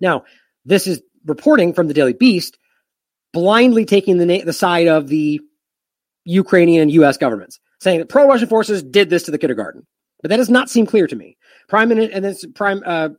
[0.00, 0.24] Now,
[0.64, 2.58] this is reporting from the Daily Beast,
[3.32, 5.40] blindly taking the, na- the side of the
[6.24, 7.16] Ukrainian and U.S.
[7.16, 9.86] governments, saying that pro Russian forces did this to the kindergarten.
[10.26, 11.36] But that does not seem clear to me.
[11.68, 13.10] Prime Minister, and Prime uh,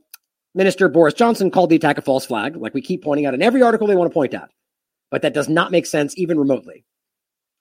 [0.53, 3.41] Minister Boris Johnson called the attack a false flag, like we keep pointing out in
[3.41, 4.49] every article they want to point at.
[5.09, 6.83] But that does not make sense even remotely.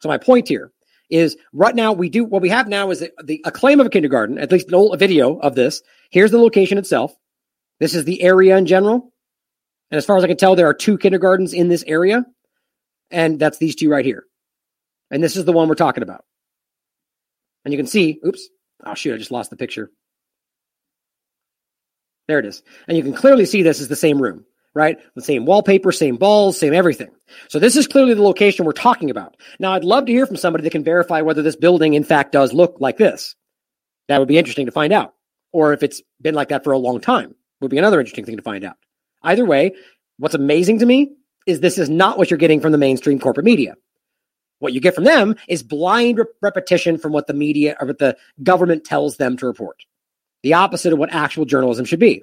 [0.01, 0.73] So my point here
[1.11, 3.91] is right now we do what we have now is the, a claim of a
[3.91, 5.81] kindergarten, at least a video of this.
[6.11, 7.15] Here's the location itself.
[7.79, 9.13] This is the area in general.
[9.93, 12.27] And as far as I can tell, there are two kindergartens in this area.
[13.13, 14.25] And that's these two right here.
[15.09, 16.25] And this is the one we're talking about.
[17.65, 18.49] And you can see, oops,
[18.87, 19.91] oh shoot, I just lost the picture.
[22.29, 22.63] There it is.
[22.89, 24.45] And you can clearly see this is the same room
[24.77, 24.99] right?
[25.15, 27.09] The same wallpaper, same balls, same everything.
[27.49, 29.35] So this is clearly the location we're talking about.
[29.59, 32.33] Now, I'd love to hear from somebody that can verify whether this building, in fact,
[32.33, 33.35] does look like this.
[34.09, 35.15] That would be interesting to find out.
[35.51, 38.37] Or if it's been like that for a long time, would be another interesting thing
[38.37, 38.77] to find out.
[39.23, 39.73] Either way,
[40.19, 41.13] what's amazing to me
[41.47, 43.77] is this is not what you're getting from the mainstream corporate media.
[44.59, 48.17] What you get from them is blind repetition from what the media or what the
[48.43, 49.85] government tells them to report.
[50.43, 52.23] The opposite of what actual journalism should be.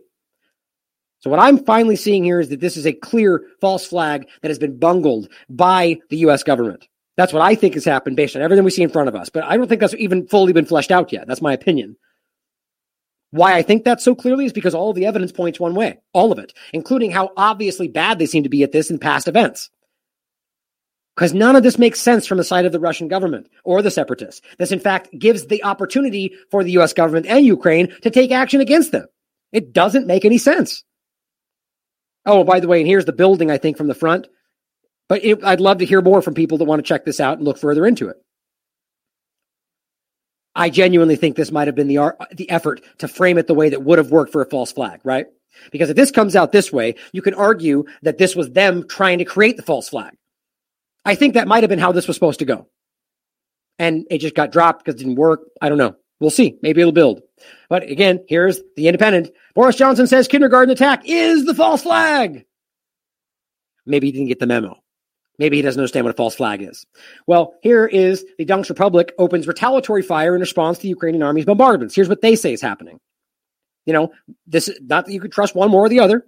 [1.19, 4.49] So what I'm finally seeing here is that this is a clear false flag that
[4.49, 6.87] has been bungled by the US government.
[7.15, 9.29] That's what I think has happened based on everything we see in front of us.
[9.29, 11.27] But I don't think that's even fully been fleshed out yet.
[11.27, 11.95] That's my opinion.
[13.31, 16.31] Why I think that so clearly is because all the evidence points one way, all
[16.31, 19.69] of it, including how obviously bad they seem to be at this in past events.
[21.15, 23.91] Because none of this makes sense from the side of the Russian government or the
[23.91, 24.41] separatists.
[24.57, 28.61] This, in fact, gives the opportunity for the US government and Ukraine to take action
[28.61, 29.05] against them.
[29.51, 30.83] It doesn't make any sense.
[32.25, 34.27] Oh, by the way, and here's the building, I think, from the front.
[35.07, 37.37] But it, I'd love to hear more from people that want to check this out
[37.37, 38.17] and look further into it.
[40.55, 43.69] I genuinely think this might have been the the effort to frame it the way
[43.69, 45.25] that would have worked for a false flag, right?
[45.71, 49.19] Because if this comes out this way, you can argue that this was them trying
[49.19, 50.13] to create the false flag.
[51.05, 52.67] I think that might have been how this was supposed to go.
[53.79, 55.41] And it just got dropped because it didn't work.
[55.61, 55.95] I don't know.
[56.19, 56.57] We'll see.
[56.61, 57.21] Maybe it'll build.
[57.69, 59.31] But again, here's the independent.
[59.55, 62.45] Boris Johnson says kindergarten attack is the false flag.
[63.85, 64.77] Maybe he didn't get the memo.
[65.39, 66.85] Maybe he doesn't understand what a false flag is.
[67.27, 71.45] Well, here is the Donetsk Republic opens retaliatory fire in response to the Ukrainian army's
[71.45, 71.95] bombardments.
[71.95, 72.99] Here's what they say is happening.
[73.85, 74.11] You know,
[74.47, 76.25] this is not that you could trust one more or the other,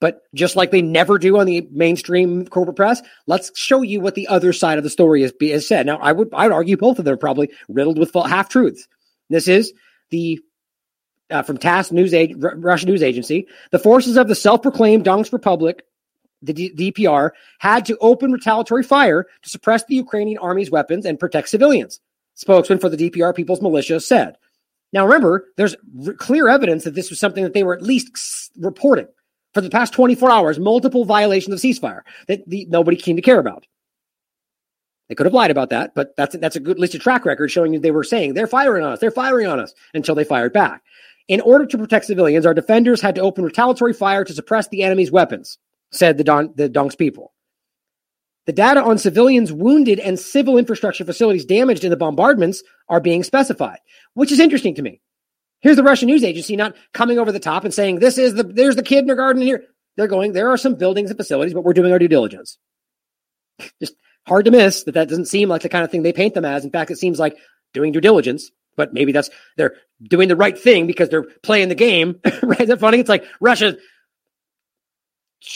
[0.00, 4.14] but just like they never do on the mainstream corporate press, let's show you what
[4.14, 5.86] the other side of the story is, is said.
[5.86, 8.86] Now, I would I would argue both of them are probably riddled with half truths.
[9.30, 9.72] This is
[10.10, 10.40] the
[11.30, 13.46] uh, from TASS news ag- Russian news agency.
[13.70, 15.84] The forces of the self-proclaimed Donetsk Republic
[16.42, 21.18] the D- DPR had to open retaliatory fire to suppress the Ukrainian army's weapons and
[21.18, 22.00] protect civilians.
[22.34, 24.36] Spokesman for the DPR People's Militia said.
[24.92, 25.74] Now, remember, there's
[26.06, 29.08] r- clear evidence that this was something that they were at least reporting
[29.54, 33.38] for the past 24 hours, multiple violations of ceasefire that the, nobody seemed to care
[33.38, 33.66] about.
[35.08, 37.50] They could have lied about that, but that's that's a good list of track record
[37.50, 40.24] showing that they were saying they're firing on us, they're firing on us until they
[40.24, 40.82] fired back.
[41.28, 44.82] In order to protect civilians, our defenders had to open retaliatory fire to suppress the
[44.82, 45.58] enemy's weapons
[45.90, 47.32] said the, Don, the Donks people.
[48.46, 53.22] The data on civilians wounded and civil infrastructure facilities damaged in the bombardments are being
[53.22, 53.78] specified,
[54.12, 55.00] which is interesting to me.
[55.64, 58.42] Here's the Russian news agency not coming over the top and saying, this is the,
[58.42, 59.64] there's the kindergarten here.
[59.96, 62.58] They're going, there are some buildings and facilities, but we're doing our due diligence.
[63.80, 63.94] Just
[64.26, 66.44] hard to miss that that doesn't seem like the kind of thing they paint them
[66.44, 66.66] as.
[66.66, 67.38] In fact, it seems like
[67.72, 71.74] doing due diligence, but maybe that's, they're doing the right thing because they're playing the
[71.74, 72.20] game.
[72.42, 72.60] right?
[72.60, 72.98] Is that funny?
[72.98, 73.78] It's like Russia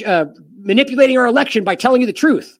[0.06, 0.24] uh,
[0.56, 2.57] manipulating our election by telling you the truth.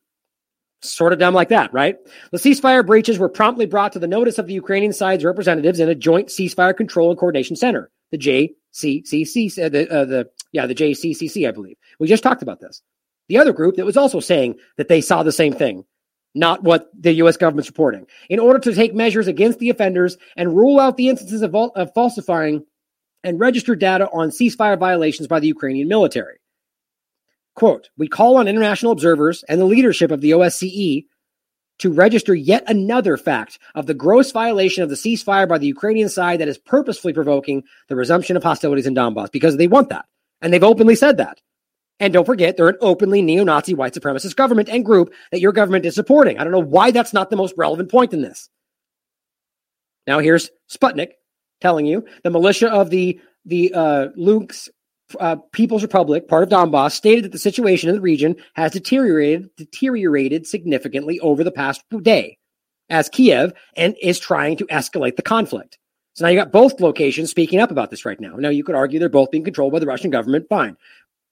[0.80, 1.96] Sort of dumb like that, right?
[2.30, 5.88] The ceasefire breaches were promptly brought to the notice of the Ukrainian side's representatives in
[5.88, 10.76] a joint ceasefire control and coordination center, the JCCC, uh, the, uh, the yeah, the
[10.76, 11.76] JCCC, I believe.
[11.98, 12.80] We just talked about this.
[13.28, 15.84] The other group that was also saying that they saw the same thing,
[16.34, 17.36] not what the U.S.
[17.36, 21.42] government's reporting, in order to take measures against the offenders and rule out the instances
[21.42, 22.64] of, of falsifying
[23.24, 26.37] and register data on ceasefire violations by the Ukrainian military.
[27.58, 31.06] Quote, we call on international observers and the leadership of the OSCE
[31.80, 36.08] to register yet another fact of the gross violation of the ceasefire by the Ukrainian
[36.08, 40.04] side that is purposefully provoking the resumption of hostilities in Donbass because they want that.
[40.40, 41.40] And they've openly said that.
[41.98, 45.50] And don't forget, they're an openly neo Nazi white supremacist government and group that your
[45.50, 46.38] government is supporting.
[46.38, 48.48] I don't know why that's not the most relevant point in this.
[50.06, 51.14] Now, here's Sputnik
[51.60, 54.68] telling you the militia of the, the uh, Luke's
[55.20, 59.48] uh, People's Republic, part of Donbass, stated that the situation in the region has deteriorated
[59.56, 62.38] deteriorated significantly over the past day,
[62.90, 65.78] as Kiev and is trying to escalate the conflict.
[66.14, 68.34] So now you got both locations speaking up about this right now.
[68.36, 70.48] Now you could argue they're both being controlled by the Russian government.
[70.48, 70.76] Fine.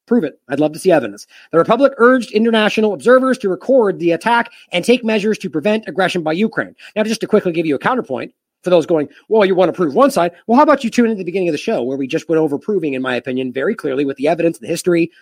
[0.07, 0.41] Prove it.
[0.49, 1.27] I'd love to see evidence.
[1.51, 6.23] The Republic urged international observers to record the attack and take measures to prevent aggression
[6.23, 6.77] by Ukraine.
[6.95, 8.33] Now, just to quickly give you a counterpoint,
[8.67, 10.33] for those going, well, you want to prove one side.
[10.47, 12.29] Well, how about you tune in at the beginning of the show where we just
[12.29, 15.13] went over proving, in my opinion, very clearly with the evidence and the history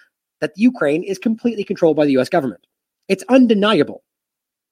[0.41, 2.67] that Ukraine is completely controlled by the US government.
[3.07, 4.03] It's undeniable.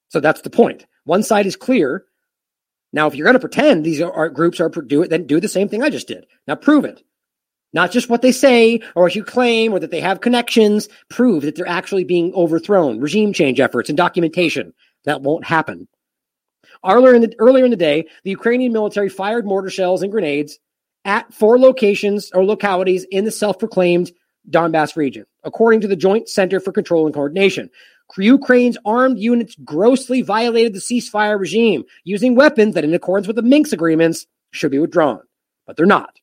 [0.08, 0.86] So that's the point.
[1.04, 2.06] One side is clear.
[2.94, 5.48] Now, if you're going to pretend these are, groups are do it, then do the
[5.48, 6.26] same thing I just did.
[6.46, 7.02] Now prove it.
[7.74, 10.88] Not just what they say or what you claim or that they have connections.
[11.08, 13.00] Prove that they're actually being overthrown.
[13.00, 14.74] Regime change efforts and documentation.
[15.04, 15.88] That won't happen.
[16.84, 20.58] Earlier in, the, earlier in the day, the Ukrainian military fired mortar shells and grenades
[21.04, 24.12] at four locations or localities in the self proclaimed
[24.50, 27.70] Donbass region, according to the Joint Center for Control and Coordination.
[28.18, 33.42] Ukraine's armed units grossly violated the ceasefire regime using weapons that, in accordance with the
[33.42, 35.20] Minsk agreements, should be withdrawn,
[35.66, 36.18] but they're not.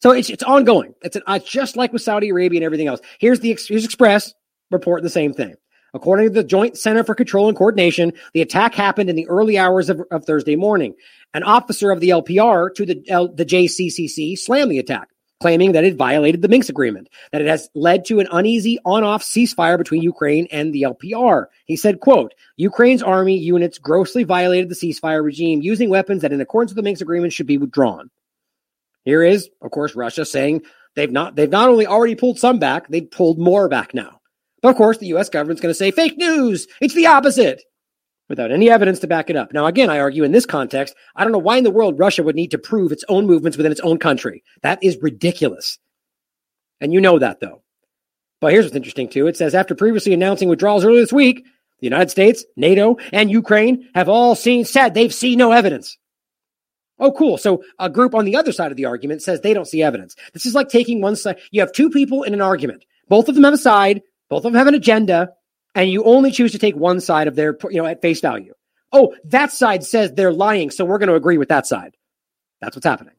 [0.00, 0.94] So it's, it's ongoing.
[1.02, 3.00] It's, an, uh, just like with Saudi Arabia and everything else.
[3.18, 4.32] Here's the here's Express
[4.70, 5.54] report the same thing.
[5.94, 9.56] According to the Joint Center for Control and Coordination, the attack happened in the early
[9.56, 10.94] hours of, of Thursday morning.
[11.34, 15.08] An officer of the LPR to the, L, the JCCC slammed the attack.
[15.40, 19.22] claiming that it violated the Minsk agreement, that it has led to an uneasy on-off
[19.22, 21.46] ceasefire between Ukraine and the LPR.
[21.64, 26.40] He said, quote, Ukraine's army units grossly violated the ceasefire regime using weapons that in
[26.40, 28.10] accordance with the Minsk agreement should be withdrawn.
[29.04, 30.62] Here is, of course, Russia saying
[30.94, 34.17] they've not they've not only already pulled some back, they've pulled more back now.
[34.62, 36.66] But of course, the US government's going to say fake news.
[36.80, 37.62] It's the opposite
[38.28, 39.52] without any evidence to back it up.
[39.52, 42.22] Now, again, I argue in this context, I don't know why in the world Russia
[42.22, 44.42] would need to prove its own movements within its own country.
[44.62, 45.78] That is ridiculous.
[46.80, 47.62] And you know that, though.
[48.40, 49.26] But here's what's interesting, too.
[49.26, 51.44] It says after previously announcing withdrawals earlier this week,
[51.80, 55.96] the United States, NATO, and Ukraine have all seen said they've seen no evidence.
[57.00, 57.38] Oh, cool.
[57.38, 60.16] So a group on the other side of the argument says they don't see evidence.
[60.32, 61.38] This is like taking one side.
[61.52, 62.84] You have two people in an argument.
[63.08, 64.02] Both of them have a side.
[64.28, 65.32] Both of them have an agenda
[65.74, 68.54] and you only choose to take one side of their, you know, at face value.
[68.92, 71.96] Oh, that side says they're lying, so we're going to agree with that side.
[72.60, 73.14] That's what's happening.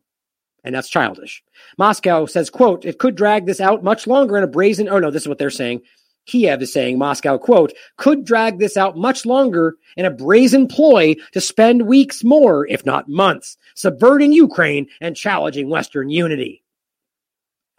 [0.64, 1.44] And that's childish.
[1.78, 5.12] Moscow says, quote, it could drag this out much longer in a brazen, oh no,
[5.12, 5.82] this is what they're saying.
[6.26, 11.16] Kiev is saying, Moscow, quote, could drag this out much longer in a brazen ploy
[11.32, 16.64] to spend weeks more, if not months, subverting Ukraine and challenging Western unity.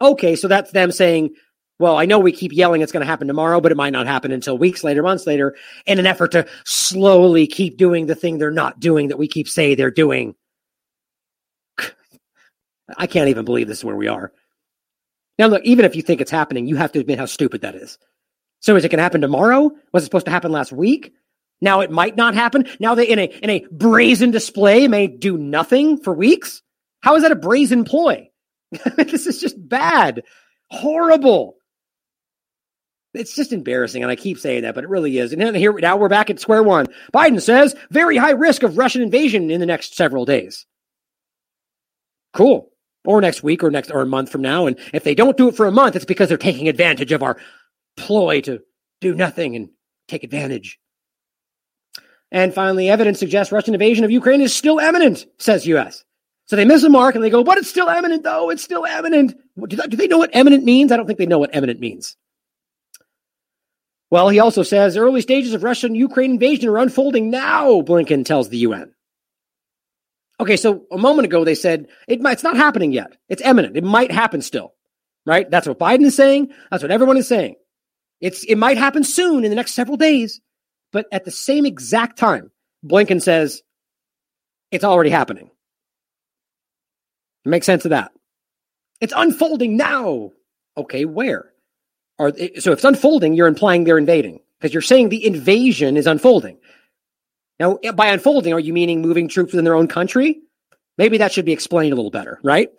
[0.01, 1.35] Okay, so that's them saying,
[1.81, 4.07] well, I know we keep yelling it's going to happen tomorrow, but it might not
[4.07, 8.37] happen until weeks later, months later, in an effort to slowly keep doing the thing
[8.37, 10.35] they're not doing that we keep saying they're doing.
[12.97, 14.31] I can't even believe this is where we are.
[15.37, 17.75] Now, look, even if you think it's happening, you have to admit how stupid that
[17.75, 17.97] is.
[18.59, 19.71] So is it going to happen tomorrow?
[19.91, 21.13] Was it supposed to happen last week?
[21.61, 22.67] Now it might not happen.
[22.79, 26.61] Now they in a in a brazen display may do nothing for weeks.
[27.01, 28.29] How is that a brazen ploy?
[28.95, 30.23] this is just bad.
[30.69, 31.57] Horrible.
[33.13, 35.33] It's just embarrassing, and I keep saying that, but it really is.
[35.33, 36.87] And here now we're back at square one.
[37.13, 40.65] Biden says very high risk of Russian invasion in the next several days.
[42.33, 42.71] Cool.
[43.03, 44.67] Or next week, or next, or a month from now.
[44.67, 47.23] And if they don't do it for a month, it's because they're taking advantage of
[47.23, 47.35] our
[47.97, 48.61] ploy to
[49.01, 49.69] do nothing and
[50.07, 50.79] take advantage.
[52.31, 56.05] And finally, evidence suggests Russian invasion of Ukraine is still imminent, says U.S.
[56.45, 58.49] So they miss a mark and they go, but it's still imminent, though.
[58.49, 59.35] It's still imminent.
[59.67, 60.93] Do they know what imminent means?
[60.93, 62.15] I don't think they know what imminent means.
[64.11, 68.49] Well, he also says early stages of Russian Ukraine invasion are unfolding now, Blinken tells
[68.49, 68.93] the UN.
[70.39, 73.15] Okay, so a moment ago they said it might, it's not happening yet.
[73.29, 73.77] It's imminent.
[73.77, 74.73] It might happen still,
[75.25, 75.49] right?
[75.49, 76.51] That's what Biden is saying.
[76.69, 77.55] That's what everyone is saying.
[78.19, 80.41] It's it might happen soon in the next several days,
[80.91, 82.51] but at the same exact time,
[82.85, 83.61] Blinken says
[84.71, 85.51] it's already happening.
[87.45, 88.11] Make sense of that.
[88.99, 90.31] It's unfolding now.
[90.75, 91.50] Okay, where?
[92.21, 96.05] Are so if it's unfolding, you're implying they're invading because you're saying the invasion is
[96.05, 96.59] unfolding.
[97.59, 100.39] Now, eh, by unfolding, are you meaning moving troops within their own country?
[100.99, 102.69] Maybe that should be explained a little better, right?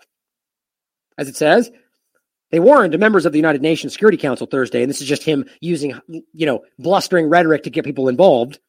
[1.19, 1.73] As it says,
[2.53, 5.47] they warned members of the United Nations Security Council Thursday, and this is just him
[5.61, 6.01] using,
[6.33, 8.61] you know, blustering rhetoric to get people involved,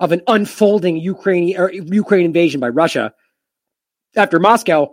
[0.00, 3.14] of an unfolding Ukraine or Ukraine invasion by Russia
[4.16, 4.88] after Moscow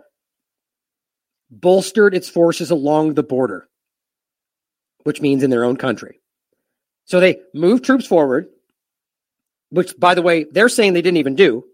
[1.50, 3.68] bolstered its forces along the border
[5.06, 6.20] which means in their own country.
[7.04, 8.48] So they move troops forward,
[9.70, 11.64] which, by the way, they're saying they didn't even do,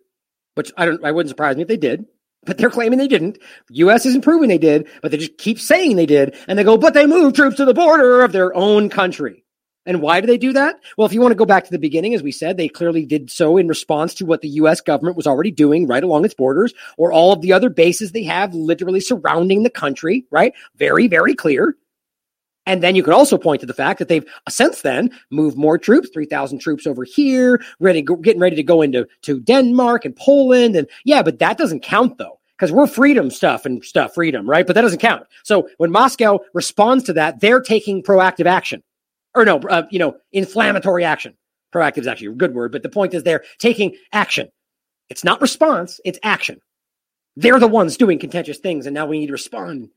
[0.54, 2.04] which I don't, I wouldn't surprise me if they did,
[2.44, 3.38] but they're claiming they didn't.
[3.70, 4.04] U.S.
[4.04, 6.36] isn't proving they did, but they just keep saying they did.
[6.46, 9.42] And they go, but they moved troops to the border of their own country.
[9.86, 10.76] And why do they do that?
[10.98, 13.06] Well, if you want to go back to the beginning, as we said, they clearly
[13.06, 14.82] did so in response to what the U.S.
[14.82, 18.24] government was already doing right along its borders or all of the other bases they
[18.24, 20.52] have literally surrounding the country, right?
[20.76, 21.76] Very, very clear.
[22.66, 25.78] And then you could also point to the fact that they've since then moved more
[25.78, 30.76] troops, 3,000 troops over here, ready, getting ready to go into to Denmark and Poland.
[30.76, 34.66] And yeah, but that doesn't count though, because we're freedom stuff and stuff, freedom, right?
[34.66, 35.26] But that doesn't count.
[35.42, 38.82] So when Moscow responds to that, they're taking proactive action
[39.34, 41.34] or no, uh, you know, inflammatory action.
[41.74, 44.48] Proactive is actually a good word, but the point is they're taking action.
[45.08, 46.60] It's not response, it's action.
[47.36, 49.88] They're the ones doing contentious things, and now we need to respond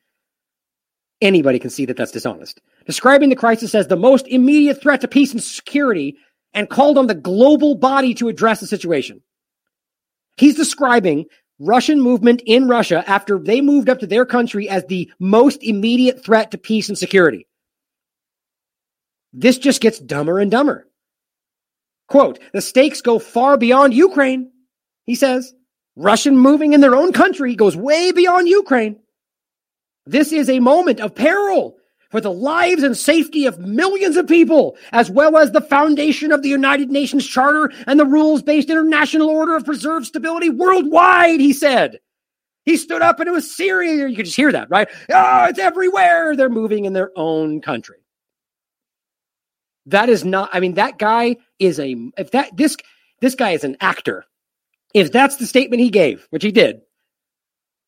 [1.21, 2.61] Anybody can see that that's dishonest.
[2.85, 6.17] Describing the crisis as the most immediate threat to peace and security
[6.53, 9.21] and called on the global body to address the situation.
[10.37, 11.25] He's describing
[11.59, 16.23] Russian movement in Russia after they moved up to their country as the most immediate
[16.23, 17.47] threat to peace and security.
[19.31, 20.87] This just gets dumber and dumber.
[22.07, 24.51] Quote, the stakes go far beyond Ukraine,
[25.05, 25.53] he says.
[25.95, 28.99] Russian moving in their own country goes way beyond Ukraine.
[30.05, 31.77] This is a moment of peril
[32.11, 36.43] for the lives and safety of millions of people, as well as the foundation of
[36.43, 41.51] the United Nations Charter and the rules based international order of preserved stability worldwide, he
[41.51, 41.99] said.
[42.63, 44.07] He stood up and it was Syria.
[44.07, 44.87] You could just hear that, right?
[45.09, 46.35] Oh, it's everywhere.
[46.35, 47.97] They're moving in their own country.
[49.87, 52.75] That is not, I mean, that guy is a, if that, this,
[53.21, 54.25] this guy is an actor.
[54.93, 56.81] If that's the statement he gave, which he did,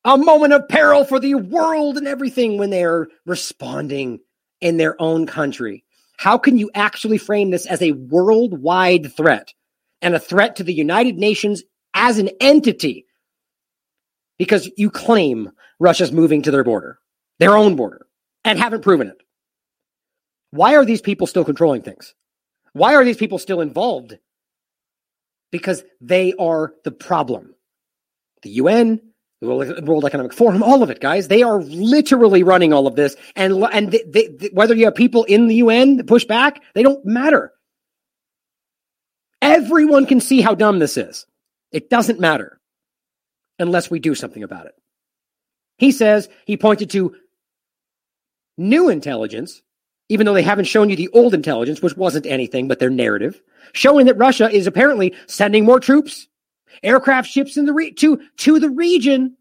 [0.08, 4.20] a moment of peril for the world and everything when they are responding
[4.58, 5.84] in their own country.
[6.16, 9.52] How can you actually frame this as a worldwide threat
[10.00, 11.62] and a threat to the United Nations
[11.92, 13.04] as an entity?
[14.38, 16.98] Because you claim Russia's moving to their border,
[17.38, 18.06] their own border,
[18.44, 19.20] and haven't proven it.
[20.52, 22.14] Why are these people still controlling things?
[22.72, 24.16] Why are these people still involved?
[25.52, 27.54] Because they are the problem.
[28.42, 29.07] The UN,
[29.40, 31.28] the World Economic Forum, all of it, guys.
[31.28, 33.16] They are literally running all of this.
[33.36, 37.04] And, and they, they, whether you have people in the UN push back, they don't
[37.04, 37.52] matter.
[39.40, 41.26] Everyone can see how dumb this is.
[41.70, 42.60] It doesn't matter
[43.58, 44.74] unless we do something about it.
[45.78, 47.14] He says he pointed to
[48.56, 49.62] new intelligence,
[50.08, 53.40] even though they haven't shown you the old intelligence, which wasn't anything but their narrative,
[53.72, 56.26] showing that Russia is apparently sending more troops
[56.82, 59.36] aircraft ships in the re- to to the region.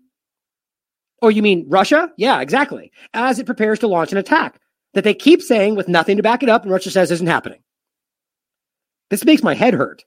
[1.21, 2.11] Oh, you mean Russia?
[2.17, 2.91] Yeah, exactly.
[3.13, 4.59] As it prepares to launch an attack
[4.93, 7.59] that they keep saying with nothing to back it up, and Russia says isn't happening.
[9.09, 10.03] This makes my head hurt.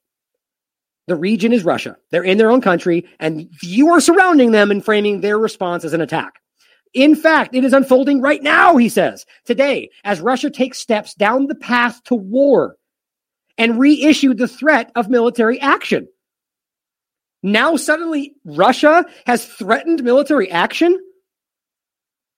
[1.06, 1.96] The region is Russia.
[2.10, 5.92] They're in their own country, and you are surrounding them and framing their response as
[5.92, 6.34] an attack.
[6.94, 11.46] In fact, it is unfolding right now, he says, today, as Russia takes steps down
[11.46, 12.76] the path to war
[13.58, 16.08] and reissued the threat of military action.
[17.42, 20.98] Now suddenly Russia has threatened military action?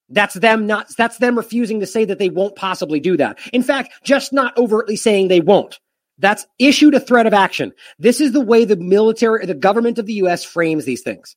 [0.08, 3.38] That's them not that's them refusing to say that they won't possibly do that.
[3.52, 5.80] In fact, just not overtly saying they won't.
[6.18, 7.72] That's issued a threat of action.
[7.98, 11.34] This is the way the military the government of the US frames these things.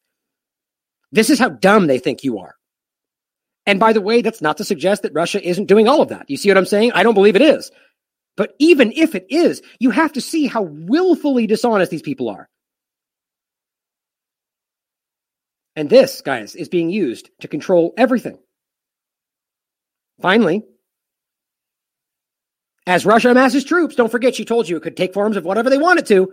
[1.12, 2.56] This is how dumb they think you are.
[3.66, 6.30] And by the way, that's not to suggest that Russia isn't doing all of that.
[6.30, 6.92] You see what I'm saying?
[6.94, 7.72] I don't believe it is.
[8.38, 12.50] But even if it is, you have to see how willfully dishonest these people are.
[15.76, 18.38] And this, guys, is being used to control everything.
[20.22, 20.64] Finally,
[22.88, 25.70] as Russia amasses troops, don't forget she told you it could take forms of whatever
[25.70, 26.32] they wanted to.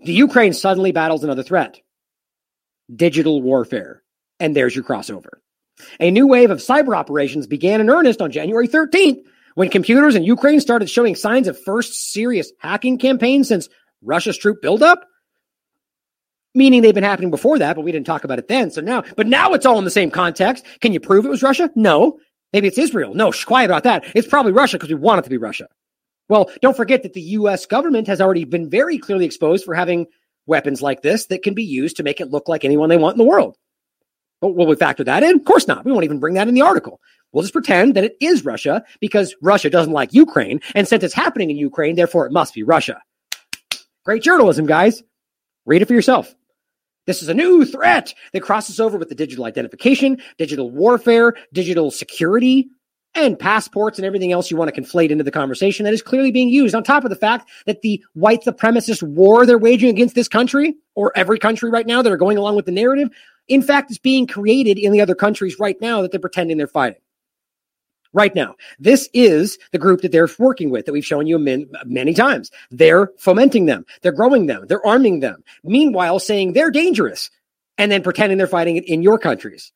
[0.00, 1.80] The Ukraine suddenly battles another threat
[2.94, 4.02] digital warfare.
[4.40, 5.38] And there's your crossover.
[6.00, 9.22] A new wave of cyber operations began in earnest on January 13th
[9.54, 13.68] when computers in Ukraine started showing signs of first serious hacking campaign since
[14.02, 15.06] Russia's troop buildup
[16.54, 18.70] meaning they've been happening before that, but we didn't talk about it then.
[18.70, 20.64] So now, but now it's all in the same context.
[20.80, 21.70] Can you prove it was Russia?
[21.74, 22.18] No.
[22.52, 23.14] Maybe it's Israel.
[23.14, 24.04] No, shh, quiet about that.
[24.14, 25.66] It's probably Russia because we want it to be Russia.
[26.28, 27.66] Well, don't forget that the U.S.
[27.66, 30.06] government has already been very clearly exposed for having
[30.46, 33.14] weapons like this that can be used to make it look like anyone they want
[33.14, 33.56] in the world.
[34.40, 35.36] But will we factor that in?
[35.36, 35.84] Of course not.
[35.84, 37.00] We won't even bring that in the article.
[37.32, 40.60] We'll just pretend that it is Russia because Russia doesn't like Ukraine.
[40.74, 43.00] And since it's happening in Ukraine, therefore it must be Russia.
[44.04, 45.02] Great journalism, guys.
[45.64, 46.34] Read it for yourself.
[47.06, 51.90] This is a new threat that crosses over with the digital identification, digital warfare, digital
[51.90, 52.68] security,
[53.14, 56.30] and passports and everything else you want to conflate into the conversation that is clearly
[56.30, 60.14] being used on top of the fact that the white supremacist war they're waging against
[60.14, 63.10] this country or every country right now that are going along with the narrative,
[63.48, 66.66] in fact, is being created in the other countries right now that they're pretending they're
[66.66, 67.00] fighting
[68.12, 68.56] right now.
[68.78, 72.50] This is the group that they're working with that we've shown you many, many times.
[72.70, 73.84] They're fomenting them.
[74.02, 74.66] They're growing them.
[74.66, 75.42] They're arming them.
[75.64, 77.30] Meanwhile, saying they're dangerous
[77.78, 79.72] and then pretending they're fighting it in your countries.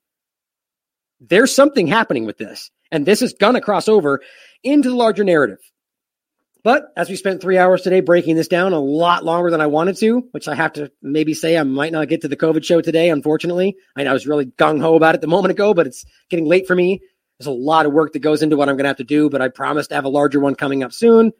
[1.20, 2.70] There's something happening with this.
[2.92, 4.20] And this is going to cross over
[4.62, 5.58] into the larger narrative.
[6.62, 9.68] But as we spent three hours today breaking this down a lot longer than I
[9.68, 12.64] wanted to, which I have to maybe say I might not get to the COVID
[12.64, 13.76] show today, unfortunately.
[13.94, 16.66] I, I was really gung ho about it the moment ago, but it's getting late
[16.66, 17.02] for me.
[17.38, 19.28] There's a lot of work that goes into what I'm going to have to do,
[19.28, 21.32] but I promise to have a larger one coming up soon.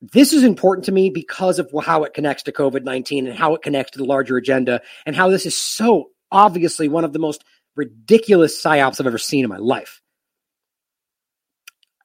[0.00, 3.54] This is important to me because of how it connects to COVID 19 and how
[3.54, 7.18] it connects to the larger agenda, and how this is so obviously one of the
[7.18, 7.44] most
[7.76, 10.00] ridiculous psyops I've ever seen in my life.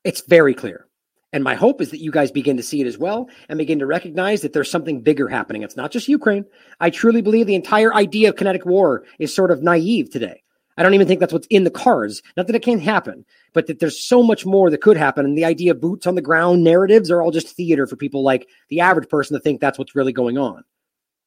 [0.04, 0.88] It's very clear.
[1.34, 3.80] And my hope is that you guys begin to see it as well and begin
[3.80, 5.64] to recognize that there's something bigger happening.
[5.64, 6.46] It's not just Ukraine.
[6.80, 10.44] I truly believe the entire idea of kinetic war is sort of naive today.
[10.78, 12.22] I don't even think that's what's in the cards.
[12.38, 15.26] Not that it can't happen, but that there's so much more that could happen.
[15.26, 18.24] And the idea of boots on the ground narratives are all just theater for people
[18.24, 20.64] like the average person to think that's what's really going on.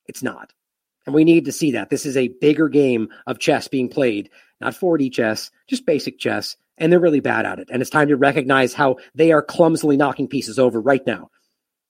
[0.06, 0.52] It's not.
[1.06, 1.90] And we need to see that.
[1.90, 6.56] This is a bigger game of chess being played, not 4D chess, just basic chess.
[6.78, 7.68] And they're really bad at it.
[7.70, 11.30] And it's time to recognize how they are clumsily knocking pieces over right now.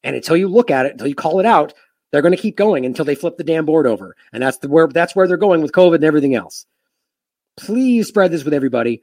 [0.03, 1.73] And until you look at it, until you call it out,
[2.11, 4.15] they're going to keep going until they flip the damn board over.
[4.33, 6.67] And that's the where that's where they're going with COVID and everything else.
[7.57, 9.03] Please spread this with everybody.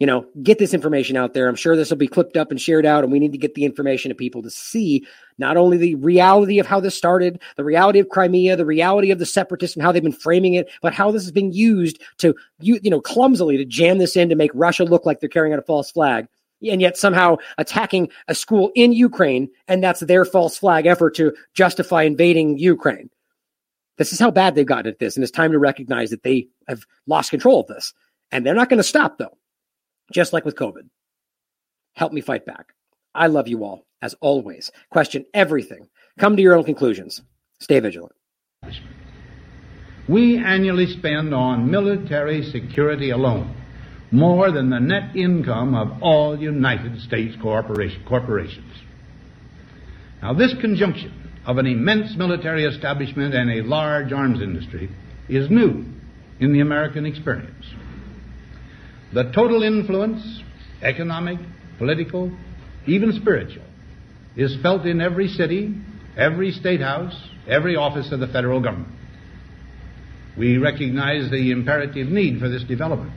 [0.00, 1.48] You know, get this information out there.
[1.48, 3.54] I'm sure this will be clipped up and shared out, and we need to get
[3.54, 5.06] the information to people to see
[5.38, 9.20] not only the reality of how this started, the reality of Crimea, the reality of
[9.20, 12.34] the separatists and how they've been framing it, but how this has been used to,
[12.60, 15.52] you, you know, clumsily to jam this in to make Russia look like they're carrying
[15.52, 16.26] out a false flag
[16.62, 21.34] and yet somehow attacking a school in Ukraine, and that's their false flag effort to
[21.54, 23.10] justify invading Ukraine.
[23.96, 26.48] This is how bad they've gotten at this, and it's time to recognize that they
[26.68, 27.92] have lost control of this.
[28.30, 29.36] And they're not going to stop, though,
[30.12, 30.88] just like with COVID.
[31.94, 32.72] Help me fight back.
[33.14, 34.72] I love you all, as always.
[34.90, 35.88] Question everything.
[36.18, 37.22] Come to your own conclusions.
[37.60, 38.14] Stay vigilant.
[40.08, 43.54] We annually spend on military security alone
[44.10, 48.72] more than the net income of all United States corporations.
[50.22, 51.12] Now, this conjunction
[51.46, 54.90] of an immense military establishment and a large arms industry
[55.28, 55.84] is new
[56.44, 57.64] in the American experience.
[59.12, 60.42] The total influence,
[60.82, 61.38] economic,
[61.78, 62.30] political,
[62.86, 63.64] even spiritual,
[64.36, 65.74] is felt in every city,
[66.16, 67.14] every state house,
[67.48, 68.92] every office of the federal government.
[70.36, 73.12] We recognize the imperative need for this development.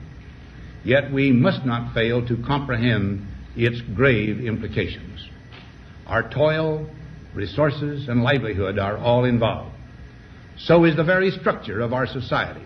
[0.85, 5.27] Yet we must not fail to comprehend its grave implications.
[6.05, 6.87] Our toil,
[7.33, 9.75] resources, and livelihood are all involved.
[10.59, 12.65] So is the very structure of our society.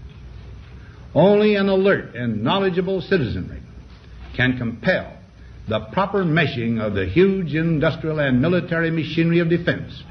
[1.13, 3.61] Only an alert and knowledgeable citizenry
[4.35, 5.13] can compel
[5.67, 10.03] the proper meshing of the huge industrial and military machinery of defense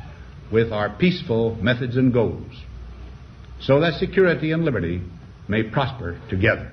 [0.52, 2.52] with our peaceful methods and goals,
[3.60, 5.02] so that security and liberty
[5.48, 6.72] may prosper together.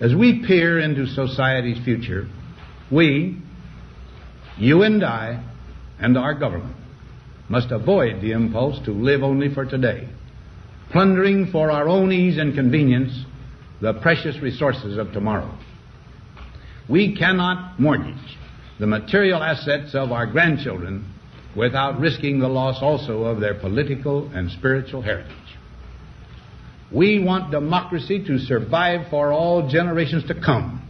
[0.00, 2.28] As we peer into society's future,
[2.90, 3.38] we,
[4.58, 5.42] you and I,
[5.98, 6.76] and our government
[7.48, 10.08] must avoid the impulse to live only for today,
[10.90, 13.24] plundering for our own ease and convenience
[13.80, 15.56] the precious resources of tomorrow.
[16.88, 18.38] We cannot mortgage
[18.78, 21.12] the material assets of our grandchildren
[21.56, 25.32] without risking the loss also of their political and spiritual heritage.
[26.92, 30.88] We want democracy to survive for all generations to come,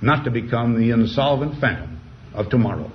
[0.00, 2.00] not to become the insolvent phantom
[2.34, 2.92] of tomorrow.